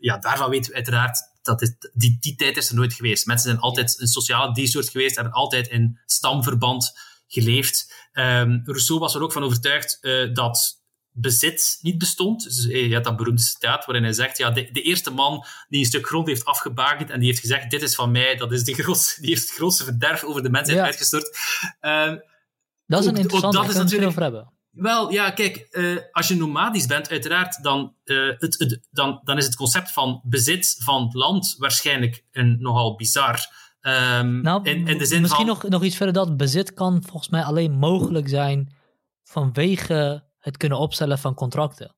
ja, 0.00 0.18
daarvan 0.18 0.50
weten 0.50 0.70
we 0.70 0.76
uiteraard 0.76 1.18
dat 1.42 1.74
die, 1.92 2.16
die 2.20 2.34
tijd 2.34 2.56
is 2.56 2.68
er 2.68 2.74
nooit 2.74 2.94
geweest. 2.94 3.26
Mensen 3.26 3.48
zijn 3.50 3.62
altijd 3.62 4.00
een 4.00 4.06
sociale 4.06 4.54
diersoort 4.54 4.88
geweest, 4.88 5.14
hebben 5.14 5.34
altijd 5.34 5.68
in 5.68 5.98
stamverband 6.06 6.92
geleefd. 7.26 8.08
Um, 8.12 8.62
Rousseau 8.64 9.00
was 9.00 9.14
er 9.14 9.22
ook 9.22 9.32
van 9.32 9.44
overtuigd 9.44 9.98
dat 10.32 10.84
bezit 11.18 11.78
niet 11.82 11.98
bestond. 11.98 12.44
Dus 12.44 12.66
eh, 12.68 12.86
je 12.86 12.92
hebt 12.92 13.04
dat 13.04 13.16
beroemde 13.16 13.42
citaat 13.42 13.84
waarin 13.84 14.04
hij 14.04 14.12
zegt, 14.12 14.38
ja, 14.38 14.50
de, 14.50 14.68
de, 14.72 14.82
eerste 14.82 15.10
man 15.10 15.44
die 15.68 15.80
een 15.80 15.86
stuk 15.86 16.06
grond 16.06 16.26
heeft 16.26 16.44
afgebakend 16.44 17.10
en 17.10 17.18
die 17.18 17.28
heeft 17.28 17.40
gezegd, 17.40 17.70
dit 17.70 17.82
is 17.82 17.94
van 17.94 18.10
mij, 18.10 18.36
dat 18.36 18.52
is 18.52 18.64
de 18.64 18.74
grootste, 18.74 19.20
die 19.20 19.30
heeft 19.30 19.42
het 19.42 19.56
grootste 19.56 19.84
verderf 19.84 20.24
over 20.24 20.42
de 20.42 20.50
mensheid 20.50 20.78
uitgestort. 20.78 21.38
Uh, 21.80 22.12
dat 22.86 23.00
is 23.00 23.06
een 23.06 23.16
interessante, 23.16 24.06
over 24.06 24.22
hebben. 24.22 24.52
Wel, 24.70 25.12
ja, 25.12 25.30
kijk, 25.30 25.68
uh, 25.70 25.98
als 26.12 26.28
je 26.28 26.36
nomadisch 26.36 26.86
bent, 26.86 27.10
uiteraard, 27.10 27.62
dan, 27.62 27.94
uh, 28.04 28.32
het, 28.38 28.58
het, 28.58 28.80
dan, 28.90 29.20
dan 29.24 29.36
is 29.36 29.44
het 29.44 29.56
concept 29.56 29.92
van 29.92 30.20
bezit 30.24 30.76
van 30.78 31.10
land 31.12 31.54
waarschijnlijk 31.58 32.24
een 32.32 32.56
nogal 32.60 32.96
bizar. 32.96 33.64
Um, 33.80 34.40
nou, 34.40 34.62
in, 34.62 34.86
in 34.86 34.98
de 34.98 35.06
zin 35.06 35.20
misschien 35.20 35.46
nog, 35.46 35.68
nog 35.68 35.84
iets 35.84 35.96
verder 35.96 36.14
dat 36.14 36.36
bezit 36.36 36.74
kan 36.74 37.02
volgens 37.02 37.28
mij 37.28 37.42
alleen 37.42 37.72
mogelijk 37.72 38.28
zijn 38.28 38.74
vanwege 39.24 40.25
het 40.46 40.56
kunnen 40.56 40.78
opstellen 40.78 41.18
van 41.18 41.34
contracten. 41.34 41.94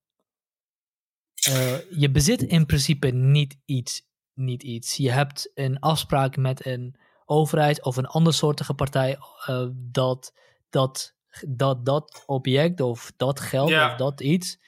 Uh, 1.48 1.90
je 1.90 2.10
bezit 2.10 2.42
in 2.42 2.66
principe 2.66 3.06
niet 3.06 3.56
iets, 3.64 4.02
niet 4.34 4.62
iets. 4.62 4.96
Je 4.96 5.10
hebt 5.10 5.50
een 5.54 5.78
afspraak 5.78 6.36
met 6.36 6.66
een 6.66 6.96
overheid 7.24 7.84
of 7.84 7.96
een 7.96 8.06
andersoortige 8.06 8.74
partij 8.74 9.18
uh, 9.48 9.66
dat, 9.74 10.32
dat, 10.70 11.14
dat 11.48 11.84
dat 11.84 12.22
object 12.26 12.80
of 12.80 13.12
dat 13.16 13.40
geld 13.40 13.72
of 13.72 13.94
dat 13.96 14.20
iets 14.20 14.58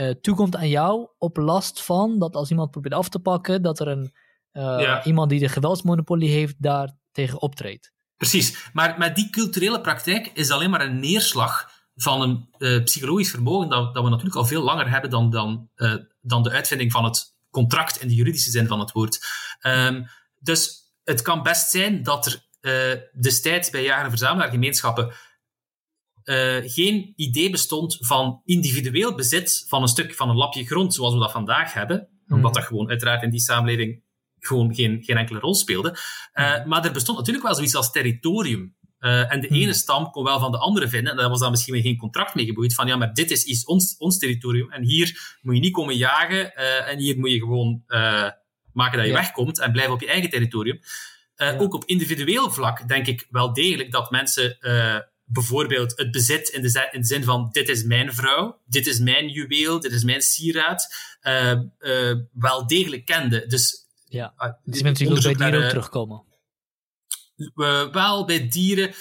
uh, 0.00 0.10
toekomt 0.10 0.56
aan 0.56 0.68
jou 0.68 1.08
op 1.18 1.36
last 1.36 1.82
van 1.82 2.18
dat 2.18 2.34
als 2.34 2.50
iemand 2.50 2.70
probeert 2.70 2.94
af 2.94 3.08
te 3.08 3.18
pakken, 3.18 3.62
dat 3.62 3.80
er 3.80 3.88
een, 3.88 4.12
ja. 4.52 5.04
iemand 5.04 5.30
die 5.30 5.40
de 5.40 5.48
geweldsmonopolie 5.48 6.30
heeft 6.30 6.54
daar 6.58 6.96
tegen 7.12 7.40
optreedt. 7.40 7.92
Precies, 8.16 8.70
maar 8.72 8.98
met 8.98 9.16
die 9.16 9.30
culturele 9.30 9.80
praktijk 9.80 10.26
is 10.34 10.50
alleen 10.50 10.70
maar 10.70 10.80
een 10.80 11.00
neerslag 11.00 11.81
van 12.02 12.22
een 12.22 12.48
uh, 12.58 12.82
psychologisch 12.82 13.30
vermogen 13.30 13.68
dat, 13.68 13.94
dat, 13.94 14.04
we 14.04 14.10
natuurlijk 14.10 14.36
al 14.36 14.44
veel 14.44 14.62
langer 14.62 14.90
hebben 14.90 15.10
dan, 15.10 15.30
dan, 15.30 15.68
uh, 15.76 15.94
dan 16.20 16.42
de 16.42 16.50
uitvinding 16.50 16.92
van 16.92 17.04
het 17.04 17.34
contract 17.50 18.00
in 18.00 18.08
de 18.08 18.14
juridische 18.14 18.50
zin 18.50 18.66
van 18.66 18.80
het 18.80 18.92
woord. 18.92 19.26
Um, 19.62 20.06
dus 20.38 20.80
het 21.04 21.22
kan 21.22 21.42
best 21.42 21.70
zijn 21.70 22.02
dat 22.02 22.26
er 22.26 22.46
uh, 22.60 23.20
destijds 23.20 23.70
bij 23.70 23.82
jager- 23.82 24.04
en 24.04 24.10
verzamelaargemeenschappen 24.10 25.12
geen 26.64 27.12
idee 27.16 27.50
bestond 27.50 27.96
van 28.00 28.40
individueel 28.44 29.14
bezit 29.14 29.64
van 29.68 29.82
een 29.82 29.88
stuk 29.88 30.14
van 30.14 30.28
een 30.28 30.36
lapje 30.36 30.64
grond 30.64 30.94
zoals 30.94 31.14
we 31.14 31.20
dat 31.20 31.32
vandaag 31.32 31.72
hebben, 31.72 32.08
mm. 32.26 32.36
omdat 32.36 32.54
dat 32.54 32.64
gewoon 32.64 32.88
uiteraard 32.88 33.22
in 33.22 33.30
die 33.30 33.40
samenleving 33.40 34.02
gewoon 34.38 34.74
geen, 34.74 35.02
geen 35.02 35.16
enkele 35.16 35.38
rol 35.38 35.54
speelde. 35.54 35.88
Mm. 35.88 36.68
Maar 36.68 36.84
er 36.84 36.92
bestond 36.92 37.18
natuurlijk 37.18 37.44
wel 37.44 37.54
zoiets 37.54 37.74
als 37.74 37.90
territorium. 37.90 38.76
Uh, 39.02 39.32
en 39.32 39.40
de 39.40 39.46
hmm. 39.46 39.56
ene 39.56 39.72
stam 39.72 40.10
kon 40.10 40.24
wel 40.24 40.40
van 40.40 40.50
de 40.50 40.58
andere 40.58 40.88
vinden, 40.88 41.10
en 41.12 41.18
daar 41.18 41.28
was 41.28 41.40
dan 41.40 41.50
misschien 41.50 41.72
weer 41.72 41.82
geen 41.82 41.96
contract 41.96 42.34
mee 42.34 42.44
geboeid, 42.44 42.74
van 42.74 42.86
ja, 42.86 42.96
maar 42.96 43.14
dit 43.14 43.30
is, 43.30 43.64
ons, 43.64 43.96
ons 43.98 44.18
territorium, 44.18 44.70
en 44.70 44.82
hier 44.82 45.38
moet 45.40 45.54
je 45.54 45.60
niet 45.60 45.72
komen 45.72 45.96
jagen, 45.96 46.52
uh, 46.56 46.88
en 46.88 46.98
hier 46.98 47.18
moet 47.18 47.30
je 47.30 47.38
gewoon 47.38 47.82
uh, 47.88 48.28
maken 48.72 48.98
dat 48.98 49.06
je 49.06 49.12
wegkomt 49.12 49.58
en 49.58 49.72
blijven 49.72 49.94
op 49.94 50.00
je 50.00 50.06
eigen 50.06 50.30
territorium. 50.30 50.80
Ook 51.58 51.74
op 51.74 51.84
individueel 51.84 52.50
vlak 52.50 52.88
denk 52.88 53.06
ik 53.06 53.26
wel 53.30 53.52
degelijk 53.52 53.90
dat 53.90 54.10
mensen 54.10 54.56
bijvoorbeeld 55.24 55.92
het 55.96 56.10
bezit 56.10 56.48
in 56.48 56.62
de, 56.62 56.88
in 56.90 57.00
de, 57.00 57.06
zin 57.06 57.24
van 57.24 57.48
dit 57.52 57.68
is 57.68 57.84
mijn 57.84 58.14
vrouw, 58.14 58.60
dit 58.66 58.86
is 58.86 58.98
mijn 58.98 59.28
juweel, 59.28 59.80
dit 59.80 59.92
is 59.92 60.04
mijn 60.04 60.22
sieraad, 60.22 60.94
wel 62.32 62.66
degelijk 62.66 63.04
kende. 63.04 63.46
Dus 63.46 63.82
ja, 64.12 64.34
uh, 64.38 64.48
dus 64.64 64.82
mensen 64.82 65.22
bij 65.22 65.34
dieren 65.34 65.62
ook 65.62 65.68
terugkomen. 65.68 66.22
Wel 67.92 68.24
bij 68.24 68.48
dieren 68.48 68.94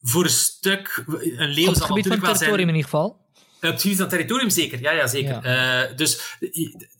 voor 0.00 0.24
een 0.24 0.30
stuk. 0.30 1.04
Een 1.06 1.48
leeuw 1.48 1.68
op 1.68 1.74
het 1.74 1.84
gebied 1.84 2.06
van 2.06 2.20
territorium 2.20 2.68
in 2.68 2.74
ieder 2.74 2.90
geval. 2.90 3.26
Op 3.56 3.60
het 3.60 3.80
gebied 3.80 3.98
van 3.98 4.08
territorium 4.08 4.50
zeker, 4.50 4.80
ja, 4.80 4.90
ja 4.90 5.06
zeker. 5.06 5.48
Ja. 5.48 5.88
Uh, 5.88 5.96
dus 5.96 6.36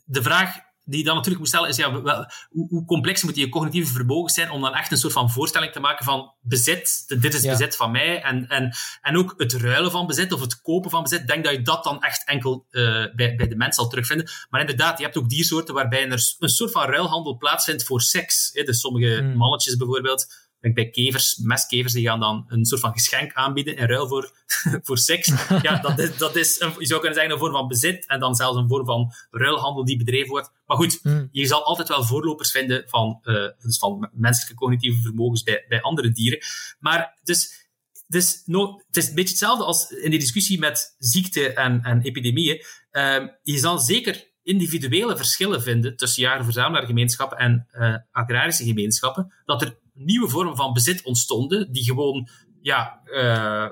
de 0.05 0.23
vraag 0.23 0.66
die 0.89 0.99
je 0.99 1.05
dan 1.05 1.14
natuurlijk 1.14 1.39
moet 1.39 1.49
stellen 1.49 1.69
is, 1.69 1.77
ja, 1.77 2.03
wel, 2.03 2.27
hoe, 2.51 2.69
hoe, 2.69 2.85
complex 2.85 3.23
moet 3.23 3.37
je 3.37 3.49
cognitieve 3.49 3.93
vermogen 3.93 4.31
zijn 4.31 4.51
om 4.51 4.61
dan 4.61 4.75
echt 4.75 4.91
een 4.91 4.97
soort 4.97 5.12
van 5.12 5.31
voorstelling 5.31 5.73
te 5.73 5.81
maken 5.81 6.05
van 6.05 6.35
bezit, 6.41 7.05
dit 7.21 7.35
is 7.35 7.43
bezit 7.43 7.77
van 7.77 7.91
mij, 7.91 8.23
en, 8.23 8.49
en, 8.49 8.73
en 9.01 9.16
ook 9.16 9.35
het 9.37 9.53
ruilen 9.53 9.91
van 9.91 10.07
bezit 10.07 10.33
of 10.33 10.41
het 10.41 10.61
kopen 10.61 10.91
van 10.91 11.03
bezit, 11.03 11.27
denk 11.27 11.45
dat 11.45 11.53
je 11.53 11.62
dat 11.62 11.85
dan 11.85 12.03
echt 12.03 12.25
enkel 12.25 12.66
uh, 12.71 12.83
bij, 13.14 13.35
bij 13.35 13.49
de 13.49 13.57
mens 13.57 13.77
zal 13.77 13.89
terugvinden. 13.89 14.31
Maar 14.51 14.61
inderdaad, 14.61 14.99
je 14.99 15.05
hebt 15.05 15.16
ook 15.16 15.29
diersoorten 15.29 15.75
waarbij 15.75 16.09
er 16.09 16.35
een 16.39 16.49
soort 16.49 16.73
van 16.73 16.87
ruilhandel 16.87 17.37
plaatsvindt 17.37 17.85
voor 17.85 18.01
seks. 18.01 18.51
Hè? 18.53 18.62
Dus 18.62 18.81
sommige 18.81 19.21
mm. 19.23 19.37
mannetjes 19.37 19.77
bijvoorbeeld, 19.77 20.48
bij 20.61 20.91
kevers, 20.91 21.37
mestkevers, 21.37 21.93
die 21.93 22.07
gaan 22.07 22.21
dan 22.21 22.45
een 22.49 22.65
soort 22.65 22.81
van 22.81 22.93
geschenk 22.93 23.33
aanbieden 23.33 23.77
in 23.77 23.87
ruil 23.87 24.09
voor, 24.09 24.33
voor 24.85 24.99
seks. 24.99 25.33
Ja, 25.63 25.79
dat 25.81 25.99
is, 25.99 26.17
dat 26.17 26.37
is 26.37 26.61
een, 26.61 26.73
je 26.79 26.87
zou 26.87 27.01
kunnen 27.01 27.19
zeggen 27.19 27.33
een 27.33 27.41
vorm 27.41 27.53
van 27.53 27.69
bezit 27.69 28.07
en 28.07 28.21
dan 28.21 28.35
zelfs 28.35 28.57
een 28.57 28.69
vorm 28.69 28.87
van 28.87 29.13
ruilhandel 29.31 29.85
die 29.85 29.97
bedreven 29.97 30.29
wordt. 30.29 30.53
Maar 30.67 30.77
goed, 30.77 30.99
hmm. 31.03 31.29
je 31.33 31.47
zal 31.47 31.65
altijd 31.65 31.89
wel 31.89 32.05
voorlopers 32.05 32.51
vinden 32.51 32.85
van, 32.87 33.21
uh, 33.25 33.35
dus 33.59 33.79
van 33.79 34.11
menselijke 34.13 34.55
cognitieve 34.55 35.03
vermogens 35.03 35.43
bij, 35.43 35.65
bij 35.69 35.81
andere 35.81 36.11
dieren. 36.11 36.39
Maar 36.79 37.19
dus, 37.23 37.69
dus 38.07 38.43
no, 38.47 38.83
het 38.87 38.97
is 38.97 39.09
een 39.09 39.15
beetje 39.15 39.31
hetzelfde 39.31 39.65
als 39.65 39.91
in 39.91 40.11
die 40.11 40.19
discussie 40.19 40.59
met 40.59 40.95
ziekte 40.99 41.53
en, 41.53 41.83
en 41.83 42.01
epidemieën. 42.01 42.65
Uh, 42.93 43.27
je 43.43 43.59
zal 43.59 43.79
zeker 43.79 44.27
individuele 44.43 45.17
verschillen 45.17 45.63
vinden 45.63 45.97
tussen 45.97 46.23
jager-verzamelaargemeenschappen 46.23 47.39
en 47.39 47.67
uh, 47.73 47.97
agrarische 48.11 48.65
gemeenschappen. 48.65 49.33
Dat 49.45 49.63
er 49.63 49.79
nieuwe 49.99 50.29
vormen 50.29 50.57
van 50.57 50.73
bezit 50.73 51.03
ontstonden, 51.03 51.73
die 51.73 51.85
gewoon, 51.85 52.29
ja, 52.61 53.01
uh, 53.05 53.69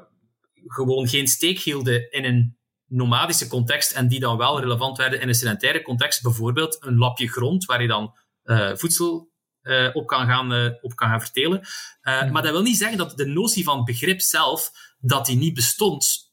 gewoon 0.67 1.09
geen 1.09 1.27
steek 1.27 1.59
hielden 1.59 2.11
in 2.11 2.25
een 2.25 2.59
nomadische 2.87 3.49
context 3.49 3.93
en 3.93 4.09
die 4.09 4.21
dan 4.21 4.37
wel 4.37 4.61
relevant 4.61 4.97
werden 4.97 5.21
in 5.21 5.29
een 5.29 5.35
sedentaire 5.35 5.83
context. 5.83 6.23
Bijvoorbeeld 6.23 6.77
een 6.81 6.97
lapje 6.97 7.29
grond 7.29 7.65
waar 7.65 7.83
je 7.83 7.89
dan 7.89 8.15
uh, 8.45 8.71
voedsel 8.75 9.31
uh, 9.63 9.91
op, 9.93 10.07
kan 10.07 10.27
gaan, 10.27 10.77
op 10.81 10.95
kan 10.95 11.09
gaan 11.09 11.21
vertelen. 11.21 11.67
Maar 12.03 12.43
dat 12.43 12.51
wil 12.51 12.63
niet 12.63 12.77
zeggen 12.77 12.99
dat 12.99 13.17
de 13.17 13.27
notie 13.27 13.65
van 13.65 13.85
begrip 13.85 14.21
zelf, 14.21 14.71
dat 14.99 15.27
die 15.27 15.37
niet 15.37 15.55
bestond 15.55 16.26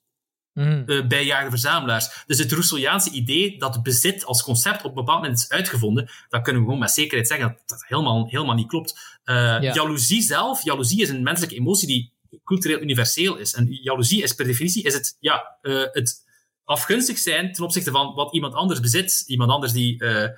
Mm. 0.54 0.84
Uh, 0.86 1.08
bij 1.08 1.26
jager-verzamelaars. 1.26 2.24
Dus 2.26 2.38
het 2.38 2.52
Rousseauiaanse 2.52 3.10
idee 3.10 3.58
dat 3.60 3.84
bezit 3.84 4.26
als 4.26 4.44
concept 4.44 4.84
op 4.84 4.90
een 4.90 4.94
bepaald 4.94 5.22
moment 5.22 5.40
is 5.40 5.50
uitgevonden, 5.50 6.10
dat 6.30 6.42
kunnen 6.42 6.62
we 6.62 6.68
gewoon 6.68 6.82
met 6.82 6.92
zekerheid 6.92 7.28
zeggen 7.28 7.48
dat 7.48 7.64
dat 7.66 7.86
helemaal, 7.88 8.28
helemaal 8.28 8.56
niet 8.56 8.68
klopt. 8.68 9.20
Uh, 9.26 9.36
ja. 9.36 9.74
Jaloezie 9.74 10.22
zelf, 10.22 10.64
jaloezie 10.64 11.02
is 11.02 11.10
een 11.10 11.24
menselijke 11.24 11.56
emotie 11.56 11.88
die 11.88 12.14
cultureel 12.44 12.82
universeel 12.82 13.38
is. 13.38 13.54
En 13.54 13.68
jaloezie 13.70 14.24
is 14.24 14.34
per 14.34 14.46
definitie 14.46 14.84
is 14.84 14.94
het, 14.94 15.18
ja, 15.20 15.58
uh, 15.62 15.84
het 15.92 16.22
afgunstig 16.64 17.18
zijn 17.18 17.52
ten 17.52 17.64
opzichte 17.64 17.92
van 17.92 18.14
wat 18.14 18.34
iemand 18.34 18.54
anders 18.54 18.80
bezit. 18.80 19.24
Iemand 19.28 19.52
anders 19.52 19.72
die 19.72 20.04
een 20.04 20.34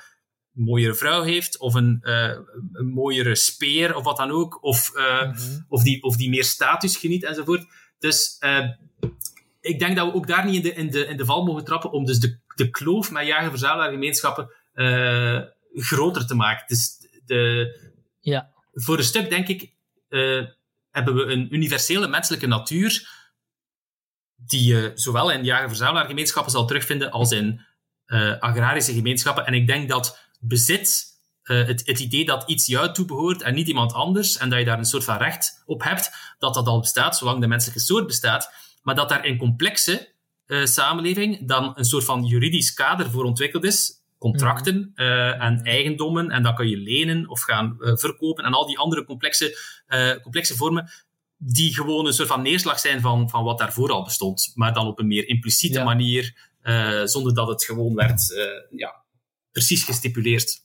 mooiere 0.51 0.95
vrouw 0.95 1.21
heeft, 1.21 1.57
of 1.57 1.73
een, 1.73 1.99
een 2.73 2.87
mooiere 2.87 3.35
speer, 3.35 3.95
of 3.95 4.03
wat 4.03 4.17
dan 4.17 4.31
ook, 4.31 4.63
of, 4.63 4.91
mm 4.93 5.01
-hmm. 5.01 5.65
of, 5.67 5.83
die, 5.83 6.03
of 6.03 6.15
die 6.15 6.29
meer 6.29 6.43
status 6.43 6.97
geniet 6.97 7.23
enzovoort. 7.23 7.65
Dus 7.99 8.37
ik 9.65 9.79
denk 9.79 9.95
dat 9.95 10.07
we 10.07 10.13
ook 10.13 10.27
daar 10.27 10.45
niet 10.45 10.55
in 10.55 10.61
de, 10.61 10.73
in 10.73 10.89
de, 10.89 11.05
in 11.05 11.17
de 11.17 11.25
val 11.25 11.45
mogen 11.45 11.65
trappen 11.65 11.91
om 11.91 12.05
dus 12.05 12.19
de, 12.19 12.39
de 12.55 12.69
kloof 12.69 13.11
met 13.11 13.27
jager-verzamelaargemeenschappen 13.27 14.49
uh, 14.73 15.41
groter 15.73 16.27
te 16.27 16.35
maken. 16.35 16.67
Dus 16.67 16.97
de, 17.25 17.67
ja. 18.19 18.51
voor 18.73 18.97
een 18.97 19.03
stuk, 19.03 19.29
denk 19.29 19.47
ik, 19.47 19.73
uh, 20.09 20.45
hebben 20.91 21.15
we 21.15 21.23
een 21.23 21.55
universele 21.55 22.07
menselijke 22.07 22.47
natuur 22.47 23.09
die 24.35 24.73
je 24.73 24.91
zowel 24.95 25.31
in 25.31 25.43
jager-verzamelaargemeenschappen 25.43 26.51
zal 26.51 26.65
terugvinden 26.65 27.11
als 27.11 27.31
in 27.31 27.61
uh, 28.07 28.39
agrarische 28.39 28.93
gemeenschappen. 28.93 29.45
En 29.45 29.53
ik 29.53 29.67
denk 29.67 29.89
dat 29.89 30.19
bezit, 30.39 31.03
het, 31.41 31.81
het 31.85 31.99
idee 31.99 32.25
dat 32.25 32.49
iets 32.49 32.65
jou 32.65 32.93
toebehoort 32.93 33.41
en 33.41 33.53
niet 33.53 33.67
iemand 33.67 33.93
anders, 33.93 34.37
en 34.37 34.49
dat 34.49 34.59
je 34.59 34.65
daar 34.65 34.77
een 34.77 34.85
soort 34.85 35.03
van 35.03 35.17
recht 35.17 35.63
op 35.65 35.83
hebt, 35.83 36.11
dat 36.39 36.53
dat 36.53 36.67
al 36.67 36.79
bestaat, 36.79 37.17
zolang 37.17 37.41
de 37.41 37.47
menselijke 37.47 37.81
soort 37.81 38.07
bestaat 38.07 38.64
maar 38.85 38.95
dat 38.95 39.09
daar 39.09 39.25
in 39.25 39.37
complexe 39.37 40.13
uh, 40.45 40.65
samenleving 40.65 41.47
dan 41.47 41.71
een 41.75 41.85
soort 41.85 42.03
van 42.03 42.25
juridisch 42.25 42.73
kader 42.73 43.11
voor 43.11 43.23
ontwikkeld 43.23 43.63
is. 43.63 44.03
Contracten 44.17 44.91
uh, 44.95 45.43
en 45.43 45.63
eigendommen, 45.63 46.29
en 46.29 46.43
dat 46.43 46.55
kan 46.55 46.67
je 46.67 46.77
lenen 46.77 47.29
of 47.29 47.41
gaan 47.41 47.75
uh, 47.79 47.95
verkopen, 47.95 48.43
en 48.43 48.53
al 48.53 48.65
die 48.67 48.77
andere 48.77 49.05
complexe, 49.05 49.57
complexe 50.21 50.55
vormen, 50.55 50.89
die 51.37 51.73
gewoon 51.73 52.05
een 52.05 52.13
soort 52.13 52.27
van 52.27 52.41
neerslag 52.41 52.79
zijn 52.79 53.01
van, 53.01 53.29
van 53.29 53.43
wat 53.43 53.57
daarvoor 53.57 53.91
al 53.91 54.03
bestond, 54.03 54.51
maar 54.55 54.73
dan 54.73 54.87
op 54.87 54.99
een 54.99 55.07
meer 55.07 55.27
impliciete 55.27 55.83
manier, 55.83 56.51
zonder 57.05 57.33
dat 57.33 57.47
het 57.47 57.63
gewoon 57.63 57.95
werd 57.95 58.21
ja, 58.69 59.03
precies 59.51 59.83
gestipuleerd. 59.83 60.63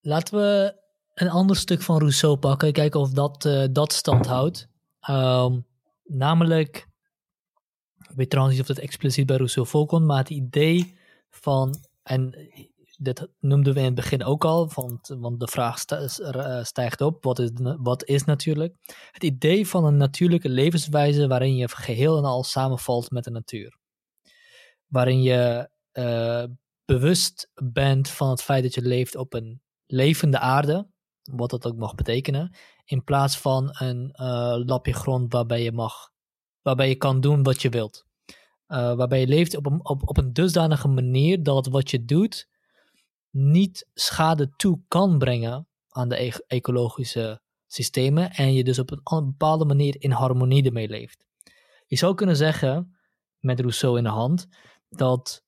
Laten 0.00 0.38
we 0.38 0.74
een 1.14 1.30
ander 1.30 1.56
stuk 1.56 1.82
van 1.82 1.98
Rousseau 1.98 2.36
pakken, 2.36 2.72
kijken 2.72 3.00
of 3.00 3.10
dat, 3.10 3.48
dat 3.70 3.92
stand 3.92 4.26
houdt. 4.26 4.68
Um, 5.10 5.66
namelijk 6.04 6.87
weet 8.18 8.30
trouwens 8.30 8.58
niet 8.58 8.68
of 8.68 8.74
dat 8.74 8.84
expliciet 8.84 9.26
bij 9.26 9.36
Rousseau 9.36 9.68
voorkomt, 9.68 10.06
maar 10.06 10.18
het 10.18 10.30
idee 10.30 10.96
van, 11.30 11.74
en 12.02 12.34
dat 12.98 13.28
noemden 13.40 13.74
we 13.74 13.78
in 13.78 13.84
het 13.84 13.94
begin 13.94 14.24
ook 14.24 14.44
al, 14.44 14.70
want, 14.74 15.08
want 15.08 15.40
de 15.40 15.46
vraag 15.46 15.84
eh, 15.84 16.64
stijgt 16.64 17.00
op, 17.00 17.24
wat 17.24 17.38
is, 17.38 17.50
wat 17.78 18.04
is 18.04 18.24
natuurlijk? 18.24 18.74
Het 19.10 19.22
idee 19.22 19.68
van 19.68 19.84
een 19.84 19.96
natuurlijke 19.96 20.48
levenswijze 20.48 21.26
waarin 21.26 21.56
je 21.56 21.68
geheel 21.68 22.18
en 22.18 22.24
al 22.24 22.44
samenvalt 22.44 23.10
met 23.10 23.24
de 23.24 23.30
natuur. 23.30 23.78
Waarin 24.86 25.22
je 25.22 25.70
uh, 25.92 26.44
bewust 26.84 27.50
bent 27.54 28.08
van 28.08 28.30
het 28.30 28.42
feit 28.42 28.62
dat 28.62 28.74
je 28.74 28.82
leeft 28.82 29.16
op 29.16 29.34
een 29.34 29.62
levende 29.86 30.38
aarde, 30.38 30.88
wat 31.22 31.50
dat 31.50 31.66
ook 31.66 31.76
mag 31.76 31.94
betekenen, 31.94 32.56
in 32.84 33.04
plaats 33.04 33.38
van 33.38 33.68
een 33.72 34.14
uh, 34.20 34.62
lapje 34.66 34.92
grond 34.92 35.32
waarbij 35.32 35.62
je 35.62 35.72
mag 35.72 36.10
waarbij 36.62 36.88
je 36.88 36.96
kan 36.96 37.20
doen 37.20 37.42
wat 37.42 37.62
je 37.62 37.68
wilt. 37.68 38.07
Uh, 38.68 38.94
waarbij 38.94 39.20
je 39.20 39.26
leeft 39.26 39.56
op 39.56 39.66
een, 39.66 39.84
op, 39.84 40.08
op 40.08 40.16
een 40.16 40.32
dusdanige 40.32 40.88
manier 40.88 41.42
dat 41.42 41.66
wat 41.66 41.90
je 41.90 42.04
doet 42.04 42.48
niet 43.30 43.88
schade 43.94 44.50
toe 44.56 44.80
kan 44.88 45.18
brengen 45.18 45.68
aan 45.88 46.08
de 46.08 46.22
e 46.22 46.32
ecologische 46.46 47.40
systemen 47.66 48.30
en 48.30 48.54
je 48.54 48.64
dus 48.64 48.78
op 48.78 48.90
een 48.90 49.24
bepaalde 49.24 49.64
manier 49.64 49.96
in 49.98 50.10
harmonie 50.10 50.64
ermee 50.64 50.88
leeft. 50.88 51.26
Je 51.86 51.96
zou 51.96 52.14
kunnen 52.14 52.36
zeggen, 52.36 52.98
met 53.38 53.60
Rousseau 53.60 53.98
in 53.98 54.04
de 54.04 54.10
hand, 54.10 54.46
dat 54.88 55.44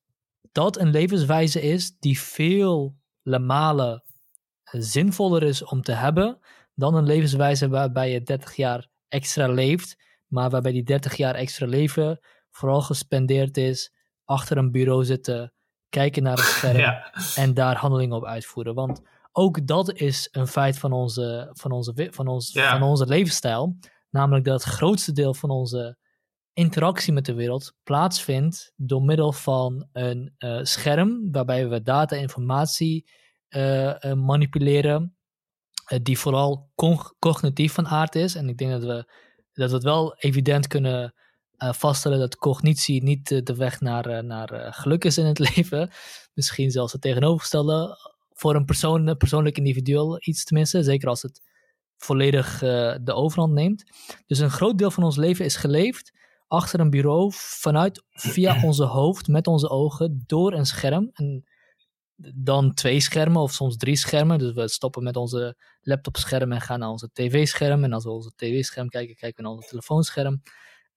dat 0.52 0.78
een 0.78 0.90
levenswijze 0.90 1.62
is 1.62 1.98
die 1.98 2.20
veel 2.20 2.96
malen 3.22 4.02
zinvoller 4.70 5.42
is 5.42 5.64
om 5.64 5.82
te 5.82 5.92
hebben 5.92 6.38
dan 6.74 6.94
een 6.94 7.06
levenswijze 7.06 7.68
waarbij 7.68 8.10
je 8.10 8.22
30 8.22 8.56
jaar 8.56 8.88
extra 9.08 9.48
leeft 9.48 9.96
maar 10.26 10.50
waarbij 10.50 10.72
die 10.72 10.82
30 10.82 11.16
jaar 11.16 11.34
extra 11.34 11.66
leven 11.66 12.20
vooral 12.60 12.80
gespendeerd 12.82 13.56
is 13.56 13.92
achter 14.24 14.56
een 14.56 14.70
bureau 14.70 15.04
zitten, 15.04 15.52
kijken 15.88 16.22
naar 16.22 16.38
een 16.38 16.44
scherm 16.54 17.02
en 17.34 17.54
daar 17.54 17.76
handelingen 17.76 18.16
op 18.16 18.24
uitvoeren. 18.24 18.74
Want 18.74 19.02
ook 19.32 19.66
dat 19.66 19.92
is 19.92 20.28
een 20.30 20.46
feit 20.46 20.78
van 20.78 20.92
onze, 20.92 21.50
van 21.52 21.70
onze, 21.70 22.08
van 22.10 22.26
ons, 22.26 22.52
van 22.52 22.82
onze 22.82 23.06
levensstijl. 23.06 23.76
Namelijk 24.10 24.44
dat 24.44 24.64
het 24.64 24.72
grootste 24.72 25.12
deel 25.12 25.34
van 25.34 25.50
onze 25.50 25.98
interactie 26.52 27.12
met 27.12 27.24
de 27.24 27.34
wereld 27.34 27.74
plaatsvindt 27.82 28.72
door 28.76 29.02
middel 29.02 29.32
van 29.32 29.88
een 29.92 30.34
uh, 30.38 30.58
scherm 30.62 31.32
waarbij 31.32 31.68
we 31.68 31.82
data 31.82 32.16
en 32.16 32.22
informatie 32.22 33.10
uh, 33.48 33.84
uh, 33.84 34.12
manipuleren, 34.12 35.16
die 36.02 36.18
vooral 36.18 36.70
cognitief 37.18 37.72
van 37.72 37.86
aard 37.86 38.14
is. 38.14 38.34
En 38.34 38.48
ik 38.48 38.58
denk 38.58 38.70
dat 38.70 38.84
we 38.84 39.12
dat 39.52 39.68
we 39.68 39.74
het 39.74 39.84
wel 39.84 40.14
evident 40.14 40.66
kunnen 40.66 41.14
uh, 41.62 41.72
vaststellen 41.72 42.18
dat 42.18 42.36
cognitie 42.36 43.02
niet 43.02 43.46
de 43.46 43.54
weg 43.54 43.80
naar, 43.80 44.10
uh, 44.10 44.18
naar 44.18 44.74
geluk 44.74 45.04
is 45.04 45.18
in 45.18 45.24
het 45.24 45.38
leven. 45.54 45.90
Misschien 46.34 46.70
zelfs 46.70 46.92
het 46.92 47.02
tegenovergestelde. 47.02 47.98
Voor 48.32 48.54
een 48.54 48.64
persoon, 48.64 49.16
persoonlijk 49.16 49.56
individueel 49.56 50.18
iets 50.20 50.44
tenminste. 50.44 50.82
Zeker 50.82 51.08
als 51.08 51.22
het 51.22 51.42
volledig 51.96 52.58
de 53.02 53.12
overhand 53.12 53.52
neemt. 53.52 53.84
Dus 54.26 54.38
een 54.38 54.50
groot 54.50 54.78
deel 54.78 54.90
van 54.90 55.02
ons 55.02 55.16
leven 55.16 55.44
is 55.44 55.56
geleefd 55.56 56.12
achter 56.50 56.80
een 56.80 56.90
bureau, 56.90 57.30
vanuit 57.34 58.04
via 58.10 58.62
onze 58.68 58.84
hoofd, 58.84 59.28
met 59.28 59.46
onze 59.46 59.68
ogen, 59.68 60.24
door 60.26 60.52
een 60.52 60.66
scherm. 60.66 61.10
En 61.12 61.44
dan 62.34 62.74
twee 62.74 63.00
schermen 63.00 63.42
of 63.42 63.52
soms 63.52 63.76
drie 63.76 63.96
schermen. 63.96 64.38
Dus 64.38 64.52
we 64.52 64.68
stoppen 64.68 65.02
met 65.02 65.16
onze 65.16 65.56
laptopscherm 65.80 66.52
en 66.52 66.60
gaan 66.60 66.78
naar 66.78 66.88
onze 66.88 67.10
tv-scherm. 67.12 67.84
En 67.84 67.92
als 67.92 68.04
we 68.04 68.10
onze 68.10 68.32
tv-scherm 68.36 68.88
kijken, 68.88 69.16
kijken 69.16 69.36
we 69.36 69.42
naar 69.42 69.56
onze 69.56 69.68
telefoonscherm. 69.68 70.42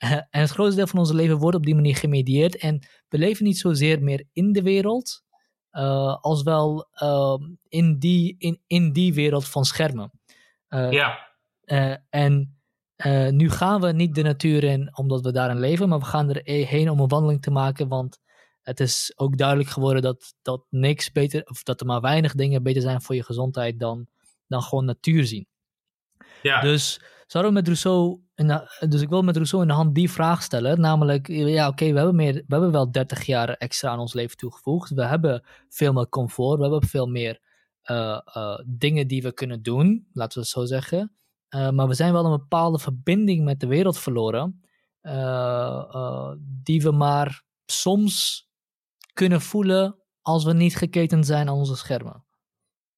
en 0.30 0.42
het 0.42 0.50
grootste 0.50 0.76
deel 0.76 0.88
van 0.88 1.00
ons 1.00 1.12
leven 1.12 1.38
wordt 1.38 1.58
op 1.58 1.66
die 1.66 1.76
manier 1.76 1.96
gemedieerd. 1.96 2.58
En 2.58 2.88
we 3.10 3.18
leven 3.18 3.46
niet 3.46 3.58
zozeer 3.58 4.04
meer 4.04 4.26
in 4.34 4.52
de 4.52 4.62
wereld, 4.62 5.24
uh, 5.72 6.16
als 6.22 6.44
wel 6.44 6.88
uh, 7.04 7.36
in, 7.68 8.00
die, 8.00 8.36
in, 8.38 8.62
in 8.68 8.92
die 8.92 9.14
wereld 9.14 9.48
van 9.48 9.66
schermen. 9.66 10.12
Uh, 10.70 10.92
ja. 10.92 11.30
en 12.10 12.58
nu 13.30 13.50
gaan 13.50 13.82
we 13.82 13.92
niet 13.92 14.16
de 14.16 14.22
natuur 14.22 14.64
in 14.64 14.98
omdat 14.98 15.22
we 15.22 15.32
daarin 15.32 15.60
leven, 15.60 15.90
maar 15.90 16.00
we 16.00 16.06
gaan 16.06 16.30
er 16.30 16.42
heen 16.68 16.90
om 16.90 17.00
een 17.00 17.08
wandeling 17.08 17.42
te 17.42 17.52
maken, 17.52 17.88
want 17.88 18.20
het 18.62 18.80
is 18.80 19.14
ook 19.16 19.38
duidelijk 19.38 19.70
geworden 19.70 20.02
dat, 20.02 20.36
dat 20.42 20.66
niks 20.70 21.12
beter, 21.12 21.44
of 21.44 21.64
dat 21.64 21.80
er 21.80 21.86
maar 21.86 22.02
weinig 22.02 22.34
dingen 22.34 22.64
beter 22.64 22.82
zijn 22.82 23.02
voor 23.02 23.16
je 23.16 23.24
gezondheid 23.24 23.80
dan, 23.80 24.08
dan 24.48 24.62
gewoon 24.62 24.86
natuur 24.86 25.26
zien. 25.26 25.48
Ja. 26.42 26.62
Dus 26.62 27.02
zouden 27.28 27.54
we 27.54 27.60
met 27.60 27.68
Rousseau, 27.68 28.23
dus 28.90 29.02
ik 29.02 29.10
wil 29.10 29.22
met 29.22 29.36
Rousseau 29.36 29.64
in 29.64 29.70
de 29.70 29.76
hand 29.76 29.96
die 29.96 30.12
vraag 30.12 30.44
stellen, 30.44 30.80
namelijk, 30.80 31.28
ja 31.28 31.68
oké, 31.68 31.92
we 31.92 31.98
hebben 31.98 32.16
meer, 32.16 32.34
we 32.34 32.44
hebben 32.48 32.72
wel 32.72 32.92
30 32.92 33.26
jaar 33.26 33.50
extra 33.50 33.90
aan 33.90 34.00
ons 34.00 34.14
leven 34.14 34.38
toegevoegd, 34.38 34.90
we 34.90 35.06
hebben 35.06 35.44
veel 35.70 35.94
meer 35.94 36.10
comfort, 36.10 36.58
we 36.58 36.64
hebben 36.64 36.90
veel 36.90 37.08
meer 37.08 37.40
uh, 37.86 38.60
dingen 38.66 39.08
die 39.08 39.22
we 39.22 39.34
kunnen 39.34 39.64
doen, 39.64 40.08
laten 40.14 40.34
we 40.34 40.40
het 40.40 40.50
zo 40.50 40.66
zeggen, 40.66 41.16
maar 41.50 41.88
we 41.88 41.94
zijn 41.94 42.14
wel 42.14 42.26
een 42.26 42.40
bepaalde 42.40 42.80
verbinding 42.80 43.44
met 43.44 43.60
de 43.60 43.68
wereld 43.68 44.00
verloren, 44.00 44.62
die 46.64 46.82
we 46.82 46.92
maar 46.92 47.44
soms 47.66 48.48
kunnen 49.14 49.42
voelen 49.42 50.04
als 50.22 50.44
we 50.44 50.54
niet 50.54 50.76
geketen 50.76 51.24
zijn 51.24 51.50
aan 51.50 51.56
onze 51.56 51.76
schermen. 51.76 52.26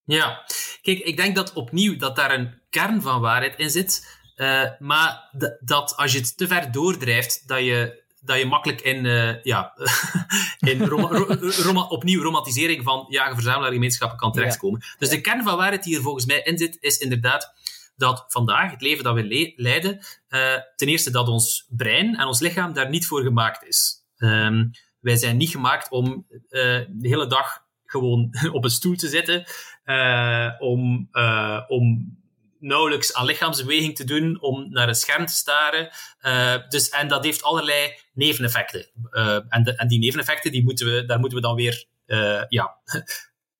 Ja, 0.03 0.43
kijk, 0.81 0.99
ik 0.99 1.17
denk 1.17 1.35
dat 1.35 1.53
opnieuw 1.53 1.97
dat 1.97 2.15
daar 2.15 2.33
een 2.33 2.61
kern 2.69 3.01
van 3.01 3.21
waarheid 3.21 3.59
in 3.59 3.69
zit. 3.69 4.23
Uh, 4.35 4.63
maar 4.79 5.29
dat 5.59 5.95
als 5.97 6.11
je 6.11 6.19
het 6.19 6.37
te 6.37 6.47
ver 6.47 6.71
doordrijft, 6.71 7.47
dat 7.47 7.59
je, 7.59 8.03
dat 8.21 8.37
je 8.37 8.45
makkelijk 8.45 8.81
in, 8.81 9.05
uh, 9.05 9.43
ja, 9.43 9.73
in 10.71 10.85
rom 10.85 11.05
rom 11.39 11.77
opnieuw 11.77 12.21
romantisering 12.21 12.83
van 12.83 13.05
jager-verzamelaar-gemeenschappen 13.09 14.17
kan 14.17 14.31
terechtkomen. 14.31 14.81
Ja. 14.83 14.95
Dus 14.97 15.09
de 15.09 15.21
kern 15.21 15.43
van 15.43 15.57
waarheid 15.57 15.83
die 15.83 15.95
er 15.95 16.01
volgens 16.01 16.25
mij 16.25 16.41
in 16.41 16.57
zit, 16.57 16.77
is 16.79 16.97
inderdaad 16.97 17.53
dat 17.95 18.25
vandaag, 18.27 18.71
het 18.71 18.81
leven 18.81 19.03
dat 19.03 19.15
we 19.15 19.23
le 19.23 19.53
leiden, 19.55 19.99
uh, 20.29 20.53
ten 20.75 20.87
eerste 20.87 21.11
dat 21.11 21.27
ons 21.27 21.67
brein 21.69 22.15
en 22.15 22.25
ons 22.25 22.39
lichaam 22.39 22.73
daar 22.73 22.89
niet 22.89 23.07
voor 23.07 23.21
gemaakt 23.21 23.67
is. 23.67 24.03
Um, 24.17 24.71
wij 24.99 25.15
zijn 25.15 25.37
niet 25.37 25.49
gemaakt 25.49 25.89
om 25.89 26.25
de 26.49 26.87
hele 27.01 27.27
dag 27.27 27.63
gewoon 27.85 28.35
op 28.51 28.63
een 28.63 28.69
stoel 28.69 28.95
te 28.95 29.07
zitten, 29.07 29.45
om, 30.59 31.09
om 31.67 32.15
nauwelijks 32.65 33.13
aan 33.13 33.25
lichaamsbeweging 33.25 33.95
te 33.95 34.03
doen, 34.03 34.41
om 34.41 34.69
naar 34.69 34.87
een 34.87 34.95
scherm 34.95 35.25
te 35.25 35.33
staren. 35.33 35.89
dus, 36.69 36.89
en 36.89 37.07
dat 37.07 37.23
heeft 37.23 37.43
allerlei 37.43 37.93
neveneffecten. 38.13 38.87
en, 39.49 39.63
de, 39.63 39.75
en 39.75 39.87
die 39.87 39.99
neveneffecten, 39.99 40.51
die 40.51 40.63
moeten 40.63 40.85
we, 40.85 41.05
daar 41.05 41.19
moeten 41.19 41.37
we 41.37 41.43
dan 41.43 41.55
weer 41.55 41.85
ja, 42.49 42.77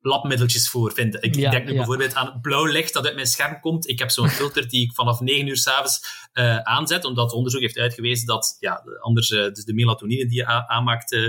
labmiddeltjes 0.05 0.69
voor 0.69 0.91
vinden. 0.93 1.21
Ik, 1.21 1.35
ja, 1.35 1.49
denk 1.49 1.65
nu 1.65 1.75
bijvoorbeeld 1.75 2.15
aan 2.15 2.39
blauw 2.41 2.65
licht 2.65 2.93
dat 2.93 3.05
uit 3.05 3.15
mijn 3.15 3.27
scherm 3.27 3.59
komt. 3.59 3.87
Ik 3.87 3.99
heb 3.99 4.11
zo'n 4.11 4.29
filter 4.29 4.69
die 4.69 4.81
ik 4.81 4.93
vanaf 4.93 5.19
9 5.19 5.47
uur 5.47 5.57
s'avonds 5.57 6.27
uh, 6.33 6.57
aanzet, 6.57 7.05
omdat 7.05 7.33
onderzoek 7.33 7.61
heeft 7.61 7.77
uitgewezen 7.77 8.27
dat 8.27 8.57
ja, 8.59 8.83
anders 8.99 9.29
uh, 9.29 9.39
dus 9.39 9.65
de 9.65 9.73
melatonine 9.73 10.25
die 10.25 10.37
je 10.37 10.45
aanmaakt 10.45 11.11
uh, 11.11 11.25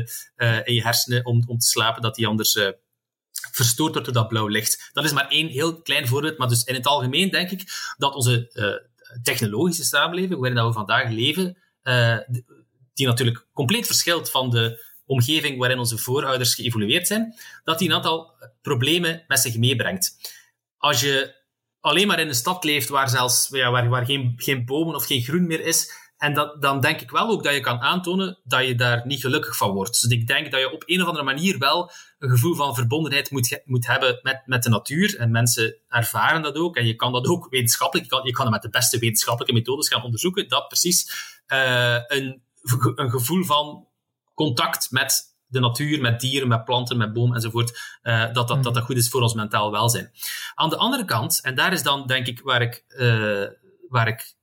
in 0.64 0.74
je 0.74 0.82
hersenen 0.82 1.24
om, 1.24 1.42
om 1.46 1.58
te 1.58 1.66
slapen, 1.66 2.02
dat 2.02 2.14
die 2.14 2.26
anders 2.26 2.58
verstoord 3.52 3.94
door 3.94 4.12
dat 4.12 4.28
blauw 4.28 4.46
licht. 4.46 4.90
Dat 4.92 5.04
is 5.04 5.12
maar 5.12 5.28
één 5.28 5.48
heel 5.48 5.82
klein 5.82 6.08
voorbeeld, 6.08 6.38
maar 6.38 6.48
dus 6.48 6.64
in 6.64 6.74
het 6.74 6.86
algemeen 6.86 7.30
denk 7.30 7.50
ik 7.50 7.94
dat 7.98 8.14
onze 8.14 8.50
technologische 9.22 9.84
samenleving, 9.84 10.40
waarin 10.40 10.66
we 10.66 10.72
vandaag 10.72 11.10
leven, 11.10 11.56
die 12.94 13.06
natuurlijk 13.06 13.46
compleet 13.52 13.86
verschilt 13.86 14.30
van 14.30 14.50
de 14.50 14.84
omgeving 15.06 15.58
waarin 15.58 15.78
onze 15.78 15.98
voorouders 15.98 16.54
geëvolueerd 16.54 17.06
zijn, 17.06 17.34
dat 17.64 17.78
die 17.78 17.88
een 17.88 17.94
aantal 17.94 18.34
problemen 18.62 19.24
met 19.26 19.38
zich 19.38 19.56
meebrengt. 19.56 20.16
Als 20.76 21.00
je 21.00 21.34
alleen 21.80 22.06
maar 22.06 22.20
in 22.20 22.28
een 22.28 22.34
stad 22.34 22.64
leeft 22.64 22.88
waar, 22.88 23.08
zelfs, 23.08 23.48
ja, 23.50 23.70
waar, 23.70 23.88
waar 23.88 24.04
geen, 24.04 24.34
geen 24.36 24.64
bomen 24.64 24.94
of 24.94 25.06
geen 25.06 25.22
groen 25.22 25.46
meer 25.46 25.60
is, 25.60 25.92
en 26.18 26.34
dat, 26.34 26.62
dan 26.62 26.80
denk 26.80 27.00
ik 27.00 27.10
wel 27.10 27.28
ook 27.28 27.44
dat 27.44 27.54
je 27.54 27.60
kan 27.60 27.80
aantonen 27.80 28.38
dat 28.44 28.66
je 28.66 28.74
daar 28.74 29.06
niet 29.06 29.20
gelukkig 29.20 29.56
van 29.56 29.70
wordt. 29.70 30.00
Dus 30.00 30.10
ik 30.10 30.26
denk 30.26 30.50
dat 30.50 30.60
je 30.60 30.72
op 30.72 30.82
een 30.86 31.00
of 31.00 31.06
andere 31.06 31.24
manier 31.24 31.58
wel 31.58 31.90
een 32.18 32.30
gevoel 32.30 32.54
van 32.54 32.74
verbondenheid 32.74 33.30
moet, 33.30 33.60
moet 33.64 33.86
hebben 33.86 34.20
met, 34.22 34.42
met 34.44 34.62
de 34.62 34.68
natuur. 34.68 35.18
En 35.18 35.30
mensen 35.30 35.76
ervaren 35.88 36.42
dat 36.42 36.56
ook. 36.56 36.76
En 36.76 36.86
je 36.86 36.94
kan 36.94 37.12
dat 37.12 37.26
ook 37.26 37.46
wetenschappelijk, 37.50 38.10
je 38.10 38.16
kan, 38.16 38.26
je 38.26 38.32
kan 38.32 38.44
het 38.44 38.54
met 38.54 38.62
de 38.62 38.78
beste 38.78 38.98
wetenschappelijke 38.98 39.54
methodes 39.54 39.88
gaan 39.88 40.02
onderzoeken, 40.02 40.48
dat 40.48 40.68
precies 40.68 41.10
uh, 41.48 41.98
een, 42.06 42.42
een 42.94 43.10
gevoel 43.10 43.44
van 43.44 43.86
contact 44.34 44.90
met 44.90 45.34
de 45.46 45.60
natuur, 45.60 46.00
met 46.00 46.20
dieren, 46.20 46.48
met 46.48 46.64
planten, 46.64 46.96
met 46.96 47.12
bomen 47.12 47.34
enzovoort, 47.34 47.98
uh, 48.02 48.32
dat, 48.32 48.48
dat, 48.48 48.62
dat 48.62 48.74
dat 48.74 48.84
goed 48.84 48.96
is 48.96 49.08
voor 49.08 49.22
ons 49.22 49.34
mentaal 49.34 49.70
welzijn. 49.70 50.10
Aan 50.54 50.70
de 50.70 50.76
andere 50.76 51.04
kant, 51.04 51.40
en 51.42 51.54
daar 51.54 51.72
is 51.72 51.82
dan 51.82 52.06
denk 52.06 52.26
ik 52.26 52.40
waar 52.40 52.62
ik, 52.62 52.84
uh, 52.88 53.46
waar 53.88 54.08
ik 54.08 54.35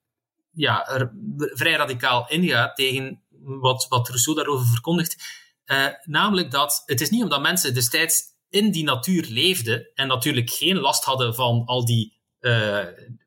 ja, 0.54 0.88
er 0.88 1.12
vrij 1.36 1.74
radicaal 1.74 2.30
inga 2.30 2.74
tegen 2.74 3.22
wat, 3.40 3.86
wat 3.90 4.08
Rousseau 4.08 4.38
daarover 4.38 4.68
verkondigt, 4.68 5.42
uh, 5.66 5.88
namelijk 6.04 6.52
dat 6.52 6.84
het 6.86 7.02
is 7.02 7.10
niet 7.10 7.24
omdat 7.24 7.42
mensen 7.42 7.74
destijds 7.74 8.22
in 8.50 8.72
die 8.72 8.84
natuur 8.84 9.26
leefden 9.30 9.90
en 9.94 10.08
natuurlijk 10.08 10.50
geen 10.50 10.78
last 10.78 11.04
hadden 11.04 11.36
van 11.36 11.66
al 11.66 11.86
die 11.86 12.22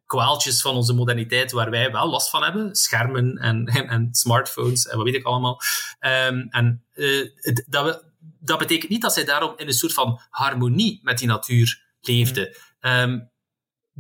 kwaaltjes 0.07 0.61
van 0.61 0.75
onze 0.75 0.95
moderniteit 0.95 1.53
waar 1.53 1.71
wij 1.71 1.93
wel 1.93 2.09
last 2.09 2.31
van 2.31 2.43
hebben. 2.43 2.75
Schermen 2.75 3.37
en, 3.39 3.67
en, 3.67 3.89
en 3.95 4.09
smartphones 4.15 4.87
en 4.87 4.97
wat 4.97 5.07
weet 5.07 5.15
ik 5.15 5.25
allemaal. 5.25 5.61
Um, 6.01 6.47
en 6.51 6.85
uh, 6.95 7.31
dat, 7.67 7.85
we, 7.85 8.05
dat 8.41 8.59
betekent 8.59 8.91
niet 8.91 9.03
dat 9.03 9.13
zij 9.13 9.25
daarom 9.25 9.53
in 9.57 9.67
een 9.67 9.73
soort 9.73 9.93
van 9.93 10.21
harmonie 10.31 11.01
met 11.03 11.19
die 11.19 11.29
natuur 11.29 11.83
leefden. 12.01 12.57
Um, 12.81 13.31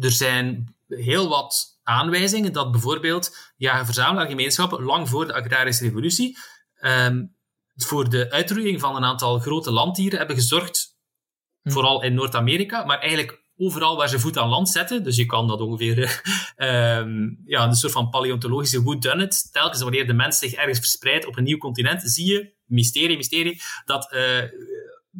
er 0.00 0.12
zijn 0.12 0.74
heel 0.88 1.28
wat 1.28 1.75
aanwijzingen 1.86 2.52
dat 2.52 2.70
bijvoorbeeld 2.70 3.36
ja, 3.56 3.84
verzamelaargemeenschappen 3.84 4.82
lang 4.82 5.08
voor 5.08 5.26
de 5.26 5.34
agrarische 5.34 5.84
revolutie 5.84 6.38
um, 6.80 7.36
voor 7.74 8.08
de 8.08 8.30
uitroeiing 8.30 8.80
van 8.80 8.96
een 8.96 9.04
aantal 9.04 9.38
grote 9.38 9.70
landdieren 9.70 10.18
hebben 10.18 10.36
gezorgd, 10.36 10.96
hm. 11.62 11.70
vooral 11.70 12.02
in 12.02 12.14
Noord-Amerika, 12.14 12.84
maar 12.84 12.98
eigenlijk 12.98 13.44
overal 13.56 13.96
waar 13.96 14.08
ze 14.08 14.18
voet 14.18 14.38
aan 14.38 14.48
land 14.48 14.68
zetten. 14.68 15.02
Dus 15.02 15.16
je 15.16 15.26
kan 15.26 15.46
dat 15.46 15.60
ongeveer, 15.60 16.22
um, 16.56 17.40
ja, 17.44 17.64
een 17.64 17.74
soort 17.74 17.92
van 17.92 18.10
paleontologische 18.10 18.82
who 18.82 18.98
done 18.98 19.22
it. 19.22 19.52
Telkens 19.52 19.82
wanneer 19.82 20.06
de 20.06 20.12
mens 20.12 20.38
zich 20.38 20.52
ergens 20.52 20.78
verspreidt 20.78 21.26
op 21.26 21.36
een 21.36 21.44
nieuw 21.44 21.58
continent, 21.58 22.02
zie 22.02 22.32
je, 22.32 22.54
mysterie, 22.64 23.16
mysterie, 23.16 23.62
dat 23.84 24.12
uh, 24.12 24.42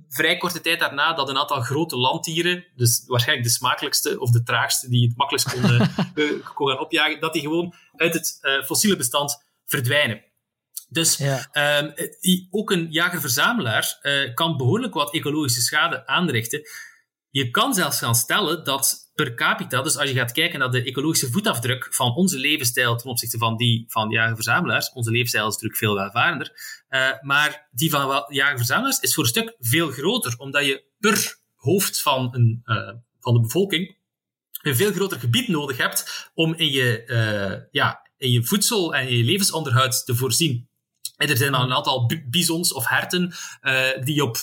vrij 0.09 0.37
korte 0.37 0.61
tijd 0.61 0.81
daarna 0.81 1.13
dat 1.13 1.29
een 1.29 1.39
aantal 1.39 1.61
grote 1.61 1.97
landdieren, 1.97 2.65
dus 2.75 3.05
waarschijnlijk 3.07 3.49
de 3.49 3.55
smakelijkste 3.55 4.21
of 4.21 4.31
de 4.31 4.43
traagste 4.43 4.89
die 4.89 5.07
het 5.09 5.17
makkelijkst 5.17 5.53
konden 5.53 5.81
uh, 6.15 6.47
kon 6.55 6.69
gaan 6.69 6.81
opjagen, 6.81 7.21
dat 7.21 7.33
die 7.33 7.43
gewoon 7.43 7.75
uit 7.97 8.15
het 8.15 8.39
uh, 8.43 8.65
fossiele 8.65 8.97
bestand 8.97 9.45
verdwijnen. 9.65 10.25
Dus 10.89 11.17
ja. 11.17 11.49
um, 11.79 11.95
ook 12.51 12.71
een 12.71 12.87
jager-verzamelaar 12.91 13.99
uh, 14.03 14.35
kan 14.35 14.57
behoorlijk 14.57 14.95
wat 14.95 15.15
ecologische 15.15 15.61
schade 15.61 16.07
aanrichten. 16.07 16.63
Je 17.37 17.51
kan 17.51 17.75
zelfs 17.75 17.99
gaan 17.99 18.15
stellen 18.15 18.65
dat 18.65 19.11
per 19.15 19.35
capita, 19.35 19.83
dus 19.83 19.97
als 19.97 20.09
je 20.09 20.15
gaat 20.15 20.33
kijken 20.33 20.59
naar 20.59 20.71
de 20.71 20.83
ecologische 20.83 21.31
voetafdruk 21.31 21.87
van 21.91 22.15
onze 22.15 22.39
levensstijl 22.39 22.97
ten 22.97 23.11
opzichte 23.11 23.39
van 23.39 23.57
die 23.57 23.85
van 23.89 24.11
jager-verzamelaars, 24.11 24.93
onze 24.93 25.11
levensstijl 25.11 25.47
is 25.47 25.53
natuurlijk 25.53 25.79
veel 25.79 25.95
welvarender, 25.95 26.53
uh, 26.89 27.11
maar 27.21 27.69
die 27.71 27.91
van 27.91 28.25
jager-verzamelaars 28.29 28.99
is 28.99 29.15
voor 29.15 29.23
een 29.23 29.31
stuk 29.31 29.57
veel 29.59 29.91
groter, 29.91 30.35
omdat 30.39 30.65
je 30.65 30.85
per 30.99 31.39
hoofd 31.55 32.03
van, 32.03 32.35
een, 32.35 32.63
uh, 32.65 32.93
van 33.21 33.35
de 33.35 33.41
bevolking 33.41 33.97
een 34.63 34.77
veel 34.77 34.93
groter 34.93 35.21
gebied 35.21 35.49
nodig 35.49 35.77
hebt 35.77 36.31
om 36.35 36.55
in 36.55 36.71
je, 36.71 37.03
uh, 37.07 37.67
ja, 37.71 38.09
in 38.17 38.31
je 38.31 38.45
voedsel 38.45 38.95
en 38.95 39.09
in 39.09 39.17
je 39.17 39.25
levensonderhoud 39.25 40.07
te 40.07 40.15
voorzien. 40.15 40.69
En 41.17 41.29
er 41.29 41.37
zijn 41.37 41.55
al 41.55 41.63
een 41.63 41.75
aantal 41.75 42.11
bizons 42.29 42.73
of 42.73 42.89
herten 42.89 43.35
die 44.05 44.23
op 44.23 44.37
uh, 44.37 44.43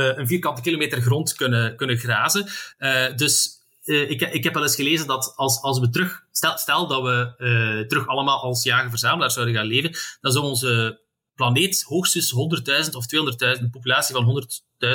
een 0.00 0.26
vierkante 0.26 0.62
kilometer 0.62 1.00
grond 1.00 1.34
kunnen, 1.34 1.76
kunnen 1.76 1.98
grazen. 1.98 2.46
Uh, 2.78 3.16
dus 3.16 3.48
uh, 3.84 4.10
ik, 4.10 4.20
ik 4.20 4.44
heb 4.44 4.54
wel 4.54 4.62
eens 4.62 4.74
gelezen 4.74 5.06
dat 5.06 5.32
als, 5.36 5.62
als 5.62 5.78
we 5.78 5.90
terug, 5.90 6.24
stel, 6.32 6.58
stel 6.58 6.86
dat 6.86 7.02
we 7.02 7.84
terug 7.88 8.06
allemaal 8.06 8.42
als 8.42 8.62
jager-verzamelaars 8.62 9.34
zouden 9.34 9.54
gaan 9.54 9.66
leven, 9.66 9.90
dan 10.20 10.32
zou 10.32 10.44
onze 10.44 11.00
planeet 11.34 11.82
hoogstens 11.82 12.34
100.000 12.86 12.90
of 12.90 13.04
200.000, 13.04 13.62
een 13.62 13.70
populatie 13.70 14.14
van 14.14 14.44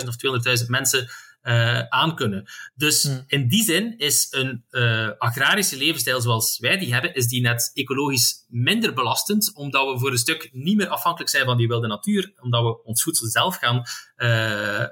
100.000 0.02 0.07
of 0.07 0.15
200.000 0.61 0.65
mensen 0.68 1.10
uh, 1.46 1.80
aankunnen. 1.80 2.46
Dus 2.76 3.04
hmm. 3.04 3.24
in 3.28 3.48
die 3.48 3.64
zin 3.64 3.98
is 3.98 4.28
een 4.30 4.66
uh, 4.72 5.10
agrarische 5.18 5.78
levensstijl 5.78 6.22
zoals 6.22 6.60
wij 6.60 6.78
die 6.78 6.94
hebben, 6.94 7.14
is 7.14 7.28
die 7.28 7.42
net 7.42 7.72
ecologisch 7.74 8.46
minder 8.48 8.94
belastend, 8.94 9.52
omdat 9.56 9.92
we 9.92 10.00
voor 10.00 10.12
een 10.12 10.18
stuk 10.18 10.50
niet 10.52 10.78
meer 10.78 10.88
afhankelijk 10.88 11.30
zijn 11.30 11.46
van 11.46 11.58
die 11.58 11.68
wilde 11.68 11.88
natuur, 11.88 12.34
omdat 12.42 12.64
we 12.64 12.84
ons 12.84 13.04
voedsel 13.04 13.28
zelf 13.28 13.58
gaan 13.58 13.84
uh, 14.18 14.86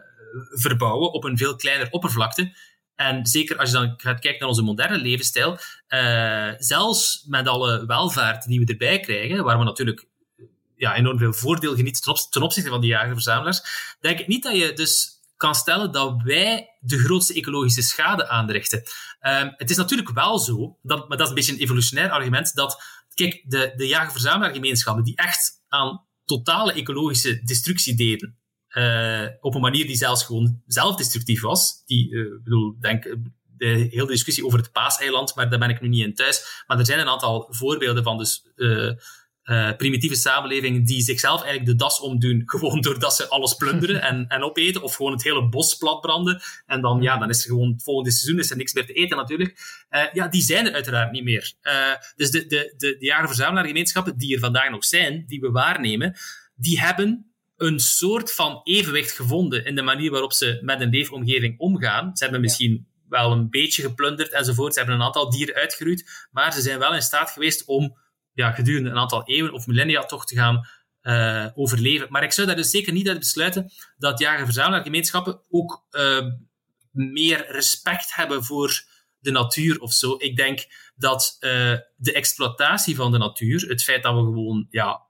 verbouwen 0.50 1.12
op 1.14 1.24
een 1.24 1.38
veel 1.38 1.56
kleiner 1.56 1.88
oppervlakte. 1.90 2.56
En 2.96 3.26
zeker 3.26 3.58
als 3.58 3.70
je 3.70 3.76
dan 3.76 3.94
gaat 3.98 4.20
kijken 4.20 4.40
naar 4.40 4.50
onze 4.50 4.62
moderne 4.62 4.98
levensstijl, 4.98 5.58
zelfs 6.58 7.26
met 7.28 7.48
alle 7.48 7.86
welvaart 7.86 8.46
die 8.46 8.60
we 8.60 8.66
erbij 8.66 9.00
krijgen, 9.00 9.44
waar 9.44 9.58
we 9.58 9.64
natuurlijk 9.64 10.08
ja, 10.76 10.96
enorm 10.96 11.18
veel 11.18 11.34
voordeel 11.34 11.76
genieten 11.76 12.02
ten, 12.02 12.16
ten 12.30 12.42
opzichte 12.42 12.70
van 12.70 12.82
die 12.82 12.90
jagerverzamelaars, 12.90 13.62
denk 14.00 14.20
ik 14.20 14.28
niet 14.28 14.44
dat 14.44 14.56
je 14.56 14.74
dus 14.74 15.12
kan 15.44 15.56
stellen 15.56 15.91
dat 15.91 16.22
wij 16.22 16.78
de 16.80 16.98
grootste 16.98 17.34
ecologische 17.34 17.82
schade 17.82 18.28
aanrichten. 18.28 18.80
Um, 19.22 19.53
het 19.57 19.70
is 19.70 19.78
natuurlijk 19.78 20.10
wel 20.10 20.40
zo, 20.40 20.78
dat, 20.82 21.07
maar 21.07 21.18
dat 21.18 21.22
is 21.22 21.30
een 21.30 21.36
beetje 21.36 21.53
een 21.53 21.60
evolutionair 21.60 22.10
argument, 22.10 22.56
dat 22.56 22.84
kijk, 23.14 23.44
de, 23.48 23.74
de 23.76 23.88
jager-verzamelaargemeenschappen 23.88 25.03
die 25.03 25.15
echt 25.15 25.52
aan 25.68 26.06
totale 26.26 26.74
ecologische 26.74 27.44
destructie 27.44 27.95
deden, 27.95 28.38
uh, 28.70 29.28
op 29.40 29.56
een 29.56 29.61
manier 29.61 29.86
die 29.86 29.95
zelfs 29.95 30.24
gewoon 30.24 30.61
zelfdestructief 30.65 31.41
was. 31.41 31.84
Die, 31.86 32.10
uh, 32.11 32.44
bedoel, 32.44 32.80
denk, 32.80 33.03
de 33.57 33.88
hele 33.90 34.07
discussie 34.07 34.45
over 34.45 34.60
het 34.60 34.72
Paaseiland, 34.72 35.36
maar 35.36 35.49
daar 35.49 35.60
ben 35.60 35.70
ik 35.70 35.82
nu 35.82 35.88
niet 35.88 36.06
in 36.06 36.14
thuis. 36.14 36.64
Maar 36.68 36.80
er 36.80 36.86
zijn 36.86 36.99
een 36.99 37.10
aantal 37.10 37.48
voorbeelden 37.49 38.03
van 38.03 38.18
dus, 38.18 38.52
uh, 38.56 38.91
uh, 39.45 39.76
primitieve 39.78 40.15
samenlevingen 40.15 40.84
die 40.84 41.02
zichzelf 41.02 41.41
eigenlijk 41.41 41.72
de 41.72 41.76
das 41.76 41.99
omdoen, 41.99 42.41
gewoon 42.56 42.82
doordat 42.82 43.15
ze 43.15 43.28
alles 43.28 43.53
plunderen 43.53 44.02
en, 44.02 44.28
en 44.28 44.44
opeten, 44.44 44.82
of 44.82 44.95
gewoon 44.95 45.11
het 45.11 45.24
hele 45.24 45.49
bos 45.49 45.76
platbranden. 45.78 46.41
En 46.65 46.82
dan, 46.82 47.02
ja, 47.02 47.18
dan 47.18 47.30
is 47.30 47.44
er 47.44 47.49
gewoon 47.49 47.72
het 47.72 47.84
volgende 47.84 48.11
seizoen 48.11 48.40
is 48.40 48.52
er 48.52 48.57
niks 48.57 48.74
meer 48.74 48.86
te 48.86 48.94
eten 48.94 49.18
natuurlijk. 49.18 49.86
Uh, 49.90 50.03
ja, 50.14 50.28
die 50.28 50.41
zijn 50.41 50.65
er 50.65 50.74
uiteraard 50.74 51.11
niet 51.11 51.24
meer. 51.24 51.53
Uh, 51.64 51.74
dus 52.15 52.32
de, 52.32 52.45
de, 52.45 52.74
de, 52.78 52.95
de 52.98 53.06
jager-verzamelaargemeenschappen 53.06 54.18
die 54.18 54.34
er 54.34 54.40
vandaag 54.40 54.70
nog 54.70 54.86
zijn, 54.86 55.24
die 55.28 55.40
we 55.40 55.52
waarnemen, 55.52 56.15
die 56.56 56.80
hebben 56.80 57.34
een 57.57 57.80
soort 57.80 58.34
van 58.34 58.61
evenwicht 58.64 59.11
gevonden 59.11 59.65
in 59.65 59.76
de 59.76 59.82
manier 59.82 60.11
waarop 60.11 60.34
ze 60.34 60.60
met 60.61 60.82
een 60.82 60.90
leefomgeving 60.90 61.60
omgaan. 61.60 62.18
Ze 62.18 62.24
hebben 62.24 62.41
misschien 62.41 62.88
wel 63.10 63.32
een 63.32 63.49
beetje 63.49 63.82
geplunderd 63.82 64.32
enzovoort. 64.32 64.74
Ze 64.74 64.80
hebben 64.80 64.98
een 64.98 65.06
aantal 65.06 65.30
dieren 65.30 65.56
uitgeroeid, 65.56 66.28
maar 66.32 66.53
ze 66.53 66.61
zijn 66.61 66.80
wel 66.80 66.94
in 66.94 67.02
staat 67.02 67.30
geweest 67.30 67.65
om 67.65 67.98
ja, 68.34 68.51
gedurende 68.51 68.89
een 68.89 68.97
aantal 68.97 69.27
eeuwen 69.27 69.53
of 69.53 69.68
millennia 69.68 70.05
toch 70.05 70.26
te 70.26 70.35
gaan 70.35 70.68
uh, 71.03 71.47
overleven. 71.53 72.07
Maar 72.10 72.23
ik 72.23 72.31
zou 72.31 72.47
daar 72.47 72.55
dus 72.55 72.69
zeker 72.69 72.93
niet 72.93 73.10
uit 73.10 73.19
besluiten 73.19 73.72
dat 73.97 74.19
jager-verzamelaargemeenschappen 74.19 75.41
ook 75.49 75.85
uh, 75.91 76.26
meer 76.91 77.51
respect 77.51 78.15
hebben 78.15 78.43
voor 78.43 78.84
de 79.19 79.31
natuur 79.31 79.80
of 79.80 79.93
zo. 79.93 80.15
Ik 80.18 80.35
denk 80.35 80.65
dat 80.95 81.38
uh, 81.39 81.49
de 81.95 82.14
exploitatie 82.14 82.95
van 82.95 83.11
de 83.11 83.18
natuur, 83.18 83.68
het 83.68 83.84
feit 83.84 84.03
dat 84.03 84.14
we 84.14 84.19
gewoon 84.19 84.68
ja, 84.69 85.01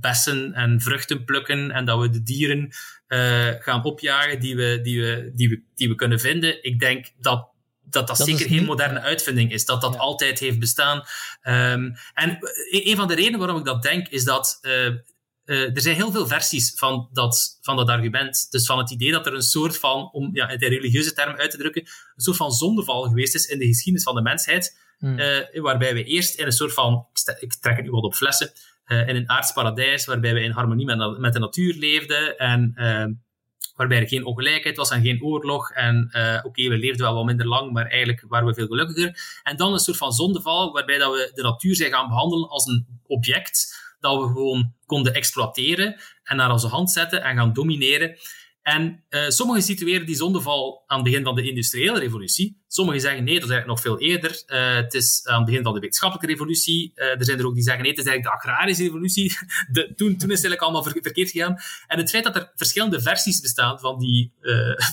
bessen 0.00 0.52
en 0.52 0.80
vruchten 0.80 1.24
plukken 1.24 1.70
en 1.70 1.84
dat 1.84 2.00
we 2.00 2.08
de 2.08 2.22
dieren 2.22 2.72
gaan 3.58 3.84
opjagen 3.84 4.40
die 4.40 4.56
we, 4.56 4.80
die, 4.82 5.00
we, 5.00 5.32
die, 5.34 5.48
we, 5.48 5.62
die 5.74 5.88
we 5.88 5.94
kunnen 5.94 6.20
vinden, 6.20 6.64
ik 6.64 6.78
denk 6.78 7.12
dat 7.18 7.55
dat 7.88 8.06
dat, 8.06 8.16
zeker 8.16 8.46
geen 8.46 8.64
moderne 8.64 9.00
uitvinding 9.00 9.52
is, 9.52 9.64
dat 9.64 9.80
dat 9.80 9.98
altijd 9.98 10.38
heeft 10.38 10.58
bestaan. 10.58 10.96
Um, 11.42 11.94
en 12.14 12.38
een 12.70 12.96
van 12.96 13.08
de 13.08 13.14
redenen 13.14 13.38
waarom 13.38 13.58
ik 13.58 13.64
dat 13.64 13.82
denk, 13.82 14.08
is 14.08 14.24
dat 14.24 14.58
uh, 14.62 14.72
uh, 15.44 15.74
er 15.74 15.80
zijn 15.80 15.94
heel 15.94 16.12
veel 16.12 16.26
versies 16.26 16.74
van 16.76 17.08
dat, 17.12 17.58
van 17.60 17.76
dat 17.76 17.88
argument. 17.88 18.46
Dus 18.50 18.66
van 18.66 18.78
het 18.78 18.90
idee 18.90 19.12
dat 19.12 19.26
er 19.26 19.34
een 19.34 19.42
soort 19.42 19.78
van, 19.78 20.10
om 20.12 20.30
ja, 20.32 20.48
in 20.48 20.58
de 20.58 20.68
religieuze 20.68 21.12
term 21.12 21.36
uit 21.36 21.50
te 21.50 21.56
drukken, 21.56 21.82
een 21.82 22.22
soort 22.22 22.36
van 22.36 22.52
zondeval 22.52 23.02
geweest 23.02 23.34
is 23.34 23.46
in 23.46 23.58
de 23.58 23.66
geschiedenis 23.66 24.04
van 24.04 24.14
de 24.14 24.22
mensheid. 24.22 24.84
Hmm. 24.98 25.18
Uh, 25.18 25.62
waarbij 25.62 25.94
we 25.94 26.04
eerst 26.04 26.38
in 26.38 26.46
een 26.46 26.52
soort 26.52 26.72
van, 26.72 27.06
ik, 27.12 27.36
ik 27.40 27.54
trek 27.54 27.76
het 27.76 27.84
nu 27.84 27.90
wat 27.90 28.04
op 28.04 28.14
flessen, 28.14 28.52
in 28.86 29.16
een 29.16 29.30
aards 29.30 29.52
paradijs, 29.52 30.04
waarbij 30.04 30.34
we 30.34 30.40
in 30.40 30.50
harmonie 30.50 30.86
met, 30.86 31.18
met 31.18 31.32
de 31.32 31.38
natuur 31.38 31.74
leefden 31.74 32.38
en 32.38 32.72
ehm, 32.74 33.12
waarbij 33.76 34.00
er 34.00 34.08
geen 34.08 34.24
ongelijkheid 34.24 34.76
was 34.76 34.90
en 34.90 35.02
geen 35.02 35.22
oorlog. 35.22 35.70
En 35.70 36.10
uh, 36.12 36.40
oké, 36.42 36.68
we 36.68 36.78
leefden 36.78 37.06
wel 37.06 37.14
wat 37.14 37.24
minder 37.24 37.46
lang, 37.46 37.72
maar 37.72 37.86
eigenlijk 37.86 38.24
waren 38.28 38.46
we 38.46 38.54
veel 38.54 38.66
gelukkiger. 38.66 39.40
En 39.42 39.56
dan 39.56 39.72
een 39.72 39.78
soort 39.78 39.96
van 39.96 40.12
zondeval, 40.12 40.72
waarbij 40.72 40.98
dat 40.98 41.12
we 41.12 41.30
de 41.34 41.42
natuur 41.42 41.76
zijn 41.76 41.92
gaan 41.92 42.08
behandelen 42.08 42.48
als 42.48 42.66
een 42.66 42.86
object 43.06 43.84
dat 44.00 44.20
we 44.20 44.26
gewoon 44.26 44.72
konden 44.86 45.14
exploiteren 45.14 46.00
en 46.22 46.36
naar 46.36 46.52
onze 46.52 46.66
hand 46.66 46.90
zetten 46.90 47.22
en 47.22 47.36
gaan 47.36 47.52
domineren. 47.52 48.16
En 48.66 49.04
uh, 49.10 49.28
sommigen 49.28 49.62
situeren 49.62 50.06
die 50.06 50.14
zondeval 50.14 50.82
aan 50.86 50.96
het 50.96 51.06
begin 51.08 51.24
van 51.24 51.34
de 51.34 51.48
industriële 51.48 51.98
revolutie. 51.98 52.62
Sommigen 52.68 53.00
zeggen 53.00 53.24
nee, 53.24 53.34
dat 53.34 53.48
is 53.48 53.50
eigenlijk 53.50 53.84
nog 53.84 53.98
veel 53.98 54.08
eerder. 54.08 54.42
Uh, 54.46 54.74
het 54.74 54.94
is 54.94 55.20
aan 55.24 55.36
het 55.36 55.46
begin 55.46 55.62
van 55.62 55.74
de 55.74 55.80
wetenschappelijke 55.80 56.32
revolutie. 56.32 56.92
Uh, 56.94 57.04
er 57.04 57.24
zijn 57.24 57.38
er 57.38 57.46
ook 57.46 57.54
die 57.54 57.62
zeggen 57.62 57.82
nee, 57.82 57.90
het 57.90 58.00
is 58.00 58.06
eigenlijk 58.06 58.42
de 58.42 58.48
agrarische 58.48 58.82
revolutie. 58.82 59.36
De, 59.72 59.94
toen, 59.94 59.96
toen 59.96 60.08
is 60.08 60.16
het 60.18 60.28
eigenlijk 60.28 60.60
allemaal 60.60 60.82
ver, 60.82 60.92
verkeerd 61.02 61.30
gegaan. 61.30 61.56
En 61.86 61.98
het 61.98 62.10
feit 62.10 62.24
dat 62.24 62.36
er 62.36 62.52
verschillende 62.54 63.00
versies 63.00 63.40
bestaan 63.40 63.80
van, 63.80 63.98
die, 63.98 64.32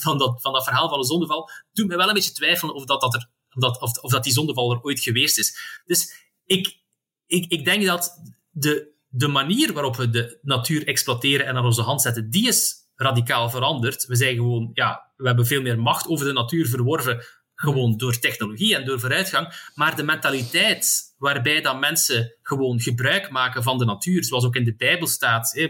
van, 0.01 0.17
dat, 0.17 0.41
van 0.41 0.53
dat 0.53 0.63
verhaal 0.63 0.89
van 0.89 0.99
de 0.99 1.05
zondeval, 1.05 1.49
doet 1.73 1.87
me 1.87 1.95
wel 1.95 2.07
een 2.07 2.13
beetje 2.13 2.31
twijfelen 2.31 2.75
of 2.75 2.85
dat, 2.85 3.01
dat, 3.01 3.13
er, 3.13 3.29
dat, 3.49 3.81
of, 3.81 3.97
of 3.97 4.11
dat 4.11 4.23
die 4.23 4.33
zondeval 4.33 4.71
er 4.71 4.81
ooit 4.81 4.99
geweest 4.99 5.37
is. 5.37 5.81
Dus 5.85 6.29
ik, 6.45 6.77
ik, 7.25 7.45
ik 7.51 7.65
denk 7.65 7.85
dat 7.85 8.21
de, 8.49 8.91
de 9.07 9.27
manier 9.27 9.73
waarop 9.73 9.95
we 9.95 10.09
de 10.09 10.39
natuur 10.41 10.87
exploiteren 10.87 11.45
en 11.45 11.55
aan 11.55 11.65
onze 11.65 11.81
hand 11.81 12.01
zetten, 12.01 12.29
die 12.29 12.47
is 12.47 12.82
radicaal 12.95 13.49
veranderd. 13.49 14.05
We 14.05 14.15
zijn 14.15 14.35
gewoon, 14.35 14.69
ja, 14.73 15.11
we 15.15 15.27
hebben 15.27 15.45
veel 15.45 15.61
meer 15.61 15.79
macht 15.79 16.07
over 16.07 16.25
de 16.25 16.33
natuur 16.33 16.67
verworven, 16.67 17.23
gewoon 17.55 17.97
door 17.97 18.19
technologie 18.19 18.75
en 18.75 18.85
door 18.85 18.99
vooruitgang. 18.99 19.71
Maar 19.75 19.95
de 19.95 20.03
mentaliteit 20.03 21.01
waarbij 21.17 21.61
dat 21.61 21.79
mensen 21.79 22.35
gewoon 22.41 22.79
gebruik 22.79 23.29
maken 23.29 23.63
van 23.63 23.77
de 23.77 23.85
natuur, 23.85 24.23
zoals 24.23 24.45
ook 24.45 24.55
in 24.55 24.63
de 24.63 24.75
Bijbel 24.75 25.07
staat, 25.07 25.55
eh, 25.55 25.69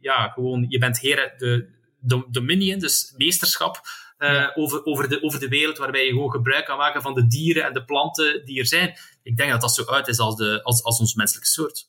ja, 0.00 0.28
gewoon, 0.28 0.66
je 0.68 0.78
bent 0.78 1.00
heren, 1.00 1.32
de, 1.36 1.68
de 1.98 2.26
dominion, 2.30 2.78
dus 2.78 3.14
meesterschap, 3.16 3.80
uh, 4.18 4.50
over, 4.54 4.84
over, 4.84 5.08
de, 5.08 5.22
over 5.22 5.40
de 5.40 5.48
wereld, 5.48 5.78
waarbij 5.78 6.04
je 6.04 6.10
gewoon 6.10 6.30
gebruik 6.30 6.64
kan 6.64 6.78
maken 6.78 7.02
van 7.02 7.14
de 7.14 7.26
dieren 7.26 7.64
en 7.64 7.72
de 7.72 7.84
planten 7.84 8.44
die 8.44 8.58
er 8.58 8.66
zijn. 8.66 8.96
Ik 9.22 9.36
denk 9.36 9.50
dat 9.50 9.60
dat 9.60 9.74
zo 9.74 9.84
uit 9.84 10.08
is 10.08 10.18
als, 10.18 10.36
de, 10.36 10.62
als, 10.62 10.82
als 10.82 10.98
ons 10.98 11.14
menselijke 11.14 11.48
soort. 11.48 11.88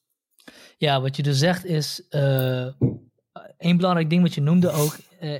Ja, 0.77 1.01
wat 1.01 1.15
je 1.15 1.23
dus 1.23 1.37
zegt 1.37 1.65
is, 1.65 2.01
uh, 2.09 2.67
een 3.57 3.77
belangrijk 3.77 4.09
ding 4.09 4.21
wat 4.21 4.33
je 4.33 4.41
noemde 4.41 4.71
ook 4.71 4.97
uh, 5.21 5.39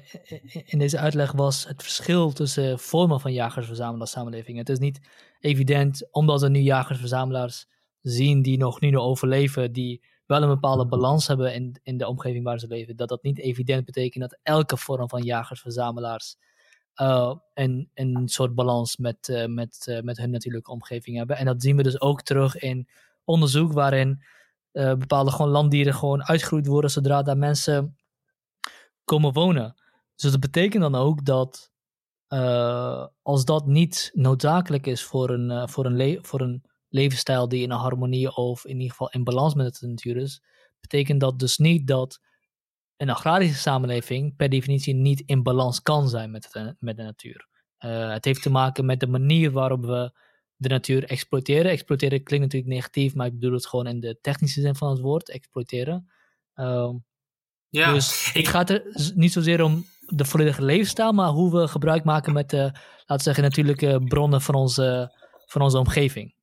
in 0.66 0.80
deze 0.80 1.00
uitleg 1.00 1.32
was 1.32 1.68
het 1.68 1.84
verschil 1.84 2.32
tussen 2.32 2.80
vormen 2.80 3.20
van 3.20 3.34
jagers-verzamelaars 3.34 4.12
samenleving. 4.12 4.58
Het 4.58 4.70
is 4.70 4.80
niet 4.80 5.00
evident, 5.40 6.08
omdat 6.12 6.44
er 6.44 6.50
nu 6.50 6.60
jagers-verzamelaars 6.60 7.68
zien 8.02 8.42
die 8.42 8.58
nog 8.58 8.80
nu 8.80 8.90
nog 8.90 9.04
overleven, 9.04 9.72
die 9.72 10.04
wel 10.26 10.42
een 10.42 10.48
bepaalde 10.48 10.86
balans 10.86 11.28
hebben 11.28 11.54
in, 11.54 11.80
in 11.84 11.98
de 11.98 12.08
omgeving 12.08 12.44
waar 12.44 12.60
ze 12.60 12.68
leven, 12.68 12.96
dat 12.96 13.10
dat 13.10 13.24
niet 13.24 13.40
evident 13.40 13.86
betekent 13.86 14.30
dat 14.30 14.40
elke 14.44 14.78
vorm 14.78 15.10
van 15.10 15.22
jagers-verzamelaars 15.24 16.38
uh, 17.02 17.34
een, 17.54 17.90
een 17.94 18.28
soort 18.28 18.56
balans 18.56 18.98
met, 18.98 19.46
met, 19.48 20.00
met 20.04 20.18
hun 20.18 20.30
natuurlijke 20.30 20.72
omgeving 20.72 21.18
hebben. 21.18 21.38
En 21.38 21.46
dat 21.46 21.62
zien 21.62 21.76
we 21.76 21.84
dus 21.84 22.02
ook 22.02 22.22
terug 22.22 22.58
in 22.58 22.88
onderzoek 23.24 23.74
waarin 23.74 24.24
bepaalde 24.76 25.32
gewoon 25.32 25.52
landdieren 25.52 25.94
gewoon 25.94 26.24
uitgegroeid 26.24 26.68
worden 26.68 26.92
zodra 26.92 27.22
daar 27.22 27.38
mensen 27.38 27.96
komen 29.04 29.34
wonen. 29.34 29.76
Dus 30.16 30.32
dat 30.32 30.40
betekent 30.40 30.82
dan 30.82 30.96
ook 30.96 31.26
dat 31.26 31.72
uh, 32.30 33.08
als 33.22 33.46
dat 33.46 33.68
niet 33.68 34.12
noodzakelijk 34.14 34.88
is 34.88 35.04
voor 35.04 35.30
een, 35.30 35.52
uh, 35.52 35.68
voor, 35.68 35.86
een 35.86 36.26
voor 36.26 36.42
een 36.42 36.64
levensstijl 36.90 37.48
die 37.48 37.62
in 37.62 37.72
een 37.72 37.78
harmonie 37.78 38.36
of 38.36 38.66
in 38.66 38.76
ieder 38.76 38.90
geval 38.90 39.10
in 39.10 39.24
balans 39.24 39.54
met 39.54 39.80
de 39.80 39.88
natuur 39.88 40.18
is, 40.18 40.44
betekent 40.80 41.20
dat 41.20 41.40
dus 41.40 41.58
niet 41.58 41.88
dat 41.88 42.20
een 42.98 43.10
agrarische 43.10 43.58
samenleving 43.58 44.36
per 44.36 44.50
definitie 44.50 44.94
niet 44.94 45.24
in 45.26 45.44
balans 45.44 45.82
kan 45.82 46.10
zijn 46.10 46.32
met 46.32 46.50
de, 46.52 46.76
met 46.80 46.98
de 46.98 47.04
natuur. 47.04 47.48
Het 47.78 48.26
heeft 48.26 48.42
te 48.42 48.50
maken 48.50 48.86
met 48.86 49.00
de 49.00 49.08
manier 49.08 49.52
waarop 49.52 49.86
we 49.86 50.12
de 50.56 50.70
natuur 50.70 51.04
exploiteren. 51.04 51.72
Exploiteren 51.72 52.24
klinkt 52.24 52.46
natuurlijk 52.46 52.74
negatief, 52.74 53.16
maar 53.16 53.28
ik 53.28 53.34
bedoel 53.34 53.54
het 53.54 53.68
gewoon 53.68 53.88
in 53.88 54.00
de 54.00 54.18
technische 54.22 54.62
zin 54.62 54.76
van 54.76 54.90
het 54.90 55.00
woord, 55.00 55.30
exploiteren. 55.30 56.12
Uh, 56.56 56.94
ja, 57.70 57.94
dus 57.94 58.28
ik... 58.28 58.34
het 58.34 58.48
gaat 58.48 58.70
er 58.70 58.84
niet 59.16 59.32
zozeer 59.32 59.62
om 59.62 59.86
de 60.00 60.26
volledige 60.26 60.64
levensstijl, 60.64 61.12
maar 61.12 61.30
hoe 61.30 61.52
we 61.52 61.68
gebruik 61.68 62.04
maken 62.04 62.34
met 62.34 62.50
de, 62.50 62.58
laten 62.58 62.82
we 63.06 63.22
zeggen, 63.22 63.44
natuurlijke 63.44 64.04
bronnen 64.08 64.42
van 64.42 64.56
onze, 64.56 65.16
van 65.46 65.62
onze 65.62 65.78
omgeving. 65.78 66.36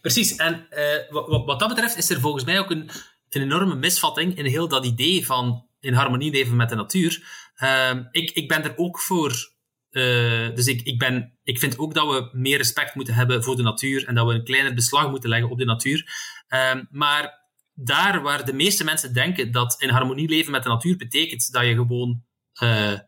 Precies, 0.00 0.36
en 0.36 0.66
uh, 0.70 1.10
wat, 1.10 1.44
wat, 1.44 1.60
dat 1.60 1.68
betreft 1.68 1.96
is 1.96 2.10
er 2.10 2.20
volgens 2.20 2.44
mij 2.44 2.58
ook 2.58 2.70
een, 2.70 2.90
een 3.28 3.42
enorme 3.42 3.74
misvatting 3.74 4.36
in 4.36 4.44
heel 4.44 4.68
dat 4.68 4.84
idee 4.84 5.26
van 5.26 5.66
in 5.80 5.94
harmonie 5.94 6.30
leven 6.30 6.56
met 6.56 6.68
de 6.68 6.74
natuur. 6.74 7.26
Uh, 7.62 7.98
ik, 8.10 8.30
ik 8.30 8.48
ben 8.48 8.62
er 8.64 8.72
ook 8.76 9.00
voor. 9.00 9.51
Uh, 9.92 10.54
dus 10.54 10.66
ik, 10.66 10.82
ik, 10.82 10.98
ben, 10.98 11.38
ik 11.42 11.58
vind 11.58 11.78
ook 11.78 11.94
dat 11.94 12.08
we 12.08 12.30
meer 12.32 12.56
respect 12.56 12.94
moeten 12.94 13.14
hebben 13.14 13.42
voor 13.42 13.56
de 13.56 13.62
natuur 13.62 14.06
en 14.06 14.14
dat 14.14 14.26
we 14.26 14.32
een 14.32 14.44
kleiner 14.44 14.74
beslag 14.74 15.10
moeten 15.10 15.28
leggen 15.28 15.50
op 15.50 15.58
de 15.58 15.64
natuur. 15.64 16.10
Ehm, 16.48 16.84
maar 16.90 17.40
daar 17.74 18.22
waar 18.22 18.44
de 18.44 18.52
meeste 18.52 18.84
mensen 18.84 19.14
denken 19.14 19.52
dat 19.52 19.76
in 19.78 19.88
harmonie 19.88 20.28
leven 20.28 20.52
met 20.52 20.62
de 20.62 20.68
natuur 20.68 20.96
betekent 20.96 21.52
dat 21.52 21.64
je 21.64 21.74
gewoon 21.74 22.22
uh, 22.62 22.98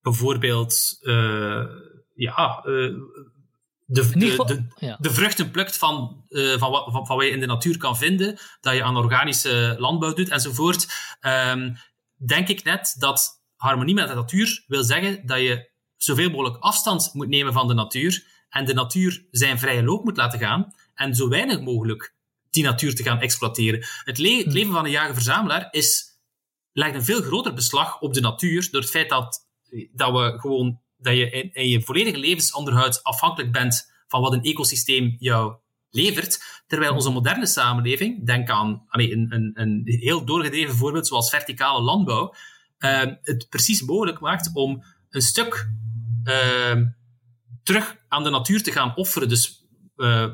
bijvoorbeeld 0.00 0.98
uh, 1.00 1.64
ja, 2.14 2.60
de, 2.60 4.08
de, 4.08 4.36
de, 4.44 4.96
de, 4.98 5.10
vruchten 5.10 5.50
plukt 5.50 5.78
van, 5.78 6.24
van, 6.58 6.70
wat, 6.70 6.92
van, 6.92 7.06
van 7.06 7.16
wat 7.16 7.26
je 7.26 7.32
in 7.32 7.40
de 7.40 7.46
natuur 7.46 7.76
kan 7.78 7.96
vinden, 7.96 8.38
dat 8.60 8.74
je 8.74 8.82
aan 8.82 8.96
organische 8.96 9.74
landbouw 9.78 10.12
doet 10.12 10.28
enzovoort, 10.28 10.86
um, 11.20 11.76
denk 12.16 12.48
ik 12.48 12.64
net 12.64 12.94
dat 12.98 13.42
harmonie 13.56 13.94
met 13.94 14.08
de 14.08 14.14
natuur 14.14 14.64
wil 14.66 14.82
zeggen 14.82 15.26
dat 15.26 15.40
je 15.40 15.71
zoveel 16.04 16.30
mogelijk 16.30 16.56
afstand 16.62 17.10
moet 17.12 17.28
nemen 17.28 17.52
van 17.52 17.68
de 17.68 17.74
natuur 17.74 18.24
en 18.48 18.64
de 18.64 18.74
natuur 18.74 19.24
zijn 19.30 19.58
vrije 19.58 19.82
loop 19.82 20.04
moet 20.04 20.16
laten 20.16 20.38
gaan 20.38 20.74
en 20.94 21.14
zo 21.14 21.28
weinig 21.28 21.60
mogelijk 21.60 22.14
die 22.50 22.64
natuur 22.64 22.94
te 22.94 23.02
gaan 23.02 23.20
exploiteren. 23.20 23.84
Het, 24.04 24.18
le 24.18 24.36
het 24.36 24.52
leven 24.52 24.72
van 24.72 24.84
een 24.84 24.90
jager-verzamelaar 24.90 25.68
is, 25.70 26.04
legt 26.72 26.94
een 26.94 27.04
veel 27.04 27.22
groter 27.22 27.54
beslag 27.54 28.00
op 28.00 28.14
de 28.14 28.20
natuur 28.20 28.68
door 28.70 28.80
het 28.80 28.90
feit 28.90 29.08
dat, 29.08 29.46
dat, 29.92 30.12
we 30.12 30.38
gewoon, 30.40 30.80
dat 30.96 31.16
je 31.16 31.30
in, 31.30 31.52
in 31.52 31.68
je 31.68 31.82
volledige 31.82 32.18
levensonderhoud 32.18 33.02
afhankelijk 33.02 33.52
bent 33.52 33.92
van 34.08 34.20
wat 34.20 34.32
een 34.32 34.42
ecosysteem 34.42 35.16
jou 35.18 35.54
levert. 35.90 36.62
Terwijl 36.66 36.94
onze 36.94 37.10
moderne 37.10 37.46
samenleving, 37.46 38.26
denk 38.26 38.50
aan 38.50 38.86
een, 38.90 39.26
een, 39.30 39.50
een 39.54 39.82
heel 39.84 40.24
doorgedreven 40.24 40.74
voorbeeld 40.74 41.06
zoals 41.06 41.30
verticale 41.30 41.82
landbouw, 41.82 42.34
uh, 42.78 43.00
het 43.22 43.46
precies 43.48 43.82
mogelijk 43.82 44.20
maakt 44.20 44.50
om 44.54 44.84
een 45.10 45.22
stuk 45.22 45.70
uh, 46.24 46.86
terug 47.62 47.96
aan 48.08 48.24
de 48.24 48.30
natuur 48.30 48.62
te 48.62 48.72
gaan 48.72 48.96
offeren. 48.96 49.28
Dus 49.28 49.66
uh, 49.96 50.26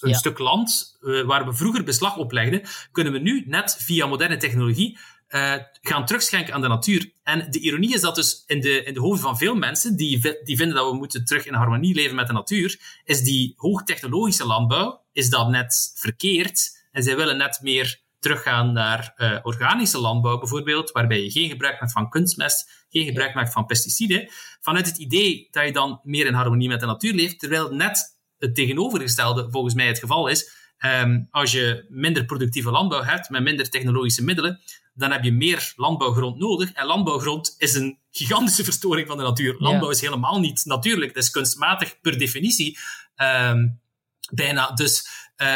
een 0.00 0.14
stuk 0.14 0.38
land 0.38 0.98
uh, 1.00 1.22
waar 1.24 1.44
we 1.44 1.54
vroeger 1.54 1.84
beslag 1.84 2.16
op 2.16 2.32
legden, 2.32 2.62
kunnen 2.92 3.12
we 3.12 3.18
nu 3.18 3.44
net 3.46 3.76
via 3.78 4.06
moderne 4.06 4.36
technologie 4.36 4.98
uh, 5.28 5.54
gaan 5.80 6.06
terugschenken 6.06 6.54
aan 6.54 6.60
de 6.60 6.68
natuur. 6.68 7.12
En 7.22 7.50
de 7.50 7.60
ironie 7.60 7.94
is 7.94 8.00
dat 8.00 8.14
dus 8.14 8.44
in 8.46 8.60
de, 8.60 8.84
in 8.84 8.94
de 8.94 9.00
hoofden 9.00 9.22
van 9.22 9.38
veel 9.38 9.54
mensen, 9.54 9.96
die, 9.96 10.20
die 10.44 10.56
vinden 10.56 10.76
dat 10.76 10.90
we 10.90 10.96
moeten 10.96 11.24
terug 11.24 11.46
in 11.46 11.54
harmonie 11.54 11.94
leven 11.94 12.16
met 12.16 12.26
de 12.26 12.32
natuur, 12.32 13.00
is 13.04 13.22
die 13.22 13.52
hoogtechnologische 13.56 14.46
landbouw, 14.46 15.04
is 15.12 15.30
dat 15.30 15.48
net 15.48 15.92
verkeerd. 15.94 16.86
En 16.90 17.02
zij 17.02 17.16
willen 17.16 17.36
net 17.36 17.58
meer 17.62 18.00
teruggaan 18.18 18.72
naar 18.72 19.14
uh, 19.16 19.38
organische 19.42 19.98
landbouw 19.98 20.38
bijvoorbeeld, 20.38 20.90
waarbij 20.90 21.22
je 21.22 21.30
geen 21.30 21.48
gebruik 21.48 21.80
maakt 21.80 21.92
van 21.92 22.10
kunstmest, 22.10 22.86
geen 22.88 23.04
gebruik 23.04 23.34
maakt 23.34 23.52
van 23.52 23.66
pesticiden, 23.66 24.30
vanuit 24.60 24.86
het 24.86 24.96
idee 24.96 25.48
dat 25.50 25.64
je 25.64 25.72
dan 25.72 26.00
meer 26.02 26.26
in 26.26 26.34
harmonie 26.34 26.68
met 26.68 26.80
de 26.80 26.86
natuur 26.86 27.14
leeft, 27.14 27.38
terwijl 27.38 27.74
net 27.74 28.18
het 28.38 28.54
tegenovergestelde 28.54 29.50
volgens 29.50 29.74
mij 29.74 29.86
het 29.86 29.98
geval 29.98 30.28
is. 30.28 30.56
Um, 30.84 31.28
als 31.30 31.52
je 31.52 31.86
minder 31.88 32.24
productieve 32.24 32.70
landbouw 32.70 33.02
hebt, 33.02 33.28
met 33.28 33.42
minder 33.42 33.70
technologische 33.70 34.24
middelen, 34.24 34.60
dan 34.94 35.12
heb 35.12 35.24
je 35.24 35.32
meer 35.32 35.72
landbouwgrond 35.76 36.38
nodig. 36.38 36.72
En 36.72 36.86
landbouwgrond 36.86 37.54
is 37.58 37.74
een 37.74 37.98
gigantische 38.10 38.64
verstoring 38.64 39.06
van 39.06 39.16
de 39.16 39.22
natuur. 39.22 39.54
Landbouw 39.58 39.90
is 39.90 40.00
helemaal 40.00 40.40
niet 40.40 40.64
natuurlijk, 40.64 41.14
het 41.14 41.24
is 41.24 41.30
kunstmatig 41.30 42.00
per 42.00 42.18
definitie. 42.18 42.78
Um, 43.16 43.80
bijna. 44.30 44.72
Dus 44.72 45.08
uh, 45.36 45.54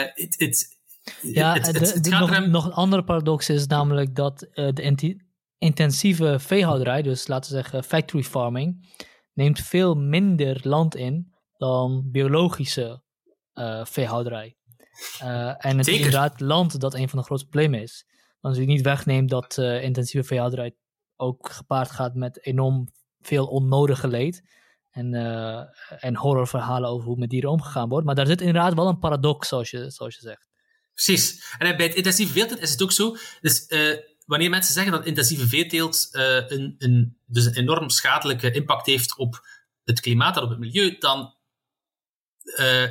ja, 1.23 1.53
het, 1.53 1.67
het, 1.67 1.95
het 1.95 2.09
nog, 2.09 2.47
nog, 2.47 2.65
een 2.65 2.73
andere 2.73 3.05
paradox 3.05 3.49
is 3.49 3.67
namelijk 3.67 4.15
dat 4.15 4.43
uh, 4.43 4.69
de 4.73 5.17
intensieve 5.59 6.39
veehouderij, 6.39 7.03
dus 7.03 7.27
laten 7.27 7.51
we 7.51 7.57
zeggen 7.57 7.85
factory 7.85 8.23
farming, 8.23 8.95
neemt 9.33 9.61
veel 9.61 9.95
minder 9.95 10.61
land 10.63 10.97
in 10.97 11.33
dan 11.57 12.11
biologische 12.11 13.03
uh, 13.55 13.85
veehouderij. 13.85 14.57
Uh, 15.23 15.65
en 15.65 15.79
het 15.79 15.89
is 15.89 15.97
inderdaad 15.97 16.41
land 16.41 16.81
dat 16.81 16.95
een 16.95 17.09
van 17.09 17.19
de 17.19 17.25
grootste 17.25 17.49
problemen 17.49 17.83
is. 17.83 18.07
Als 18.41 18.57
je 18.57 18.65
niet 18.65 18.83
wegneemt 18.83 19.31
dat 19.31 19.59
intensieve 19.59 20.27
veehouderij 20.27 20.77
ook 21.17 21.51
gepaard 21.51 21.91
gaat 21.91 22.15
met 22.15 22.45
enorm 22.45 22.89
veel 23.21 23.47
onnodige 23.47 24.09
leed. 24.09 24.51
En, 24.91 25.15
en 25.99 26.17
horrorverhalen 26.17 26.91
over 26.91 27.07
hoe 27.07 27.17
met 27.17 27.31
dieren 27.31 27.51
omgegaan 27.51 27.89
wordt. 27.89 28.07
Maar 28.07 28.15
daar 28.15 28.27
zit 28.27 28.41
inderdaad 28.41 28.75
wel 28.75 28.89
een 28.89 28.99
paradox, 28.99 29.49
zoals 29.49 29.71
je, 29.71 29.91
zoals 29.91 30.15
je 30.15 30.21
zegt. 30.21 30.52
Precies. 30.95 31.55
En 31.59 31.77
bij 31.77 31.87
het 31.87 31.95
intensieve 31.95 32.33
veeteelt 32.33 32.61
is 32.61 32.71
het 32.71 32.83
ook 32.83 32.93
zo. 32.93 33.17
Dus 33.41 33.65
uh, 33.69 33.97
wanneer 34.27 34.51
mensen 34.51 34.75
zeggen 34.75 34.93
dat 34.93 35.07
intensieve 35.07 35.49
veeteelt 35.49 36.09
een, 36.13 36.75
een, 36.79 37.17
dus 37.27 37.45
een 37.45 37.55
enorm 37.55 37.91
schadelijke 37.91 38.51
impact 38.51 38.87
heeft 38.87 39.17
op 39.17 39.47
het 39.85 40.01
klimaat 40.01 40.37
en 40.37 40.43
op 40.43 40.51
het 40.51 40.59
milieu, 40.59 40.97
dan 40.99 41.35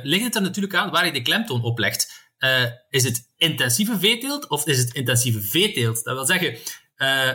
ligt 0.02 0.24
het 0.24 0.34
er 0.34 0.42
natuurlijk 0.42 0.74
aan 0.74 0.90
waar 0.90 1.06
je 1.06 1.12
de 1.12 1.22
klemtoon 1.22 1.62
op 1.62 1.78
legt. 1.78 2.30
Uh, 2.38 2.64
is 2.88 3.04
het 3.04 3.32
intensieve 3.36 3.98
veeteelt 3.98 4.48
of 4.48 4.66
is 4.66 4.78
het 4.78 4.94
intensieve 4.94 5.40
veeteelt? 5.40 6.04
Dat 6.04 6.14
wil 6.14 6.26
zeggen, 6.26 6.58
uh, 6.96 7.32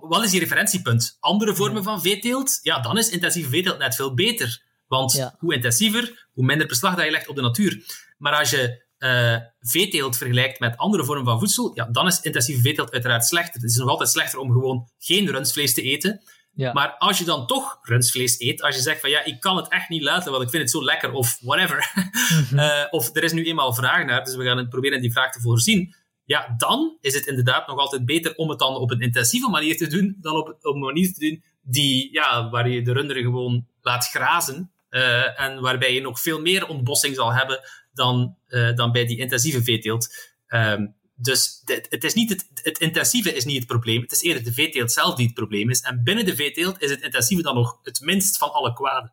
wat 0.00 0.24
is 0.24 0.32
je 0.32 0.38
referentiepunt? 0.38 1.16
Andere 1.20 1.54
vormen 1.54 1.82
van 1.82 2.02
veeteelt? 2.02 2.58
Ja, 2.62 2.80
dan 2.80 2.98
is 2.98 3.08
intensieve 3.08 3.50
veeteelt 3.50 3.78
net 3.78 3.94
veel 3.94 4.14
beter. 4.14 4.62
Want 4.86 5.12
ja. 5.12 5.34
hoe 5.38 5.54
intensiever, 5.54 6.28
hoe 6.32 6.44
minder 6.44 6.66
beslag 6.66 6.94
dat 6.94 7.04
je 7.04 7.10
legt 7.10 7.28
op 7.28 7.36
de 7.36 7.42
natuur. 7.42 7.84
Maar 8.18 8.34
als 8.34 8.50
je 8.50 8.84
uh, 9.00 9.36
veeteelt 9.60 10.16
vergelijkt 10.16 10.60
met 10.60 10.76
andere 10.76 11.04
vormen 11.04 11.24
van 11.24 11.38
voedsel, 11.38 11.70
ja, 11.74 11.84
dan 11.84 12.06
is 12.06 12.20
intensieve 12.20 12.60
veeteelt 12.60 12.92
uiteraard 12.92 13.24
slechter. 13.24 13.60
Het 13.60 13.70
is 13.70 13.76
nog 13.76 13.88
altijd 13.88 14.08
slechter 14.08 14.38
om 14.38 14.52
gewoon 14.52 14.88
geen 14.98 15.30
rundvlees 15.30 15.74
te 15.74 15.82
eten. 15.82 16.22
Ja. 16.52 16.72
Maar 16.72 16.96
als 16.98 17.18
je 17.18 17.24
dan 17.24 17.46
toch 17.46 17.78
rundvlees 17.82 18.40
eet, 18.40 18.62
als 18.62 18.74
je 18.76 18.82
zegt 18.82 19.00
van 19.00 19.10
ja, 19.10 19.24
ik 19.24 19.40
kan 19.40 19.56
het 19.56 19.68
echt 19.68 19.88
niet 19.88 20.02
laten, 20.02 20.30
want 20.30 20.42
ik 20.44 20.50
vind 20.50 20.62
het 20.62 20.70
zo 20.70 20.84
lekker, 20.84 21.12
of 21.12 21.38
whatever. 21.40 21.78
Mm 22.30 22.58
uh, 22.58 22.84
of 22.90 23.16
er 23.16 23.22
is 23.22 23.32
nu 23.32 23.44
eenmaal 23.44 23.74
vraag 23.74 24.04
naar, 24.04 24.24
dus 24.24 24.36
we 24.36 24.44
gaan 24.44 24.68
proberen 24.68 25.00
die 25.00 25.12
vraag 25.12 25.32
te 25.32 25.40
voorzien. 25.40 25.94
Ja, 26.24 26.54
dan 26.56 26.96
is 27.00 27.14
het 27.14 27.26
inderdaad 27.26 27.66
nog 27.66 27.78
altijd 27.78 28.04
beter 28.04 28.34
om 28.34 28.48
het 28.48 28.58
dan 28.58 28.76
op 28.76 28.90
een 28.90 29.00
intensieve 29.00 29.48
manier 29.48 29.76
te 29.76 29.86
doen, 29.86 30.16
dan 30.20 30.36
op, 30.36 30.48
op 30.48 30.74
een 30.74 30.80
manier 30.80 31.12
te 31.12 31.28
doen 31.28 31.42
die, 31.62 32.12
ja, 32.12 32.50
waar 32.50 32.68
je 32.68 32.82
de 32.82 32.92
runderen 32.92 33.22
gewoon 33.22 33.66
laat 33.80 34.08
grazen. 34.08 34.72
Uh, 34.90 35.40
en 35.40 35.60
waarbij 35.60 35.94
je 35.94 36.00
nog 36.00 36.20
veel 36.20 36.40
meer 36.40 36.68
ontbossing 36.68 37.14
zal 37.14 37.32
hebben 37.32 37.60
dan, 37.92 38.36
uh, 38.48 38.74
dan 38.74 38.92
bij 38.92 39.06
die 39.06 39.18
intensieve 39.18 39.62
veeteelt. 39.62 40.08
Um, 40.48 40.94
dus 41.14 41.62
het, 41.64 41.86
het, 41.90 42.04
is 42.04 42.14
niet 42.14 42.30
het, 42.30 42.46
het, 42.54 42.78
intensieve 42.78 43.34
is 43.34 43.44
niet 43.44 43.56
het 43.56 43.66
probleem. 43.66 44.00
Het 44.02 44.12
is 44.12 44.22
eerder 44.22 44.44
de 44.44 44.52
veeteelt 44.52 44.92
zelf 44.92 45.14
die 45.14 45.26
het 45.26 45.34
probleem 45.34 45.70
is. 45.70 45.80
En 45.80 46.02
binnen 46.04 46.24
de 46.24 46.34
veeteelt 46.34 46.82
is 46.82 46.90
het 46.90 47.02
intensieve 47.02 47.42
dan 47.42 47.54
nog 47.54 47.78
het 47.82 48.00
minst 48.00 48.38
van 48.38 48.52
alle 48.52 48.72
kwaden. 48.72 49.12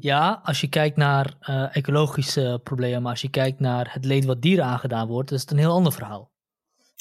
Ja, 0.00 0.40
als 0.44 0.60
je 0.60 0.68
kijkt 0.68 0.96
naar 0.96 1.34
uh, 1.40 1.76
ecologische 1.76 2.60
problemen, 2.64 3.02
maar 3.02 3.10
als 3.10 3.20
je 3.20 3.30
kijkt 3.30 3.60
naar 3.60 3.92
het 3.92 4.04
leed 4.04 4.24
wat 4.24 4.42
dieren 4.42 4.64
aangedaan 4.64 5.06
wordt, 5.06 5.32
is 5.32 5.40
het 5.40 5.50
een 5.50 5.58
heel 5.58 5.72
ander 5.72 5.92
verhaal. 5.92 6.32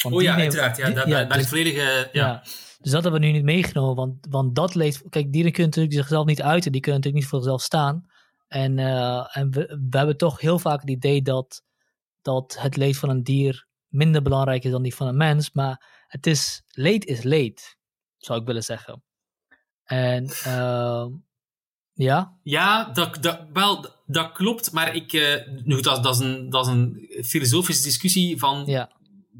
Want 0.02 0.15
oh 0.15 0.22
ja, 0.22 0.35
uiteraard. 0.35 0.77
Ja, 0.77 0.90
dat, 0.90 1.07
ja, 1.07 1.23
dus, 1.23 1.48
volledig, 1.48 1.76
ja. 1.76 2.07
ja. 2.11 2.40
Dus 2.80 2.91
dat 2.91 3.03
hebben 3.03 3.22
we 3.22 3.27
nu 3.27 3.31
niet 3.31 3.44
meegenomen, 3.44 3.95
want, 3.95 4.27
want 4.30 4.56
dat 4.56 4.76
leed... 4.76 5.03
Kijk, 5.10 5.31
dieren 5.31 5.52
kunnen 5.52 5.69
natuurlijk 5.69 5.95
zichzelf 5.95 6.26
niet 6.26 6.41
uiten, 6.41 6.72
die 6.72 6.81
kunnen 6.81 6.99
natuurlijk 6.99 7.23
niet 7.23 7.31
voor 7.31 7.40
zichzelf 7.40 7.61
staan. 7.61 8.06
En, 8.54 8.78
uh, 8.78 9.38
en 9.38 9.52
we, 9.52 9.80
we 9.90 9.98
hebben 9.98 10.18
toch 10.18 10.40
heel 10.40 10.60
vaak 10.60 10.82
het 10.82 10.90
idee 10.90 11.22
dat, 11.22 11.64
dat 12.22 12.58
het 12.60 12.76
leed 12.76 12.98
van 12.98 13.10
een 13.10 13.24
dier 13.24 13.68
minder 13.88 14.22
belangrijk 14.22 14.64
is 14.64 14.72
dan 14.72 14.84
die 14.84 14.96
van 14.96 15.08
een 15.08 15.18
mens. 15.18 15.52
Maar 15.52 16.06
het 16.08 16.28
is, 16.28 16.64
leed 16.68 17.06
is 17.06 17.22
leed, 17.22 17.78
zou 18.18 18.40
ik 18.40 18.46
willen 18.46 18.64
zeggen. 18.64 19.04
En 19.84 20.24
uh, 20.48 21.06
ja? 21.94 22.38
Ja, 22.44 22.84
dat, 22.84 23.24
dat, 23.24 23.40
wel, 23.54 24.04
dat 24.06 24.32
klopt. 24.32 24.72
Maar 24.72 24.96
ik, 24.96 25.14
uh, 25.14 25.48
nu, 25.64 25.82
dat, 25.82 26.04
dat, 26.04 26.16
is 26.16 26.22
een, 26.22 26.50
dat 26.50 26.68
is 26.68 26.74
een 26.74 27.08
filosofische 27.26 27.84
discussie 27.84 28.40
van 28.40 28.64
ja. 28.66 28.92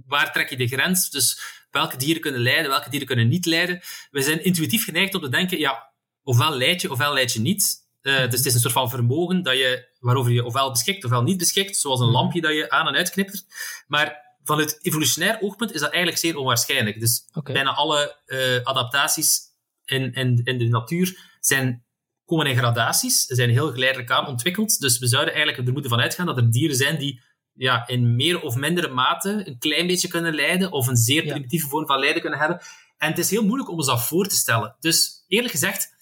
waar 0.06 0.32
trek 0.32 0.50
je 0.50 0.58
de 0.58 0.68
grens? 0.68 1.10
Dus 1.10 1.42
welke 1.72 1.98
dieren 1.98 2.22
kunnen 2.22 2.42
lijden, 2.42 2.70
welke 2.70 2.90
dieren 2.90 3.08
kunnen 3.08 3.28
niet 3.28 3.46
lijden. 3.46 3.82
We 4.12 4.22
zijn 4.22 4.44
intuïtief 4.44 4.84
geneigd 4.84 5.16
om 5.16 5.22
te 5.22 5.30
denken, 5.30 5.60
ja, 5.60 5.94
ofwel 6.24 6.58
leid 6.58 6.82
je, 6.82 6.92
ofwel 6.92 7.14
leid 7.14 7.34
je 7.34 7.40
niet. 7.40 7.83
Uh, 8.04 8.30
dus 8.30 8.38
het 8.38 8.46
is 8.46 8.54
een 8.54 8.60
soort 8.60 8.74
van 8.74 8.90
vermogen 8.90 9.44
dat 9.44 9.54
je, 9.54 9.88
waarover 10.00 10.32
je 10.32 10.46
ofwel 10.46 10.72
beschikt 10.72 11.04
ofwel 11.04 11.24
niet 11.24 11.38
beschikt, 11.38 11.78
zoals 11.78 12.00
een 12.00 12.12
lampje 12.12 12.42
dat 12.42 12.54
je 12.54 12.70
aan 12.70 12.88
en 12.88 12.96
uitknippert. 12.96 13.46
Maar 13.88 14.22
vanuit 14.44 14.80
evolutionair 14.82 15.38
oogpunt 15.42 15.74
is 15.74 15.80
dat 15.80 15.90
eigenlijk 15.90 16.22
zeer 16.22 16.38
onwaarschijnlijk. 16.38 17.00
Dus 17.00 17.28
okay. 17.34 17.54
bijna 17.54 17.74
alle 17.74 18.18
uh, 18.26 18.64
adaptaties 18.64 19.40
in, 19.86 20.14
in, 20.14 20.42
in 20.44 20.58
de 20.58 20.68
natuur 20.68 21.36
zijn, 21.40 21.86
komen 22.26 22.46
in 22.46 22.58
gradaties, 22.58 23.26
zijn 23.26 23.50
heel 23.50 23.72
geleidelijk 23.72 24.12
aan 24.12 24.28
ontwikkeld. 24.28 24.80
Dus 24.80 25.00
we 25.00 25.08
zouden 25.08 25.34
eigenlijk 25.34 25.68
er 25.68 25.74
moeten 25.74 25.92
van 25.92 26.02
uitgaan 26.02 26.26
dat 26.26 26.38
er 26.38 26.52
dieren 26.52 26.76
zijn 26.76 26.98
die 26.98 27.22
ja, 27.54 27.88
in 27.88 28.16
meer 28.16 28.42
of 28.42 28.56
mindere 28.56 28.88
mate 28.88 29.42
een 29.46 29.58
klein 29.58 29.88
beetje 29.88 30.08
kunnen 30.08 30.36
lijden, 30.36 30.72
of 30.72 30.88
een 30.88 30.98
zeer 30.98 31.24
primitieve 31.24 31.68
vorm 31.68 31.86
van 31.86 32.00
lijden 32.00 32.22
kunnen 32.22 32.40
hebben. 32.40 32.62
En 32.98 33.10
het 33.10 33.18
is 33.18 33.30
heel 33.30 33.46
moeilijk 33.46 33.70
om 33.70 33.76
ons 33.78 33.88
dat 33.88 34.08
voor 34.08 34.28
te 34.28 34.36
stellen. 34.36 34.76
Dus 34.80 35.24
eerlijk 35.28 35.52
gezegd, 35.52 35.93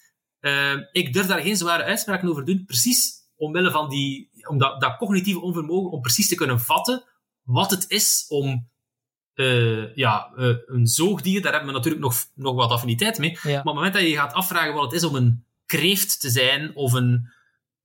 uh, 0.42 0.74
ik 0.92 1.12
durf 1.12 1.26
daar 1.26 1.40
geen 1.40 1.56
zware 1.56 1.82
uitspraken 1.82 2.28
over 2.28 2.44
doen, 2.44 2.64
precies 2.64 3.20
omwille 3.36 3.70
van 3.70 3.88
die, 3.88 4.30
om 4.48 4.58
dat, 4.58 4.80
dat 4.80 4.96
cognitieve 4.96 5.40
onvermogen 5.40 5.90
om 5.90 6.00
precies 6.00 6.28
te 6.28 6.34
kunnen 6.34 6.60
vatten 6.60 7.04
wat 7.42 7.70
het 7.70 7.84
is 7.88 8.24
om 8.28 8.70
uh, 9.34 9.94
ja, 9.94 10.32
uh, 10.36 10.56
een 10.66 10.86
zoogdier, 10.86 11.42
daar 11.42 11.52
hebben 11.52 11.70
we 11.70 11.76
natuurlijk 11.76 12.02
nog, 12.02 12.26
nog 12.34 12.54
wat 12.54 12.70
affiniteit 12.70 13.18
mee. 13.18 13.38
Maar 13.42 13.58
op 13.58 13.64
het 13.64 13.74
moment 13.74 13.94
dat 13.94 14.02
je 14.02 14.14
gaat 14.14 14.32
afvragen 14.32 14.74
wat 14.74 14.84
het 14.84 14.92
is 14.92 15.04
om 15.04 15.14
een 15.14 15.44
kreeft 15.66 16.20
te 16.20 16.30
zijn 16.30 16.76
of 16.76 16.92
een, 16.92 17.32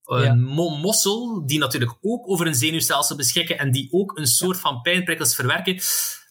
een 0.03 0.23
ja. 0.23 0.77
mossel, 0.79 1.45
die 1.45 1.59
natuurlijk 1.59 1.97
ook 2.01 2.29
over 2.29 2.47
een 2.47 2.55
zenuwstelsel 2.55 3.15
beschikken 3.15 3.57
en 3.57 3.71
die 3.71 3.87
ook 3.91 4.17
een 4.17 4.27
soort 4.27 4.59
van 4.59 4.81
pijnprikkels 4.81 5.35
verwerken, 5.35 5.79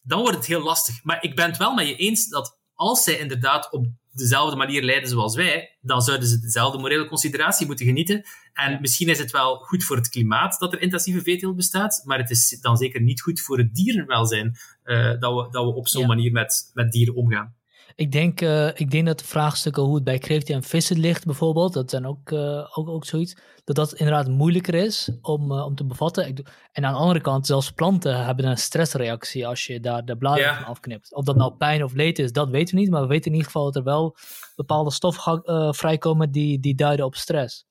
dan 0.02 0.20
wordt 0.20 0.36
het 0.36 0.46
heel 0.46 0.62
lastig. 0.62 1.04
Maar 1.04 1.22
ik 1.22 1.36
ben 1.36 1.46
het 1.46 1.56
wel 1.56 1.74
met 1.74 1.88
je 1.88 1.96
eens 1.96 2.28
dat 2.28 2.58
als 2.74 3.02
zij 3.02 3.18
inderdaad 3.18 3.72
op 3.72 3.86
dezelfde 4.16 4.56
manier 4.56 4.82
leiden 4.82 5.08
zoals 5.08 5.34
wij, 5.34 5.76
dan 5.80 6.02
zouden 6.02 6.28
ze 6.28 6.40
dezelfde 6.40 6.78
morele 6.78 7.06
consideratie 7.06 7.66
moeten 7.66 7.86
genieten. 7.86 8.24
En 8.52 8.80
misschien 8.80 9.08
is 9.08 9.18
het 9.18 9.30
wel 9.30 9.56
goed 9.56 9.84
voor 9.84 9.96
het 9.96 10.08
klimaat 10.08 10.58
dat 10.58 10.72
er 10.72 10.80
intensieve 10.80 11.22
veeteelt 11.22 11.56
bestaat, 11.56 12.02
maar 12.04 12.18
het 12.18 12.30
is 12.30 12.58
dan 12.60 12.76
zeker 12.76 13.00
niet 13.00 13.20
goed 13.20 13.40
voor 13.40 13.58
het 13.58 13.74
dierenwelzijn 13.74 14.56
uh, 14.84 15.20
dat, 15.20 15.34
we, 15.34 15.48
dat 15.50 15.64
we 15.64 15.74
op 15.74 15.88
zo'n 15.88 16.00
ja. 16.00 16.06
manier 16.06 16.32
met, 16.32 16.70
met 16.74 16.92
dieren 16.92 17.14
omgaan. 17.14 17.55
Ik 17.96 18.12
denk, 18.12 18.40
uh, 18.40 18.66
ik 18.66 18.90
denk 18.90 19.06
dat 19.06 19.18
de 19.18 19.24
vraagstukken 19.24 19.82
hoe 19.82 19.94
het 19.94 20.04
bij 20.04 20.18
kreeften 20.18 20.54
en 20.54 20.62
vissen 20.62 20.98
ligt 20.98 21.24
bijvoorbeeld, 21.24 21.72
dat 21.72 21.90
zijn 21.90 22.06
ook, 22.06 22.30
uh, 22.30 22.78
ook, 22.78 22.88
ook 22.88 23.04
zoiets, 23.04 23.36
dat 23.64 23.76
dat 23.76 23.92
inderdaad 23.92 24.28
moeilijker 24.28 24.74
is 24.74 25.10
om, 25.22 25.52
uh, 25.52 25.64
om 25.64 25.74
te 25.74 25.84
bevatten. 25.84 26.26
Ik, 26.28 26.38
en 26.72 26.84
aan 26.84 26.92
de 26.92 26.98
andere 26.98 27.20
kant, 27.20 27.46
zelfs 27.46 27.70
planten 27.70 28.24
hebben 28.24 28.44
een 28.44 28.58
stressreactie 28.58 29.46
als 29.46 29.66
je 29.66 29.80
daar 29.80 30.04
de 30.04 30.16
bladeren 30.16 30.54
van 30.54 30.64
afknipt. 30.64 31.14
Of 31.14 31.24
dat 31.24 31.36
nou 31.36 31.54
pijn 31.54 31.84
of 31.84 31.92
leed 31.92 32.18
is, 32.18 32.32
dat 32.32 32.48
weten 32.48 32.74
we 32.74 32.80
niet, 32.80 32.90
maar 32.90 33.00
we 33.00 33.06
weten 33.06 33.26
in 33.26 33.36
ieder 33.36 33.46
geval 33.46 33.64
dat 33.64 33.76
er 33.76 33.82
wel 33.82 34.16
bepaalde 34.56 34.90
stoffen 34.90 35.74
vrijkomen 35.74 36.30
die, 36.30 36.60
die 36.60 36.74
duiden 36.74 37.06
op 37.06 37.14
stress. 37.14 37.66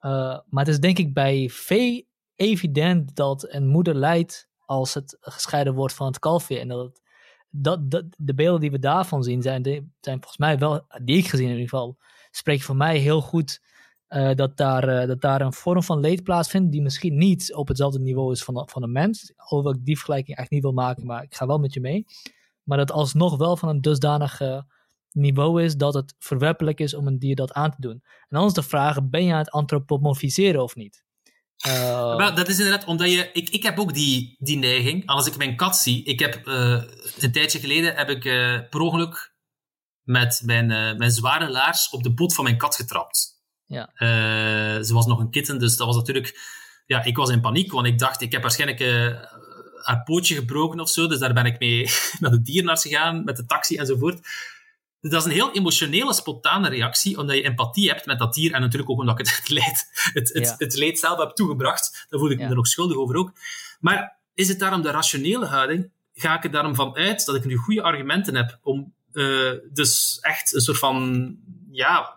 maar 0.00 0.64
het 0.64 0.68
is 0.68 0.80
denk 0.80 0.98
ik 0.98 1.14
bij 1.14 1.48
vee 1.52 2.08
evident 2.34 3.16
dat 3.16 3.46
een 3.48 3.66
moeder 3.66 3.94
lijdt 3.94 4.48
als 4.64 4.94
het 4.94 5.16
gescheiden 5.20 5.74
wordt 5.74 5.94
van 5.94 6.06
het 6.06 6.18
kalfje 6.18 6.58
en 6.58 6.68
dat 6.68 6.84
het 6.84 7.01
dat, 7.54 8.04
de 8.16 8.34
beelden 8.34 8.60
die 8.60 8.70
we 8.70 8.78
daarvan 8.78 9.22
zien, 9.22 9.42
zijn, 9.42 9.62
zijn 10.00 10.18
volgens 10.18 10.38
mij 10.38 10.58
wel, 10.58 10.86
die 11.02 11.16
ik 11.16 11.28
gezien 11.28 11.46
in 11.46 11.52
ieder 11.52 11.68
geval, 11.68 11.96
spreken 12.30 12.64
voor 12.64 12.76
mij 12.76 12.98
heel 12.98 13.20
goed 13.20 13.60
uh, 14.08 14.34
dat, 14.34 14.56
daar, 14.56 14.88
uh, 14.88 15.06
dat 15.06 15.20
daar 15.20 15.40
een 15.40 15.52
vorm 15.52 15.82
van 15.82 16.00
leed 16.00 16.22
plaatsvindt 16.22 16.72
die 16.72 16.82
misschien 16.82 17.18
niet 17.18 17.54
op 17.54 17.68
hetzelfde 17.68 18.00
niveau 18.00 18.32
is 18.32 18.44
van, 18.44 18.68
van 18.70 18.82
een 18.82 18.92
mens. 18.92 19.32
Hoewel 19.36 19.72
ik 19.72 19.84
die 19.84 19.96
vergelijking 19.96 20.36
echt 20.36 20.50
niet 20.50 20.62
wil 20.62 20.72
maken, 20.72 21.06
maar 21.06 21.22
ik 21.22 21.34
ga 21.34 21.46
wel 21.46 21.58
met 21.58 21.74
je 21.74 21.80
mee. 21.80 22.04
Maar 22.62 22.78
dat 22.78 22.92
alsnog 22.92 23.36
wel 23.36 23.56
van 23.56 23.68
een 23.68 23.80
dusdanig 23.80 24.40
uh, 24.40 24.60
niveau 25.10 25.62
is 25.62 25.76
dat 25.76 25.94
het 25.94 26.14
verwerpelijk 26.18 26.80
is 26.80 26.94
om 26.94 27.06
een 27.06 27.18
dier 27.18 27.36
dat 27.36 27.52
aan 27.52 27.70
te 27.70 27.80
doen. 27.80 28.00
En 28.02 28.38
dan 28.38 28.46
is 28.46 28.52
de 28.52 28.62
vraag, 28.62 29.08
ben 29.08 29.24
je 29.24 29.32
aan 29.32 29.38
het 29.38 29.50
antropomorfiseren 29.50 30.62
of 30.62 30.74
niet? 30.74 31.04
Uh, 31.66 32.16
maar 32.16 32.34
dat 32.34 32.48
is 32.48 32.58
inderdaad 32.58 32.84
omdat 32.84 33.10
je. 33.10 33.30
Ik, 33.32 33.48
ik 33.48 33.62
heb 33.62 33.78
ook 33.78 33.94
die, 33.94 34.36
die 34.38 34.58
neiging. 34.58 35.06
Als 35.06 35.26
ik 35.26 35.36
mijn 35.36 35.56
kat 35.56 35.76
zie. 35.76 36.04
Ik 36.04 36.18
heb 36.18 36.46
uh, 36.46 36.82
een 37.18 37.32
tijdje 37.32 37.58
geleden 37.58 37.94
heb 37.94 38.08
ik 38.08 38.24
uh, 38.24 38.60
per 38.70 38.80
ongeluk 38.80 39.34
met 40.02 40.42
mijn, 40.44 40.66
mijn 40.96 41.10
zware 41.10 41.50
laars 41.50 41.90
op 41.90 42.02
de 42.02 42.14
bot 42.14 42.34
van 42.34 42.44
mijn 42.44 42.56
kat 42.56 42.76
getrapt. 42.76 43.40
Ja. 43.66 43.90
ze 44.82 44.90
was 44.92 45.06
nog 45.06 45.18
een 45.18 45.30
kitten, 45.30 45.58
dus 45.58 45.76
dat 45.76 45.86
was 45.86 45.96
natuurlijk. 45.96 46.40
Ja, 46.86 47.04
ik 47.04 47.16
was 47.16 47.30
in 47.30 47.40
paniek, 47.40 47.72
want 47.72 47.86
ik 47.86 47.98
dacht, 47.98 48.20
ik 48.20 48.32
heb 48.32 48.42
waarschijnlijk 48.42 48.80
haar 49.82 50.02
pootje 50.02 50.34
gebroken 50.34 50.80
of 50.80 50.90
zo. 50.90 51.06
Dus 51.06 51.18
daar 51.18 51.32
ben 51.32 51.46
ik 51.46 51.58
mee 51.58 51.90
naar 52.20 52.30
de 52.30 52.42
dierenarts 52.42 52.82
gegaan, 52.82 53.24
met 53.24 53.36
de 53.36 53.46
taxi 53.46 53.76
enzovoort. 53.76 54.20
Dat 55.10 55.20
is 55.20 55.24
een 55.24 55.30
heel 55.30 55.52
emotionele, 55.52 56.14
spontane 56.14 56.68
reactie, 56.68 57.18
omdat 57.18 57.36
je 57.36 57.42
empathie 57.42 57.88
hebt 57.88 58.06
met 58.06 58.18
dat 58.18 58.34
dier 58.34 58.52
en 58.52 58.60
natuurlijk 58.60 58.90
ook 58.90 58.98
omdat 58.98 59.18
ik 59.18 59.26
het, 59.26 59.36
het 59.36 59.48
leed, 59.58 59.90
het, 60.12 60.32
het, 60.32 60.54
het 60.58 60.74
leed 60.74 60.98
zelf 60.98 61.18
heb 61.18 61.30
toegebracht. 61.30 62.06
Daar 62.08 62.20
voel 62.20 62.30
ik 62.30 62.38
me 62.38 62.44
er 62.44 62.54
nog 62.54 62.66
schuldig 62.66 62.96
over 62.96 63.16
ook. 63.16 63.32
Maar 63.80 64.18
is 64.34 64.48
het 64.48 64.58
daarom 64.58 64.82
de 64.82 64.90
rationele 64.90 65.46
houding? 65.46 65.90
Ga 66.14 66.36
ik 66.36 66.44
er 66.44 66.50
daarom 66.50 66.74
van 66.74 66.96
uit 66.96 67.24
dat 67.24 67.34
ik 67.34 67.44
nu 67.44 67.56
goede 67.56 67.82
argumenten 67.82 68.34
heb 68.34 68.58
om 68.62 68.94
uh, 69.12 69.52
dus 69.72 70.18
echt 70.20 70.54
een 70.54 70.60
soort 70.60 70.78
van 70.78 71.36
ja, 71.70 72.14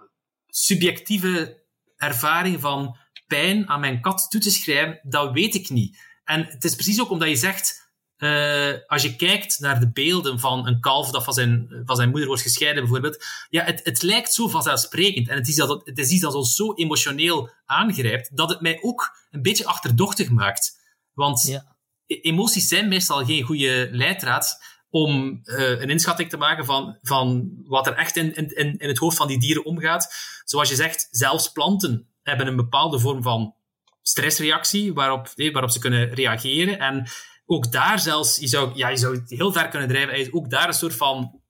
subjectieve 0.47 1.63
ervaring 1.97 2.61
van 2.61 2.97
pijn 3.27 3.69
aan 3.69 3.79
mijn 3.79 4.01
kat 4.01 4.27
toe 4.29 4.41
te 4.41 4.51
schrijven? 4.51 4.99
Dat 5.03 5.31
weet 5.31 5.55
ik 5.55 5.69
niet. 5.69 5.97
En 6.23 6.45
het 6.45 6.63
is 6.63 6.75
precies 6.75 7.01
ook 7.01 7.09
omdat 7.09 7.29
je 7.29 7.35
zegt 7.35 7.84
uh, 8.17 8.73
als 8.87 9.01
je 9.01 9.15
kijkt 9.15 9.59
naar 9.59 9.79
de 9.79 9.91
beelden 9.91 10.39
van 10.39 10.67
een 10.67 10.79
kalf 10.79 11.11
dat 11.11 11.23
van 11.23 11.33
zijn, 11.33 11.81
van 11.85 11.95
zijn 11.95 12.09
moeder 12.09 12.27
wordt 12.27 12.41
gescheiden, 12.41 12.83
bijvoorbeeld, 12.83 13.25
ja, 13.49 13.63
het, 13.63 13.81
het 13.83 14.01
lijkt 14.01 14.33
zo 14.33 14.47
vanzelfsprekend. 14.47 15.29
En 15.29 15.35
het 15.35 15.47
is, 15.47 15.55
dat, 15.55 15.81
het 15.83 15.97
is 15.97 16.09
iets 16.09 16.21
dat 16.21 16.33
ons 16.33 16.55
zo 16.55 16.73
emotioneel 16.73 17.49
aangrijpt, 17.65 18.37
dat 18.37 18.49
het 18.49 18.61
mij 18.61 18.79
ook 18.81 19.17
een 19.31 19.41
beetje 19.41 19.65
achterdochtig 19.65 20.29
maakt. 20.29 20.79
Want 21.13 21.41
ja. 21.41 21.75
E-, 22.07 22.19
emoties 22.21 22.67
zijn 22.67 22.87
meestal 22.87 23.25
geen 23.25 23.43
goede 23.43 23.87
leidraad 23.91 24.63
om 24.89 25.41
uh, 25.43 25.69
een 25.81 25.89
inschatting 25.89 26.29
te 26.29 26.37
maken 26.37 26.65
van, 26.65 26.97
van 27.01 27.51
wat 27.65 27.87
er 27.87 27.93
echt 27.93 28.15
in, 28.15 28.33
in, 28.35 28.77
in 28.77 28.87
het 28.87 28.97
hoofd 28.97 29.17
van 29.17 29.27
die 29.27 29.39
dieren 29.39 29.65
omgaat. 29.65 30.13
Zoals 30.43 30.69
je 30.69 30.75
zegt, 30.75 31.07
zelfs 31.11 31.51
planten 31.51 32.07
hebben 32.21 32.47
een 32.47 32.55
bepaalde 32.55 32.99
vorm 32.99 33.23
van 33.23 33.55
stressreactie 34.01 34.93
waarop, 34.93 35.31
waarop 35.35 35.71
ze 35.71 35.79
kunnen 35.79 36.13
reageren. 36.13 36.79
En 36.79 37.07
ook 37.45 37.71
daar 37.71 37.99
zelfs, 37.99 38.37
je 38.37 38.47
zou, 38.47 38.75
ja, 38.75 38.87
je 38.87 38.97
zou 38.97 39.15
het 39.15 39.29
heel 39.29 39.51
ver 39.51 39.67
kunnen 39.67 39.87
drijven, 39.87 40.33
ook 40.33 40.49
daar 40.49 40.67
een 40.67 40.73
soort 40.73 40.95
van 40.95 41.41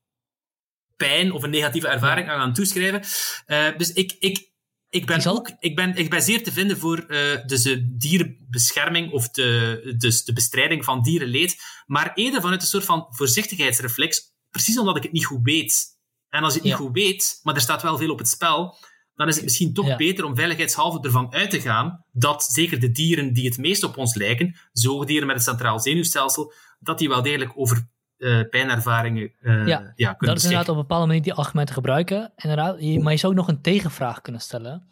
pijn 0.96 1.32
of 1.32 1.44
een 1.44 1.50
negatieve 1.50 1.88
ervaring 1.88 2.30
aan 2.30 2.40
gaan 2.40 2.54
toeschrijven. 2.54 3.02
Uh, 3.48 3.78
dus 3.78 3.94
ik, 3.94 4.16
ik, 4.20 4.52
ik 4.90 5.06
ben 5.06 5.26
ook, 5.26 5.52
ik 5.60 5.76
ben, 5.76 5.96
ik 5.96 6.10
ben 6.10 6.22
zeer 6.22 6.44
te 6.44 6.52
vinden 6.52 6.78
voor 6.78 7.06
uh, 7.08 7.46
dus 7.46 7.62
de 7.62 7.96
dierenbescherming 7.98 9.12
of 9.12 9.30
de, 9.30 9.96
dus 9.98 10.24
de 10.24 10.34
bestrijding 10.34 10.84
van 10.84 11.02
dierenleed, 11.02 11.58
maar 11.86 12.14
eerder 12.14 12.42
vanuit 12.42 12.62
een 12.62 12.68
soort 12.68 12.86
van 12.86 13.08
voorzichtigheidsreflex, 13.10 14.22
precies 14.50 14.80
omdat 14.80 14.98
ik 14.98 15.04
het 15.04 15.12
niet 15.12 15.26
goed 15.26 15.44
weet. 15.44 15.94
En 16.30 16.44
als 16.44 16.54
je 16.54 16.60
het 16.60 16.68
niet 16.68 16.78
goed 16.78 16.94
weet, 16.94 17.40
maar 17.44 17.56
er 17.56 17.62
staat 17.62 17.82
wel 17.82 17.98
veel 17.98 18.12
op 18.12 18.18
het 18.18 18.30
spel, 18.30 18.78
dan 19.16 19.28
is 19.28 19.36
het 19.36 19.44
misschien 19.44 19.74
toch 19.74 19.96
beter 19.96 20.26
om 20.26 20.36
veiligheidshalve 20.36 21.00
ervan 21.02 21.34
uit 21.34 21.50
te 21.50 21.62
gaan 21.62 22.04
dat 22.12 22.44
zeker 22.44 22.80
de 22.80 22.92
dieren 22.92 23.34
die 23.34 23.46
het 23.46 23.58
meest 23.58 23.84
op 23.84 23.98
ons 23.98 24.16
lijken, 24.16 24.56
zoogdieren 24.72 25.28
met 25.28 25.36
het 25.36 25.46
centraal 25.46 25.80
zenuwstelsel, 25.80 26.54
dat 26.80 27.00
die 27.00 27.10
wel 27.10 27.22
degelijk 27.22 27.52
over 27.56 27.88
uh, 28.18 28.50
pijnervaringen 28.50 29.32
uh, 29.42 29.68
ja, 29.68 29.94
ja, 29.96 30.14
kunnen 30.14 30.36
Dat 30.36 30.38
is 30.38 30.44
inderdaad 30.44 30.70
op 30.70 30.76
een 30.76 30.82
bepaalde 30.82 31.08
manier 31.08 31.22
die 31.22 31.34
argumenten 31.34 31.74
gebruiken. 31.74 32.34
Inderdaad, 32.36 32.82
maar 32.82 33.12
je 33.12 33.20
zou 33.20 33.34
ook 33.34 33.40
nog 33.40 33.48
een 33.48 33.62
tegenvraag 33.62 34.22
kunnen 34.22 34.42
stellen. 34.42 34.90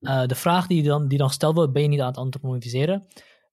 Uh, 0.00 0.26
de 0.26 0.34
vraag 0.34 0.66
die 0.66 0.82
dan, 0.82 1.08
die 1.08 1.18
dan 1.18 1.28
gesteld 1.28 1.54
wordt, 1.54 1.72
ben 1.72 1.82
je 1.82 1.88
niet 1.88 2.00
aan 2.00 2.06
het 2.06 2.16
antropomorfiseren? 2.16 3.06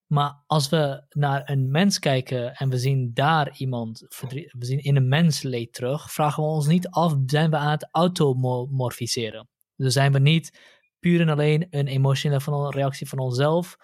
Maar 0.07 0.43
als 0.45 0.69
we 0.69 1.03
naar 1.09 1.49
een 1.49 1.71
mens 1.71 1.99
kijken 1.99 2.55
en 2.55 2.69
we 2.69 2.77
zien 2.77 3.11
daar 3.13 3.57
iemand, 3.57 4.05
we 4.19 4.65
zien 4.65 4.83
in 4.83 4.95
een 4.95 5.07
mens 5.07 5.41
leed 5.41 5.73
terug, 5.73 6.11
vragen 6.11 6.43
we 6.43 6.49
ons 6.49 6.67
niet 6.67 6.89
af, 6.89 7.15
zijn 7.25 7.49
we 7.49 7.57
aan 7.57 7.71
het 7.71 7.87
automorfiseren? 7.91 9.49
Dus 9.77 9.93
zijn 9.93 10.11
we 10.11 10.19
niet 10.19 10.59
puur 10.99 11.21
en 11.21 11.29
alleen 11.29 11.67
een 11.69 11.87
emotionele 11.87 12.71
reactie 12.71 13.07
van 13.07 13.19
onszelf, 13.19 13.77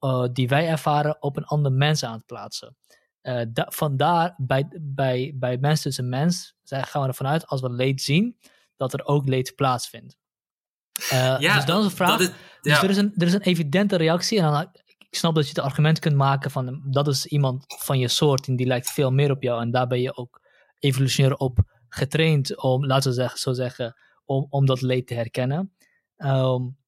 uh, 0.00 0.26
die 0.32 0.48
wij 0.48 0.68
ervaren, 0.68 1.22
op 1.22 1.36
een 1.36 1.44
ander 1.44 1.72
mens 1.72 2.04
aan 2.04 2.12
het 2.12 2.26
plaatsen. 2.26 2.76
Uh, 3.22 3.42
vandaar, 3.54 4.34
bij, 4.36 4.68
bij, 4.80 5.32
bij 5.34 5.58
mens 5.58 5.82
tussen 5.82 6.08
mens, 6.08 6.54
gaan 6.64 7.02
we 7.02 7.08
ervan 7.08 7.26
uit, 7.26 7.46
als 7.46 7.60
we 7.60 7.70
leed 7.70 8.02
zien, 8.02 8.38
dat 8.76 8.92
er 8.92 9.04
ook 9.04 9.28
leed 9.28 9.54
plaatsvindt. 9.54 10.18
Uh, 11.12 11.36
ja, 11.38 11.54
dus 11.54 11.64
dan 11.64 11.78
is 11.78 11.88
de 11.88 11.96
vraag, 11.96 12.20
is, 12.20 12.30
dus 12.60 12.82
er, 12.82 12.90
is 12.90 12.96
een, 12.96 13.12
er 13.16 13.26
is 13.26 13.32
een 13.32 13.40
evidente 13.40 13.96
reactie, 13.96 14.38
en 14.38 14.52
dan, 14.52 14.70
ik 14.84 15.16
snap 15.16 15.34
dat 15.34 15.44
je 15.44 15.50
het 15.50 15.64
argument 15.64 15.98
kunt 15.98 16.16
maken 16.16 16.50
van, 16.50 16.82
dat 16.90 17.08
is 17.08 17.26
iemand 17.26 17.64
van 17.66 17.98
je 17.98 18.08
soort, 18.08 18.46
en 18.46 18.56
die 18.56 18.66
lijkt 18.66 18.90
veel 18.90 19.10
meer 19.10 19.30
op 19.30 19.42
jou, 19.42 19.60
en 19.60 19.70
daar 19.70 19.86
ben 19.86 20.00
je 20.00 20.16
ook 20.16 20.40
evolutionair 20.78 21.36
op 21.36 21.58
getraind 21.88 22.62
om, 22.62 22.86
laten 22.86 23.10
we 23.10 23.16
zeggen, 23.16 23.38
zo 23.38 23.52
zeggen, 23.52 23.96
om, 24.30 24.46
om 24.50 24.66
dat 24.66 24.80
leed 24.80 25.06
te 25.06 25.14
herkennen. 25.14 25.72
Um, 26.16 26.78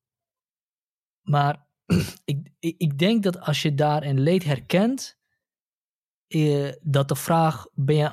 maar 1.22 1.66
ik, 2.24 2.52
ik 2.58 2.98
denk 2.98 3.22
dat 3.22 3.40
als 3.40 3.62
je 3.62 3.74
daar 3.74 4.02
een 4.02 4.20
leed 4.20 4.44
herkent, 4.44 5.18
eh, 6.26 6.72
dat 6.80 7.08
de 7.08 7.16
vraag 7.16 7.66
ben 7.72 7.96
je 7.96 8.10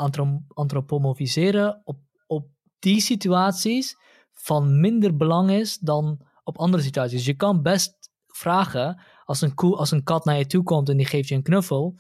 antropomorfiseren 0.54 1.82
op, 1.84 2.00
op 2.28 2.48
die 2.80 3.02
situaties 3.02 3.96
van 4.34 4.80
minder 4.80 5.16
belang 5.16 5.52
is 5.52 5.78
dan 5.78 6.28
op 6.44 6.58
andere 6.58 6.84
situaties. 6.84 7.18
Dus 7.18 7.26
je 7.26 7.36
kan 7.36 7.62
best 7.62 8.12
vragen, 8.28 9.02
als 9.26 9.42
een, 9.42 9.54
koe, 9.54 9.76
als 9.76 9.92
een 9.92 10.04
kat 10.04 10.26
naar 10.26 10.38
je 10.38 10.46
toe 10.46 10.64
komt 10.64 10.90
en 10.90 10.98
die 10.98 11.06
geeft 11.06 11.28
je 11.28 11.36
een 11.36 11.44
knuffel, 11.44 12.00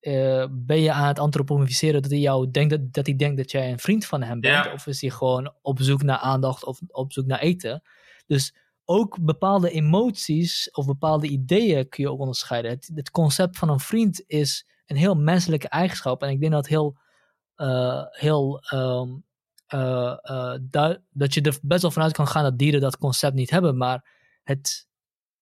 uh, 0.00 0.46
ben 0.50 0.80
je 0.80 0.92
aan 0.92 1.06
het 1.06 1.18
antropomorfiseren 1.18 2.02
dat 2.02 2.10
hij 2.10 2.20
jou 2.20 2.50
denkt 2.50 2.70
dat, 2.70 2.92
dat 2.92 3.06
hij 3.06 3.16
denkt 3.16 3.36
dat 3.36 3.50
jij 3.50 3.72
een 3.72 3.78
vriend 3.78 4.06
van 4.06 4.22
hem 4.22 4.40
bent? 4.40 4.72
Of 4.72 4.86
is 4.86 5.00
hij 5.00 5.10
gewoon 5.10 5.54
op 5.62 5.80
zoek 5.80 6.02
naar 6.02 6.18
aandacht 6.18 6.64
of 6.64 6.80
op 6.88 7.12
zoek 7.12 7.26
naar 7.26 7.38
eten? 7.38 7.82
Dus 8.26 8.54
ook 8.84 9.18
bepaalde 9.20 9.70
emoties 9.70 10.70
of 10.70 10.86
bepaalde 10.86 11.26
ideeën 11.26 11.88
kun 11.88 12.04
je 12.04 12.10
ook 12.10 12.20
onderscheiden. 12.20 12.70
Het, 12.70 12.90
het 12.94 13.10
concept 13.10 13.58
van 13.58 13.68
een 13.68 13.80
vriend 13.80 14.22
is 14.26 14.66
een 14.86 14.96
heel 14.96 15.14
menselijke 15.14 15.68
eigenschap. 15.68 16.22
En 16.22 16.30
ik 16.30 16.40
denk 16.40 16.52
dat 16.52 16.66
heel, 16.66 16.98
uh, 17.56 18.02
heel 18.10 18.62
um, 18.74 19.24
uh, 19.74 20.16
dat 21.10 21.34
je 21.34 21.40
er 21.40 21.58
best 21.62 21.82
wel 21.82 21.90
vanuit 21.90 22.12
kan 22.12 22.28
gaan 22.28 22.42
dat 22.42 22.58
dieren 22.58 22.80
dat 22.80 22.98
concept 22.98 23.34
niet 23.34 23.50
hebben. 23.50 23.76
Maar 23.76 24.10
het, 24.42 24.88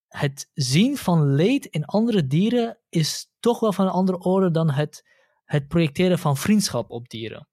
het 0.09 0.51
zien 0.55 0.97
van 0.97 1.35
leed 1.35 1.65
in 1.65 1.85
andere 1.85 2.27
dieren 2.27 2.79
is 2.89 3.31
toch 3.41 3.61
wel 3.61 3.73
van 3.73 3.87
een 3.87 3.93
andere 3.93 4.19
orde 4.19 4.51
dan 4.51 4.71
het, 4.71 5.05
het 5.45 5.69
projecteren 5.69 6.19
van 6.19 6.37
vriendschap 6.37 6.91
op 6.91 7.09
dieren. 7.09 7.49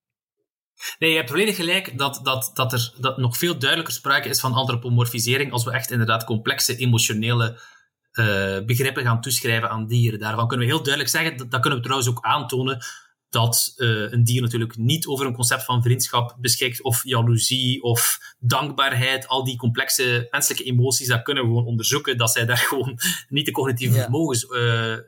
Nee, 0.98 1.10
je 1.10 1.16
hebt 1.16 1.28
volledig 1.28 1.56
gelijk 1.56 1.98
dat, 1.98 2.20
dat, 2.22 2.50
dat 2.54 2.72
er 2.72 2.94
dat 3.00 3.16
nog 3.16 3.36
veel 3.36 3.58
duidelijker 3.58 3.94
sprake 3.94 4.28
is 4.28 4.40
van 4.40 4.52
antropomorfisering 4.52 5.52
als 5.52 5.64
we 5.64 5.70
echt 5.70 5.90
inderdaad 5.90 6.24
complexe 6.24 6.76
emotionele 6.76 7.60
uh, 8.12 8.64
begrippen 8.64 9.02
gaan 9.02 9.20
toeschrijven 9.20 9.70
aan 9.70 9.86
dieren. 9.86 10.18
Daarvan 10.18 10.48
kunnen 10.48 10.66
we 10.66 10.72
heel 10.72 10.82
duidelijk 10.82 11.12
zeggen, 11.14 11.36
dat 11.36 11.60
kunnen 11.60 11.78
we 11.78 11.84
trouwens 11.84 12.10
ook 12.10 12.24
aantonen, 12.24 12.84
dat 13.30 13.72
uh, 13.76 14.12
een 14.12 14.24
dier 14.24 14.42
natuurlijk 14.42 14.76
niet 14.76 15.06
over 15.06 15.26
een 15.26 15.34
concept 15.34 15.64
van 15.64 15.82
vriendschap 15.82 16.36
beschikt, 16.40 16.82
of 16.82 17.04
jaloezie, 17.04 17.82
of 17.82 18.18
dankbaarheid, 18.38 19.28
al 19.28 19.44
die 19.44 19.56
complexe 19.56 20.28
menselijke 20.30 20.64
emoties, 20.64 21.08
dat 21.08 21.22
kunnen 21.22 21.42
we 21.42 21.48
gewoon 21.48 21.66
onderzoeken, 21.66 22.16
dat 22.16 22.32
zij 22.32 22.46
daar 22.46 22.56
gewoon 22.68 22.98
niet 23.28 23.46
de 23.46 23.52
cognitieve 23.52 24.00
vermogens 24.00 24.44
uh, 24.44 24.50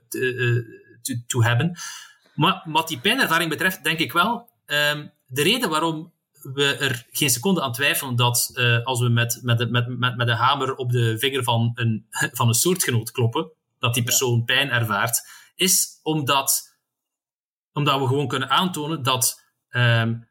te, 0.08 1.22
toe 1.26 1.44
hebben. 1.44 1.78
Maar 2.34 2.62
wat 2.64 2.88
die 2.88 3.00
pijnervaring 3.00 3.50
betreft, 3.50 3.84
denk 3.84 3.98
ik 3.98 4.12
wel, 4.12 4.48
um, 4.66 5.12
de 5.26 5.42
reden 5.42 5.70
waarom 5.70 6.12
we 6.42 6.76
er 6.76 7.06
geen 7.10 7.30
seconde 7.30 7.62
aan 7.62 7.72
twijfelen 7.72 8.16
dat 8.16 8.50
uh, 8.54 8.84
als 8.84 9.00
we 9.00 9.08
met, 9.08 9.38
met, 9.42 9.70
met, 9.70 9.98
met, 9.98 10.16
met 10.16 10.26
de 10.26 10.34
hamer 10.34 10.74
op 10.74 10.90
de 10.90 11.18
vinger 11.18 11.42
van 11.42 11.70
een, 11.74 12.06
van 12.38 12.48
een 12.48 12.54
soortgenoot 12.54 13.10
kloppen, 13.10 13.50
dat 13.78 13.94
die 13.94 14.02
persoon 14.02 14.44
pijn 14.44 14.70
ervaart, 14.70 15.20
is 15.54 16.00
omdat, 16.02 16.67
omdat 17.78 18.00
we 18.00 18.06
gewoon 18.06 18.28
kunnen 18.28 18.50
aantonen 18.50 19.02
dat, 19.02 19.42
um, 19.70 20.28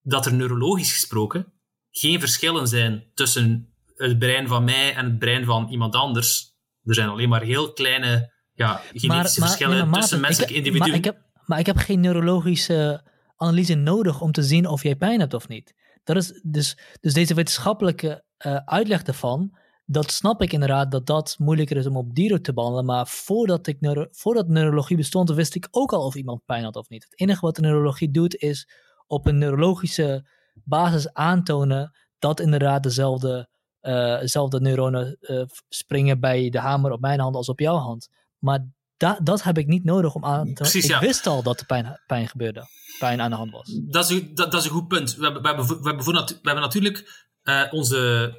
dat 0.00 0.26
er 0.26 0.34
neurologisch 0.34 0.92
gesproken 0.92 1.52
geen 1.90 2.20
verschillen 2.20 2.68
zijn 2.68 3.10
tussen 3.14 3.74
het 3.94 4.18
brein 4.18 4.48
van 4.48 4.64
mij 4.64 4.94
en 4.94 5.04
het 5.04 5.18
brein 5.18 5.44
van 5.44 5.68
iemand 5.68 5.94
anders. 5.94 6.54
Er 6.82 6.94
zijn 6.94 7.08
alleen 7.08 7.28
maar 7.28 7.42
heel 7.42 7.72
kleine 7.72 8.32
ja, 8.52 8.80
genetische 8.92 9.40
verschillen 9.40 9.92
tussen 9.92 10.20
menselijke 10.20 10.54
individuen. 10.54 10.88
Maar 10.88 10.98
ik, 10.98 11.04
heb, 11.04 11.18
maar 11.44 11.58
ik 11.58 11.66
heb 11.66 11.76
geen 11.76 12.00
neurologische 12.00 13.04
analyse 13.36 13.74
nodig 13.74 14.20
om 14.20 14.32
te 14.32 14.42
zien 14.42 14.66
of 14.66 14.82
jij 14.82 14.96
pijn 14.96 15.20
hebt 15.20 15.34
of 15.34 15.48
niet. 15.48 15.74
Dat 16.04 16.16
is 16.16 16.40
dus, 16.42 16.78
dus 17.00 17.12
deze 17.12 17.34
wetenschappelijke 17.34 18.24
uh, 18.46 18.56
uitleg 18.56 19.02
daarvan, 19.02 19.58
dat 19.86 20.10
snap 20.10 20.42
ik 20.42 20.52
inderdaad 20.52 20.90
dat 20.90 21.06
dat 21.06 21.36
moeilijker 21.38 21.76
is 21.76 21.86
om 21.86 21.96
op 21.96 22.14
dieren 22.14 22.42
te 22.42 22.52
behandelen. 22.52 22.84
Maar 22.84 23.06
voordat, 23.06 23.66
ik 23.66 23.80
neuro, 23.80 24.06
voordat 24.10 24.48
neurologie 24.48 24.96
bestond, 24.96 25.30
wist 25.30 25.54
ik 25.54 25.68
ook 25.70 25.92
al 25.92 26.04
of 26.04 26.14
iemand 26.14 26.44
pijn 26.44 26.64
had 26.64 26.76
of 26.76 26.88
niet. 26.88 27.04
Het 27.04 27.20
enige 27.20 27.40
wat 27.40 27.54
de 27.54 27.60
neurologie 27.60 28.10
doet, 28.10 28.36
is 28.36 28.68
op 29.06 29.26
een 29.26 29.38
neurologische 29.38 30.28
basis 30.64 31.12
aantonen 31.12 31.92
dat 32.18 32.40
inderdaad 32.40 32.82
dezelfde, 32.82 33.48
uh, 33.82 34.18
dezelfde 34.18 34.60
neuronen 34.60 35.16
uh, 35.20 35.42
springen 35.68 36.20
bij 36.20 36.50
de 36.50 36.58
hamer 36.58 36.90
op 36.90 37.00
mijn 37.00 37.20
hand 37.20 37.36
als 37.36 37.48
op 37.48 37.60
jouw 37.60 37.76
hand. 37.76 38.08
Maar 38.38 38.66
da 38.96 39.18
dat 39.22 39.42
heb 39.42 39.58
ik 39.58 39.66
niet 39.66 39.84
nodig 39.84 40.14
om 40.14 40.24
aan 40.24 40.46
te... 40.46 40.52
Precies, 40.52 40.84
ik 40.84 40.90
ja. 40.90 41.00
wist 41.00 41.26
al 41.26 41.42
dat 41.42 41.60
er 41.60 41.66
pijn, 41.66 42.00
pijn 42.06 42.28
gebeurde 42.28 42.64
pijn 42.98 43.20
aan 43.20 43.30
de 43.30 43.36
hand 43.36 43.50
was. 43.50 43.80
Dat 43.82 44.10
is, 44.10 44.22
dat, 44.34 44.52
dat 44.52 44.60
is 44.60 44.64
een 44.64 44.74
goed 44.74 44.88
punt. 44.88 45.14
We 45.14 45.24
hebben, 45.24 45.42
we 45.42 45.48
hebben, 45.48 45.66
we 45.66 45.88
hebben, 45.88 46.04
we 46.04 46.38
hebben 46.42 46.62
natuurlijk 46.62 47.26
uh, 47.44 47.62
onze 47.70 48.32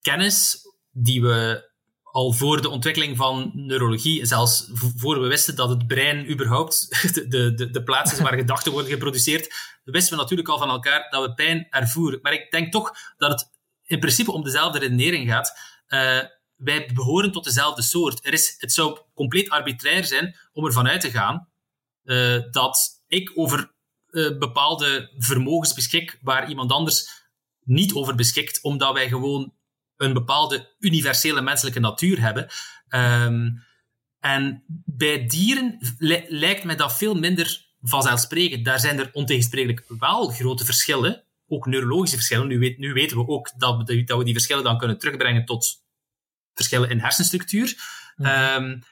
kennis, 0.00 0.65
die 0.98 1.22
we 1.22 1.70
al 2.02 2.32
voor 2.32 2.62
de 2.62 2.68
ontwikkeling 2.68 3.16
van 3.16 3.50
neurologie, 3.54 4.26
zelfs 4.26 4.70
voor 4.72 5.20
we 5.20 5.26
wisten 5.26 5.56
dat 5.56 5.68
het 5.68 5.86
brein 5.86 6.30
überhaupt 6.30 6.88
de, 7.14 7.54
de, 7.54 7.70
de 7.70 7.82
plaats 7.82 8.12
is 8.12 8.20
waar 8.20 8.34
gedachten 8.36 8.72
worden 8.72 8.90
geproduceerd, 8.90 9.54
wisten 9.84 10.16
we 10.16 10.22
natuurlijk 10.22 10.48
al 10.48 10.58
van 10.58 10.70
elkaar 10.70 11.10
dat 11.10 11.24
we 11.24 11.34
pijn 11.34 11.66
ervoeren. 11.70 12.18
Maar 12.22 12.32
ik 12.32 12.50
denk 12.50 12.72
toch 12.72 12.96
dat 13.16 13.30
het 13.30 13.50
in 13.82 14.00
principe 14.00 14.32
om 14.32 14.44
dezelfde 14.44 14.78
redenering 14.78 15.30
gaat. 15.30 15.58
Uh, 15.88 16.20
wij 16.56 16.90
behoren 16.94 17.32
tot 17.32 17.44
dezelfde 17.44 17.82
soort. 17.82 18.26
Er 18.26 18.32
is, 18.32 18.54
het 18.58 18.72
zou 18.72 18.98
compleet 19.14 19.50
arbitrair 19.50 20.04
zijn 20.04 20.36
om 20.52 20.64
ervan 20.66 20.88
uit 20.88 21.00
te 21.00 21.10
gaan 21.10 21.48
uh, 22.04 22.42
dat 22.50 23.02
ik 23.06 23.32
over 23.34 23.72
uh, 24.10 24.38
bepaalde 24.38 25.12
vermogens 25.18 25.74
beschik 25.74 26.18
waar 26.22 26.48
iemand 26.48 26.72
anders 26.72 27.24
niet 27.64 27.94
over 27.94 28.14
beschikt, 28.14 28.62
omdat 28.62 28.92
wij 28.92 29.08
gewoon 29.08 29.55
een 29.96 30.12
bepaalde 30.12 30.74
universele 30.78 31.40
menselijke 31.40 31.80
natuur 31.80 32.20
hebben. 32.20 32.48
Um, 32.88 33.64
en 34.20 34.64
bij 34.84 35.26
dieren 35.26 35.78
lijkt 36.28 36.64
mij 36.64 36.76
dat 36.76 36.96
veel 36.96 37.14
minder 37.14 37.64
vanzelfsprekend. 37.82 38.64
Daar 38.64 38.80
zijn 38.80 38.98
er 38.98 39.10
ontegensprekelijk 39.12 39.84
wel 39.98 40.28
grote 40.28 40.64
verschillen, 40.64 41.24
ook 41.48 41.66
neurologische 41.66 42.16
verschillen. 42.16 42.46
Nu, 42.46 42.58
weet, 42.58 42.78
nu 42.78 42.92
weten 42.92 43.16
we 43.16 43.28
ook 43.28 43.52
dat 43.56 43.76
we, 43.76 44.04
dat 44.04 44.18
we 44.18 44.24
die 44.24 44.32
verschillen 44.32 44.64
dan 44.64 44.78
kunnen 44.78 44.98
terugbrengen 44.98 45.44
tot 45.44 45.84
verschillen 46.54 46.90
in 46.90 47.00
hersenstructuur. 47.00 47.74
Mm 48.16 48.26
um, 48.26 48.82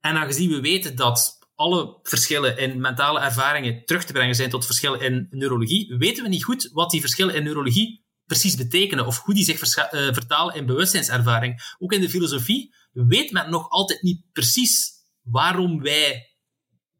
en 0.00 0.16
aangezien 0.16 0.50
we 0.50 0.60
weten 0.60 0.96
dat 0.96 1.38
alle 1.54 1.98
verschillen 2.02 2.58
in 2.58 2.80
mentale 2.80 3.20
ervaringen 3.20 3.84
terug 3.84 4.04
te 4.04 4.12
brengen 4.12 4.34
zijn 4.34 4.50
tot 4.50 4.66
verschillen 4.66 5.00
in 5.00 5.26
neurologie, 5.30 5.94
weten 5.98 6.22
we 6.22 6.28
niet 6.28 6.44
goed 6.44 6.70
wat 6.72 6.90
die 6.90 7.00
verschillen 7.00 7.34
in 7.34 7.42
neurologie 7.42 8.05
precies 8.26 8.56
betekenen 8.56 9.06
of 9.06 9.20
hoe 9.20 9.34
die 9.34 9.44
zich 9.44 9.76
uh, 9.76 9.88
vertalen 9.90 10.54
in 10.54 10.66
bewustzijnservaring. 10.66 11.74
Ook 11.78 11.92
in 11.92 12.00
de 12.00 12.10
filosofie 12.10 12.74
weet 12.92 13.32
men 13.32 13.50
nog 13.50 13.70
altijd 13.70 14.02
niet 14.02 14.22
precies 14.32 14.90
waarom 15.22 15.82
wij 15.82 16.36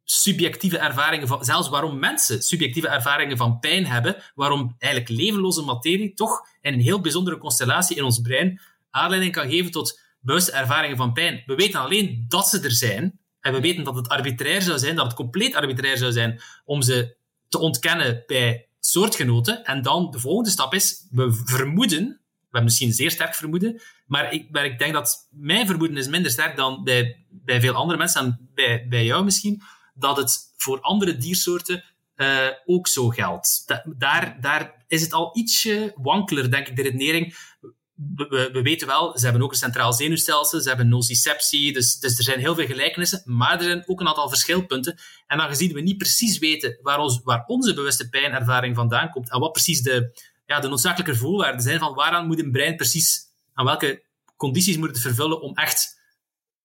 subjectieve 0.05 0.79
ervaringen 0.79 1.29
van, 1.29 1.45
zelfs 1.45 1.69
waarom 1.69 1.99
mensen 1.99 2.43
subjectieve 2.43 2.89
ervaringen 2.89 3.37
van 3.37 3.59
pijn 3.59 3.87
hebben, 3.87 4.23
waarom 4.35 4.75
eigenlijk 4.79 5.13
levenloze 5.21 5.63
materie 5.63 6.15
toch 6.15 6.49
in 6.61 6.73
een 6.73 6.81
heel 6.81 7.01
bijzondere 7.01 7.39
constellatie 7.39 7.97
in 7.97 8.05
ons 8.05 8.21
brein 8.21 8.61
aanleiding 8.91 9.33
kan 9.33 9.51
geven 9.51 9.71
tot 9.71 10.01
bewuste 10.21 10.53
ervaringen 10.53 10.97
van 10.97 11.13
pijn. 11.13 11.43
We 11.47 11.55
weten 11.55 11.81
alleen 11.81 12.25
dat 12.29 12.49
ze 12.49 12.61
er 12.61 12.71
zijn, 12.71 13.19
en 13.41 13.53
we 13.53 13.61
weten 13.61 13.85
dat 13.85 13.97
het 13.97 14.09
arbitrair 14.09 14.63
zou 14.63 14.79
zijn, 14.79 14.97
dat 14.97 15.07
het 15.07 15.15
compleet 15.15 15.55
arbitrair 15.55 15.97
zou 15.97 16.13
zijn 16.13 16.41
om 16.65 16.83
ze 16.83 17.17
te 17.49 17.59
ontkennen 17.59 18.23
bij 18.27 18.66
soortgenoten. 18.91 19.65
En 19.65 19.83
dan 19.83 20.11
de 20.11 20.19
volgende 20.19 20.51
stap 20.51 20.75
is, 20.75 21.07
we 21.11 21.43
vermoeden, 21.45 22.05
we 22.05 22.43
hebben 22.43 22.65
misschien 22.65 22.93
zeer 22.93 23.11
sterk 23.11 23.35
vermoeden, 23.35 23.81
maar 24.07 24.33
ik, 24.33 24.57
ik 24.57 24.79
denk 24.79 24.93
dat 24.93 25.29
mijn 25.31 25.67
vermoeden 25.67 25.97
is 25.97 26.09
minder 26.09 26.31
sterk 26.31 26.57
dan 26.57 26.85
bij, 26.85 27.27
bij 27.29 27.61
veel 27.61 27.75
andere 27.75 27.99
mensen 27.99 28.25
en 28.25 28.51
bij, 28.55 28.87
bij 28.89 29.05
jou 29.05 29.25
misschien, 29.25 29.63
dat 29.95 30.17
het 30.17 30.53
voor 30.57 30.81
andere 30.81 31.17
diersoorten 31.17 31.85
uh, 32.17 32.49
ook 32.65 32.89
zo 32.89 33.09
geldt. 33.09 33.65
daar, 33.99 34.41
daar 34.41 34.85
is 34.89 35.03
het 35.03 35.13
al 35.13 35.31
ietsje 35.37 35.93
wankeler, 35.97 36.51
denk 36.51 36.69
ik, 36.69 36.77
de 36.77 36.83
redenering 36.83 37.37
we, 37.97 38.51
we, 38.53 38.63
weten 38.63 38.87
wel, 38.87 39.19
ze 39.19 39.25
hebben 39.25 39.43
ook 39.43 39.51
een 39.51 39.57
centraal 39.57 39.93
zenuwstelsel, 39.93 40.61
ze 40.61 40.69
hebben 40.69 40.89
nociceptie, 40.89 41.73
dus, 41.73 41.99
dus 41.99 42.19
er 42.19 42.25
zijn 42.25 42.39
heel 42.39 42.55
veel 42.55 42.67
gelijkenissen, 42.67 43.23
maar 43.25 43.57
er 43.57 43.63
zijn 43.63 43.83
ook 43.87 44.01
een 44.01 44.09
aantal 44.09 44.29
verschilpunten. 44.29 44.99
En 45.27 45.41
aangezien 45.41 45.73
we 45.73 45.81
niet 45.81 45.99
precies 45.99 46.39
weten 46.39 46.79
waar, 46.83 47.21
waar 47.25 47.45
onze 47.47 47.75
bewuste 47.75 48.09
pijnervaring 48.09 48.77
vandaan 48.77 49.11
komt 49.11 49.31
en 49.31 49.41
wat 49.41 49.53
precies 49.53 49.83
de, 49.83 50.21
ja, 50.47 50.61
de 50.61 50.69
noodzakelijke 50.69 51.17
voorwaarden 51.17 51.61
zijn 51.61 51.79
van 51.79 51.95
waaraan 51.95 52.27
moet 52.27 52.39
een 52.39 52.51
brein 52.51 52.77
precies, 52.77 53.21
aan 53.55 53.65
welke 53.65 54.05
condities 54.37 54.77
moet 54.77 54.89
het 54.89 55.01
vervullen 55.01 55.41
om 55.41 55.55
echt 55.55 55.97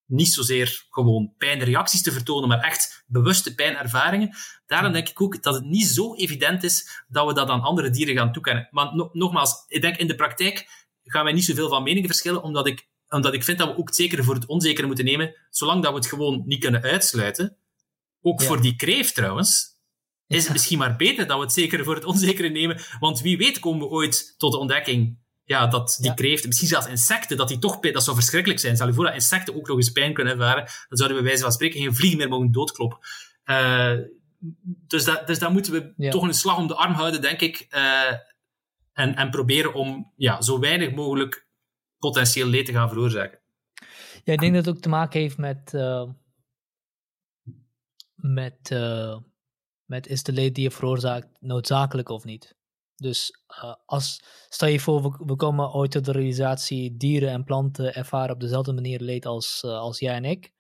niet 0.05 0.33
zozeer 0.33 0.85
gewoon 0.89 1.33
pijnreacties 1.37 2.01
te 2.01 2.11
vertonen, 2.11 2.49
maar 2.49 2.59
echt 2.59 3.03
bewuste 3.07 3.55
pijnervaringen. 3.55 4.35
Daarom 4.65 4.93
denk 4.93 5.09
ik 5.09 5.21
ook 5.21 5.43
dat 5.43 5.53
het 5.53 5.63
niet 5.63 5.85
zo 5.85 6.15
evident 6.15 6.63
is 6.63 7.03
dat 7.07 7.27
we 7.27 7.33
dat 7.33 7.49
aan 7.49 7.61
andere 7.61 7.89
dieren 7.89 8.15
gaan 8.15 8.31
toekennen. 8.31 8.67
No 8.71 9.09
nogmaals, 9.13 9.65
ik 9.67 9.81
denk 9.81 9.97
in 9.97 10.07
de 10.07 10.15
praktijk 10.15 10.80
gaan 11.03 11.23
wij 11.23 11.33
niet 11.33 11.45
zoveel 11.45 11.69
van 11.69 11.83
meningen 11.83 12.09
verschillen, 12.09 12.43
omdat 12.43 12.67
ik, 12.67 12.87
omdat 13.09 13.33
ik 13.33 13.43
vind 13.43 13.57
dat 13.57 13.67
we 13.67 13.77
ook 13.77 13.87
het 13.87 13.95
zekere 13.95 14.23
voor 14.23 14.35
het 14.35 14.45
onzekere 14.45 14.87
moeten 14.87 15.05
nemen, 15.05 15.35
zolang 15.49 15.83
dat 15.83 15.91
we 15.91 15.97
het 15.97 16.07
gewoon 16.07 16.43
niet 16.45 16.59
kunnen 16.59 16.81
uitsluiten. 16.81 17.57
Ook 18.21 18.41
voor 18.41 18.61
die 18.61 18.75
kreeft 18.75 19.15
trouwens, 19.15 19.79
is 20.27 20.43
het 20.43 20.51
misschien 20.51 20.77
maar 20.77 20.95
beter 20.95 21.27
dat 21.27 21.37
we 21.37 21.43
het 21.43 21.53
zekere 21.53 21.83
voor 21.83 21.95
het 21.95 22.05
onzekere 22.05 22.49
nemen, 22.49 22.81
want 22.99 23.21
wie 23.21 23.37
weet 23.37 23.59
komen 23.59 23.87
we 23.87 23.93
ooit 23.93 24.35
tot 24.37 24.51
de 24.51 24.57
ontdekking 24.57 25.19
ja, 25.51 25.67
dat 25.67 25.97
die 26.01 26.13
kreeft, 26.13 26.45
misschien 26.45 26.67
zelfs 26.67 26.87
insecten, 26.87 27.37
dat 27.37 27.47
die 27.47 27.59
toch, 27.59 27.79
dat 27.79 28.03
zou 28.03 28.15
verschrikkelijk 28.15 28.59
zijn. 28.59 28.75
Stel 28.75 28.87
je 28.87 28.93
voor 28.93 29.05
dat 29.05 29.13
insecten 29.13 29.55
ook 29.55 29.67
nog 29.67 29.77
eens 29.77 29.91
pijn 29.91 30.13
kunnen 30.13 30.33
ervaren, 30.33 30.63
dan 30.63 30.97
zouden 30.97 31.17
we 31.17 31.23
bij 31.23 31.31
wijze 31.31 31.41
van 31.43 31.51
spreken 31.51 31.81
geen 31.81 31.95
vliegen 31.95 32.17
meer 32.17 32.29
mogen 32.29 32.51
doodkloppen. 32.51 32.99
Uh, 33.45 33.93
dus, 34.87 35.03
dat, 35.03 35.27
dus 35.27 35.39
daar 35.39 35.51
moeten 35.51 35.73
we 35.73 36.09
toch 36.09 36.23
een 36.23 36.33
slag 36.33 36.57
om 36.57 36.67
de 36.67 36.75
arm 36.75 36.93
houden, 36.93 37.21
denk 37.21 37.39
ik. 37.39 37.67
Uh, 37.75 38.11
en, 38.93 39.15
en 39.15 39.29
proberen 39.29 39.73
om 39.73 40.11
ja, 40.15 40.41
zo 40.41 40.59
weinig 40.59 40.91
mogelijk 40.91 41.47
potentieel 41.97 42.47
leed 42.47 42.65
te 42.65 42.71
gaan 42.71 42.89
veroorzaken. 42.89 43.39
Ja, 44.23 44.33
ik 44.33 44.39
denk 44.39 44.53
dat 44.53 44.65
het 44.65 44.75
ook 44.75 44.81
te 44.81 44.89
maken 44.89 45.19
heeft 45.19 45.37
met, 45.37 45.73
uh, 45.73 46.09
met, 48.15 48.69
uh, 48.73 49.17
met 49.85 50.07
is 50.07 50.23
de 50.23 50.31
leed 50.31 50.55
die 50.55 50.63
je 50.63 50.71
veroorzaakt 50.71 51.27
noodzakelijk 51.39 52.09
of 52.09 52.23
niet. 52.23 52.55
Dus 52.95 53.43
uh, 53.49 53.73
als, 53.85 54.23
stel 54.49 54.67
je 54.67 54.79
voor, 54.79 55.25
we, 55.25 55.35
komen 55.35 55.73
ooit 55.73 55.91
tot 55.91 56.05
de 56.05 56.11
realisatie, 56.11 56.97
dieren 56.97 57.29
en 57.29 57.43
planten 57.43 57.95
ervaren 57.95 58.33
op 58.33 58.39
dezelfde 58.39 58.73
manier 58.73 58.99
leed 58.99 59.25
als, 59.25 59.63
als 59.63 59.99
jij 59.99 60.15
en 60.15 60.25
ik. 60.25 60.53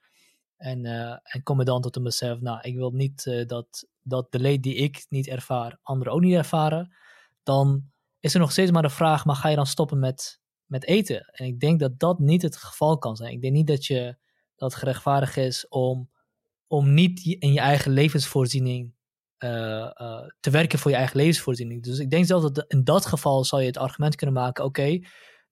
En, 0.57 0.85
en 1.23 1.43
komen 1.43 1.65
dan 1.65 1.81
tot 1.81 1.95
een 1.95 2.03
besef, 2.03 2.39
nou, 2.39 2.59
ik 2.61 2.75
wil 2.75 2.91
niet 2.91 3.43
dat, 3.47 3.87
dat 4.01 4.31
de 4.31 4.39
leed 4.39 4.63
die 4.63 4.75
ik 4.75 5.05
niet 5.09 5.27
ervaar, 5.27 5.79
anderen 5.81 6.13
ook 6.13 6.21
niet 6.21 6.35
ervaren. 6.35 6.95
Dan 7.43 7.90
is 8.21 8.33
er 8.33 8.39
nog 8.39 8.51
steeds 8.51 8.71
maar 8.71 8.81
de 8.81 8.89
vraag, 8.89 9.25
maar 9.25 9.35
ga 9.35 9.49
je 9.49 9.55
dan 9.55 9.65
stoppen 9.65 9.99
met, 9.99 10.41
met 10.65 10.85
eten? 10.85 11.25
En 11.31 11.45
ik 11.45 11.59
denk 11.59 11.79
dat 11.79 11.99
dat 11.99 12.19
niet 12.19 12.41
het 12.41 12.55
geval 12.55 12.97
kan 12.97 13.15
zijn. 13.15 13.31
Ik 13.31 13.41
denk 13.41 13.53
niet 13.53 13.67
dat 13.67 13.85
je 13.85 14.17
dat 14.55 14.75
gerechtvaardig 14.75 15.35
is 15.35 15.67
om, 15.67 16.09
om 16.67 16.93
niet 16.93 17.25
in 17.25 17.53
je 17.53 17.59
eigen 17.59 17.91
levensvoorziening 17.91 18.93
uh, 19.43 19.49
uh, 20.01 20.21
te 20.39 20.49
werken 20.49 20.79
voor 20.79 20.91
je 20.91 20.97
eigen 20.97 21.17
levensvoorziening. 21.17 21.83
Dus 21.83 21.99
ik 21.99 22.09
denk 22.09 22.25
zelfs 22.25 22.51
dat 22.51 22.65
in 22.67 22.83
dat 22.83 23.05
geval 23.05 23.43
zal 23.43 23.59
je 23.59 23.65
het 23.65 23.77
argument 23.77 24.15
kunnen 24.15 24.35
maken, 24.35 24.63
oké, 24.63 24.99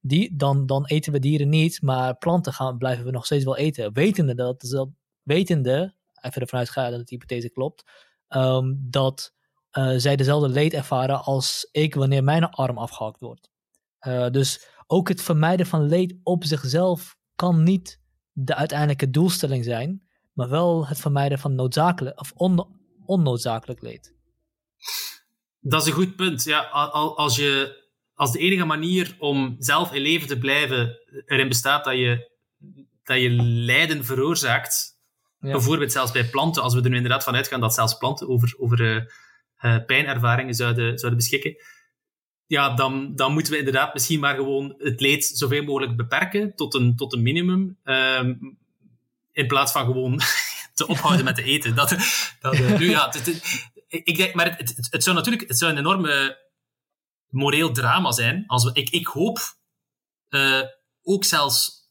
die 0.00 0.36
dan, 0.36 0.66
dan 0.66 0.86
eten 0.86 1.12
we 1.12 1.18
dieren 1.18 1.48
niet, 1.48 1.82
maar 1.82 2.16
planten 2.16 2.52
gaan, 2.52 2.78
blijven 2.78 3.04
we 3.04 3.10
nog 3.10 3.24
steeds 3.24 3.44
wel 3.44 3.56
eten. 3.56 3.92
Wetende 3.92 4.34
dat, 4.34 4.60
dat 4.60 4.88
wetende, 5.22 5.94
even 6.20 6.40
ervan 6.40 6.58
uitgaan 6.58 6.90
dat 6.90 6.98
de 6.98 7.04
hypothese 7.14 7.50
klopt, 7.50 7.84
um, 8.28 8.86
dat 8.90 9.34
uh, 9.72 9.94
zij 9.96 10.16
dezelfde 10.16 10.48
leed 10.48 10.72
ervaren 10.72 11.22
als 11.22 11.68
ik 11.72 11.94
wanneer 11.94 12.24
mijn 12.24 12.44
arm 12.44 12.78
afgehakt 12.78 13.20
wordt. 13.20 13.50
Uh, 14.06 14.28
dus 14.28 14.68
ook 14.86 15.08
het 15.08 15.22
vermijden 15.22 15.66
van 15.66 15.86
leed 15.86 16.16
op 16.22 16.44
zichzelf 16.44 17.16
kan 17.34 17.62
niet 17.62 18.00
de 18.32 18.54
uiteindelijke 18.54 19.10
doelstelling 19.10 19.64
zijn, 19.64 20.02
maar 20.32 20.48
wel 20.48 20.86
het 20.86 21.00
vermijden 21.00 21.38
van 21.38 21.54
noodzakelijk 21.54 22.20
of 22.20 22.32
on, 22.34 22.78
onnoodzakelijk 23.04 23.82
leed. 23.82 24.14
Dat 25.60 25.82
is 25.82 25.86
een 25.86 25.94
goed 25.94 26.16
punt. 26.16 26.44
Ja, 26.44 26.60
als, 26.60 27.36
je, 27.36 27.82
als 28.14 28.32
de 28.32 28.38
enige 28.38 28.64
manier 28.64 29.16
om 29.18 29.56
zelf 29.58 29.92
in 29.92 30.02
leven 30.02 30.28
te 30.28 30.38
blijven 30.38 30.98
erin 31.26 31.48
bestaat 31.48 31.84
dat 31.84 31.94
je, 31.94 32.30
dat 33.02 33.20
je 33.20 33.30
lijden 33.42 34.04
veroorzaakt, 34.04 34.98
bijvoorbeeld 35.38 35.92
zelfs 35.92 36.12
bij 36.12 36.30
planten, 36.30 36.62
als 36.62 36.74
we 36.74 36.82
er 36.82 36.90
nu 36.90 36.96
inderdaad 36.96 37.24
van 37.24 37.34
uitgaan 37.34 37.60
dat 37.60 37.74
zelfs 37.74 37.98
planten 37.98 38.28
over, 38.28 38.54
over 38.58 39.12
uh, 39.62 39.74
uh, 39.74 39.84
pijnervaringen 39.84 40.54
zouden, 40.54 40.98
zouden 40.98 41.20
beschikken, 41.20 41.56
ja, 42.50 42.74
dan, 42.74 43.14
dan 43.14 43.32
moeten 43.32 43.52
we 43.52 43.58
inderdaad 43.58 43.94
misschien 43.94 44.20
maar 44.20 44.34
gewoon 44.34 44.74
het 44.78 45.00
leed 45.00 45.24
zoveel 45.24 45.62
mogelijk 45.62 45.96
beperken 45.96 46.54
tot 46.54 46.74
een, 46.74 46.96
tot 46.96 47.12
een 47.12 47.22
minimum. 47.22 47.78
Um, 47.84 48.58
in 49.32 49.46
plaats 49.46 49.72
van 49.72 49.84
gewoon 49.84 50.20
te 50.74 50.86
ophouden 50.86 51.24
met 51.24 51.34
te 51.34 51.42
eten. 51.42 51.74
Dat, 51.74 51.96
dat, 52.40 52.54
uh, 52.54 52.78
nu 52.78 52.90
ja, 52.90 53.08
het, 53.10 53.28
ik 53.88 54.16
denk, 54.16 54.34
maar 54.34 54.56
het, 54.56 54.88
het, 54.90 55.02
zou 55.02 55.16
natuurlijk 55.16 55.48
het 55.48 55.58
zou 55.58 55.72
een 55.72 55.78
enorme 55.78 56.38
moreel 57.28 57.72
drama 57.72 58.12
zijn. 58.12 58.44
Als 58.46 58.64
we, 58.64 58.70
ik, 58.72 58.90
ik 58.90 59.06
hoop 59.06 59.38
uh, 60.30 60.62
ook 61.02 61.24
zelfs 61.24 61.90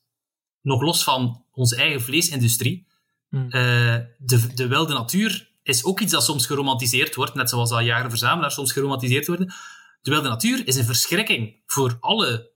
nog 0.62 0.82
los 0.82 1.04
van 1.04 1.46
onze 1.52 1.76
eigen 1.76 2.02
vleesindustrie. 2.02 2.88
Hmm. 3.30 3.46
Uh, 3.46 3.98
de, 4.18 4.54
de 4.54 4.68
wilde 4.68 4.94
natuur 4.94 5.49
is 5.70 5.84
ook 5.84 6.00
iets 6.00 6.12
dat 6.12 6.24
soms 6.24 6.46
geromantiseerd 6.46 7.16
wordt, 7.16 7.34
net 7.34 7.50
zoals 7.50 7.72
al 7.72 7.80
jaren 7.80 8.10
verzamelaars 8.10 8.54
soms 8.54 8.72
geromantiseerd 8.72 9.28
worden. 9.28 9.54
De 10.02 10.12
wilde 10.12 10.30
natuur 10.30 10.68
is 10.68 10.76
een 10.76 10.86
verschrikking 10.86 11.62
voor 11.66 11.98
alle, 12.00 12.52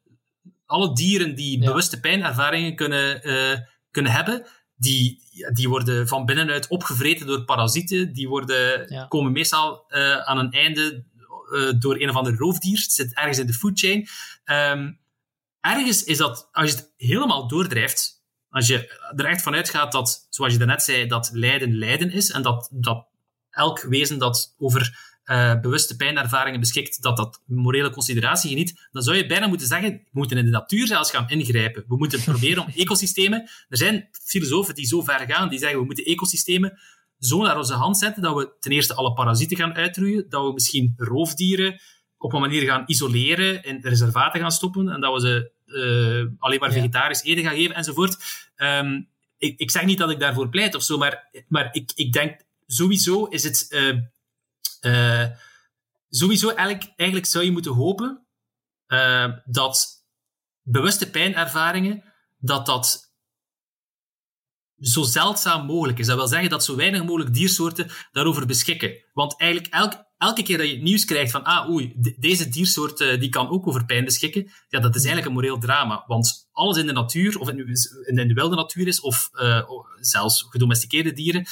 alle 0.66 0.94
dieren 0.94 1.36
die 1.36 1.60
bewuste 1.60 2.00
pijnervaringen 2.00 2.76
kunnen, 2.76 3.28
uh, 3.28 3.58
kunnen 3.92 4.12
hebben. 4.12 4.48
Die, 4.76 5.22
die 5.54 5.70
worden 5.70 6.08
van 6.08 6.26
binnenuit 6.26 6.68
opgevreten 6.68 7.28
door 7.28 7.44
parasieten. 7.44 8.14
Die 8.14 8.28
worden, 8.28 9.08
komen 9.08 9.32
meestal 9.32 9.86
uh, 9.88 10.18
aan 10.18 10.38
een 10.38 10.52
einde 10.52 11.06
uh, 11.52 11.74
door 11.80 12.02
een 12.02 12.10
of 12.10 12.16
ander 12.16 12.38
roofdier. 12.38 12.78
Het 12.78 12.92
zit 12.92 13.16
ergens 13.16 13.40
in 13.40 13.48
de 13.48 13.54
food 13.54 13.80
chain. 13.80 14.08
Um, 14.46 15.00
ergens 15.60 16.04
is 16.04 16.18
dat, 16.18 16.50
als 16.52 16.70
je 16.70 16.76
het 16.76 16.94
helemaal 16.98 17.48
doordrijft, 17.48 18.23
als 18.54 18.68
je 18.68 19.10
er 19.16 19.26
echt 19.26 19.42
vanuit 19.42 19.70
gaat 19.70 19.92
dat, 19.92 20.28
zoals 20.30 20.52
je 20.52 20.58
daarnet 20.58 20.84
zei, 20.84 21.08
dat 21.08 21.30
lijden 21.34 21.78
lijden 21.78 22.12
is 22.12 22.32
en 22.32 22.42
dat, 22.42 22.70
dat 22.72 23.08
elk 23.50 23.82
wezen 23.82 24.18
dat 24.18 24.56
over 24.58 25.12
uh, 25.26 25.60
bewuste 25.60 25.96
pijnervaringen 25.96 26.60
beschikt, 26.60 27.02
dat 27.02 27.18
dat 27.18 27.42
morele 27.46 27.90
consideratie 27.90 28.50
geniet, 28.50 28.88
dan 28.92 29.02
zou 29.02 29.18
je 29.18 29.26
bijna 29.26 29.48
moeten 29.48 29.68
zeggen, 29.68 29.92
we 29.92 30.10
moeten 30.12 30.38
in 30.38 30.46
de 30.46 30.52
natuur 30.52 30.88
zelfs 30.88 31.12
gaan 31.12 31.30
ingrijpen. 31.30 31.86
We 31.88 31.98
moeten 31.98 32.24
proberen 32.32 32.64
om 32.64 32.72
ecosystemen... 32.76 33.50
Er 33.70 33.78
zijn 33.78 34.10
filosofen 34.12 34.76
die 34.76 34.86
zo 34.86 35.02
ver 35.02 35.20
gaan, 35.20 35.50
die 35.50 35.60
zeggen, 35.60 35.80
we 35.80 35.86
moeten 35.86 36.06
ecosystemen 36.06 36.80
zo 37.20 37.42
naar 37.42 37.58
onze 37.58 37.74
hand 37.74 37.98
zetten 37.98 38.22
dat 38.22 38.36
we 38.36 38.56
ten 38.60 38.72
eerste 38.72 38.94
alle 38.94 39.14
parasieten 39.14 39.58
gaan 39.58 39.74
uitroeien, 39.74 40.26
dat 40.30 40.46
we 40.46 40.54
misschien 40.54 40.94
roofdieren 40.98 41.82
op 42.18 42.34
een 42.34 42.42
manier 42.42 42.62
gaan 42.62 42.84
isoleren, 42.86 43.64
in 43.64 43.80
reservaten 43.82 44.42
gaan 44.42 44.52
stoppen, 44.52 44.90
en 44.90 45.02
dat 45.02 45.14
we 45.14 45.20
ze 45.20 45.52
alleen 46.40 46.60
maar 46.60 46.72
vegetarisch 46.72 47.24
eten 47.24 47.44
gaan 47.44 47.56
geven, 47.56 47.76
enzovoort. 47.76 48.18
Um, 48.56 49.10
ik, 49.38 49.60
ik 49.60 49.72
zeg 49.72 49.86
niet 49.86 49.98
dat 49.98 50.10
ik 50.10 50.20
daarvoor 50.20 50.50
pleit 50.50 50.76
of 50.76 50.84
zo, 50.84 50.98
maar, 50.98 51.30
maar 51.48 51.70
ik, 51.72 51.92
ik 51.96 52.14
denk 52.14 52.42
sowieso 52.68 53.26
is 53.26 53.44
het... 53.44 53.66
Uh, 53.70 53.98
uh, 54.82 55.28
sowieso 56.10 56.50
eigenlijk, 56.50 56.94
eigenlijk 56.96 57.30
zou 57.30 57.46
je 57.46 57.52
moeten 57.52 57.72
hopen 57.72 58.26
uh, 58.88 59.32
dat 59.46 60.06
bewuste 60.62 61.10
pijnervaringen, 61.10 62.04
dat 62.38 62.66
dat 62.66 63.14
zo 64.80 65.04
zeldzaam 65.04 65.66
mogelijk 65.66 66.00
is. 66.00 66.08
Dat 66.08 66.16
wil 66.18 66.28
zeggen 66.28 66.50
dat 66.50 66.64
zo 66.64 66.76
weinig 66.76 67.04
mogelijk 67.04 67.34
diersoorten 67.34 67.92
daarover 68.12 68.46
beschikken. 68.46 69.04
Want 69.14 69.40
eigenlijk 69.40 69.74
elk, 69.74 70.06
elke 70.18 70.44
keer 70.44 70.58
dat 70.58 70.68
je 70.68 70.74
het 70.74 70.84
nieuws 70.84 71.06
krijgt 71.06 71.32
van, 71.32 71.44
ah, 71.44 71.70
oei, 71.70 71.94
deze 72.18 72.50
diersoort 72.50 73.00
uh, 73.00 73.20
die 73.20 73.30
kan 73.30 73.50
ook 73.50 73.68
over 73.68 73.86
pijn 73.86 74.06
beschikken, 74.06 74.52
ja, 74.68 74.80
dat 74.80 74.96
is 74.96 75.02
eigenlijk 75.02 75.28
een 75.28 75.34
moreel 75.34 75.60
drama. 75.60 76.04
Want 76.08 76.50
alles 76.52 76.78
in 76.78 76.86
de 76.86 76.94
natuur, 76.94 77.40
of 77.40 77.48
het 77.48 77.56
nu 77.56 77.66
in 78.06 78.28
de 78.28 78.34
wilde 78.34 78.56
natuur 78.56 78.88
is, 78.88 79.02
of 79.02 79.30
uh, 79.34 79.62
zelfs 80.00 80.48
gedomesticeerde 80.50 81.14
dieren, 81.14 81.46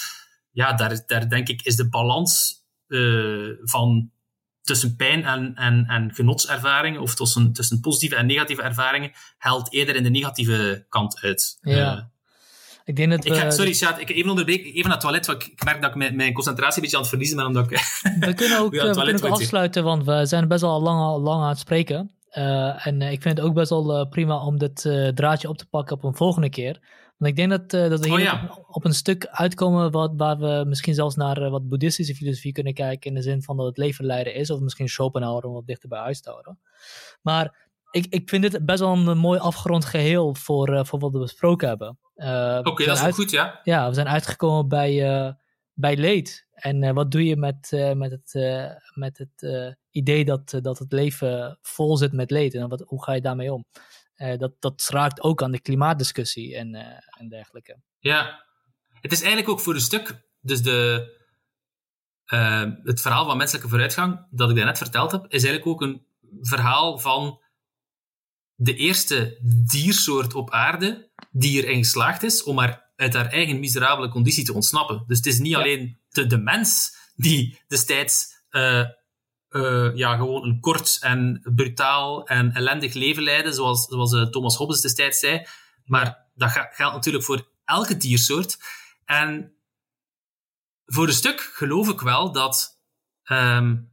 ja, 0.51 0.73
daar, 0.73 1.03
daar 1.05 1.29
denk 1.29 1.47
ik 1.47 1.61
is 1.61 1.75
de 1.75 1.89
balans 1.89 2.63
uh, 2.88 3.49
van 3.63 4.11
tussen 4.61 4.95
pijn 4.95 5.23
en, 5.23 5.55
en, 5.55 5.85
en 5.85 6.13
genotservaringen, 6.13 7.01
of 7.01 7.15
tussen, 7.15 7.53
tussen 7.53 7.79
positieve 7.79 8.15
en 8.15 8.25
negatieve 8.25 8.61
ervaringen, 8.61 9.11
haalt 9.38 9.73
eerder 9.73 9.95
in 9.95 10.03
de 10.03 10.09
negatieve 10.09 10.85
kant 10.89 11.21
uit. 11.21 11.57
Ja. 11.61 12.10
Ik 12.84 12.95
denk 12.95 13.10
dat 13.12 13.26
ik 13.26 13.34
ga, 13.34 13.52
sorry, 13.52 13.74
Sjaat, 13.74 13.99
ik 13.99 14.10
even 14.10 14.48
even 14.48 14.82
naar 14.82 14.91
het 14.91 14.99
toilet, 14.99 15.26
want 15.26 15.44
ik 15.44 15.64
merk 15.64 15.82
dat 15.82 15.90
ik 15.90 15.95
mijn, 15.95 16.16
mijn 16.16 16.34
concentratie 16.34 16.76
een 16.76 16.82
beetje 16.82 16.95
aan 16.95 17.02
het 17.02 17.12
verliezen 17.12 17.38
ben. 17.38 17.45
Omdat 17.45 17.72
ik 17.72 17.78
we 18.20 18.34
kunnen 18.34 18.60
ook, 18.60 18.72
we 18.82 18.91
kunnen 18.91 19.24
ook 19.24 19.32
afsluiten, 19.32 19.84
want 19.84 20.06
we 20.06 20.26
zijn 20.26 20.48
best 20.48 20.62
wel 20.62 20.82
lang, 20.82 21.24
lang 21.24 21.41
aan 21.41 21.49
het 21.49 21.60
spreken. 21.60 22.12
Uh, 22.38 22.88
en 22.88 23.02
ik 23.02 23.22
vind 23.22 23.38
het 23.38 23.48
ook 23.48 23.53
best 23.53 23.70
wel 23.70 24.08
prima 24.08 24.45
om 24.45 24.58
dit 24.58 24.82
draadje 25.14 25.49
op 25.49 25.58
te 25.58 25.66
pakken 25.66 25.95
op 25.95 26.03
een 26.03 26.16
volgende 26.16 26.49
keer. 26.49 26.80
Want 27.22 27.34
ik 27.34 27.36
denk 27.36 27.49
dat, 27.49 27.74
uh, 27.74 27.90
dat 27.90 27.99
we 27.99 28.18
hier 28.18 28.34
oh, 28.34 28.44
op, 28.44 28.66
op, 28.70 28.86
een 28.86 28.94
stuk 28.94 29.26
uitkomen 29.26 29.91
wat, 29.91 30.12
waar 30.16 30.38
we 30.38 30.64
misschien 30.68 30.94
zelfs 30.94 31.16
naar 31.16 31.49
wat 31.49 31.70
boeddhistische 31.70 32.16
filosofie 32.16 32.52
kunnen 32.52 32.74
kijken. 32.74 33.10
In 33.10 33.16
de 33.16 33.22
zin 33.22 33.41
van 33.41 33.58
dat 33.58 33.66
het 33.66 33.78
leven 33.78 34.06
leiden 34.06 34.34
is. 34.34 34.49
Of 34.49 34.60
misschien 34.60 34.90
Schopenhauer 34.90 35.44
om 35.44 35.53
wat 35.53 35.66
dichter 35.66 35.90
bij 35.90 35.99
huis 35.99 36.22
te 36.22 36.30
houden. 36.30 36.60
Maar 37.22 37.70
ik, 37.91 38.05
ik 38.09 38.30
vind 38.30 38.51
dit 38.51 38.65
best 38.65 38.80
wel 38.80 38.91
een 38.91 39.18
mooi 39.18 39.39
afgerond 39.39 39.85
geheel 39.85 40.35
voor, 40.35 40.69
uh, 40.69 40.84
voor 40.84 40.99
wat 40.99 41.11
we 41.11 41.19
besproken 41.19 41.68
hebben. 41.68 41.99
Oké, 42.15 42.69
okay, 42.69 42.85
dat 42.85 42.97
is 42.97 43.03
uit, 43.03 43.15
goed, 43.15 43.31
ja. 43.31 43.59
Ja, 43.63 43.88
we 43.88 43.93
zijn 43.93 44.07
uitgekomen 44.07 44.68
bij, 44.68 45.35
bij 45.73 45.97
leed. 45.97 46.47
En 46.51 46.93
wat 46.93 47.11
doe 47.11 47.26
je 47.26 47.35
met, 47.35 47.69
met 47.95 48.11
het, 48.11 48.34
met 48.93 49.18
het 49.18 49.76
idee 49.89 50.26
dat, 50.26 50.59
dat 50.61 50.80
het 50.80 50.91
leven 50.91 51.57
vol 51.61 51.97
zit 51.97 52.11
met 52.11 52.31
leed? 52.31 52.53
En 52.53 52.69
wat, 52.69 52.84
hoe 52.85 53.03
ga 53.03 53.13
je 53.13 53.22
daarmee 53.22 53.53
om? 53.53 53.65
Uh, 54.22 54.38
dat, 54.38 54.51
dat 54.59 54.88
raakt 54.91 55.22
ook 55.22 55.43
aan 55.43 55.51
de 55.51 55.61
klimaatdiscussie 55.61 56.55
en, 56.55 56.76
uh, 56.76 56.81
en 57.19 57.30
dergelijke. 57.30 57.81
Ja, 57.99 58.45
het 59.01 59.11
is 59.11 59.19
eigenlijk 59.19 59.49
ook 59.49 59.59
voor 59.59 59.73
een 59.73 59.81
stuk, 59.81 60.27
dus 60.39 60.61
de, 60.61 61.09
uh, 62.34 62.72
het 62.84 63.01
verhaal 63.01 63.26
van 63.26 63.38
menselijke 63.38 63.69
vooruitgang 63.69 64.27
dat 64.30 64.49
ik 64.49 64.55
daarnet 64.55 64.77
verteld 64.77 65.11
heb, 65.11 65.23
is 65.23 65.43
eigenlijk 65.43 65.68
ook 65.68 65.81
een 65.81 66.05
verhaal 66.41 66.99
van 66.99 67.41
de 68.63 68.75
eerste 68.75 69.38
diersoort 69.41 70.33
op 70.33 70.51
aarde 70.51 71.09
die 71.31 71.63
erin 71.63 71.83
geslaagd 71.83 72.23
is 72.23 72.43
om 72.43 72.57
haar 72.57 72.91
uit 72.95 73.13
haar 73.13 73.27
eigen 73.27 73.59
miserabele 73.59 74.09
conditie 74.09 74.43
te 74.43 74.53
ontsnappen. 74.53 75.03
Dus 75.07 75.17
het 75.17 75.25
is 75.25 75.39
niet 75.39 75.55
alleen 75.55 75.99
de, 76.09 76.27
de 76.27 76.38
mens 76.38 76.95
die 77.15 77.61
destijds 77.67 78.27
uh, 78.49 78.85
ja, 79.95 80.15
gewoon 80.15 80.43
een 80.43 80.59
kort 80.59 80.97
en 80.99 81.41
brutaal 81.55 82.27
en 82.27 82.53
ellendig 82.53 82.93
leven 82.93 83.23
leiden, 83.23 83.53
zoals, 83.53 83.85
zoals 83.85 84.13
uh, 84.13 84.25
Thomas 84.25 84.55
Hobbes 84.55 84.81
destijds 84.81 85.19
zei. 85.19 85.45
Maar 85.85 86.29
dat 86.35 86.51
geldt 86.51 86.95
natuurlijk 86.95 87.23
voor 87.23 87.51
elke 87.65 87.97
diersoort. 87.97 88.57
En 89.05 89.55
voor 90.85 91.07
een 91.07 91.13
stuk 91.13 91.39
geloof 91.39 91.89
ik 91.89 92.01
wel 92.01 92.31
dat, 92.31 92.81
um, 93.31 93.91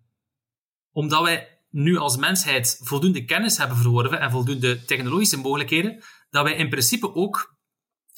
omdat 0.92 1.22
wij 1.22 1.57
nu 1.70 1.96
als 1.96 2.16
mensheid 2.16 2.80
voldoende 2.82 3.24
kennis 3.24 3.56
hebben 3.56 3.76
verworven 3.76 4.20
en 4.20 4.30
voldoende 4.30 4.84
technologische 4.84 5.36
mogelijkheden, 5.36 6.02
dat 6.30 6.44
wij 6.44 6.56
in 6.56 6.68
principe 6.68 7.14
ook, 7.14 7.56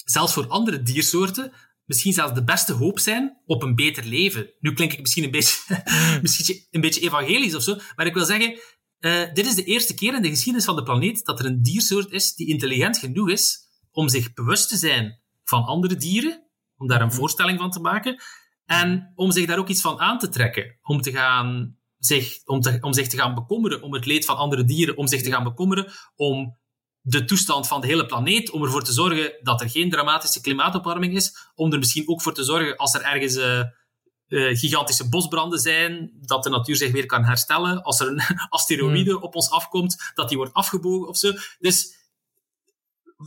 zelfs 0.05 0.33
voor 0.33 0.47
andere 0.47 0.83
diersoorten, 0.83 1.53
misschien 1.85 2.13
zelfs 2.13 2.35
de 2.35 2.45
beste 2.45 2.73
hoop 2.73 2.99
zijn 2.99 3.41
op 3.45 3.63
een 3.63 3.75
beter 3.75 4.05
leven. 4.05 4.51
Nu 4.59 4.73
klink 4.73 4.93
ik 4.93 5.01
misschien 5.01 5.25
een 5.25 5.31
beetje, 5.31 5.83
misschien 6.23 6.67
een 6.71 6.81
beetje 6.81 7.01
evangelisch 7.01 7.55
of 7.55 7.63
zo, 7.63 7.79
maar 7.97 8.07
ik 8.07 8.15
wil 8.15 8.25
zeggen, 8.25 8.59
uh, 9.01 9.33
dit 9.33 9.47
is 9.47 9.55
de 9.55 9.65
eerste 9.65 9.95
keer 9.95 10.15
in 10.15 10.23
de 10.23 10.29
geschiedenis 10.29 10.65
van 10.67 10.77
de 10.77 10.83
planeet 10.83 11.25
dat 11.25 11.39
er 11.39 11.47
een 11.47 11.63
diersoort 11.63 12.11
is 12.11 12.35
die 12.35 12.49
intelligent 12.49 12.99
genoeg 12.99 13.31
is 13.31 13.59
om 13.91 14.09
zich 14.09 14.33
bewust 14.33 14.69
te 14.69 14.77
zijn 14.77 15.21
van 15.45 15.65
andere 15.65 15.97
dieren, 15.97 16.51
om 16.77 16.87
daar 16.87 17.01
een 17.01 17.07
mm. 17.07 17.13
voorstelling 17.13 17.59
van 17.59 17.71
te 17.71 17.81
maken, 17.81 18.23
en 18.65 19.13
om 19.15 19.31
zich 19.31 19.47
daar 19.47 19.59
ook 19.59 19.69
iets 19.69 19.81
van 19.81 20.01
aan 20.01 20.19
te 20.19 20.29
trekken, 20.29 20.79
om, 20.83 21.01
te 21.01 21.13
gaan, 21.13 21.79
zich, 22.01 22.41
om, 22.45 22.61
te, 22.61 22.79
om 22.81 22.93
zich 22.93 23.09
te 23.09 23.17
gaan 23.17 23.35
bekommeren 23.35 23.83
om 23.83 23.95
het 23.95 24.07
leed 24.07 24.25
van 24.25 24.37
andere 24.37 24.65
dieren, 24.65 24.97
om 24.97 25.07
zich 25.07 25.23
te 25.23 25.31
gaan 25.31 25.45
bekommeren 25.45 25.93
om 26.17 26.59
de 27.01 27.25
toestand 27.25 27.67
van 27.67 27.81
de 27.81 27.87
hele 27.87 28.07
planeet, 28.07 28.51
om 28.51 28.63
ervoor 28.63 28.85
te 28.85 28.93
zorgen 28.93 29.33
dat 29.43 29.61
er 29.61 29.71
geen 29.71 29.91
dramatische 29.91 30.41
klimaatopwarming 30.41 31.15
is, 31.15 31.37
om 31.55 31.73
er 31.73 31.79
misschien 31.79 32.09
ook 32.09 32.23
voor 32.23 32.35
te 32.35 32.45
zorgen 32.45 32.77
als 32.77 32.95
er 32.95 33.03
ergens 33.03 33.37
uh, 33.37 33.63
uh, 34.29 34.59
gigantische 34.59 35.09
bosbranden 35.09 35.59
zijn, 35.59 36.13
dat 36.21 36.43
de 36.43 36.51
natuur 36.51 36.77
zich 36.77 36.93
weer 36.93 37.07
kan 37.07 37.25
herstellen, 37.25 37.83
als 37.83 38.01
er 38.01 38.07
een 38.07 38.23
asteroïde 38.49 39.13
hmm. 39.13 39.23
op 39.23 39.35
ons 39.35 39.51
afkomt, 39.51 40.11
dat 40.15 40.29
die 40.29 40.37
wordt 40.37 40.53
afgebogen 40.55 41.09
of 41.09 41.17
zo. 41.17 41.33
Dus 41.59 41.99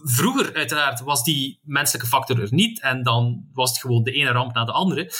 vroeger 0.02 0.54
uiteraard 0.54 1.00
was 1.00 1.24
die 1.24 1.60
menselijke 1.64 2.08
factor 2.08 2.42
er 2.42 2.54
niet 2.54 2.82
en 2.82 3.04
dan 3.04 3.46
was 3.54 3.70
het 3.70 3.80
gewoon 3.80 4.04
de 4.04 4.12
ene 4.12 4.32
ramp 4.32 4.54
na 4.54 4.66
de 4.66 4.72
andere. 4.72 5.12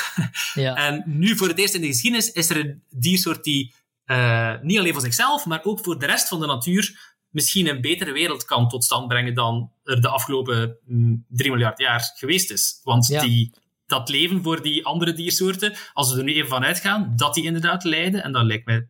ja. 0.54 0.74
En 0.74 1.02
nu 1.06 1.36
voor 1.36 1.48
het 1.48 1.58
eerst 1.58 1.74
in 1.74 1.80
de 1.80 1.86
geschiedenis 1.86 2.32
is 2.32 2.50
er 2.50 2.56
een 2.56 2.82
diersoort 2.90 3.44
die 3.44 3.74
uh, 4.06 4.54
niet 4.62 4.78
alleen 4.78 4.92
voor 4.92 5.02
zichzelf, 5.02 5.46
maar 5.46 5.64
ook 5.64 5.80
voor 5.80 5.98
de 5.98 6.06
rest 6.06 6.28
van 6.28 6.40
de 6.40 6.46
natuur 6.46 7.16
misschien 7.30 7.68
een 7.68 7.80
betere 7.80 8.12
wereld 8.12 8.44
kan 8.44 8.68
tot 8.68 8.84
stand 8.84 9.08
brengen 9.08 9.34
dan 9.34 9.72
er 9.84 10.00
de 10.00 10.08
afgelopen 10.08 10.78
mm, 10.84 11.24
3 11.28 11.50
miljard 11.50 11.78
jaar 11.78 12.12
geweest 12.14 12.50
is. 12.50 12.80
Want 12.82 13.06
die 13.06 13.52
dat 13.86 14.08
leven 14.08 14.42
voor 14.42 14.62
die 14.62 14.86
andere 14.86 15.12
diersoorten, 15.12 15.74
als 15.92 16.12
we 16.12 16.18
er 16.18 16.24
nu 16.24 16.34
even 16.34 16.48
van 16.48 16.64
uitgaan, 16.64 17.12
dat 17.16 17.34
die 17.34 17.44
inderdaad 17.44 17.84
lijden. 17.84 18.22
En 18.22 18.32
dat 18.32 18.44
lijkt 18.44 18.66
mij 18.66 18.88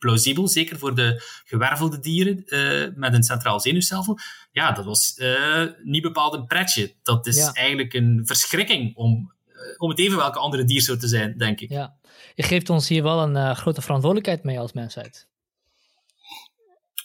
plausibel, 0.00 0.48
zeker 0.48 0.78
voor 0.78 0.94
de 0.94 1.22
gewervelde 1.44 1.98
dieren 1.98 2.42
uh, 2.46 2.88
met 2.94 3.14
een 3.14 3.22
centraal 3.22 3.60
zenuwstelsel. 3.60 4.18
Ja, 4.52 4.72
dat 4.72 4.84
was 4.84 5.14
uh, 5.16 5.66
niet 5.82 6.02
bepaald 6.02 6.34
een 6.34 6.46
pretje. 6.46 6.94
Dat 7.02 7.26
is 7.26 7.52
eigenlijk 7.52 7.92
een 7.92 8.20
verschrikking 8.24 8.96
om, 8.96 9.32
uh, 9.48 9.54
om 9.76 9.88
het 9.88 9.98
even 9.98 10.16
welke 10.16 10.38
andere 10.38 10.64
diersoort 10.64 11.00
te 11.00 11.08
zijn, 11.08 11.38
denk 11.38 11.60
ik. 11.60 11.70
Ja, 11.70 11.96
je 12.34 12.42
geeft 12.42 12.70
ons 12.70 12.88
hier 12.88 13.02
wel 13.02 13.22
een 13.22 13.56
grote 13.56 13.82
verantwoordelijkheid 13.82 14.44
mee 14.44 14.58
als 14.58 14.72
mensheid. 14.72 15.28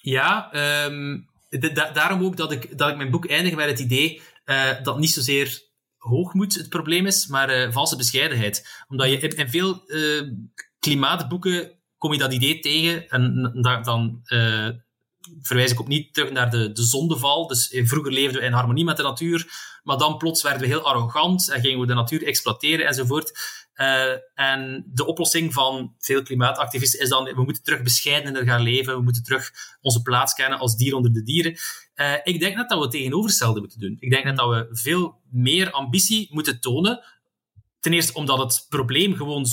Ja, 0.01 0.53
um, 0.85 1.29
da 1.49 1.91
daarom 1.91 2.23
ook 2.23 2.37
dat 2.37 2.51
ik, 2.51 2.77
dat 2.77 2.89
ik 2.89 2.97
mijn 2.97 3.11
boek 3.11 3.27
eindig 3.27 3.55
met 3.55 3.69
het 3.69 3.79
idee 3.79 4.21
dat 4.83 4.97
niet 4.97 5.11
zozeer 5.11 5.63
hoogmoed 5.97 6.53
het 6.53 6.69
probleem 6.69 7.05
is, 7.05 7.27
maar 7.27 7.71
valse 7.71 7.95
bescheidenheid. 7.95 8.83
Omdat 8.87 9.09
je 9.09 9.19
in, 9.19 9.37
in 9.37 9.49
veel 9.49 9.83
klimaatboeken 10.79 11.71
kom 11.97 12.13
je 12.13 12.19
dat 12.19 12.33
idee 12.33 12.59
tegen 12.59 13.09
en 13.09 13.51
dan 13.83 14.21
uh, 14.27 14.69
verwijs 15.41 15.71
ik 15.71 15.79
opnieuw 15.79 16.03
terug 16.11 16.31
naar 16.31 16.49
de, 16.49 16.71
de 16.71 16.83
zondeval. 16.83 17.47
Dus 17.47 17.69
eh, 17.69 17.85
vroeger 17.85 18.11
leefden 18.11 18.41
we 18.41 18.47
in 18.47 18.53
harmonie 18.53 18.85
met 18.85 18.97
de 18.97 19.03
natuur, 19.03 19.47
maar 19.83 19.97
dan 19.97 20.17
plots 20.17 20.41
werden 20.41 20.61
we 20.61 20.67
heel 20.67 20.85
arrogant 20.85 21.49
en 21.49 21.61
gingen 21.61 21.79
we 21.79 21.85
de 21.85 21.93
natuur 21.93 22.23
exploiteren 22.23 22.87
enzovoort. 22.87 23.63
Uh, 23.75 24.11
en 24.33 24.85
de 24.87 25.05
oplossing 25.05 25.53
van 25.53 25.95
veel 25.99 26.23
klimaatactivisten 26.23 26.99
is 26.99 27.09
dan, 27.09 27.23
we 27.23 27.43
moeten 27.43 27.63
terug 27.63 27.81
bescheidener 27.81 28.43
gaan 28.43 28.61
leven, 28.61 28.95
we 28.95 29.01
moeten 29.01 29.23
terug 29.23 29.51
onze 29.81 30.01
plaats 30.01 30.33
kennen 30.33 30.59
als 30.59 30.75
dier 30.75 30.95
onder 30.95 31.13
de 31.13 31.23
dieren. 31.23 31.57
Ik 32.23 32.39
denk 32.39 32.55
net 32.55 32.69
dat 32.69 32.77
we 32.77 32.83
het 32.83 32.93
tegenovergestelde 32.93 33.59
moeten 33.59 33.79
doen. 33.79 33.97
Ik 33.99 34.09
denk 34.09 34.23
net 34.23 34.37
dat 34.37 34.49
we 34.49 34.67
veel 34.71 35.21
meer 35.29 35.71
ambitie 35.71 36.27
moeten 36.31 36.59
tonen 36.59 37.03
Ten 37.85 37.93
eerste 37.93 38.13
omdat 38.13 38.37
het 38.37 38.65
probleem 38.69 39.15
gewoon 39.15 39.45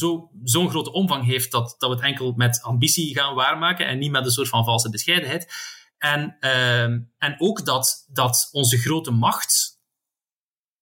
zo'n 0.43 0.71
grote 0.71 0.93
omvang 0.93 1.25
heeft 1.25 1.51
dat, 1.51 1.75
dat 1.79 1.91
we 1.91 1.97
het 1.97 2.05
enkel 2.05 2.33
met 2.37 2.63
ambitie 2.63 3.15
gaan 3.15 3.35
waarmaken 3.35 3.87
en 3.87 3.99
niet 3.99 4.11
met 4.11 4.25
een 4.25 4.31
soort 4.31 4.49
van 4.49 4.65
valse 4.65 4.91
bescheidenheid. 4.91 5.53
En, 5.99 6.37
uh, 6.41 6.83
en 7.19 7.35
ook 7.39 7.65
dat, 7.65 8.09
dat 8.13 8.49
onze 8.53 8.79
grote 8.79 9.11
macht 9.11 9.81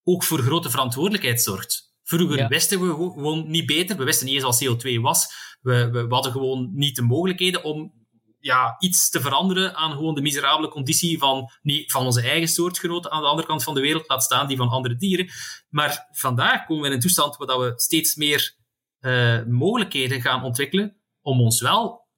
ook 0.05 0.25
voor 0.25 0.39
grote 0.39 0.71
verantwoordelijkheid 0.71 1.43
zorgt. 1.43 1.95
Vroeger 2.03 2.49
wisten 2.49 2.81
we 2.81 2.93
gewoon 2.95 3.51
niet 3.51 3.67
beter. 3.67 3.97
We 3.97 4.05
wisten 4.05 4.27
niet 4.27 4.35
eens 4.35 4.61
wat 4.61 4.85
CO2 4.85 5.01
was. 5.01 5.33
We, 5.61 5.91
we, 5.91 6.07
we 6.07 6.15
hadden 6.15 6.33
gewoon 6.33 6.71
niet 6.75 6.97
de 6.97 7.03
mogelijkheden 7.03 7.65
om 7.65 7.93
ja, 8.41 8.77
iets 8.79 9.11
te 9.11 9.21
veranderen 9.21 9.75
aan 9.75 9.93
gewoon 9.93 10.15
de 10.15 10.21
miserabele 10.21 10.69
conditie 10.69 11.19
van, 11.19 11.51
niet 11.63 11.93
van 11.93 12.05
onze 12.05 12.23
eigen 12.23 12.49
soortgenoten 12.49 13.11
aan 13.11 13.23
de 13.23 13.29
andere 13.29 13.47
kant 13.47 13.63
van 13.63 13.75
de 13.75 13.81
wereld, 13.81 14.09
laat 14.09 14.23
staan 14.23 14.47
die 14.47 14.57
van 14.57 14.69
andere 14.69 14.97
dieren. 14.97 15.29
Maar 15.69 16.09
vandaag 16.11 16.65
komen 16.65 16.83
we 16.83 16.89
in 16.89 16.95
een 16.95 17.01
toestand 17.01 17.37
waar 17.37 17.59
we 17.59 17.73
steeds 17.77 18.15
meer 18.15 18.57
uh, 19.01 19.43
mogelijkheden 19.47 20.21
gaan 20.21 20.43
ontwikkelen 20.43 20.97
om 21.21 21.41
ons 21.41 21.61
wel 21.61 22.09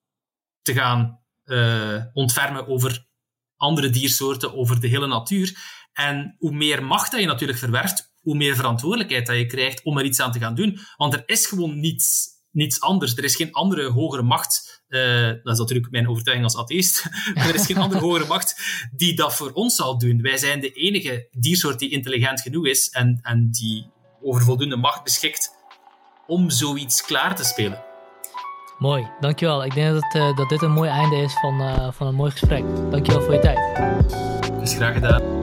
te 0.62 0.72
gaan 0.72 1.20
uh, 1.44 2.04
ontfermen 2.12 2.66
over 2.68 3.06
andere 3.56 3.90
diersoorten, 3.90 4.54
over 4.54 4.80
de 4.80 4.88
hele 4.88 5.06
natuur. 5.06 5.56
En 5.92 6.36
hoe 6.38 6.52
meer 6.52 6.84
macht 6.84 7.10
dat 7.10 7.20
je 7.20 7.26
natuurlijk 7.26 7.58
verwerft, 7.58 8.12
hoe 8.20 8.36
meer 8.36 8.56
verantwoordelijkheid 8.56 9.26
dat 9.26 9.36
je 9.36 9.46
krijgt 9.46 9.82
om 9.82 9.98
er 9.98 10.04
iets 10.04 10.20
aan 10.20 10.32
te 10.32 10.38
gaan 10.38 10.54
doen. 10.54 10.78
Want 10.96 11.14
er 11.14 11.22
is 11.26 11.46
gewoon 11.46 11.80
niets, 11.80 12.28
niets 12.52 12.80
anders. 12.80 13.16
Er 13.16 13.24
is 13.24 13.36
geen 13.36 13.52
andere 13.52 13.88
hogere 13.88 14.22
macht 14.22 14.72
uh, 14.92 15.26
dat 15.42 15.52
is 15.52 15.58
natuurlijk 15.58 15.90
mijn 15.90 16.08
overtuiging 16.08 16.46
als 16.46 16.56
atheïst. 16.56 17.04
maar 17.34 17.48
er 17.48 17.54
is 17.54 17.66
geen 17.66 17.76
andere 17.76 18.00
hogere 18.00 18.26
macht 18.26 18.56
die 18.96 19.14
dat 19.14 19.34
voor 19.34 19.52
ons 19.52 19.76
zal 19.76 19.98
doen. 19.98 20.22
Wij 20.22 20.36
zijn 20.36 20.60
de 20.60 20.72
enige 20.72 21.28
diersoort 21.30 21.78
die 21.78 21.90
intelligent 21.90 22.40
genoeg 22.40 22.66
is 22.66 22.90
en, 22.90 23.18
en 23.22 23.50
die 23.50 23.86
over 24.22 24.42
voldoende 24.42 24.76
macht 24.76 25.04
beschikt 25.04 25.50
om 26.26 26.50
zoiets 26.50 27.04
klaar 27.04 27.36
te 27.36 27.44
spelen. 27.44 27.82
Mooi, 28.78 29.06
dankjewel. 29.20 29.64
Ik 29.64 29.74
denk 29.74 29.92
dat, 29.92 30.14
uh, 30.14 30.36
dat 30.36 30.48
dit 30.48 30.62
een 30.62 30.72
mooi 30.72 30.90
einde 30.90 31.16
is 31.16 31.32
van, 31.32 31.60
uh, 31.60 31.92
van 31.92 32.06
een 32.06 32.14
mooi 32.14 32.30
gesprek. 32.30 32.64
Dankjewel 32.90 33.22
voor 33.22 33.34
je 33.34 33.40
tijd. 33.40 33.58
Is 34.62 34.74
graag 34.74 34.94
gedaan. 34.94 35.41